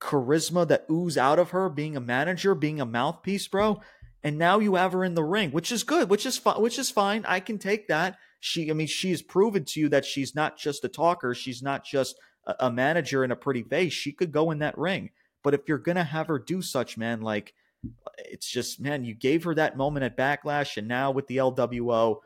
charisma 0.00 0.66
that 0.68 0.86
ooze 0.90 1.16
out 1.16 1.38
of 1.38 1.50
her 1.50 1.68
being 1.68 1.96
a 1.96 2.00
manager, 2.00 2.54
being 2.54 2.80
a 2.80 2.86
mouthpiece, 2.86 3.48
bro. 3.48 3.80
And 4.22 4.36
now 4.36 4.58
you 4.58 4.74
have 4.74 4.92
her 4.92 5.04
in 5.04 5.14
the 5.14 5.24
ring, 5.24 5.50
which 5.50 5.72
is 5.72 5.82
good, 5.82 6.10
which 6.10 6.26
is 6.26 6.36
fine, 6.36 6.60
which 6.60 6.78
is 6.78 6.90
fine. 6.90 7.24
I 7.26 7.40
can 7.40 7.58
take 7.58 7.88
that. 7.88 8.18
She, 8.38 8.70
I 8.70 8.74
mean, 8.74 8.86
she's 8.86 9.22
proven 9.22 9.64
to 9.66 9.80
you 9.80 9.88
that 9.90 10.04
she's 10.04 10.34
not 10.34 10.58
just 10.58 10.84
a 10.84 10.88
talker. 10.88 11.34
She's 11.34 11.62
not 11.62 11.84
just 11.84 12.16
a, 12.46 12.66
a 12.66 12.70
manager 12.70 13.24
in 13.24 13.30
a 13.30 13.36
pretty 13.36 13.62
face. 13.62 13.92
She 13.92 14.12
could 14.12 14.32
go 14.32 14.50
in 14.50 14.58
that 14.58 14.76
ring. 14.76 15.10
But 15.42 15.54
if 15.54 15.62
you're 15.66 15.78
gonna 15.78 16.04
have 16.04 16.26
her 16.26 16.38
do 16.38 16.60
such, 16.60 16.98
man, 16.98 17.22
like 17.22 17.54
it's 18.18 18.50
just, 18.50 18.78
man, 18.78 19.04
you 19.04 19.14
gave 19.14 19.44
her 19.44 19.54
that 19.54 19.76
moment 19.76 20.04
at 20.04 20.16
Backlash, 20.16 20.76
and 20.76 20.86
now 20.86 21.10
with 21.10 21.26
the 21.26 21.38
LWO, 21.38 22.18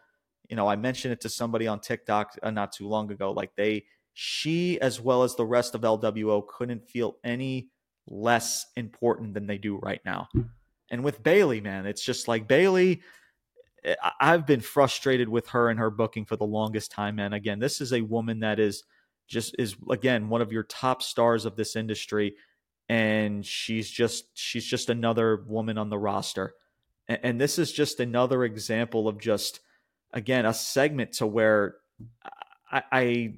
you 0.48 0.56
know, 0.56 0.68
I 0.68 0.76
mentioned 0.76 1.12
it 1.12 1.20
to 1.22 1.28
somebody 1.28 1.66
on 1.66 1.80
TikTok 1.80 2.36
uh, 2.42 2.50
not 2.50 2.72
too 2.72 2.88
long 2.88 3.10
ago. 3.10 3.32
Like 3.32 3.54
they, 3.56 3.84
she 4.12 4.80
as 4.80 5.00
well 5.00 5.22
as 5.22 5.34
the 5.34 5.46
rest 5.46 5.74
of 5.74 5.80
LWO 5.80 6.46
couldn't 6.46 6.88
feel 6.88 7.16
any 7.24 7.70
less 8.06 8.66
important 8.76 9.34
than 9.34 9.46
they 9.46 9.58
do 9.58 9.76
right 9.78 10.00
now. 10.04 10.28
And 10.90 11.02
with 11.02 11.22
Bayley, 11.22 11.60
man, 11.60 11.86
it's 11.86 12.04
just 12.04 12.28
like 12.28 12.46
Bayley. 12.46 13.02
Eh, 13.84 13.94
I've 14.20 14.46
been 14.46 14.60
frustrated 14.60 15.28
with 15.28 15.48
her 15.48 15.68
and 15.70 15.78
her 15.78 15.90
booking 15.90 16.24
for 16.24 16.36
the 16.36 16.44
longest 16.44 16.92
time, 16.92 17.16
man. 17.16 17.32
Again, 17.32 17.58
this 17.58 17.80
is 17.80 17.92
a 17.92 18.02
woman 18.02 18.40
that 18.40 18.58
is 18.58 18.84
just 19.26 19.56
is 19.58 19.76
again 19.90 20.28
one 20.28 20.42
of 20.42 20.52
your 20.52 20.64
top 20.64 21.02
stars 21.02 21.46
of 21.46 21.56
this 21.56 21.76
industry, 21.76 22.34
and 22.88 23.44
she's 23.44 23.90
just 23.90 24.26
she's 24.34 24.66
just 24.66 24.90
another 24.90 25.42
woman 25.46 25.78
on 25.78 25.88
the 25.88 25.98
roster, 25.98 26.54
and, 27.08 27.18
and 27.22 27.40
this 27.40 27.58
is 27.58 27.72
just 27.72 28.00
another 28.00 28.44
example 28.44 29.08
of 29.08 29.18
just 29.18 29.60
again 30.14 30.46
a 30.46 30.54
segment 30.54 31.12
to 31.14 31.26
where 31.26 31.74
I, 32.70 32.82
I 32.90 33.34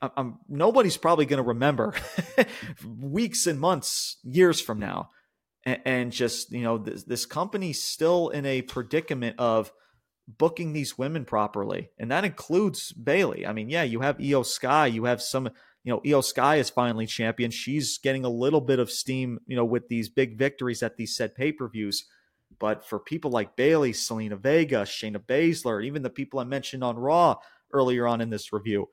I'm, 0.00 0.38
nobody's 0.48 0.96
probably 0.96 1.26
going 1.26 1.42
to 1.42 1.48
remember 1.48 1.94
weeks 3.00 3.46
and 3.46 3.58
months, 3.58 4.18
years 4.22 4.60
from 4.60 4.78
now, 4.78 5.10
and, 5.64 5.80
and 5.84 6.12
just 6.12 6.52
you 6.52 6.62
know 6.62 6.78
this, 6.78 7.04
this 7.04 7.26
company's 7.26 7.82
still 7.82 8.28
in 8.28 8.46
a 8.46 8.62
predicament 8.62 9.36
of 9.38 9.72
booking 10.26 10.72
these 10.72 10.96
women 10.96 11.24
properly, 11.24 11.90
and 11.98 12.10
that 12.10 12.24
includes 12.24 12.92
Bayley. 12.92 13.46
I 13.46 13.52
mean, 13.52 13.68
yeah, 13.68 13.82
you 13.82 14.00
have 14.00 14.18
Iyo 14.18 14.44
Sky, 14.44 14.86
you 14.86 15.04
have 15.04 15.20
some, 15.20 15.50
you 15.82 15.92
know, 15.92 16.00
Iyo 16.00 16.22
Sky 16.22 16.56
is 16.56 16.70
finally 16.70 17.06
champion. 17.06 17.50
She's 17.50 17.98
getting 17.98 18.24
a 18.24 18.30
little 18.30 18.60
bit 18.60 18.78
of 18.78 18.90
steam, 18.90 19.40
you 19.46 19.56
know, 19.56 19.64
with 19.64 19.88
these 19.88 20.08
big 20.08 20.38
victories 20.38 20.82
at 20.82 20.96
these 20.96 21.16
said 21.16 21.34
pay 21.34 21.52
per 21.52 21.68
views. 21.68 22.04
But 22.58 22.84
for 22.84 22.98
people 22.98 23.30
like 23.30 23.56
Bayley, 23.56 23.92
Zelina 23.92 24.38
Vega, 24.38 24.82
Shayna 24.82 25.18
Baszler, 25.18 25.84
even 25.84 26.02
the 26.02 26.10
people 26.10 26.40
I 26.40 26.44
mentioned 26.44 26.84
on 26.84 26.96
Raw 26.96 27.36
earlier 27.72 28.06
on 28.06 28.20
in 28.20 28.30
this 28.30 28.52
review, 28.52 28.88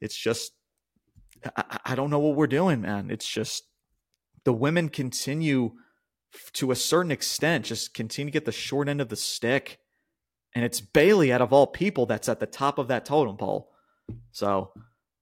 it's 0.00 0.16
just, 0.16 0.52
I, 1.56 1.78
I 1.84 1.94
don't 1.94 2.10
know 2.10 2.18
what 2.18 2.36
we're 2.36 2.46
doing, 2.46 2.80
man. 2.80 3.10
It's 3.10 3.28
just 3.28 3.64
the 4.44 4.52
women 4.52 4.88
continue 4.88 5.72
to 6.54 6.70
a 6.70 6.76
certain 6.76 7.12
extent, 7.12 7.66
just 7.66 7.94
continue 7.94 8.30
to 8.30 8.32
get 8.32 8.44
the 8.44 8.52
short 8.52 8.88
end 8.88 9.00
of 9.00 9.08
the 9.08 9.16
stick. 9.16 9.78
And 10.54 10.64
it's 10.64 10.80
Bayley 10.80 11.32
out 11.32 11.42
of 11.42 11.52
all 11.52 11.66
people 11.66 12.06
that's 12.06 12.28
at 12.28 12.40
the 12.40 12.46
top 12.46 12.78
of 12.78 12.88
that 12.88 13.04
totem 13.04 13.36
pole. 13.36 13.70
So 14.32 14.72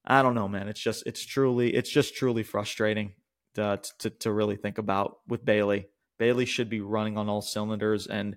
I 0.05 0.22
don't 0.22 0.34
know, 0.34 0.49
man. 0.49 0.68
It's 0.68 0.80
just, 0.80 1.07
it's 1.07 1.24
truly, 1.24 1.74
it's 1.74 1.91
just 1.91 2.14
truly 2.14 2.43
frustrating 2.43 3.14
to, 3.55 3.80
to, 3.99 4.11
to 4.11 4.32
really 4.32 4.57
think 4.57 4.78
about 4.78 5.18
with 5.28 5.45
Bayley. 5.45 5.86
Bayley 6.20 6.44
should 6.44 6.68
be 6.68 6.82
running 6.82 7.16
on 7.16 7.30
all 7.30 7.40
cylinders, 7.40 8.06
and 8.06 8.36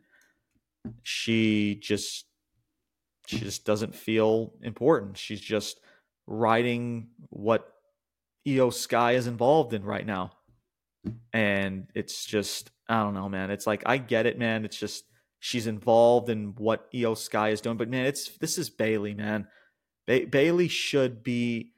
she 1.03 1.75
just 1.75 2.25
she 3.27 3.39
just 3.39 3.65
doesn't 3.65 3.93
feel 3.93 4.53
important. 4.61 5.17
She's 5.17 5.41
just 5.41 5.79
riding 6.25 7.09
what 7.29 7.67
Iyo 8.47 8.73
Sky 8.73 9.13
is 9.13 9.27
involved 9.27 9.73
in 9.73 9.83
right 9.83 10.05
now. 10.05 10.31
And 11.33 11.87
it's 11.93 12.25
just, 12.25 12.71
I 12.87 13.03
don't 13.03 13.13
know, 13.13 13.29
man. 13.29 13.51
It's 13.51 13.67
like, 13.67 13.83
I 13.85 13.97
get 13.97 14.25
it, 14.25 14.37
man. 14.37 14.65
It's 14.65 14.77
just, 14.77 15.05
she's 15.39 15.67
involved 15.67 16.29
in 16.29 16.53
what 16.57 16.91
Iyo 16.93 17.17
Sky 17.17 17.49
is 17.49 17.61
doing. 17.61 17.77
But 17.77 17.89
man, 17.89 18.05
it's, 18.05 18.37
this 18.37 18.57
is 18.57 18.69
Bayley, 18.69 19.13
man. 19.13 19.47
Ba- 20.07 20.27
Bayley 20.29 20.67
should 20.67 21.23
be 21.23 21.71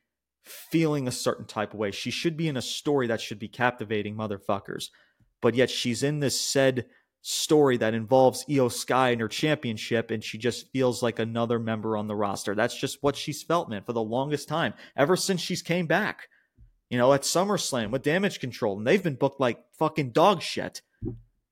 feeling 0.44 1.08
a 1.08 1.12
certain 1.12 1.46
type 1.46 1.74
of 1.74 1.80
way. 1.80 1.92
She 1.92 2.12
should 2.12 2.38
be 2.38 2.48
in 2.48 2.58
a 2.58 2.62
story 2.62 3.08
that 3.08 3.22
should 3.22 3.40
be 3.40 3.48
captivating 3.48 4.16
motherfuckers 4.16 4.90
but 5.46 5.54
yet 5.54 5.70
she's 5.70 6.02
in 6.02 6.22
this 6.22 6.42
said 6.42 6.88
story 7.22 7.78
that 7.78 7.94
involves 7.94 8.44
Iyo 8.46 8.72
Sky 8.72 9.12
and 9.12 9.22
her 9.22 9.28
championship, 9.28 10.10
and 10.10 10.24
she 10.24 10.40
just 10.40 10.72
feels 10.72 11.04
like 11.04 11.20
another 11.20 11.60
member 11.60 11.96
on 11.96 12.08
the 12.08 12.16
roster. 12.16 12.56
That's 12.56 12.76
just 12.76 13.04
what 13.04 13.16
she's 13.16 13.44
felt, 13.44 13.70
man, 13.70 13.84
for 13.84 13.94
the 13.94 14.02
longest 14.02 14.48
time, 14.48 14.74
ever 14.98 15.16
since 15.16 15.42
she's 15.42 15.62
came 15.62 15.86
back. 15.86 16.30
You 16.90 16.98
know, 16.98 17.14
at 17.14 17.22
SummerSlam 17.22 17.92
with 17.92 18.02
Damage 18.02 18.40
Control, 18.40 18.76
and 18.76 18.88
they've 18.88 19.04
been 19.04 19.18
booked 19.18 19.40
like 19.40 19.64
fucking 19.78 20.14
dog 20.14 20.42
shit, 20.42 20.82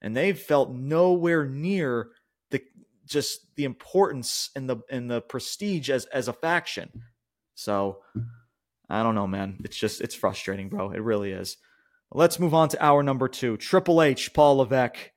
and 0.02 0.18
they've 0.18 0.40
felt 0.40 0.72
nowhere 0.72 1.46
near 1.46 2.10
the 2.50 2.64
just 3.06 3.42
the 3.58 3.66
importance 3.66 4.50
and 4.56 4.68
the 4.68 4.78
and 4.90 5.08
the 5.08 5.22
prestige 5.22 5.92
as 5.92 6.06
as 6.06 6.28
a 6.28 6.34
faction. 6.34 6.90
So 7.54 8.00
I 8.90 9.04
don't 9.04 9.14
know, 9.14 9.28
man. 9.28 9.58
It's 9.64 9.78
just 9.78 10.02
it's 10.02 10.16
frustrating, 10.16 10.70
bro. 10.70 10.90
It 10.90 11.04
really 11.04 11.32
is. 11.32 11.58
Let's 12.16 12.40
move 12.40 12.54
on 12.54 12.70
to 12.70 12.84
hour 12.84 13.02
number 13.02 13.28
two. 13.28 13.58
Triple 13.58 14.02
H, 14.02 14.34
Paul 14.34 14.58
Levesque, 14.58 15.12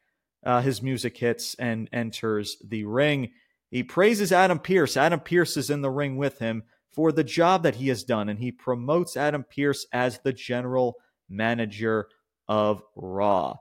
uh, 0.45 0.63
his 0.63 0.81
music 0.81 1.17
hits 1.19 1.55
and 1.57 1.91
enters 1.93 2.57
the 2.67 2.85
ring. 2.85 3.33
He 3.71 3.83
praises 3.83 4.33
Adam 4.33 4.59
Pearce. 4.59 4.97
Adam 4.97 5.21
Pearce 5.21 5.59
is 5.59 5.69
in 5.69 5.83
the 5.83 5.91
ring 5.91 6.17
with 6.17 6.39
him 6.39 6.63
for 6.93 7.13
the 7.13 7.25
job 7.25 7.65
that 7.65 7.75
he 7.75 7.89
has 7.89 8.03
done, 8.03 8.31
and 8.31 8.39
he 8.39 8.51
promotes 8.51 9.15
Adam 9.15 9.45
Pearce 9.45 9.87
as 9.93 10.21
the 10.21 10.33
general 10.33 10.97
manager 11.29 12.09
of 12.49 12.83
Raw. 12.95 13.57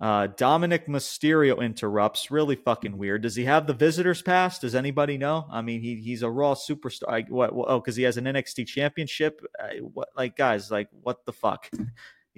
Uh, 0.00 0.28
Dominik 0.28 0.86
Mysterio 0.86 1.60
interrupts. 1.60 2.30
Really 2.30 2.56
fucking 2.56 2.96
weird. 2.96 3.22
Does 3.22 3.34
he 3.34 3.44
have 3.44 3.66
the 3.66 3.74
visitors 3.74 4.22
pass? 4.22 4.58
Does 4.58 4.74
anybody 4.74 5.18
know? 5.18 5.46
I 5.50 5.60
mean, 5.60 5.82
he 5.82 5.96
he's 5.96 6.22
a 6.22 6.30
Raw 6.30 6.54
superstar. 6.54 7.08
I, 7.08 7.20
what, 7.28 7.52
what, 7.54 7.68
Oh, 7.68 7.80
because 7.80 7.96
he 7.96 8.04
has 8.04 8.16
an 8.16 8.24
NXT 8.24 8.66
championship. 8.68 9.42
I, 9.60 9.78
what? 9.78 10.08
Like 10.16 10.36
guys, 10.36 10.70
like 10.70 10.88
what 11.02 11.26
the 11.26 11.32
fuck? 11.32 11.68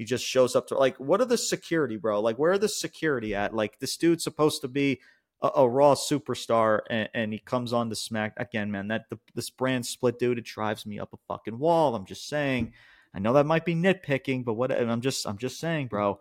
He 0.00 0.06
just 0.06 0.24
shows 0.24 0.56
up 0.56 0.68
to 0.68 0.78
like, 0.78 0.96
what 0.96 1.20
are 1.20 1.26
the 1.26 1.36
security, 1.36 1.98
bro? 1.98 2.22
Like, 2.22 2.38
where 2.38 2.52
are 2.52 2.58
the 2.58 2.70
security 2.70 3.34
at? 3.34 3.54
Like, 3.54 3.80
this 3.80 3.98
dude's 3.98 4.24
supposed 4.24 4.62
to 4.62 4.68
be 4.68 4.98
a, 5.42 5.50
a 5.56 5.68
Raw 5.68 5.94
superstar 5.94 6.80
and, 6.88 7.10
and, 7.12 7.34
he 7.34 7.38
comes 7.38 7.74
on 7.74 7.90
to 7.90 7.94
Smack 7.94 8.32
again, 8.38 8.70
man. 8.70 8.88
That 8.88 9.10
the, 9.10 9.18
this 9.34 9.50
brand 9.50 9.84
split, 9.84 10.18
dude, 10.18 10.38
it 10.38 10.46
drives 10.46 10.86
me 10.86 10.98
up 10.98 11.12
a 11.12 11.18
fucking 11.28 11.58
wall. 11.58 11.94
I'm 11.94 12.06
just 12.06 12.30
saying. 12.30 12.72
I 13.12 13.18
know 13.18 13.34
that 13.34 13.44
might 13.44 13.66
be 13.66 13.74
nitpicking, 13.74 14.42
but 14.46 14.54
what 14.54 14.72
I'm 14.72 15.02
just 15.02 15.26
I'm 15.26 15.36
just 15.36 15.60
saying, 15.60 15.88
bro. 15.88 16.18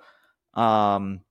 Um, 0.56 1.22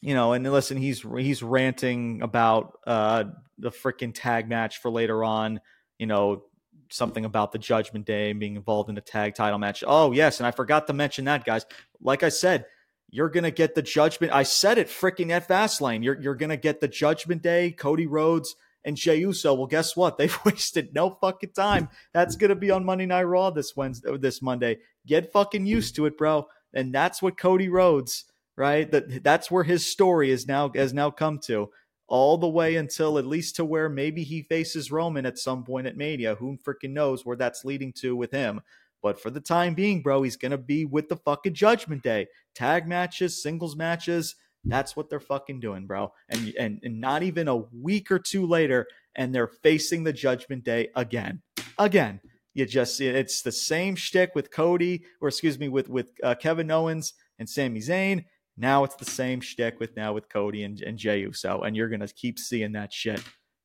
you 0.00 0.14
know, 0.14 0.32
and 0.32 0.50
listen, 0.50 0.78
he's 0.78 1.02
he's 1.02 1.42
ranting 1.42 2.22
about 2.22 2.78
uh 2.86 3.24
the 3.58 3.70
freaking 3.70 4.12
tag 4.14 4.48
match 4.48 4.78
for 4.78 4.90
later 4.90 5.22
on. 5.22 5.60
You 5.98 6.06
know, 6.06 6.44
something 6.90 7.24
about 7.24 7.52
the 7.52 7.58
Judgment 7.58 8.06
Day 8.06 8.30
and 8.30 8.40
being 8.40 8.56
involved 8.56 8.90
in 8.90 8.98
a 8.98 9.00
tag 9.02 9.34
title 9.34 9.58
match. 9.58 9.82
Oh 9.86 10.12
yes, 10.12 10.40
and 10.40 10.46
I 10.46 10.50
forgot 10.50 10.86
to 10.86 10.92
mention 10.92 11.24
that, 11.26 11.44
guys. 11.44 11.66
Like 12.00 12.22
I 12.22 12.28
said, 12.28 12.66
you're 13.10 13.28
gonna 13.28 13.50
get 13.50 13.74
the 13.74 13.82
Judgment. 13.82 14.32
I 14.32 14.42
said 14.42 14.78
it 14.78 14.88
freaking 14.88 15.30
at 15.30 15.48
Fastlane. 15.48 16.04
You're 16.04 16.20
you're 16.20 16.34
gonna 16.34 16.56
get 16.56 16.80
the 16.80 16.88
Judgment 16.88 17.42
Day, 17.42 17.72
Cody 17.72 18.06
Rhodes 18.06 18.56
and 18.84 18.96
Jey 18.96 19.16
Uso. 19.16 19.54
Well, 19.54 19.66
guess 19.66 19.96
what? 19.96 20.18
They've 20.18 20.38
wasted 20.44 20.94
no 20.94 21.10
fucking 21.20 21.52
time. 21.52 21.88
That's 22.12 22.36
gonna 22.36 22.56
be 22.56 22.70
on 22.70 22.84
Monday 22.84 23.06
Night 23.06 23.24
Raw 23.24 23.50
this 23.50 23.74
Wednesday, 23.76 24.16
this 24.16 24.42
Monday. 24.42 24.78
Get 25.06 25.32
fucking 25.32 25.66
used 25.66 25.96
to 25.96 26.06
it, 26.06 26.16
bro. 26.16 26.48
And 26.74 26.94
that's 26.94 27.22
what 27.22 27.38
Cody 27.38 27.68
Rhodes 27.68 28.24
right? 28.56 28.90
That 28.90 29.22
that's 29.22 29.50
where 29.50 29.64
his 29.64 29.86
story 29.86 30.30
is 30.30 30.46
now 30.46 30.70
has 30.74 30.92
now 30.92 31.10
come 31.10 31.38
to 31.40 31.70
all 32.08 32.38
the 32.38 32.48
way 32.48 32.76
until 32.76 33.18
at 33.18 33.26
least 33.26 33.56
to 33.56 33.64
where 33.64 33.88
maybe 33.88 34.22
he 34.22 34.42
faces 34.42 34.92
Roman 34.92 35.26
at 35.26 35.38
some 35.38 35.64
point 35.64 35.86
at 35.86 35.96
Mania. 35.96 36.36
Who 36.36 36.56
freaking 36.56 36.92
knows 36.92 37.24
where 37.24 37.36
that's 37.36 37.64
leading 37.64 37.92
to 37.94 38.14
with 38.14 38.30
him? 38.30 38.60
But 39.02 39.20
for 39.20 39.30
the 39.30 39.40
time 39.40 39.74
being, 39.74 40.02
bro, 40.02 40.22
he's 40.22 40.36
gonna 40.36 40.58
be 40.58 40.84
with 40.84 41.08
the 41.08 41.16
fucking 41.16 41.54
Judgment 41.54 42.02
Day 42.02 42.28
tag 42.54 42.86
matches, 42.88 43.42
singles 43.42 43.76
matches. 43.76 44.36
That's 44.64 44.96
what 44.96 45.08
they're 45.08 45.20
fucking 45.20 45.60
doing, 45.60 45.86
bro. 45.86 46.12
And 46.28 46.54
and, 46.58 46.80
and 46.82 47.00
not 47.00 47.22
even 47.22 47.48
a 47.48 47.56
week 47.56 48.10
or 48.10 48.18
two 48.18 48.46
later, 48.46 48.86
and 49.14 49.34
they're 49.34 49.46
facing 49.46 50.04
the 50.04 50.12
Judgment 50.12 50.64
Day 50.64 50.88
again, 50.96 51.42
again. 51.78 52.20
You 52.54 52.64
just 52.64 53.00
it's 53.00 53.42
the 53.42 53.52
same 53.52 53.96
shtick 53.96 54.34
with 54.34 54.50
Cody, 54.50 55.04
or 55.20 55.28
excuse 55.28 55.58
me, 55.58 55.68
with 55.68 55.88
with 55.88 56.08
uh, 56.22 56.34
Kevin 56.34 56.70
Owens 56.70 57.12
and 57.38 57.48
Sami 57.48 57.80
Zayn 57.80 58.24
now 58.56 58.84
it's 58.84 58.96
the 58.96 59.04
same 59.04 59.40
shtick 59.40 59.78
with 59.80 59.96
now 59.96 60.12
with 60.12 60.28
Cody 60.28 60.64
and, 60.64 60.80
and 60.80 60.96
Jey 60.96 61.20
Uso, 61.20 61.62
and 61.62 61.76
you're 61.76 61.88
gonna 61.88 62.08
keep 62.08 62.38
seeing 62.38 62.72
that 62.72 62.92
shit 62.92 63.22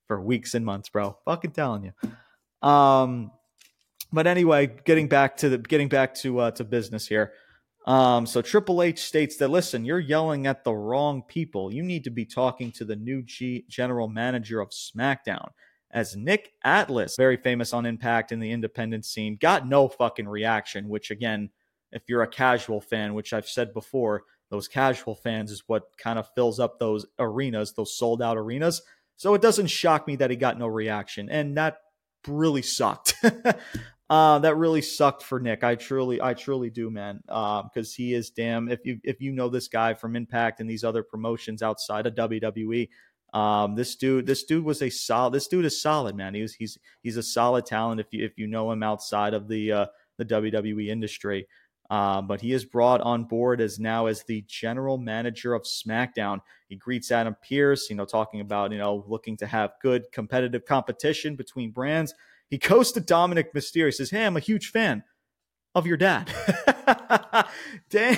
for 0.08 0.22
weeks 0.22 0.54
and 0.54 0.66
months, 0.66 0.90
bro. 0.90 1.18
Fucking 1.26 1.52
telling 1.52 1.86
you. 1.86 2.68
Um, 2.68 3.32
but 4.12 4.28
anyway, 4.28 4.68
getting 4.84 5.08
back 5.08 5.38
to 5.38 5.50
the 5.50 5.58
getting 5.58 5.88
back 5.88 6.14
to 6.16 6.40
uh, 6.40 6.52
to 6.52 6.64
business 6.64 7.08
here. 7.08 7.34
Um, 7.88 8.26
so 8.26 8.42
Triple 8.42 8.84
H 8.84 9.00
states 9.00 9.38
that 9.38 9.50
listen, 9.50 9.86
you're 9.86 10.00
yelling 10.00 10.46
at 10.48 10.64
the 10.64 10.74
wrong 10.74 11.24
people. 11.24 11.74
You 11.74 11.82
need 11.82 12.04
to 12.04 12.12
be 12.12 12.26
talking 12.26 12.72
to 12.74 12.86
the 12.86 12.96
new 12.96 13.24
G- 13.24 13.66
general 13.70 14.08
manager 14.08 14.60
of 14.60 14.70
SmackDown. 14.70 15.50
As 15.90 16.16
Nick 16.16 16.54
Aldis, 16.64 17.16
very 17.18 17.38
famous 17.38 17.74
on 17.74 17.86
Impact 17.86 18.32
in 18.32 18.40
the 18.40 18.52
independent 18.52 19.06
scene, 19.06 19.38
got 19.42 19.68
no 19.68 19.88
fucking 19.88 20.28
reaction. 20.28 20.90
Which 20.90 21.10
again, 21.10 21.50
if 21.92 22.04
you're 22.08 22.22
a 22.22 22.28
casual 22.28 22.82
fan, 22.82 23.14
which 23.14 23.34
I've 23.34 23.48
said 23.48 23.74
before, 23.74 24.24
those 24.52 24.68
casual 24.68 25.15
fans 25.15 25.49
is 25.49 25.64
what 25.65 25.98
kind 25.98 26.19
of 26.19 26.30
fills 26.36 26.60
up 26.60 26.78
those 26.78 27.06
arenas, 27.18 27.73
those 27.73 27.98
sold 27.98 28.22
out 28.22 28.38
arenas. 28.38 28.82
So 29.15 29.34
it 29.34 29.41
doesn't 29.41 29.68
shock 29.68 30.06
me 30.07 30.18
that 30.18 30.30
he 30.30 30.36
got 30.36 30.60
no 30.60 30.68
reaction. 30.68 31.30
And 31.30 31.57
that 31.57 31.78
really 32.28 32.61
sucked. 32.61 33.15
uh, 34.10 34.40
that 34.40 34.57
really 34.57 34.82
sucked 34.82 35.23
for 35.23 35.40
Nick. 35.40 35.64
I 35.64 35.76
truly, 35.76 36.22
I 36.22 36.34
truly 36.34 36.69
do, 36.69 36.91
man. 36.91 37.22
Because 37.26 37.94
uh, 37.94 37.95
he 37.95 38.14
is 38.14 38.30
damn. 38.30 38.68
If 38.68 38.86
you 38.86 38.99
if 39.06 39.22
you 39.22 39.32
know 39.32 39.48
this 39.48 39.69
guy 39.69 39.94
from 39.94 40.18
Impact 40.18 40.60
and 40.60 40.69
these 40.69 40.84
other 40.84 41.02
promotions 41.02 41.64
outside 41.64 42.06
of 42.06 42.15
WWE, 42.15 42.90
um, 43.34 43.76
this 43.76 43.95
dude, 43.95 44.26
this 44.26 44.44
dude 44.44 44.65
was 44.65 44.82
a 44.82 44.90
solid. 44.90 45.34
This 45.34 45.48
dude 45.48 45.64
is 45.64 45.82
solid, 45.82 46.15
man. 46.18 46.34
He's 46.34 46.53
he's 46.53 46.78
he's 47.02 47.15
a 47.15 47.23
solid 47.23 47.65
talent. 47.65 48.02
If 48.02 48.07
you 48.11 48.26
if 48.26 48.38
you 48.38 48.48
know 48.48 48.69
him 48.69 48.84
outside 48.84 49.34
of 49.34 49.48
the 49.48 49.72
uh, 49.72 49.86
the 50.18 50.26
WWE 50.26 50.90
industry. 50.90 51.48
Uh, 51.92 52.22
but 52.22 52.40
he 52.40 52.54
is 52.54 52.64
brought 52.64 53.02
on 53.02 53.26
board 53.26 53.60
as 53.60 53.78
now 53.78 54.06
as 54.06 54.24
the 54.24 54.42
general 54.48 54.98
manager 54.98 55.54
of 55.54 55.64
SmackDown. 55.64 56.40
He 56.70 56.78
greets 56.78 57.12
Adam 57.12 57.36
Pearce, 57.46 57.90
you 57.90 57.98
know, 57.98 58.06
talking 58.06 58.40
about, 58.40 58.72
you 58.72 58.78
know, 58.78 59.04
looking 59.10 59.36
to 59.38 59.46
have 59.46 59.74
good 59.82 60.06
competitive 60.14 60.64
competition 60.64 61.36
between 61.36 61.72
brands. 61.72 62.14
He 62.50 62.58
goes 62.58 62.94
to 62.94 63.02
Dominik 63.02 63.48
Mysterio. 63.54 63.94
Says, 63.94 64.10
Hey, 64.10 64.26
I'm 64.26 64.38
a 64.38 64.40
huge 64.40 64.72
fan 64.72 65.04
of 65.76 65.86
your 65.86 65.98
dad. 65.98 66.34
Dang, 67.90 68.18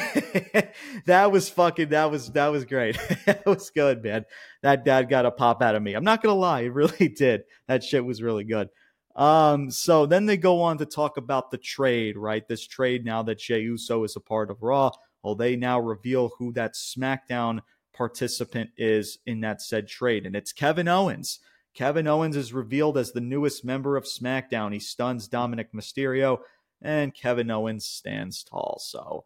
that 1.08 1.32
was 1.32 1.50
fucking, 1.50 1.90
that 1.90 2.12
was, 2.12 2.32
that 2.34 2.50
was 2.50 2.66
great. 2.66 3.00
that 3.26 3.44
was 3.44 3.72
good, 3.72 4.04
man. 4.04 4.26
That 4.62 4.86
dad 4.86 5.10
got 5.10 5.26
a 5.26 5.32
pop 5.32 5.64
out 5.64 5.74
of 5.74 5.82
me. 5.82 5.96
I'm 5.96 6.04
not 6.04 6.22
to 6.22 6.32
lie. 6.34 6.62
It 6.62 6.74
really 6.74 7.08
did. 7.08 7.42
That 7.68 7.84
shit 7.84 8.06
was 8.06 8.22
really 8.22 8.44
good. 8.44 8.70
Um, 9.16 9.70
so 9.70 10.06
then 10.06 10.26
they 10.26 10.38
go 10.38 10.62
on 10.62 10.78
to 10.80 10.86
talk 10.86 11.18
about 11.18 11.52
the 11.52 11.58
trade, 11.58 12.18
right? 12.18 12.48
This 12.48 12.66
trade 12.66 13.06
now 13.06 13.22
that 13.24 13.40
Jey 13.40 13.62
Uso 13.62 14.04
is 14.04 14.16
a 14.16 14.20
part 14.20 14.50
of 14.50 14.64
Raw. 14.64 14.92
Well, 15.22 15.36
they 15.36 15.56
now 15.56 15.80
reveal 15.80 16.32
who 16.38 16.52
that 16.54 16.74
SmackDown 16.74 17.60
participant 17.94 18.72
is 18.76 19.20
in 19.26 19.42
that 19.42 19.62
said 19.62 19.88
trade, 19.88 20.26
and 20.26 20.36
it's 20.36 20.52
Kevin 20.52 20.88
Owens. 20.88 21.40
Kevin 21.74 22.08
Owens 22.08 22.36
is 22.36 22.54
revealed 22.54 22.98
as 22.98 23.12
the 23.12 23.22
newest 23.22 23.64
member 23.64 23.98
of 23.98 24.04
SmackDown. 24.04 24.74
He 24.74 24.80
stuns 24.80 25.30
Dominik 25.30 25.72
Mysterio, 25.74 26.40
and 26.82 27.14
Kevin 27.14 27.50
Owens 27.50 27.86
stands 27.86 28.44
tall. 28.44 28.80
So, 28.82 29.26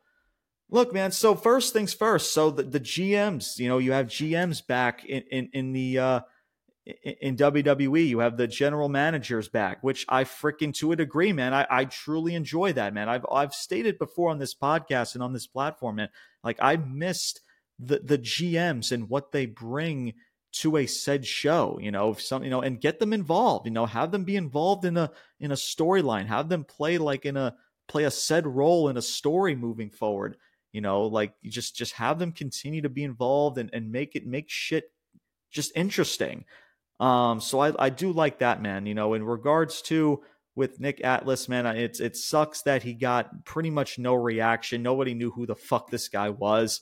look, 0.70 0.94
man. 0.94 1.12
So 1.12 1.36
first 1.36 1.74
things 1.74 1.94
first. 1.94 2.34
So 2.34 2.52
the, 2.52 2.64
the 2.64 2.80
GMs, 2.80 3.58
you 3.58 3.68
know, 3.68 3.80
you 3.80 3.94
have 3.94 4.08
GMs 4.08 4.66
back 4.66 5.06
in 5.06 5.24
in, 5.32 5.50
in 5.54 5.74
the 5.74 6.00
uh, 6.00 6.20
in 7.04 7.36
WWE. 7.36 8.08
You 8.08 8.20
have 8.20 8.38
the 8.38 8.48
general 8.48 8.90
managers 8.90 9.50
back, 9.50 9.84
which 9.84 10.06
I 10.08 10.24
freaking 10.24 10.74
to 10.76 10.92
a 10.92 10.96
degree, 10.96 11.34
man. 11.34 11.54
I, 11.54 11.68
I 11.70 11.86
truly 11.86 12.36
enjoy 12.36 12.74
that, 12.74 12.94
man. 12.94 13.10
I've 13.10 13.26
I've 13.32 13.54
stated 13.54 14.00
before 14.00 14.30
on 14.30 14.40
this 14.40 14.56
podcast 14.56 15.14
and 15.14 15.24
on 15.24 15.34
this 15.34 15.48
platform, 15.48 15.98
man. 15.98 16.10
Like 16.44 16.58
I 16.62 16.78
missed 16.78 17.42
the 17.80 18.00
the 18.00 18.18
GMs 18.18 18.92
and 18.92 19.10
what 19.10 19.32
they 19.32 19.46
bring 19.46 20.14
to 20.54 20.78
a 20.78 20.86
said 20.86 21.26
show, 21.26 21.78
you 21.82 21.92
know, 21.92 22.14
some 22.14 22.44
you 22.44 22.50
know, 22.50 22.62
and 22.62 22.80
get 22.80 23.00
them 23.00 23.14
involved, 23.14 23.66
you 23.66 23.72
know, 23.72 23.86
have 23.86 24.12
them 24.12 24.24
be 24.24 24.36
involved 24.36 24.86
in 24.86 24.98
a 24.98 25.12
in 25.40 25.52
a 25.52 25.56
storyline, 25.56 26.28
have 26.28 26.50
them 26.50 26.64
play 26.64 26.98
like 26.98 27.26
in 27.26 27.36
a 27.36 27.56
play 27.88 28.06
a 28.06 28.12
said 28.12 28.48
role 28.48 28.90
in 28.90 28.98
a 28.98 29.02
story 29.02 29.56
moving 29.56 29.90
forward. 29.90 30.38
You 30.72 30.82
know, 30.82 31.04
like 31.04 31.34
just 31.44 31.76
just 31.76 31.94
have 31.94 32.18
them 32.20 32.32
continue 32.32 32.82
to 32.82 32.90
be 32.90 33.04
involved 33.04 33.58
and, 33.58 33.70
and 33.74 33.92
make 33.92 34.16
it 34.16 34.26
make 34.26 34.50
shit 34.50 34.92
just 35.52 35.72
interesting. 35.76 36.46
Um, 37.00 37.40
so 37.40 37.60
I, 37.60 37.74
I 37.78 37.90
do 37.90 38.12
like 38.12 38.40
that, 38.40 38.62
man. 38.62 38.86
You 38.86 38.96
know, 38.96 39.14
in 39.14 39.24
regards 39.24 39.82
to 39.84 40.22
with 40.56 40.80
Nick 40.80 41.02
Aldis, 41.04 41.48
man, 41.48 41.66
it's 41.68 42.00
it 42.00 42.16
sucks 42.16 42.64
that 42.64 42.84
he 42.84 42.94
got 42.94 43.46
pretty 43.46 43.70
much 43.70 44.00
no 44.00 44.16
reaction. 44.16 44.82
Nobody 44.82 45.14
knew 45.14 45.32
who 45.32 45.46
the 45.46 45.56
fuck 45.56 45.90
this 45.92 46.08
guy 46.10 46.30
was, 46.30 46.82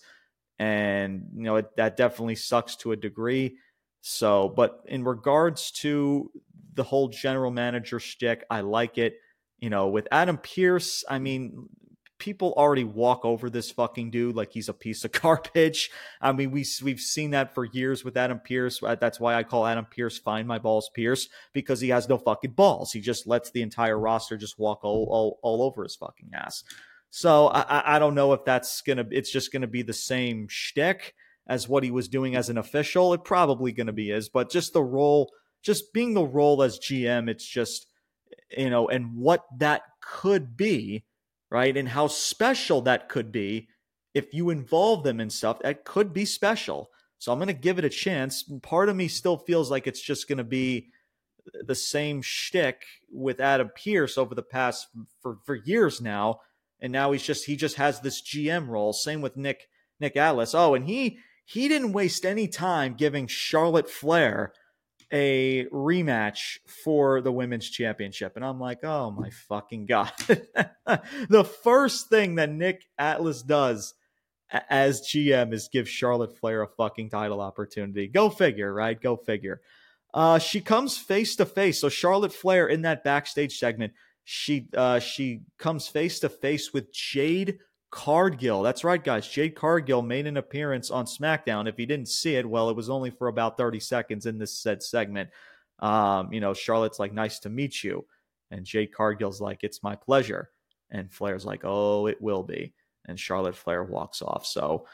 and 0.57 1.27
you 1.35 1.43
know 1.43 1.57
it, 1.57 1.75
that 1.75 1.97
definitely 1.97 2.35
sucks 2.35 2.77
to 2.77 2.93
a 2.93 2.95
degree. 2.95 3.57
So, 4.01 4.53
but 4.55 4.83
in 4.85 5.03
regards 5.03 5.71
to 5.71 6.31
the 6.75 6.83
whole 6.83 7.09
general 7.09 7.51
manager 7.51 7.99
shtick, 7.99 8.45
I 8.49 8.61
like 8.61 8.97
it. 8.97 9.15
You 9.59 9.69
know, 9.69 9.87
with 9.87 10.07
Adam 10.11 10.37
Pearce, 10.37 11.03
I 11.09 11.19
mean, 11.19 11.67
people 12.17 12.53
already 12.57 12.83
walk 12.83 13.25
over 13.25 13.49
this 13.49 13.71
fucking 13.71 14.11
dude 14.11 14.35
like 14.35 14.51
he's 14.51 14.69
a 14.69 14.73
piece 14.73 15.03
of 15.03 15.11
garbage. 15.21 15.91
I 16.21 16.31
mean, 16.31 16.51
we 16.51 16.65
we've 16.83 16.99
seen 16.99 17.31
that 17.31 17.53
for 17.53 17.65
years 17.65 18.03
with 18.03 18.17
Adam 18.17 18.39
Pearce. 18.39 18.81
Uh, 18.81 18.95
that's 18.95 19.19
why 19.19 19.35
I 19.35 19.43
call 19.43 19.65
Adam 19.65 19.85
Pearce 19.85 20.17
"Find 20.17 20.47
My 20.47 20.59
Balls 20.59 20.89
Pearce" 20.93 21.27
because 21.53 21.79
he 21.79 21.89
has 21.89 22.09
no 22.09 22.17
fucking 22.17 22.51
balls. 22.51 22.91
He 22.91 23.01
just 23.01 23.27
lets 23.27 23.51
the 23.51 23.61
entire 23.61 23.99
roster 23.99 24.37
just 24.37 24.59
walk 24.59 24.83
all 24.83 25.07
all, 25.09 25.39
all 25.41 25.63
over 25.63 25.83
his 25.83 25.95
fucking 25.95 26.31
ass. 26.33 26.63
So 27.09 27.47
I, 27.47 27.95
I 27.95 27.99
don't 27.99 28.15
know 28.15 28.33
if 28.33 28.43
that's 28.45 28.81
gonna. 28.81 29.05
It's 29.11 29.31
just 29.31 29.51
gonna 29.51 29.67
be 29.67 29.83
the 29.83 29.93
same 29.93 30.47
shtick 30.49 31.13
as 31.47 31.69
what 31.69 31.83
he 31.83 31.91
was 31.91 32.07
doing 32.07 32.35
as 32.35 32.49
an 32.49 32.57
official. 32.57 33.13
It 33.13 33.23
probably 33.23 33.71
gonna 33.71 33.93
be 33.93 34.11
is, 34.11 34.29
but 34.29 34.51
just 34.51 34.73
the 34.73 34.83
role, 34.83 35.31
just 35.61 35.93
being 35.93 36.13
the 36.13 36.25
role 36.25 36.61
as 36.61 36.79
GM, 36.79 37.29
it's 37.29 37.45
just 37.45 37.87
you 38.57 38.69
know, 38.69 38.87
and 38.87 39.15
what 39.15 39.45
that 39.57 39.83
could 40.01 40.55
be 40.55 41.03
right? 41.49 41.75
And 41.75 41.89
how 41.89 42.07
special 42.07 42.81
that 42.81 43.09
could 43.09 43.31
be 43.31 43.67
if 44.13 44.33
you 44.33 44.49
involve 44.49 45.03
them 45.03 45.19
in 45.19 45.29
stuff 45.29 45.59
that 45.59 45.85
could 45.85 46.13
be 46.13 46.25
special. 46.25 46.89
So 47.17 47.31
I'm 47.31 47.37
going 47.39 47.47
to 47.47 47.53
give 47.53 47.79
it 47.79 47.85
a 47.85 47.89
chance. 47.89 48.43
Part 48.61 48.89
of 48.89 48.95
me 48.95 49.07
still 49.07 49.37
feels 49.37 49.71
like 49.71 49.87
it's 49.87 50.01
just 50.01 50.27
going 50.27 50.37
to 50.37 50.43
be 50.43 50.89
the 51.63 51.75
same 51.75 52.21
shtick 52.21 52.83
with 53.11 53.39
Adam 53.39 53.69
Pearce 53.75 54.17
over 54.17 54.35
the 54.35 54.43
past 54.43 54.87
for 55.21 55.37
for 55.45 55.55
years 55.55 56.01
now, 56.01 56.39
and 56.79 56.91
now 56.91 57.11
he's 57.11 57.23
just 57.23 57.45
he 57.45 57.55
just 57.55 57.75
has 57.75 57.99
this 57.99 58.21
GM 58.21 58.67
role. 58.67 58.93
Same 58.93 59.21
with 59.21 59.37
Nick 59.37 59.67
Nick 59.99 60.17
Aldis. 60.17 60.55
Oh, 60.55 60.73
and 60.73 60.85
he 60.85 61.19
he 61.45 61.67
didn't 61.67 61.93
waste 61.93 62.25
any 62.25 62.47
time 62.47 62.95
giving 62.95 63.27
Charlotte 63.27 63.89
Flair 63.89 64.53
a 65.15 65.65
rematch 65.71 66.59
for 66.83 67.21
the 67.21 67.31
women's 67.31 67.69
championship. 67.69 68.35
And 68.35 68.43
I'm 68.43 68.59
like, 68.59 68.83
oh 68.83 69.11
my 69.11 69.29
fucking 69.29 69.85
God. 69.85 70.11
the 71.29 71.49
first 71.63 72.09
thing 72.09 72.35
that 72.35 72.51
Nick 72.51 72.83
Aldis 72.99 73.41
does 73.43 73.93
as 74.69 75.07
GM 75.07 75.53
is 75.53 75.69
give 75.71 75.87
Charlotte 75.87 76.37
Flair 76.37 76.63
a 76.63 76.67
fucking 76.67 77.11
title 77.11 77.39
opportunity. 77.39 78.09
Go 78.09 78.29
figure, 78.29 78.73
right? 78.73 78.99
Go 78.99 79.15
figure. 79.15 79.61
Uh, 80.13 80.37
she 80.37 80.59
comes 80.59 80.97
face 80.97 81.37
to 81.37 81.45
face. 81.45 81.79
So 81.79 81.87
Charlotte 81.87 82.33
Flair 82.33 82.67
in 82.67 82.81
that 82.81 83.05
backstage 83.05 83.57
segment, 83.57 83.93
she 84.25 84.67
uh, 84.75 84.99
she 84.99 85.43
comes 85.57 85.87
face 85.87 86.19
to 86.19 86.29
face 86.29 86.73
with 86.73 86.91
Jade 86.91 87.59
Cargill. 87.91 88.61
That's 88.61 88.83
right, 88.83 89.03
guys. 89.03 89.27
Jade 89.27 89.55
Cargill 89.55 90.01
made 90.01 90.27
an 90.27 90.37
appearance 90.37 90.91
on 90.91 91.05
SmackDown. 91.05 91.67
If 91.67 91.79
you 91.79 91.85
didn't 91.85 92.09
see 92.09 92.35
it, 92.35 92.49
well, 92.49 92.69
it 92.69 92.75
was 92.75 92.89
only 92.89 93.09
for 93.09 93.27
about 93.27 93.57
30 93.57 93.79
seconds 93.79 94.25
in 94.25 94.37
this 94.37 94.57
said 94.57 94.83
segment. 94.83 95.29
Um, 95.79 96.31
you 96.33 96.39
know, 96.39 96.53
Charlotte's 96.53 96.99
like, 96.99 97.13
nice 97.13 97.39
to 97.39 97.49
meet 97.49 97.83
you. 97.83 98.05
And 98.51 98.65
Jade 98.65 98.93
Cargill's 98.93 99.41
like, 99.41 99.63
it's 99.63 99.83
my 99.83 99.95
pleasure. 99.95 100.51
And 100.91 101.11
Flair's 101.11 101.45
like, 101.45 101.61
oh, 101.63 102.07
it 102.07 102.21
will 102.21 102.43
be. 102.43 102.73
And 103.05 103.19
Charlotte 103.19 103.55
Flair 103.55 103.83
walks 103.83 104.21
off. 104.21 104.45
So 104.45 104.85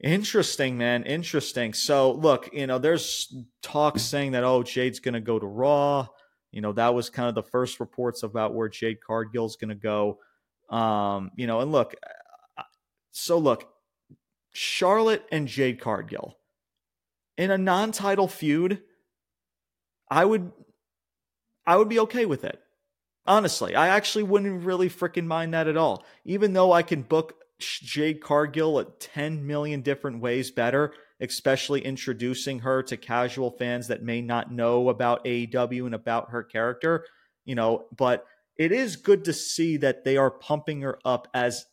interesting, 0.00 0.76
man. 0.76 1.04
Interesting. 1.04 1.72
So 1.72 2.12
look, 2.12 2.50
you 2.52 2.66
know, 2.66 2.78
there's 2.78 3.34
talk 3.62 3.98
saying 3.98 4.32
that, 4.32 4.44
oh, 4.44 4.62
Jade's 4.62 5.00
going 5.00 5.14
to 5.14 5.20
go 5.20 5.38
to 5.38 5.46
Raw. 5.46 6.08
You 6.50 6.60
know, 6.60 6.72
that 6.72 6.94
was 6.94 7.08
kind 7.08 7.28
of 7.28 7.34
the 7.34 7.42
first 7.42 7.80
reports 7.80 8.22
about 8.22 8.54
where 8.54 8.68
Jade 8.68 9.00
Cargill's 9.00 9.56
going 9.56 9.70
to 9.70 9.74
go. 9.74 10.18
Um, 10.72 11.30
you 11.36 11.46
know, 11.46 11.60
and 11.60 11.70
look, 11.70 11.94
so 13.10 13.38
look, 13.38 13.68
Charlotte 14.52 15.24
and 15.30 15.46
Jade 15.46 15.80
Cargill 15.80 16.38
in 17.36 17.50
a 17.50 17.58
non-title 17.58 18.28
feud, 18.28 18.82
I 20.10 20.24
would 20.24 20.52
I 21.66 21.76
would 21.76 21.88
be 21.88 22.00
okay 22.00 22.26
with 22.26 22.44
it. 22.44 22.60
Honestly, 23.26 23.74
I 23.76 23.88
actually 23.88 24.24
wouldn't 24.24 24.64
really 24.64 24.88
freaking 24.90 25.26
mind 25.26 25.54
that 25.54 25.68
at 25.68 25.76
all. 25.76 26.04
Even 26.24 26.54
though 26.54 26.72
I 26.72 26.82
can 26.82 27.02
book 27.02 27.34
Jade 27.60 28.20
Cargill 28.20 28.80
at 28.80 28.98
10 28.98 29.46
million 29.46 29.80
different 29.80 30.20
ways 30.20 30.50
better, 30.50 30.92
especially 31.20 31.84
introducing 31.84 32.58
her 32.60 32.82
to 32.82 32.96
casual 32.96 33.52
fans 33.52 33.86
that 33.88 34.02
may 34.02 34.20
not 34.20 34.50
know 34.50 34.88
about 34.88 35.24
AEW 35.24 35.86
and 35.86 35.94
about 35.94 36.30
her 36.30 36.42
character, 36.42 37.06
you 37.44 37.54
know, 37.54 37.86
but 37.96 38.26
it 38.56 38.72
is 38.72 38.96
good 38.96 39.24
to 39.24 39.32
see 39.32 39.76
that 39.78 40.04
they 40.04 40.16
are 40.16 40.30
pumping 40.30 40.82
her 40.82 40.98
up 41.04 41.28
as 41.34 41.66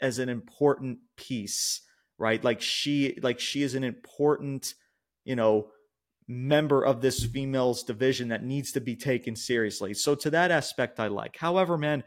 as 0.00 0.18
an 0.18 0.28
important 0.28 0.98
piece, 1.16 1.80
right? 2.18 2.42
Like 2.42 2.60
she 2.60 3.18
like 3.22 3.40
she 3.40 3.62
is 3.62 3.74
an 3.74 3.84
important, 3.84 4.74
you 5.24 5.36
know, 5.36 5.68
member 6.26 6.82
of 6.84 7.00
this 7.00 7.24
females 7.24 7.82
division 7.82 8.28
that 8.28 8.42
needs 8.42 8.72
to 8.72 8.80
be 8.80 8.96
taken 8.96 9.36
seriously. 9.36 9.94
So 9.94 10.14
to 10.16 10.30
that 10.30 10.50
aspect 10.50 10.98
I 10.98 11.08
like. 11.08 11.36
However, 11.36 11.78
man, 11.78 12.02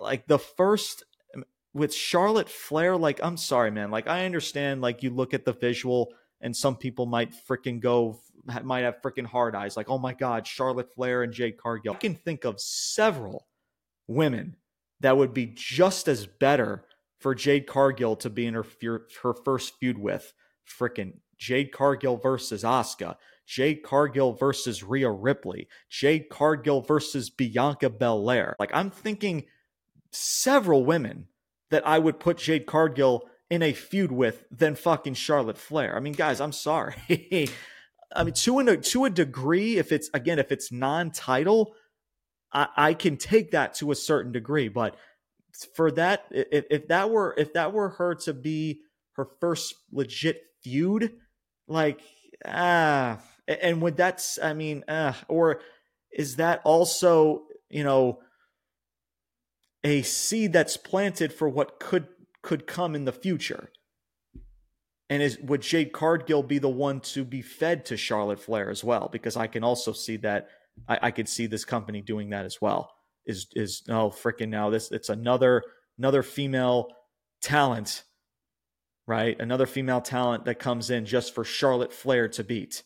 like 0.00 0.26
the 0.26 0.38
first 0.38 1.04
um, 1.34 1.44
with 1.72 1.94
Charlotte 1.94 2.48
Flair, 2.48 2.96
like 2.96 3.20
I'm 3.22 3.36
sorry, 3.36 3.70
man. 3.70 3.90
Like 3.90 4.08
I 4.08 4.24
understand, 4.24 4.80
like 4.80 5.02
you 5.02 5.10
look 5.10 5.34
at 5.34 5.44
the 5.44 5.52
visual, 5.52 6.12
and 6.40 6.56
some 6.56 6.76
people 6.76 7.06
might 7.06 7.32
freaking 7.48 7.80
go 7.80 8.18
might 8.62 8.80
have 8.80 9.02
freaking 9.02 9.26
hard 9.26 9.54
eyes, 9.54 9.76
like, 9.76 9.88
oh 9.88 9.98
my 9.98 10.12
God, 10.12 10.46
Charlotte 10.46 10.92
Flair 10.94 11.22
and 11.22 11.32
Jade 11.32 11.58
Cargill. 11.58 11.94
I 11.94 11.98
can 11.98 12.14
think 12.14 12.44
of 12.44 12.60
several 12.60 13.46
women 14.06 14.56
that 15.00 15.16
would 15.16 15.32
be 15.32 15.46
just 15.46 16.08
as 16.08 16.26
better 16.26 16.84
for 17.18 17.34
Jade 17.34 17.66
Cargill 17.66 18.16
to 18.16 18.30
be 18.30 18.46
in 18.46 18.54
her 18.54 18.66
her 19.22 19.34
first 19.34 19.74
feud 19.78 19.98
with. 19.98 20.32
Freaking 20.66 21.14
Jade 21.36 21.72
Cargill 21.72 22.16
versus 22.16 22.62
Asuka, 22.62 23.16
Jade 23.46 23.82
Cargill 23.82 24.34
versus 24.34 24.84
Rhea 24.84 25.10
Ripley, 25.10 25.68
Jade 25.88 26.28
Cargill 26.28 26.80
versus 26.80 27.30
Bianca 27.30 27.90
Belair. 27.90 28.54
Like 28.58 28.70
I'm 28.72 28.90
thinking 28.90 29.46
several 30.12 30.84
women 30.84 31.26
that 31.70 31.86
I 31.86 31.98
would 31.98 32.20
put 32.20 32.38
Jade 32.38 32.66
Cargill 32.66 33.28
in 33.48 33.62
a 33.62 33.72
feud 33.72 34.12
with 34.12 34.44
than 34.50 34.74
fucking 34.76 35.14
Charlotte 35.14 35.58
Flair. 35.58 35.96
I 35.96 36.00
mean, 36.00 36.12
guys, 36.12 36.40
I'm 36.40 36.52
sorry. 36.52 36.94
I 38.14 38.24
mean, 38.24 38.34
to 38.34 38.58
a 38.58 38.76
to 38.76 39.04
a 39.04 39.10
degree, 39.10 39.78
if 39.78 39.92
it's 39.92 40.10
again, 40.12 40.38
if 40.38 40.50
it's 40.50 40.72
non-title, 40.72 41.74
I, 42.52 42.68
I 42.76 42.94
can 42.94 43.16
take 43.16 43.52
that 43.52 43.74
to 43.76 43.90
a 43.90 43.96
certain 43.96 44.32
degree. 44.32 44.68
But 44.68 44.96
for 45.74 45.90
that, 45.92 46.26
if, 46.30 46.64
if 46.70 46.88
that 46.88 47.10
were 47.10 47.34
if 47.38 47.52
that 47.52 47.72
were 47.72 47.90
her 47.90 48.14
to 48.16 48.34
be 48.34 48.80
her 49.12 49.28
first 49.40 49.74
legit 49.92 50.42
feud, 50.62 51.12
like 51.68 52.00
ah, 52.44 53.20
and 53.46 53.82
would 53.82 53.96
that's 53.96 54.38
I 54.42 54.54
mean, 54.54 54.84
uh, 54.88 55.14
or 55.28 55.60
is 56.12 56.36
that 56.36 56.60
also 56.64 57.44
you 57.68 57.84
know 57.84 58.20
a 59.84 60.02
seed 60.02 60.52
that's 60.52 60.76
planted 60.76 61.32
for 61.32 61.48
what 61.48 61.78
could 61.78 62.08
could 62.42 62.66
come 62.66 62.94
in 62.94 63.04
the 63.04 63.12
future? 63.12 63.70
And 65.10 65.24
is 65.24 65.38
would 65.40 65.60
Jade 65.60 65.92
Cargill 65.92 66.44
be 66.44 66.58
the 66.58 66.68
one 66.68 67.00
to 67.00 67.24
be 67.24 67.42
fed 67.42 67.84
to 67.86 67.96
Charlotte 67.96 68.38
Flair 68.38 68.70
as 68.70 68.84
well? 68.84 69.08
Because 69.10 69.36
I 69.36 69.48
can 69.48 69.64
also 69.64 69.92
see 69.92 70.16
that 70.18 70.48
I, 70.88 70.98
I 71.02 71.10
could 71.10 71.28
see 71.28 71.46
this 71.46 71.64
company 71.64 72.00
doing 72.00 72.30
that 72.30 72.44
as 72.44 72.60
well. 72.60 72.94
Is 73.26 73.48
is 73.56 73.82
no 73.88 74.02
oh, 74.02 74.10
freaking 74.10 74.48
now 74.48 74.70
this 74.70 74.92
it's 74.92 75.08
another 75.08 75.64
another 75.98 76.22
female 76.22 76.92
talent, 77.42 78.04
right? 79.08 79.38
Another 79.40 79.66
female 79.66 80.00
talent 80.00 80.44
that 80.44 80.60
comes 80.60 80.90
in 80.90 81.04
just 81.04 81.34
for 81.34 81.44
Charlotte 81.44 81.92
Flair 81.92 82.28
to 82.28 82.44
beat. 82.44 82.84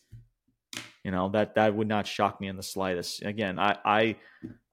You 1.04 1.10
know 1.10 1.28
that 1.28 1.56
that 1.56 1.74
would 1.74 1.88
not 1.88 2.06
shock 2.06 2.40
me 2.40 2.48
in 2.48 2.56
the 2.56 2.62
slightest. 2.62 3.22
Again, 3.22 3.58
I 3.58 3.76
I 3.84 4.16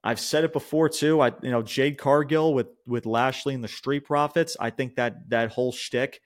I've 0.02 0.20
said 0.20 0.44
it 0.44 0.54
before 0.54 0.88
too. 0.88 1.20
I 1.20 1.32
you 1.42 1.50
know 1.50 1.60
Jade 1.60 1.98
Cargill 1.98 2.54
with 2.54 2.68
with 2.86 3.04
Lashley 3.04 3.52
and 3.52 3.62
the 3.62 3.68
Street 3.68 4.06
Profits. 4.06 4.56
I 4.58 4.70
think 4.70 4.96
that 4.96 5.28
that 5.28 5.50
whole 5.50 5.70
shtick 5.70 6.22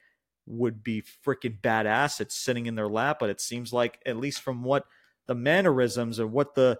would 0.46 0.82
be 0.82 1.02
freaking 1.24 1.60
badass. 1.60 2.20
It's 2.20 2.36
sitting 2.36 2.66
in 2.66 2.74
their 2.74 2.88
lap, 2.88 3.18
but 3.20 3.30
it 3.30 3.40
seems 3.40 3.72
like 3.72 4.00
at 4.06 4.16
least 4.16 4.40
from 4.40 4.62
what 4.62 4.84
the 5.26 5.34
mannerisms 5.34 6.20
or 6.20 6.26
what 6.26 6.54
the 6.54 6.78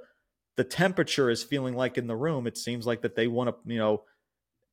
the 0.57 0.65
temperature 0.65 1.29
is 1.29 1.43
feeling 1.43 1.75
like 1.75 1.99
in 1.99 2.07
the 2.07 2.17
room, 2.17 2.47
it 2.47 2.57
seems 2.57 2.87
like 2.87 3.03
that 3.03 3.15
they 3.15 3.27
want 3.27 3.51
to, 3.51 3.73
you 3.73 3.79
know, 3.79 4.05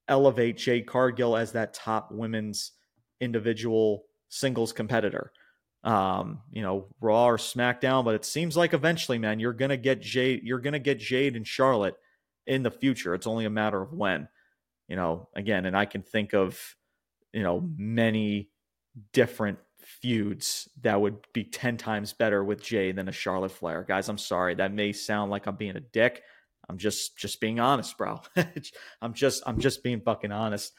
elevate 0.08 0.58
Jade 0.58 0.88
Cargill 0.88 1.36
as 1.36 1.52
that 1.52 1.74
top 1.74 2.10
women's 2.12 2.72
individual 3.20 4.06
singles 4.30 4.72
competitor. 4.72 5.32
Um, 5.84 6.40
you 6.52 6.62
know, 6.62 6.88
Raw 7.02 7.26
or 7.26 7.38
SmackDown, 7.38 8.06
but 8.06 8.16
it 8.16 8.24
seems 8.24 8.56
like 8.56 8.74
eventually, 8.74 9.18
man, 9.18 9.42
you're 9.42 9.52
gonna 9.52 9.76
get 9.76 10.02
Jade, 10.02 10.44
you're 10.44 10.62
gonna 10.62 10.80
get 10.80 11.00
Jade 11.00 11.36
and 11.36 11.46
Charlotte 11.46 11.96
in 12.48 12.64
the 12.64 12.72
future. 12.72 13.14
It's 13.14 13.28
only 13.28 13.44
a 13.46 13.50
matter 13.50 13.82
of 13.82 13.92
when. 13.92 14.30
You 14.88 14.96
know, 14.96 15.28
again, 15.36 15.66
and 15.66 15.76
I 15.76 15.86
can 15.86 16.02
think 16.02 16.34
of, 16.34 16.58
you 17.34 17.44
know, 17.44 17.68
many 17.78 18.50
different 19.12 19.60
feuds 19.80 20.70
that 20.82 21.00
would 21.00 21.18
be 21.34 21.44
10 21.44 21.78
times 21.78 22.14
better 22.14 22.44
with 22.44 22.64
Jay 22.64 22.92
than 22.92 23.10
a 23.10 23.12
Charlotte 23.12 23.52
Flair. 23.52 23.84
Guys, 23.88 24.10
I'm 24.10 24.18
sorry. 24.18 24.56
That 24.56 24.74
may 24.74 24.94
sound 24.94 25.32
like 25.32 25.46
I'm 25.46 25.56
being 25.56 25.76
a 25.76 25.82
dick. 25.82 26.24
I'm 26.70 26.78
just 26.78 27.18
just 27.18 27.42
being 27.42 27.60
honest, 27.60 27.98
bro. 27.98 28.22
I'm 29.02 29.14
just 29.14 29.44
I'm 29.46 29.60
just 29.60 29.84
being 29.84 30.02
fucking 30.02 30.32
honest. 30.32 30.74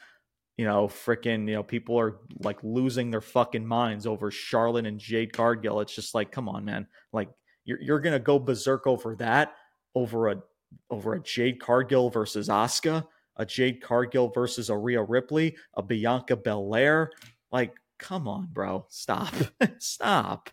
You 0.57 0.65
know, 0.65 0.87
freaking, 0.87 1.47
you 1.47 1.53
know, 1.53 1.63
people 1.63 1.99
are 1.99 2.19
like 2.39 2.57
losing 2.63 3.11
their 3.11 3.21
fucking 3.21 3.65
minds 3.65 4.07
over 4.07 4.31
Charlotte 4.31 4.85
and 4.87 4.99
Jade 4.99 5.33
Cargill. 5.33 5.81
It's 5.81 5.93
just 5.93 6.15
like, 6.15 6.31
come 6.31 6.49
on, 6.49 6.65
man. 6.65 6.87
Like 7.13 7.29
you're 7.65 7.79
you're 7.81 7.99
gonna 7.99 8.19
go 8.19 8.39
berserk 8.39 8.87
over 8.87 9.15
that 9.17 9.53
over 9.95 10.29
a 10.29 10.41
over 10.89 11.13
a 11.13 11.21
Jade 11.21 11.59
Cargill 11.59 12.09
versus 12.09 12.49
Asuka, 12.49 13.05
a 13.37 13.45
Jade 13.45 13.81
Cargill 13.81 14.29
versus 14.29 14.69
a 14.69 14.77
Rhea 14.77 15.01
Ripley, 15.01 15.55
a 15.75 15.81
Bianca 15.81 16.35
Belair. 16.35 17.11
Like, 17.51 17.73
come 17.97 18.27
on, 18.27 18.49
bro. 18.51 18.85
Stop. 18.89 19.33
Stop. 19.79 20.49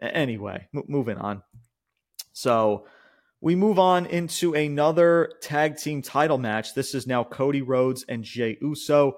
Anyway, 0.00 0.68
m- 0.74 0.84
moving 0.88 1.18
on. 1.18 1.42
So 2.32 2.86
we 3.40 3.54
move 3.54 3.78
on 3.78 4.06
into 4.06 4.54
another 4.54 5.32
tag 5.40 5.76
team 5.76 6.02
title 6.02 6.38
match. 6.38 6.74
This 6.74 6.94
is 6.94 7.06
now 7.06 7.24
Cody 7.24 7.62
Rhodes 7.62 8.04
and 8.08 8.24
Jey 8.24 8.56
Uso 8.60 9.16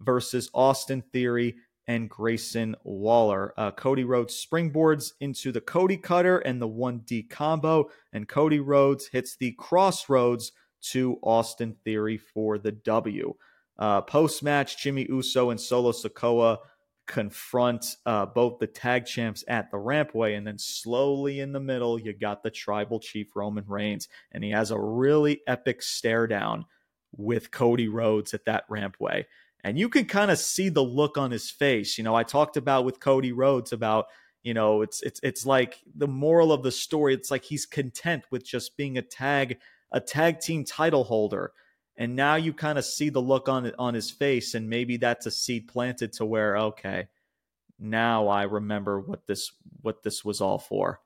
versus 0.00 0.50
Austin 0.54 1.02
Theory 1.12 1.56
and 1.86 2.10
Grayson 2.10 2.74
Waller. 2.84 3.54
Uh, 3.56 3.70
Cody 3.70 4.04
Rhodes 4.04 4.44
springboards 4.50 5.12
into 5.20 5.52
the 5.52 5.60
Cody 5.60 5.96
Cutter 5.96 6.38
and 6.38 6.60
the 6.60 6.68
1D 6.68 7.30
combo, 7.30 7.88
and 8.12 8.28
Cody 8.28 8.60
Rhodes 8.60 9.06
hits 9.06 9.36
the 9.36 9.52
Cross 9.52 10.08
Rhodes 10.08 10.52
to 10.90 11.18
Austin 11.22 11.76
Theory 11.84 12.16
for 12.16 12.58
the 12.58 12.72
W. 12.72 13.34
Uh, 13.78 14.00
Post 14.00 14.42
match, 14.42 14.82
Jimmy 14.82 15.06
Uso 15.08 15.50
and 15.50 15.60
Solo 15.60 15.92
Sikoa 15.92 16.58
confront 17.06 17.96
uh, 18.04 18.26
both 18.26 18.58
the 18.58 18.66
tag 18.66 19.06
champs 19.06 19.44
at 19.48 19.70
the 19.70 19.76
rampway. 19.76 20.36
And 20.36 20.46
then 20.46 20.58
slowly 20.58 21.40
in 21.40 21.52
the 21.52 21.60
middle, 21.60 22.00
you 22.00 22.12
got 22.12 22.42
the 22.42 22.50
tribal 22.50 23.00
chief 23.00 23.34
Roman 23.34 23.64
Reigns. 23.66 24.08
And 24.32 24.42
he 24.42 24.50
has 24.50 24.70
a 24.70 24.78
really 24.78 25.40
epic 25.46 25.82
stare 25.82 26.26
down 26.26 26.66
with 27.16 27.50
Cody 27.50 27.88
Rhodes 27.88 28.34
at 28.34 28.44
that 28.46 28.68
rampway. 28.68 29.24
And 29.64 29.78
you 29.78 29.88
can 29.88 30.04
kind 30.04 30.30
of 30.30 30.38
see 30.38 30.68
the 30.68 30.84
look 30.84 31.18
on 31.18 31.30
his 31.30 31.50
face. 31.50 31.98
You 31.98 32.04
know, 32.04 32.14
I 32.14 32.22
talked 32.22 32.56
about 32.56 32.84
with 32.84 33.00
Cody 33.00 33.32
Rhodes 33.32 33.72
about, 33.72 34.06
you 34.42 34.54
know, 34.54 34.82
it's 34.82 35.02
it's 35.02 35.18
it's 35.22 35.44
like 35.44 35.80
the 35.94 36.06
moral 36.06 36.52
of 36.52 36.62
the 36.62 36.70
story. 36.70 37.14
It's 37.14 37.30
like 37.30 37.44
he's 37.44 37.66
content 37.66 38.24
with 38.30 38.44
just 38.44 38.76
being 38.76 38.96
a 38.96 39.02
tag, 39.02 39.58
a 39.90 40.00
tag 40.00 40.40
team 40.40 40.64
title 40.64 41.04
holder. 41.04 41.52
And 41.98 42.14
now 42.14 42.34
you 42.34 42.52
kind 42.52 42.78
of 42.78 42.84
see 42.84 43.08
the 43.08 43.22
look 43.22 43.48
on 43.48 43.72
on 43.78 43.94
his 43.94 44.10
face, 44.10 44.54
and 44.54 44.68
maybe 44.68 44.96
that's 44.98 45.26
a 45.26 45.30
seed 45.30 45.68
planted 45.68 46.12
to 46.14 46.26
where 46.26 46.56
okay, 46.56 47.08
now 47.78 48.28
I 48.28 48.42
remember 48.42 49.00
what 49.00 49.26
this 49.26 49.52
what 49.82 50.02
this 50.02 50.24
was 50.24 50.40
all 50.40 50.58
for. 50.58 51.00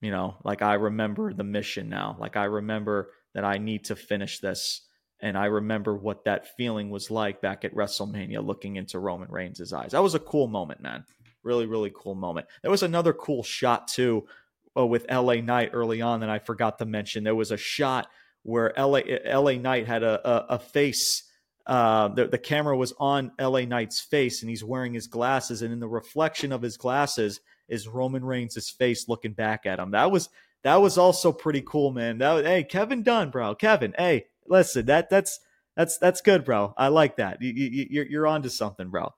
You 0.00 0.10
know, 0.10 0.36
like 0.44 0.62
I 0.62 0.74
remember 0.74 1.32
the 1.32 1.44
mission 1.44 1.88
now. 1.88 2.16
Like 2.18 2.36
I 2.36 2.44
remember 2.44 3.10
that 3.34 3.44
I 3.44 3.58
need 3.58 3.84
to 3.84 3.96
finish 3.96 4.38
this. 4.40 4.82
And 5.20 5.36
I 5.36 5.46
remember 5.46 5.96
what 5.96 6.24
that 6.24 6.56
feeling 6.56 6.90
was 6.90 7.10
like 7.10 7.40
back 7.40 7.64
at 7.64 7.74
WrestleMania 7.74 8.44
looking 8.44 8.76
into 8.76 9.00
Roman 9.00 9.28
Reigns' 9.28 9.72
eyes. 9.72 9.90
That 9.90 10.02
was 10.02 10.14
a 10.14 10.20
cool 10.20 10.46
moment, 10.46 10.80
man. 10.80 11.04
Really, 11.42 11.66
really 11.66 11.92
cool 11.92 12.14
moment. 12.14 12.46
There 12.62 12.70
was 12.70 12.84
another 12.84 13.12
cool 13.12 13.42
shot 13.42 13.88
too 13.88 14.28
uh, 14.76 14.86
with 14.86 15.10
LA 15.10 15.34
Knight 15.34 15.70
early 15.72 16.00
on 16.00 16.20
that 16.20 16.30
I 16.30 16.38
forgot 16.38 16.78
to 16.78 16.86
mention. 16.86 17.24
There 17.24 17.34
was 17.34 17.50
a 17.50 17.56
shot 17.56 18.08
where 18.48 18.72
LA 18.76 19.00
LA 19.26 19.52
Knight 19.52 19.86
had 19.86 20.02
a 20.02 20.28
a, 20.28 20.54
a 20.56 20.58
face. 20.58 21.24
Uh, 21.66 22.08
the, 22.08 22.26
the 22.26 22.38
camera 22.38 22.74
was 22.74 22.94
on 22.98 23.30
LA 23.38 23.60
Knight's 23.60 24.00
face, 24.00 24.40
and 24.40 24.48
he's 24.48 24.64
wearing 24.64 24.94
his 24.94 25.06
glasses, 25.06 25.60
and 25.60 25.70
in 25.70 25.80
the 25.80 25.88
reflection 25.88 26.50
of 26.50 26.62
his 26.62 26.78
glasses 26.78 27.40
is 27.68 27.86
Roman 27.86 28.24
Reigns' 28.24 28.70
face 28.70 29.06
looking 29.06 29.32
back 29.32 29.66
at 29.66 29.78
him. 29.78 29.90
That 29.90 30.10
was 30.10 30.30
that 30.64 30.76
was 30.76 30.98
also 30.98 31.30
pretty 31.30 31.62
cool, 31.62 31.92
man. 31.92 32.18
That 32.18 32.32
was, 32.32 32.44
hey, 32.44 32.64
Kevin 32.64 33.02
Dunn, 33.02 33.30
bro. 33.30 33.54
Kevin, 33.54 33.94
hey, 33.98 34.26
listen, 34.46 34.86
that 34.86 35.10
that's 35.10 35.40
that's 35.76 35.98
that's 35.98 36.20
good, 36.22 36.44
bro. 36.44 36.74
I 36.76 36.88
like 36.88 37.16
that. 37.16 37.40
You, 37.42 37.52
you, 37.52 37.86
you're 37.90 38.06
you're 38.06 38.26
onto 38.26 38.48
something, 38.48 38.88
bro. 38.88 39.12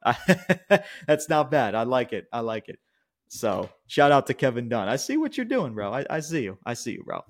that's 1.06 1.28
not 1.28 1.50
bad. 1.50 1.74
I 1.74 1.84
like 1.84 2.12
it. 2.12 2.26
I 2.32 2.40
like 2.40 2.68
it. 2.68 2.78
So 3.28 3.70
shout 3.86 4.10
out 4.10 4.26
to 4.26 4.34
Kevin 4.34 4.68
Dunn. 4.68 4.88
I 4.88 4.96
see 4.96 5.16
what 5.16 5.36
you're 5.36 5.46
doing, 5.46 5.72
bro. 5.72 5.92
I, 5.92 6.04
I 6.10 6.20
see 6.20 6.42
you. 6.42 6.58
I 6.66 6.74
see 6.74 6.92
you, 6.92 7.04
bro. 7.04 7.22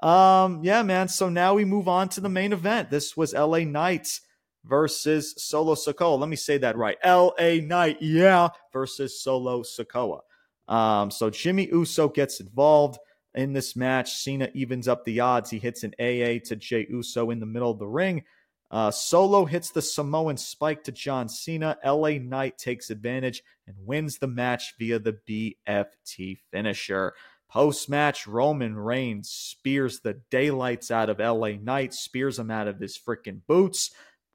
Um, 0.00 0.62
yeah, 0.62 0.82
man. 0.82 1.08
So 1.08 1.28
now 1.28 1.54
we 1.54 1.64
move 1.64 1.88
on 1.88 2.08
to 2.10 2.20
the 2.20 2.28
main 2.28 2.52
event. 2.52 2.90
This 2.90 3.16
was 3.16 3.32
LA 3.34 3.60
Knight 3.60 4.20
versus 4.64 5.34
Solo 5.38 5.74
Sikoa. 5.74 6.18
Let 6.18 6.28
me 6.28 6.36
say 6.36 6.58
that 6.58 6.76
right. 6.76 6.96
LA 7.04 7.60
Knight, 7.62 7.98
yeah, 8.00 8.48
versus 8.72 9.20
Solo 9.20 9.62
Sikoa. 9.62 10.20
Um, 10.68 11.10
so 11.10 11.30
Jimmy 11.30 11.68
Uso 11.72 12.08
gets 12.08 12.40
involved 12.40 12.98
in 13.34 13.52
this 13.52 13.74
match. 13.74 14.12
Cena 14.12 14.50
evens 14.54 14.86
up 14.86 15.04
the 15.04 15.20
odds. 15.20 15.50
He 15.50 15.58
hits 15.58 15.82
an 15.82 15.94
AA 15.98 16.38
to 16.46 16.56
Jey 16.56 16.86
Uso 16.90 17.30
in 17.30 17.40
the 17.40 17.46
middle 17.46 17.70
of 17.70 17.78
the 17.78 17.86
ring. 17.86 18.24
Uh, 18.70 18.90
Solo 18.90 19.46
hits 19.46 19.70
the 19.70 19.80
Samoan 19.80 20.36
spike 20.36 20.84
to 20.84 20.92
John 20.92 21.28
Cena. 21.28 21.78
LA 21.84 22.18
Knight 22.18 22.58
takes 22.58 22.90
advantage 22.90 23.42
and 23.66 23.74
wins 23.86 24.18
the 24.18 24.26
match 24.26 24.74
via 24.78 24.98
the 24.98 25.16
BFT 25.26 26.36
finisher. 26.50 27.14
Post 27.48 27.88
match, 27.88 28.26
Roman 28.26 28.76
Reigns 28.76 29.30
spears 29.30 30.00
the 30.00 30.20
daylights 30.30 30.90
out 30.90 31.08
of 31.08 31.18
LA 31.18 31.52
Knight, 31.60 31.94
spears 31.94 32.38
him 32.38 32.50
out 32.50 32.68
of 32.68 32.78
his 32.78 32.98
freaking 32.98 33.40
boots, 33.46 33.90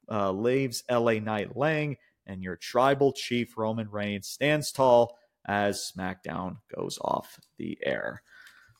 uh, 0.09 0.31
leaves 0.31 0.83
LA 0.89 1.13
Knight 1.13 1.55
laying, 1.55 1.97
and 2.25 2.41
your 2.41 2.55
tribal 2.55 3.13
chief, 3.13 3.57
Roman 3.57 3.89
Reigns, 3.89 4.27
stands 4.27 4.71
tall 4.71 5.17
as 5.45 5.91
SmackDown 5.95 6.57
goes 6.75 6.97
off 7.01 7.39
the 7.57 7.77
air. 7.83 8.23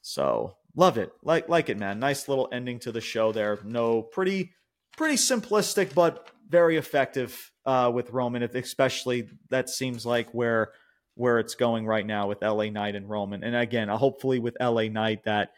So 0.01 0.55
love 0.76 0.97
it, 0.97 1.11
like 1.22 1.47
like 1.47 1.69
it, 1.69 1.77
man. 1.77 1.99
Nice 1.99 2.27
little 2.27 2.49
ending 2.51 2.80
to 2.80 2.91
the 2.91 3.01
show 3.01 3.31
there. 3.31 3.60
No, 3.64 4.01
pretty 4.01 4.53
pretty 4.97 5.15
simplistic, 5.15 5.93
but 5.93 6.30
very 6.49 6.77
effective 6.77 7.51
uh, 7.65 7.91
with 7.93 8.10
Roman. 8.11 8.43
Especially 8.43 9.30
that 9.49 9.69
seems 9.69 10.05
like 10.05 10.30
where 10.31 10.72
where 11.15 11.40
it's 11.40 11.56
going 11.56 11.85
right 11.85 12.06
now 12.06 12.27
with 12.27 12.41
LA 12.41 12.65
Knight 12.65 12.95
and 12.95 13.10
Roman. 13.10 13.44
And 13.44 13.56
again, 13.56 13.88
hopefully 13.90 14.40
with 14.40 14.57
LA 14.60 14.84
Knight 14.84 15.26
that 15.26 15.52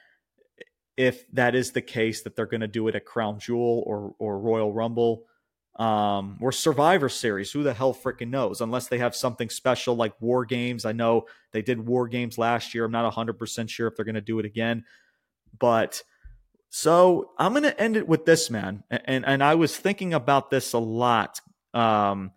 if 0.98 1.30
that 1.34 1.56
is 1.56 1.72
the 1.72 1.82
case, 1.82 2.24
that 2.24 2.36
they're 2.36 2.46
going 2.46 2.62
to 2.62 2.68
do 2.68 2.88
it 2.88 2.96
at 2.96 3.06
Crown 3.06 3.40
Jewel 3.40 3.84
or 3.86 4.16
or 4.20 4.40
Royal 4.40 4.72
Rumble 4.72 5.26
um, 5.78 6.38
or 6.42 6.52
Survivor 6.52 7.10
Series. 7.10 7.52
Who 7.52 7.64
the 7.64 7.74
hell 7.74 7.94
freaking 7.94 8.30
knows? 8.30 8.62
Unless 8.62 8.88
they 8.88 9.00
have 9.00 9.16
something 9.16 9.50
special 9.50 9.96
like 9.96 10.14
War 10.22 10.46
Games. 10.46 10.86
I 10.86 10.94
know 10.94 11.26
they 11.52 11.62
did 11.62 11.86
War 11.86 12.08
Games 12.08 12.38
last 12.38 12.74
year. 12.74 12.86
I'm 12.86 12.92
not 12.92 13.12
100% 13.14 13.70
sure 13.70 13.88
if 13.88 13.96
they're 13.96 14.06
going 14.06 14.16
to 14.16 14.22
do 14.22 14.40
it 14.40 14.46
again. 14.46 14.86
But 15.58 16.02
so 16.70 17.32
I'm 17.38 17.54
going 17.54 17.64
to 17.64 17.80
end 17.80 17.98
it 17.98 18.08
with 18.08 18.26
this, 18.26 18.50
man. 18.50 18.84
And, 18.90 19.26
and 19.26 19.44
I 19.44 19.56
was 19.56 19.76
thinking 19.76 20.14
about 20.14 20.50
this 20.50 20.74
a 20.74 20.80
lot 20.80 21.42
um, 21.74 22.32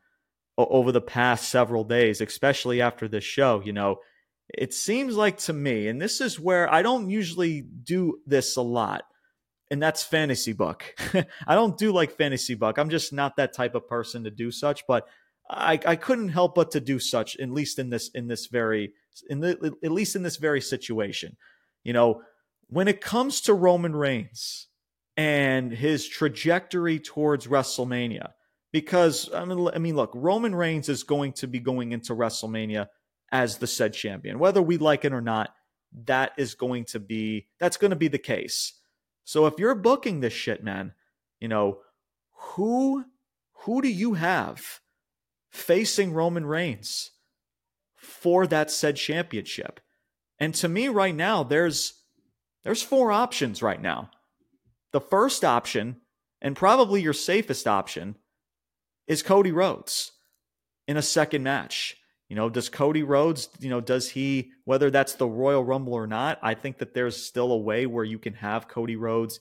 over 0.59 0.93
the 0.93 1.01
past 1.01 1.48
several 1.48 1.85
days, 1.85 2.20
especially 2.20 2.82
after 2.82 3.09
this 3.09 3.24
show. 3.24 3.62
You 3.64 3.72
know, 3.72 3.97
it 4.52 4.74
seems 4.74 5.16
like 5.16 5.39
to 5.39 5.52
me, 5.52 5.89
and 5.89 6.01
this 6.01 6.20
is 6.20 6.39
where 6.39 6.72
I 6.72 6.82
don't 6.82 7.09
usually 7.09 7.62
do 7.62 8.18
this 8.26 8.56
a 8.56 8.62
lot 8.62 9.05
and 9.70 9.82
that's 9.82 10.02
fantasy 10.02 10.52
book. 10.52 10.94
I 11.47 11.55
don't 11.55 11.76
do 11.76 11.93
like 11.93 12.16
fantasy 12.16 12.55
book. 12.55 12.78
I'm 12.78 12.90
just 12.90 13.12
not 13.12 13.36
that 13.36 13.52
type 13.52 13.74
of 13.74 13.89
person 13.89 14.24
to 14.24 14.30
do 14.30 14.51
such, 14.51 14.86
but 14.86 15.06
I, 15.51 15.78
I 15.85 15.97
couldn't 15.97 16.30
help 16.30 16.55
but 16.55 16.70
to 16.72 16.80
do 16.80 16.98
such, 16.98 17.36
at 17.39 17.51
least 17.51 17.78
in 17.78 17.90
this 17.90 18.10
in 18.14 18.28
this 18.28 18.47
very 18.47 18.93
in 19.28 19.40
the 19.40 19.74
at 19.82 19.93
least 19.93 20.16
in 20.16 20.22
this 20.22 20.36
very 20.36 20.60
situation. 20.60 21.36
You 21.85 21.93
know, 21.93 22.22
when 22.68 22.89
it 22.89 23.01
comes 23.01 23.40
to 23.43 23.55
Roman 23.55 23.94
Reigns 23.97 24.68
and 25.16 25.72
his 25.72 26.06
trajectory 26.06 26.98
towards 26.98 27.47
WrestleMania, 27.47 28.32
because 28.73 29.32
I 29.32 29.45
mean, 29.45 29.69
I 29.74 29.78
mean, 29.78 29.97
look, 29.97 30.12
Roman 30.15 30.55
Reigns 30.55 30.89
is 30.89 31.03
going 31.03 31.32
to 31.35 31.47
be 31.47 31.61
going 31.61 31.93
into 31.93 32.15
WrestleMania 32.15 32.89
as 33.31 33.59
the 33.59 33.66
said 33.66 33.93
champion, 33.93 34.39
whether 34.39 34.62
we 34.62 34.78
like 34.78 35.05
it 35.05 35.12
or 35.12 35.20
not. 35.20 35.55
That 36.05 36.32
is 36.36 36.55
going 36.55 36.85
to 36.86 37.01
be 37.01 37.49
that's 37.59 37.78
going 37.78 37.93
to 37.93 37.97
be 37.97 38.09
the 38.09 38.19
case. 38.19 38.74
So 39.24 39.47
if 39.47 39.55
you're 39.59 39.74
booking 39.74 40.20
this 40.20 40.35
shit, 40.35 40.62
man, 40.62 40.93
you 41.40 41.49
know, 41.49 41.81
who 42.32 43.05
who 43.53 43.81
do 43.81 43.89
you 43.89 44.15
have 44.15 44.81
facing 45.51 46.12
Roman 46.12 46.45
Reigns 46.45 47.12
for 47.97 48.47
that 48.47 48.70
said 48.70 48.97
championship? 48.97 49.81
And 50.39 50.55
to 50.57 50.69
me 50.69 50.89
right 50.89 51.15
now 51.15 51.43
there's 51.43 51.95
there's 52.65 52.82
four 52.82 53.11
options 53.12 53.62
right 53.62 53.81
now. 53.81 54.11
The 54.93 55.01
first 55.01 55.45
option 55.45 56.03
and 56.40 56.55
probably 56.55 57.01
your 57.01 57.15
safest 57.15 57.66
option 57.66 58.16
is 59.09 59.22
Cody 59.22 59.51
Rhodes 59.51 60.12
in 60.86 60.97
a 60.97 61.02
second 61.02 61.43
match. 61.43 61.97
You 62.28 62.36
know, 62.36 62.51
does 62.51 62.68
Cody 62.68 63.02
Rhodes, 63.02 63.48
you 63.59 63.70
know, 63.70 63.80
does 63.80 64.10
he, 64.10 64.52
whether 64.64 64.90
that's 64.90 65.14
the 65.14 65.26
Royal 65.26 65.64
Rumble 65.64 65.94
or 65.94 66.06
not, 66.06 66.39
I 66.43 66.52
think 66.55 66.78
that 66.78 66.93
there's 66.93 67.16
still 67.16 67.52
a 67.52 67.59
way 67.59 67.86
where 67.86 68.05
you 68.05 68.18
can 68.18 68.35
have 68.35 68.68
Cody 68.68 68.97
Rhodes 68.97 69.40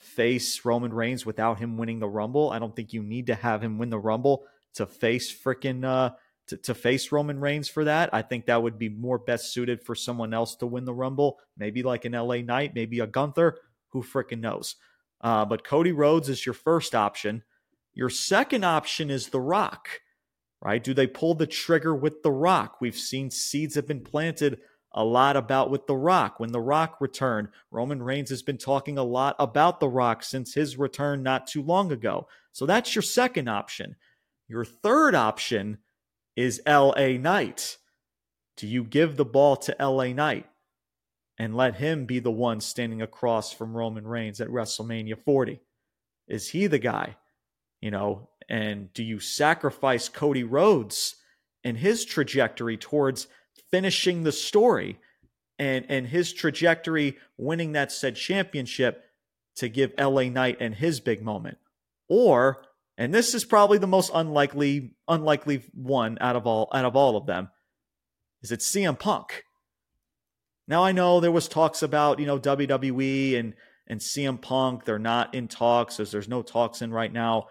face 0.00 0.64
Roman 0.64 0.92
Reigns 0.92 1.24
without 1.24 1.60
him 1.60 1.78
winning 1.78 2.00
the 2.00 2.08
Rumble. 2.08 2.50
I 2.50 2.58
don't 2.58 2.74
think 2.74 2.92
you 2.92 3.04
need 3.04 3.28
to 3.28 3.36
have 3.36 3.62
him 3.62 3.78
win 3.78 3.88
the 3.88 3.98
Rumble 4.00 4.44
to 4.74 4.84
face 4.84 5.32
freaking, 5.32 5.84
uh, 5.84 6.16
to, 6.48 6.56
to 6.56 6.74
face 6.74 7.12
Roman 7.12 7.40
Reigns 7.40 7.68
for 7.68 7.84
that. 7.84 8.10
I 8.12 8.22
think 8.22 8.46
that 8.46 8.62
would 8.62 8.78
be 8.78 8.88
more 8.88 9.18
best 9.18 9.52
suited 9.52 9.80
for 9.84 9.94
someone 9.94 10.34
else 10.34 10.56
to 10.56 10.66
win 10.66 10.84
the 10.84 10.92
Rumble, 10.92 11.38
maybe 11.56 11.84
like 11.84 12.04
an 12.04 12.12
LA 12.12 12.38
Knight, 12.38 12.74
maybe 12.74 12.98
a 12.98 13.06
Gunther, 13.06 13.58
who 13.90 14.02
freaking 14.02 14.40
knows. 14.40 14.74
Uh, 15.20 15.44
but 15.44 15.64
Cody 15.64 15.92
Rhodes 15.92 16.28
is 16.28 16.44
your 16.44 16.52
first 16.52 16.96
option. 16.96 17.44
Your 17.94 18.10
second 18.10 18.64
option 18.64 19.10
is 19.10 19.28
The 19.28 19.40
Rock 19.40 20.00
right? 20.64 20.82
Do 20.82 20.94
they 20.94 21.06
pull 21.06 21.34
the 21.34 21.46
trigger 21.46 21.94
with 21.94 22.22
The 22.22 22.32
Rock? 22.32 22.80
We've 22.80 22.96
seen 22.96 23.30
seeds 23.30 23.74
have 23.74 23.86
been 23.86 24.00
planted 24.00 24.60
a 24.92 25.04
lot 25.04 25.36
about 25.36 25.70
with 25.70 25.86
The 25.86 25.96
Rock. 25.96 26.40
When 26.40 26.52
The 26.52 26.60
Rock 26.60 26.96
returned, 27.00 27.48
Roman 27.70 28.02
Reigns 28.02 28.30
has 28.30 28.42
been 28.42 28.56
talking 28.56 28.96
a 28.96 29.04
lot 29.04 29.36
about 29.38 29.78
The 29.78 29.88
Rock 29.88 30.22
since 30.22 30.54
his 30.54 30.78
return 30.78 31.22
not 31.22 31.46
too 31.46 31.62
long 31.62 31.92
ago. 31.92 32.26
So 32.52 32.64
that's 32.64 32.94
your 32.94 33.02
second 33.02 33.48
option. 33.48 33.96
Your 34.48 34.64
third 34.64 35.14
option 35.14 35.78
is 36.34 36.62
LA 36.66 37.18
Knight. 37.18 37.76
Do 38.56 38.66
you 38.66 38.84
give 38.84 39.16
the 39.16 39.24
ball 39.24 39.56
to 39.56 39.76
LA 39.78 40.08
Knight 40.08 40.46
and 41.38 41.56
let 41.56 41.76
him 41.76 42.06
be 42.06 42.20
the 42.20 42.30
one 42.30 42.60
standing 42.60 43.02
across 43.02 43.52
from 43.52 43.76
Roman 43.76 44.06
Reigns 44.06 44.40
at 44.40 44.48
WrestleMania 44.48 45.22
40? 45.24 45.60
Is 46.28 46.48
he 46.50 46.68
the 46.68 46.78
guy? 46.78 47.16
You 47.84 47.90
know, 47.90 48.30
and 48.48 48.90
do 48.94 49.04
you 49.04 49.20
sacrifice 49.20 50.08
Cody 50.08 50.42
Rhodes 50.42 51.16
and 51.62 51.76
his 51.76 52.06
trajectory 52.06 52.78
towards 52.78 53.26
finishing 53.70 54.22
the 54.22 54.32
story 54.32 54.98
and, 55.58 55.84
and 55.90 56.06
his 56.06 56.32
trajectory 56.32 57.18
winning 57.36 57.72
that 57.72 57.92
said 57.92 58.16
championship 58.16 59.04
to 59.56 59.68
give 59.68 59.92
LA 59.98 60.30
Knight 60.30 60.56
and 60.60 60.74
his 60.74 61.00
big 61.00 61.22
moment? 61.22 61.58
Or, 62.08 62.64
and 62.96 63.12
this 63.12 63.34
is 63.34 63.44
probably 63.44 63.76
the 63.76 63.86
most 63.86 64.10
unlikely 64.14 64.92
unlikely 65.06 65.64
one 65.74 66.16
out 66.22 66.36
of 66.36 66.46
all 66.46 66.70
out 66.72 66.86
of 66.86 66.96
all 66.96 67.18
of 67.18 67.26
them, 67.26 67.50
is 68.42 68.50
it 68.50 68.60
CM 68.60 68.98
Punk? 68.98 69.44
Now 70.66 70.82
I 70.82 70.92
know 70.92 71.20
there 71.20 71.30
was 71.30 71.48
talks 71.48 71.82
about, 71.82 72.18
you 72.18 72.24
know, 72.24 72.38
WWE 72.38 73.38
and 73.38 73.52
and 73.86 74.00
CM 74.00 74.40
Punk, 74.40 74.86
they're 74.86 74.98
not 74.98 75.34
in 75.34 75.48
talks 75.48 76.00
as 76.00 76.10
there's 76.10 76.28
no 76.28 76.40
talks 76.40 76.80
in 76.80 76.90
right 76.90 77.12
now 77.12 77.48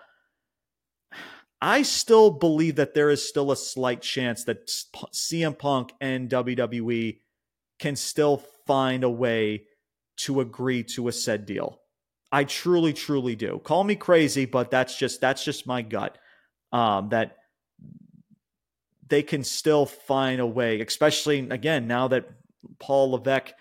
I 1.63 1.83
still 1.83 2.29
believe 2.29 2.75
that 2.75 2.93
there 2.93 3.09
is 3.09 3.25
still 3.25 3.49
a 3.49 3.55
slight 3.55 4.01
chance 4.01 4.43
that 4.43 4.67
CM 4.67 5.57
Punk 5.57 5.93
and 6.01 6.29
WWE 6.29 7.19
can 7.79 7.95
still 7.95 8.43
find 8.67 9.05
a 9.05 9.09
way 9.09 9.63
to 10.17 10.41
agree 10.41 10.83
to 10.83 11.07
a 11.07 11.13
said 11.13 11.45
deal. 11.45 11.79
I 12.33 12.43
truly, 12.43 12.91
truly 12.91 13.37
do. 13.37 13.61
Call 13.63 13.85
me 13.85 13.95
crazy, 13.95 14.43
but 14.43 14.71
that's 14.71 14.97
just 14.97 15.21
that's 15.21 15.45
just 15.45 15.65
my 15.65 15.81
gut. 15.81 16.17
Um, 16.73 17.07
that 17.09 17.37
they 19.07 19.23
can 19.23 19.45
still 19.45 19.85
find 19.85 20.41
a 20.41 20.45
way, 20.45 20.81
especially 20.81 21.47
again 21.49 21.87
now 21.87 22.09
that 22.09 22.29
Paul 22.77 23.11
Levesque 23.11 23.53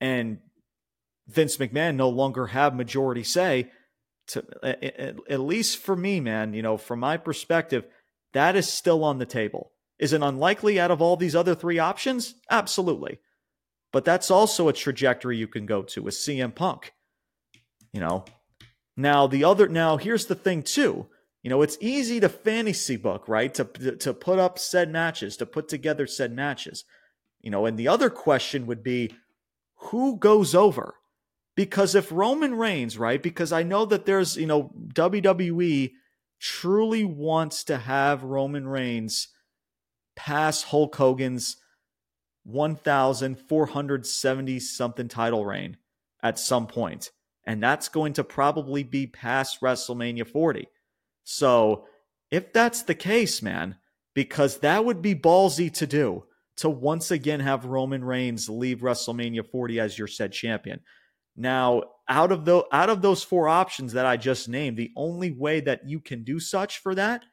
and 0.00 0.38
Vince 1.28 1.58
McMahon 1.58 1.96
no 1.96 2.08
longer 2.08 2.46
have 2.46 2.74
majority 2.74 3.24
say. 3.24 3.70
To 4.28 4.44
at, 4.62 5.16
at 5.28 5.40
least 5.40 5.78
for 5.78 5.96
me, 5.96 6.20
man, 6.20 6.54
you 6.54 6.62
know, 6.62 6.76
from 6.76 7.00
my 7.00 7.16
perspective, 7.16 7.84
that 8.32 8.56
is 8.56 8.72
still 8.72 9.04
on 9.04 9.18
the 9.18 9.26
table. 9.26 9.72
Is 9.98 10.12
it 10.12 10.22
unlikely 10.22 10.80
out 10.80 10.90
of 10.90 11.00
all 11.00 11.16
these 11.16 11.36
other 11.36 11.54
three 11.54 11.78
options? 11.78 12.34
Absolutely. 12.50 13.20
But 13.92 14.04
that's 14.04 14.30
also 14.30 14.68
a 14.68 14.72
trajectory 14.72 15.36
you 15.36 15.46
can 15.46 15.66
go 15.66 15.82
to 15.82 16.02
with 16.02 16.14
CM 16.14 16.54
Punk. 16.54 16.92
You 17.92 18.00
know, 18.00 18.24
now 18.96 19.26
the 19.26 19.44
other 19.44 19.68
now 19.68 19.98
here's 19.98 20.26
the 20.26 20.34
thing 20.34 20.62
too. 20.62 21.08
You 21.42 21.50
know, 21.50 21.62
it's 21.62 21.76
easy 21.80 22.20
to 22.20 22.28
fantasy 22.28 22.96
book, 22.96 23.28
right? 23.28 23.52
To 23.54 23.64
to 23.64 24.14
put 24.14 24.38
up 24.38 24.58
said 24.58 24.90
matches, 24.90 25.36
to 25.38 25.46
put 25.46 25.68
together 25.68 26.06
said 26.06 26.32
matches. 26.32 26.84
You 27.40 27.50
know, 27.50 27.66
and 27.66 27.78
the 27.78 27.88
other 27.88 28.08
question 28.08 28.66
would 28.66 28.82
be 28.82 29.14
who 29.90 30.16
goes 30.16 30.54
over? 30.54 30.94
Because 31.54 31.94
if 31.94 32.10
Roman 32.10 32.54
Reigns, 32.54 32.98
right? 32.98 33.22
Because 33.22 33.52
I 33.52 33.62
know 33.62 33.84
that 33.86 34.06
there's, 34.06 34.36
you 34.36 34.46
know, 34.46 34.72
WWE 34.94 35.92
truly 36.40 37.04
wants 37.04 37.64
to 37.64 37.78
have 37.78 38.22
Roman 38.22 38.66
Reigns 38.66 39.28
pass 40.16 40.62
Hulk 40.64 40.96
Hogan's 40.96 41.56
1,470 42.44 44.60
something 44.60 45.08
title 45.08 45.44
reign 45.44 45.76
at 46.22 46.38
some 46.38 46.66
point. 46.66 47.10
And 47.44 47.62
that's 47.62 47.88
going 47.88 48.14
to 48.14 48.24
probably 48.24 48.82
be 48.82 49.06
past 49.06 49.60
WrestleMania 49.60 50.26
40. 50.26 50.68
So 51.24 51.86
if 52.30 52.52
that's 52.52 52.82
the 52.82 52.94
case, 52.94 53.42
man, 53.42 53.76
because 54.14 54.58
that 54.58 54.84
would 54.84 55.02
be 55.02 55.14
ballsy 55.14 55.72
to 55.74 55.86
do 55.86 56.24
to 56.56 56.68
once 56.68 57.10
again 57.10 57.40
have 57.40 57.64
Roman 57.64 58.04
Reigns 58.04 58.48
leave 58.48 58.80
WrestleMania 58.80 59.48
40 59.48 59.80
as 59.80 59.98
your 59.98 60.08
said 60.08 60.32
champion. 60.32 60.80
Now, 61.36 61.82
out 62.08 62.32
of 62.32 62.44
the 62.44 62.64
out 62.72 62.90
of 62.90 63.02
those 63.02 63.22
four 63.22 63.48
options 63.48 63.92
that 63.94 64.06
I 64.06 64.16
just 64.16 64.48
named, 64.48 64.76
the 64.76 64.90
only 64.96 65.30
way 65.30 65.60
that 65.60 65.88
you 65.88 66.00
can 66.00 66.24
do 66.24 66.38
such 66.38 66.78
for 66.78 66.94
that 66.94 67.24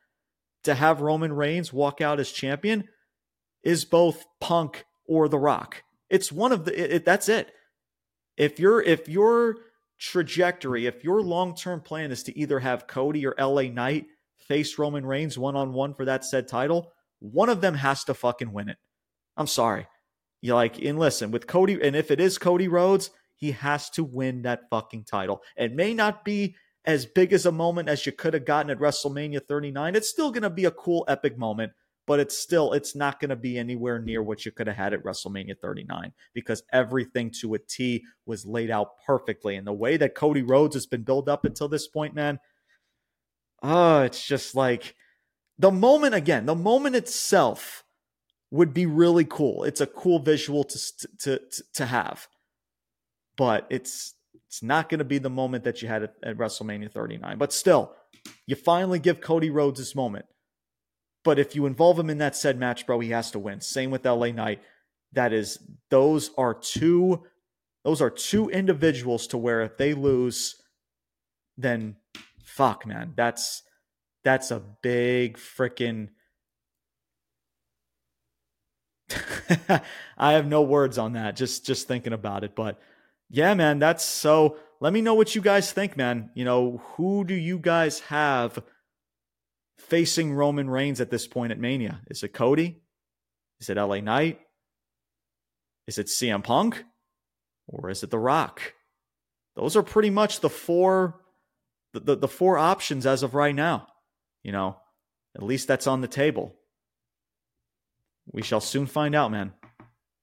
to 0.63 0.75
have 0.75 1.01
Roman 1.01 1.33
Reigns 1.33 1.73
walk 1.73 2.01
out 2.01 2.19
as 2.19 2.31
champion 2.31 2.85
is 3.63 3.85
both 3.85 4.25
Punk 4.39 4.85
or 5.07 5.27
The 5.27 5.39
Rock. 5.39 5.83
It's 6.09 6.31
one 6.31 6.51
of 6.51 6.65
the 6.65 6.95
it, 6.95 7.05
that's 7.05 7.29
it. 7.29 7.51
If 8.37 8.59
you're 8.59 8.81
if 8.81 9.09
your 9.09 9.57
trajectory, 9.99 10.85
if 10.85 11.03
your 11.03 11.21
long-term 11.21 11.81
plan 11.81 12.11
is 12.11 12.23
to 12.23 12.37
either 12.37 12.59
have 12.59 12.87
Cody 12.87 13.25
or 13.25 13.35
LA 13.37 13.63
Knight 13.63 14.05
face 14.37 14.77
Roman 14.77 15.05
Reigns 15.05 15.37
one-on-one 15.37 15.93
for 15.93 16.05
that 16.05 16.23
said 16.23 16.47
title, 16.47 16.93
one 17.19 17.49
of 17.49 17.59
them 17.59 17.73
has 17.75 18.05
to 18.05 18.13
fucking 18.13 18.53
win 18.53 18.69
it. 18.69 18.77
I'm 19.35 19.47
sorry. 19.47 19.87
You 20.41 20.55
like 20.55 20.81
and 20.81 20.97
listen, 20.97 21.31
with 21.31 21.47
Cody 21.47 21.79
and 21.81 21.95
if 21.95 22.11
it 22.11 22.21
is 22.21 22.37
Cody 22.37 22.69
Rhodes, 22.69 23.11
he 23.39 23.51
has 23.51 23.89
to 23.91 24.03
win 24.03 24.41
that 24.41 24.69
fucking 24.69 25.05
title. 25.05 25.41
It 25.55 25.73
may 25.73 25.93
not 25.93 26.25
be 26.25 26.55
as 26.83 27.05
big 27.05 27.31
as 27.31 27.45
a 27.45 27.51
moment 27.51 27.87
as 27.87 28.05
you 28.05 28.11
could 28.11 28.33
have 28.33 28.45
gotten 28.45 28.69
at 28.69 28.79
WrestleMania 28.79 29.39
39. 29.47 29.95
It's 29.95 30.09
still 30.09 30.29
going 30.29 30.43
to 30.43 30.49
be 30.49 30.65
a 30.65 30.71
cool 30.71 31.05
epic 31.07 31.37
moment, 31.37 31.71
but 32.05 32.19
it's 32.19 32.37
still 32.37 32.73
it's 32.73 32.97
not 32.97 33.21
going 33.21 33.29
to 33.29 33.37
be 33.37 33.57
anywhere 33.57 33.97
near 33.97 34.21
what 34.21 34.45
you 34.45 34.51
could 34.51 34.67
have 34.67 34.75
had 34.75 34.93
at 34.93 35.03
WrestleMania 35.03 35.57
39 35.57 36.11
because 36.33 36.63
everything 36.73 37.31
to 37.39 37.53
a 37.53 37.59
T 37.59 38.03
was 38.25 38.45
laid 38.45 38.69
out 38.69 38.89
perfectly. 39.05 39.55
And 39.55 39.65
the 39.65 39.71
way 39.71 39.95
that 39.95 40.15
Cody 40.15 40.41
Rhodes 40.41 40.75
has 40.75 40.85
been 40.85 41.03
built 41.03 41.29
up 41.29 41.45
until 41.45 41.69
this 41.69 41.87
point, 41.87 42.13
man, 42.13 42.39
oh, 43.63 44.01
it's 44.01 44.25
just 44.25 44.53
like 44.53 44.95
the 45.57 45.71
moment 45.71 46.13
again, 46.13 46.45
the 46.45 46.55
moment 46.55 46.97
itself 46.97 47.85
would 48.51 48.73
be 48.73 48.85
really 48.85 49.25
cool. 49.25 49.63
It's 49.63 49.81
a 49.81 49.87
cool 49.87 50.19
visual 50.19 50.65
to 50.65 50.79
to 51.19 51.39
to, 51.39 51.63
to 51.75 51.85
have. 51.85 52.27
But 53.39 53.65
it's 53.71 54.13
it's 54.47 54.61
not 54.61 54.89
going 54.89 54.99
to 54.99 55.05
be 55.05 55.17
the 55.17 55.31
moment 55.31 55.63
that 55.63 55.81
you 55.81 55.87
had 55.87 56.03
at, 56.03 56.13
at 56.21 56.37
WrestleMania 56.37 56.91
39. 56.91 57.39
But 57.39 57.53
still, 57.53 57.95
you 58.45 58.55
finally 58.55 58.99
give 58.99 59.21
Cody 59.21 59.49
Rhodes 59.49 59.79
this 59.79 59.95
moment 59.95 60.25
but 61.23 61.37
if 61.39 61.55
you 61.55 61.65
involve 61.65 61.99
him 61.99 62.09
in 62.09 62.17
that 62.19 62.35
said 62.35 62.57
match, 62.57 62.85
bro, 62.85 62.99
he 62.99 63.09
has 63.11 63.31
to 63.31 63.39
win. 63.39 63.61
Same 63.61 63.91
with 63.91 64.05
LA 64.05 64.27
Knight. 64.27 64.61
That 65.13 65.33
is, 65.33 65.59
those 65.89 66.31
are 66.37 66.53
two, 66.53 67.23
those 67.83 68.01
are 68.01 68.09
two 68.09 68.49
individuals 68.49 69.27
to 69.27 69.37
where 69.37 69.61
if 69.61 69.77
they 69.77 69.93
lose, 69.93 70.55
then 71.57 71.97
fuck, 72.43 72.85
man, 72.85 73.13
that's 73.15 73.63
that's 74.23 74.51
a 74.51 74.61
big 74.81 75.37
freaking. 75.37 76.09
I 80.17 80.33
have 80.33 80.45
no 80.45 80.61
words 80.61 80.97
on 80.97 81.13
that. 81.13 81.35
Just 81.35 81.65
just 81.65 81.87
thinking 81.87 82.13
about 82.13 82.43
it, 82.43 82.55
but 82.55 82.79
yeah, 83.29 83.53
man, 83.53 83.79
that's 83.79 84.03
so. 84.03 84.57
Let 84.81 84.93
me 84.93 85.01
know 85.01 85.13
what 85.13 85.35
you 85.35 85.41
guys 85.41 85.73
think, 85.73 85.97
man. 85.97 86.29
You 86.35 86.45
know, 86.45 86.81
who 86.95 87.25
do 87.25 87.33
you 87.33 87.59
guys 87.59 87.99
have? 88.01 88.61
facing 89.79 90.33
Roman 90.33 90.69
Reigns 90.69 91.01
at 91.01 91.09
this 91.09 91.27
point 91.27 91.51
at 91.51 91.59
Mania? 91.59 92.01
Is 92.07 92.23
it 92.23 92.33
Cody? 92.33 92.81
Is 93.59 93.69
it 93.69 93.77
LA 93.77 93.99
Knight? 93.99 94.39
Is 95.87 95.97
it 95.97 96.07
CM 96.07 96.43
Punk? 96.43 96.83
Or 97.67 97.89
is 97.89 98.03
it 98.03 98.11
The 98.11 98.19
Rock? 98.19 98.73
Those 99.55 99.75
are 99.75 99.83
pretty 99.83 100.09
much 100.09 100.39
the 100.39 100.49
four 100.49 101.21
the, 101.93 101.99
the, 101.99 102.15
the 102.15 102.27
four 102.27 102.57
options 102.57 103.05
as 103.07 103.23
of 103.23 103.33
right 103.33 103.53
now. 103.53 103.87
You 104.43 104.51
know, 104.51 104.77
at 105.35 105.43
least 105.43 105.67
that's 105.67 105.87
on 105.87 106.01
the 106.01 106.07
table. 106.07 106.55
We 108.31 108.43
shall 108.43 108.61
soon 108.61 108.85
find 108.85 109.15
out, 109.15 109.31
man. 109.31 109.53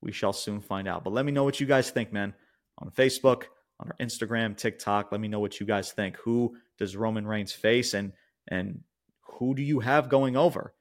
We 0.00 0.12
shall 0.12 0.32
soon 0.32 0.60
find 0.60 0.86
out. 0.86 1.02
But 1.02 1.12
let 1.12 1.24
me 1.24 1.32
know 1.32 1.42
what 1.42 1.58
you 1.58 1.66
guys 1.66 1.90
think, 1.90 2.12
man. 2.12 2.34
On 2.78 2.90
Facebook, 2.90 3.44
on 3.80 3.88
our 3.88 3.96
Instagram, 4.00 4.56
TikTok. 4.56 5.12
Let 5.12 5.20
me 5.20 5.28
know 5.28 5.40
what 5.40 5.60
you 5.60 5.66
guys 5.66 5.92
think. 5.92 6.16
Who 6.18 6.56
does 6.78 6.96
Roman 6.96 7.26
Reigns 7.26 7.52
face? 7.52 7.94
And 7.94 8.12
and 8.48 8.82
who 9.22 9.54
do 9.54 9.62
you 9.62 9.80
have 9.80 10.08
going 10.08 10.36
over? 10.36 10.74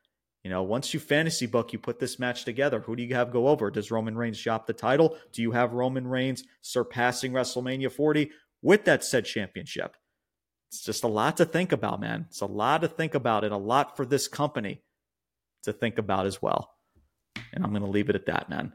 You 0.43 0.51
know, 0.51 0.61
once 0.61 0.93
you 0.93 0.99
fantasy 0.99 1.47
book, 1.47 1.73
you 1.73 1.79
put 1.79 1.99
this 1.99 2.19
match 2.19 2.45
together. 2.45 2.79
Who 2.79 2.95
do 2.95 3.01
you 3.01 3.15
have 3.15 3.31
go 3.31 3.47
over? 3.47 3.71
Does 3.71 3.89
Roman 3.89 4.15
Reigns 4.15 4.39
drop 4.39 4.67
the 4.67 4.73
title? 4.73 5.17
Do 5.31 5.41
you 5.41 5.51
have 5.51 5.73
Roman 5.73 6.07
Reigns 6.07 6.43
surpassing 6.61 7.31
WrestleMania 7.31 7.91
40 7.91 8.29
with 8.61 8.85
that 8.85 9.03
said 9.03 9.25
championship? 9.25 9.95
It's 10.69 10.83
just 10.83 11.03
a 11.03 11.07
lot 11.07 11.37
to 11.37 11.45
think 11.45 11.71
about, 11.71 11.99
man. 11.99 12.27
It's 12.29 12.41
a 12.41 12.45
lot 12.45 12.81
to 12.81 12.87
think 12.87 13.15
about 13.15 13.43
and 13.43 13.53
a 13.53 13.57
lot 13.57 13.97
for 13.97 14.05
this 14.05 14.27
company 14.27 14.83
to 15.63 15.73
think 15.73 15.97
about 15.97 16.27
as 16.27 16.41
well. 16.41 16.75
And 17.51 17.63
I'm 17.63 17.71
going 17.71 17.81
to 17.81 17.89
leave 17.89 18.09
it 18.09 18.15
at 18.15 18.27
that, 18.27 18.47
man. 18.47 18.73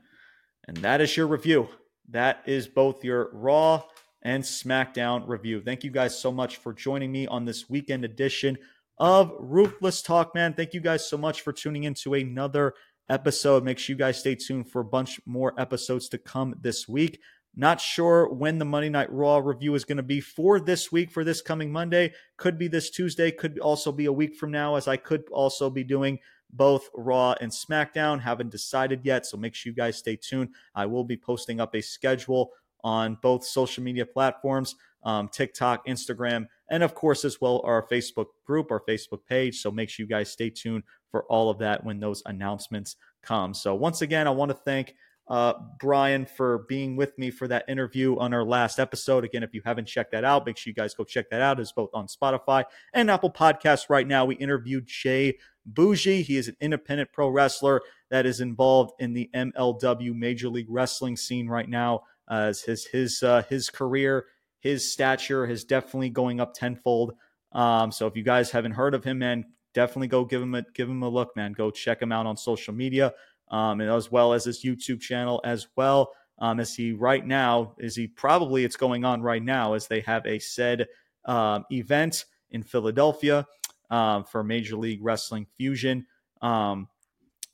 And 0.67 0.79
that 0.79 1.01
is 1.01 1.17
your 1.17 1.29
review. 1.29 1.69
That 2.11 2.43
is 2.47 2.67
both 2.67 3.05
your 3.05 3.31
Raw 3.33 3.85
and 4.23 4.43
SmackDown 4.43 5.29
review. 5.29 5.61
Thank 5.61 5.85
you 5.85 5.91
guys 5.91 6.19
so 6.19 6.33
much 6.33 6.57
for 6.57 6.73
joining 6.73 7.13
me 7.13 7.27
on 7.27 7.45
this 7.45 7.71
weekend 7.71 8.05
edition 8.05 8.59
of 8.99 9.33
Ruthless 9.39 10.03
Talk, 10.03 10.35
man. 10.35 10.55
Thank 10.55 10.75
you 10.75 10.81
guys 10.81 11.09
so 11.09 11.17
much 11.17 11.41
for 11.41 11.53
tuning 11.53 11.85
in 11.85 11.95
to 11.95 12.15
another 12.15 12.75
episode. 13.09 13.65
Make 13.65 13.79
sure 13.79 13.95
you 13.95 13.99
guys 13.99 14.19
stay 14.19 14.35
tuned 14.35 14.71
for 14.71 14.81
a 14.81 14.85
bunch 14.85 15.21
more 15.25 15.59
episodes 15.59 16.09
to 16.09 16.19
come 16.19 16.55
this 16.61 16.89
week. 16.89 17.21
Not 17.55 17.81
sure 17.81 18.33
when 18.33 18.59
the 18.59 18.65
Monday 18.65 18.89
Night 18.89 19.13
Raw 19.13 19.39
review 19.39 19.75
is 19.75 19.85
going 19.85 19.97
to 19.97 20.03
be 20.03 20.21
for 20.21 20.61
this 20.61 20.93
week, 20.93 21.11
for 21.11 21.25
this 21.25 21.41
coming 21.43 21.73
Monday. 21.73 22.13
Could 22.37 22.59
be 22.59 22.69
this 22.69 22.91
Tuesday, 22.91 23.31
could 23.31 23.59
also 23.59 23.91
be 23.91 24.07
a 24.07 24.13
week 24.13 24.37
from 24.37 24.51
now, 24.51 24.77
as 24.77 24.87
I 24.87 24.97
could 24.97 25.25
also 25.31 25.71
be 25.71 25.85
doing 25.85 26.19
both 26.53 26.89
Raw 26.95 27.35
and 27.41 27.51
SmackDown. 27.51 28.21
Haven't 28.21 28.51
decided 28.51 29.01
yet, 29.05 29.27
so 29.27 29.37
make 29.37 29.55
sure 29.55 29.71
you 29.71 29.77
guys 29.77 29.97
stay 29.97 30.17
tuned. 30.17 30.51
I 30.75 30.87
will 30.87 31.05
be 31.05 31.17
posting 31.17 31.61
up 31.61 31.75
a 31.75 31.81
schedule 31.81 32.51
on 32.83 33.19
both 33.21 33.45
social 33.45 33.83
media 33.83 34.07
platforms 34.07 34.75
um, 35.03 35.29
TikTok, 35.29 35.87
Instagram, 35.87 36.47
and 36.71 36.83
of 36.83 36.95
course, 36.95 37.25
as 37.25 37.41
well, 37.41 37.63
our 37.65 37.87
Facebook 37.87 38.27
group, 38.47 38.71
our 38.71 38.81
Facebook 38.81 39.25
page. 39.27 39.61
So 39.61 39.71
make 39.71 39.89
sure 39.89 40.05
you 40.05 40.09
guys 40.09 40.31
stay 40.31 40.51
tuned 40.51 40.83
for 41.11 41.25
all 41.25 41.51
of 41.51 41.59
that 41.59 41.85
when 41.85 42.01
those 42.01 42.23
announcements 42.27 42.97
come. 43.23 43.55
So, 43.55 43.75
once 43.75 44.03
again, 44.03 44.27
I 44.27 44.31
want 44.31 44.51
to 44.51 44.57
thank 44.57 44.95
uh, 45.31 45.55
Brian 45.79 46.27
for 46.27 46.67
being 46.69 46.97
with 46.97 47.17
me 47.17 47.31
for 47.31 47.49
that 47.49 47.65
interview 47.69 48.19
on 48.19 48.35
our 48.35 48.45
last 48.45 48.79
episode. 48.79 49.25
Again, 49.25 49.43
if 49.43 49.55
you 49.55 49.63
haven't 49.65 49.87
checked 49.87 50.13
that 50.13 50.25
out, 50.25 50.45
make 50.45 50.59
sure 50.59 50.71
you 50.71 50.75
guys 50.75 50.93
go 50.93 51.05
check 51.05 51.31
that 51.31 51.41
out. 51.41 51.59
It's 51.59 51.73
both 51.73 51.91
on 51.95 52.09
Spotify 52.09 52.65
and 52.93 53.11
Apple 53.11 53.33
Podcasts 53.33 53.89
right 53.89 54.07
now. 54.07 54.25
We 54.25 54.35
interviewed 54.35 54.87
Jay 54.87 55.39
Bougie. 55.65 56.23
He 56.23 56.37
is 56.37 56.49
an 56.49 56.57
independent 56.61 57.13
pro 57.13 57.29
wrestler 57.29 57.81
that 58.11 58.27
is 58.27 58.41
involved 58.41 58.93
in 58.99 59.15
the 59.15 59.31
MLW 59.35 60.15
Major 60.15 60.49
League 60.49 60.67
Wrestling 60.69 61.17
scene 61.17 61.49
right 61.49 61.69
now. 61.69 62.03
As 62.29 62.61
his 62.63 62.85
his 62.87 63.23
uh, 63.25 63.43
his 63.49 63.71
career 63.71 64.27
his 64.61 64.93
stature 64.93 65.47
is 65.47 65.65
definitely 65.65 66.11
going 66.11 66.41
up 66.41 66.55
tenfold. 66.55 67.15
Um, 67.53 67.91
so 67.91 68.07
if 68.07 68.17
you 68.17 68.23
guys 68.23 68.51
haven't 68.51 68.73
heard 68.73 68.95
of 68.95 69.03
him, 69.03 69.19
man, 69.19 69.47
definitely 69.75 70.09
go 70.09 70.25
give 70.25 70.41
him 70.43 70.55
a 70.55 70.63
give 70.75 70.89
him 70.89 71.03
a 71.03 71.09
look, 71.09 71.35
man. 71.35 71.53
Go 71.53 71.71
check 71.71 72.01
him 72.01 72.13
out 72.13 72.27
on 72.27 72.37
social 72.37 72.75
media, 72.75 73.13
um, 73.51 73.81
and 73.81 73.91
as 73.91 74.11
well 74.11 74.33
as 74.33 74.45
his 74.45 74.65
YouTube 74.65 75.01
channel 75.01 75.41
as 75.45 75.69
well. 75.77 76.13
Um, 76.39 76.59
as 76.59 76.75
he 76.75 76.93
right 76.93 77.27
now 77.27 77.75
is 77.79 77.95
he 77.95 78.07
probably 78.07 78.65
it's 78.65 78.77
going 78.77 79.05
on 79.05 79.21
right 79.21 79.43
now 79.43 79.75
as 79.75 79.89
they 79.89 80.01
have 80.01 80.25
a 80.27 80.39
said 80.39 80.87
um, 81.27 81.65
event 81.71 82.25
in 82.51 82.63
Philadelphia 82.63 83.47
um, 83.91 84.25
for 84.25 84.43
Major 84.43 84.77
League 84.77 85.01
Wrestling 85.03 85.47
Fusion. 85.59 86.07
Um, 86.41 86.89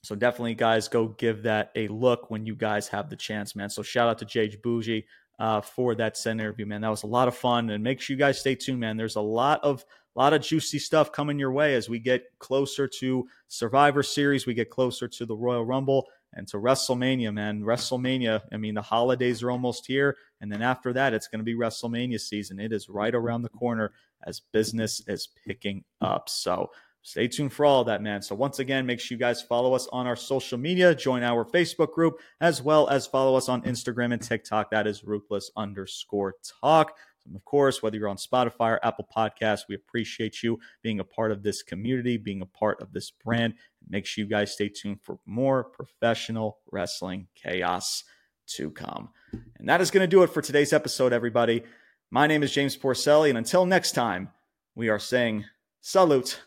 so 0.03 0.15
definitely, 0.15 0.55
guys, 0.55 0.87
go 0.87 1.09
give 1.09 1.43
that 1.43 1.73
a 1.75 1.89
look 1.89 2.31
when 2.31 2.47
you 2.47 2.55
guys 2.55 2.87
have 2.89 3.11
the 3.11 3.17
chance, 3.17 3.57
man. 3.57 3.71
So 3.71 3.83
shout 3.83 4.09
out 4.09 4.19
to 4.19 4.25
Jage 4.25 4.63
Bougie 4.63 5.05
uh, 5.41 5.61
for 5.61 5.97
that 5.97 6.17
Sen 6.17 6.39
interview, 6.39 6.65
man. 6.65 6.83
That 6.83 6.91
was 6.91 7.03
a 7.03 7.09
lot 7.09 7.27
of 7.27 7.37
fun, 7.37 7.71
and 7.71 7.83
make 7.83 8.01
sure 8.01 8.15
you 8.15 8.19
guys 8.19 8.39
stay 8.39 8.55
tuned, 8.55 8.79
man. 8.79 8.97
There's 8.97 9.17
a 9.17 9.21
lot 9.21 9.65
of 9.65 9.85
a 10.17 10.21
lot 10.21 10.33
of 10.33 10.41
juicy 10.41 10.79
stuff 10.79 11.13
coming 11.13 11.39
your 11.39 11.53
way 11.53 11.75
as 11.75 11.89
we 11.89 11.99
get 11.99 12.25
closer 12.39 12.89
to 12.89 13.27
Survivor 13.49 14.03
Series, 14.03 14.47
we 14.47 14.55
get 14.55 14.71
closer 14.71 15.07
to 15.07 15.27
the 15.27 15.37
Royal 15.37 15.65
Rumble 15.65 16.09
and 16.33 16.49
to 16.49 16.57
WrestleMania, 16.57 17.33
man. 17.33 17.63
WrestleMania, 17.63 18.43
I 18.53 18.57
mean, 18.57 18.75
the 18.75 18.83
holidays 18.83 19.43
are 19.43 19.51
almost 19.51 19.87
here. 19.87 20.17
And 20.41 20.51
then 20.51 20.63
after 20.63 20.93
that, 20.95 21.15
it's 21.15 21.29
going 21.29 21.41
to 21.41 21.45
be 21.45 21.55
WrestleMania 21.55 22.21
season. 22.21 22.61
It 22.61 22.73
is 22.73 22.89
right 22.89 23.15
around 23.15 23.43
the 23.43 23.49
corner 23.51 23.93
as 24.27 24.41
business 24.53 25.03
is 25.07 25.29
picking 25.47 25.85
up. 26.01 26.29
So 26.29 26.71
stay 27.03 27.29
tuned 27.29 27.53
for 27.53 27.65
all 27.65 27.81
of 27.81 27.87
that, 27.87 28.03
man. 28.03 28.21
So 28.23 28.35
once 28.35 28.59
again, 28.59 28.87
make 28.87 29.01
sure 29.01 29.17
you 29.17 29.21
guys 29.21 29.43
follow 29.43 29.75
us 29.75 29.87
on 29.93 30.07
our 30.07 30.17
social 30.17 30.59
media, 30.59 30.95
join 30.95 31.23
our 31.23 31.45
Facebook 31.45 31.93
group, 31.93 32.21
as 32.41 32.63
well 32.63 32.89
as 32.89 33.07
follow 33.07 33.37
us 33.37 33.49
on 33.49 33.63
Instagram 33.63 34.13
and 34.13 34.23
TikTok. 34.23 34.71
That 34.71 34.87
is 34.87 35.05
ruthless 35.05 35.51
underscore 35.57 36.35
talk. 36.63 36.97
And 37.27 37.37
of 37.37 37.45
course, 37.45 37.83
whether 37.83 37.97
you're 37.97 38.09
on 38.09 38.17
Spotify 38.17 38.73
or 38.73 38.85
Apple 38.85 39.07
Podcasts, 39.15 39.63
we 39.69 39.75
appreciate 39.75 40.43
you 40.43 40.59
being 40.83 41.01
a 41.01 41.05
part 41.05 41.33
of 41.33 41.43
this 41.43 41.63
community, 41.63 42.17
being 42.17 42.43
a 42.43 42.47
part 42.47 42.81
of 42.81 42.93
this 42.93 43.11
brand. 43.11 43.55
Make 43.89 44.07
sure 44.07 44.25
you 44.25 44.31
guys 44.31 44.53
stay 44.53 44.69
tuned 44.69 45.01
for 45.03 45.19
more 45.27 45.65
professional 45.65 46.59
wrestling 46.71 47.29
chaos 47.35 48.05
to 48.49 48.71
come. 48.71 49.11
And 49.59 49.69
that 49.69 49.81
is 49.81 49.91
going 49.91 50.03
to 50.03 50.07
do 50.07 50.23
it 50.23 50.31
for 50.31 50.43
today's 50.43 50.73
episode, 50.73 51.13
everybody. 51.13 51.65
My 52.11 52.27
name 52.27 52.43
is 52.43 52.53
James 52.53 52.77
Porcelli, 52.77 53.29
and 53.29 53.39
until 53.39 53.67
next 53.67 53.93
time, 53.93 54.31
we 54.75 54.89
are 54.89 54.99
saying 54.99 55.45
salute, 55.81 56.41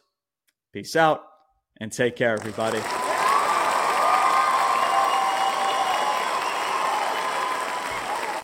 peace 0.71 0.95
out, 0.95 1.23
and 1.81 1.91
take 1.91 2.15
care, 2.15 2.33
everybody. 2.33 2.79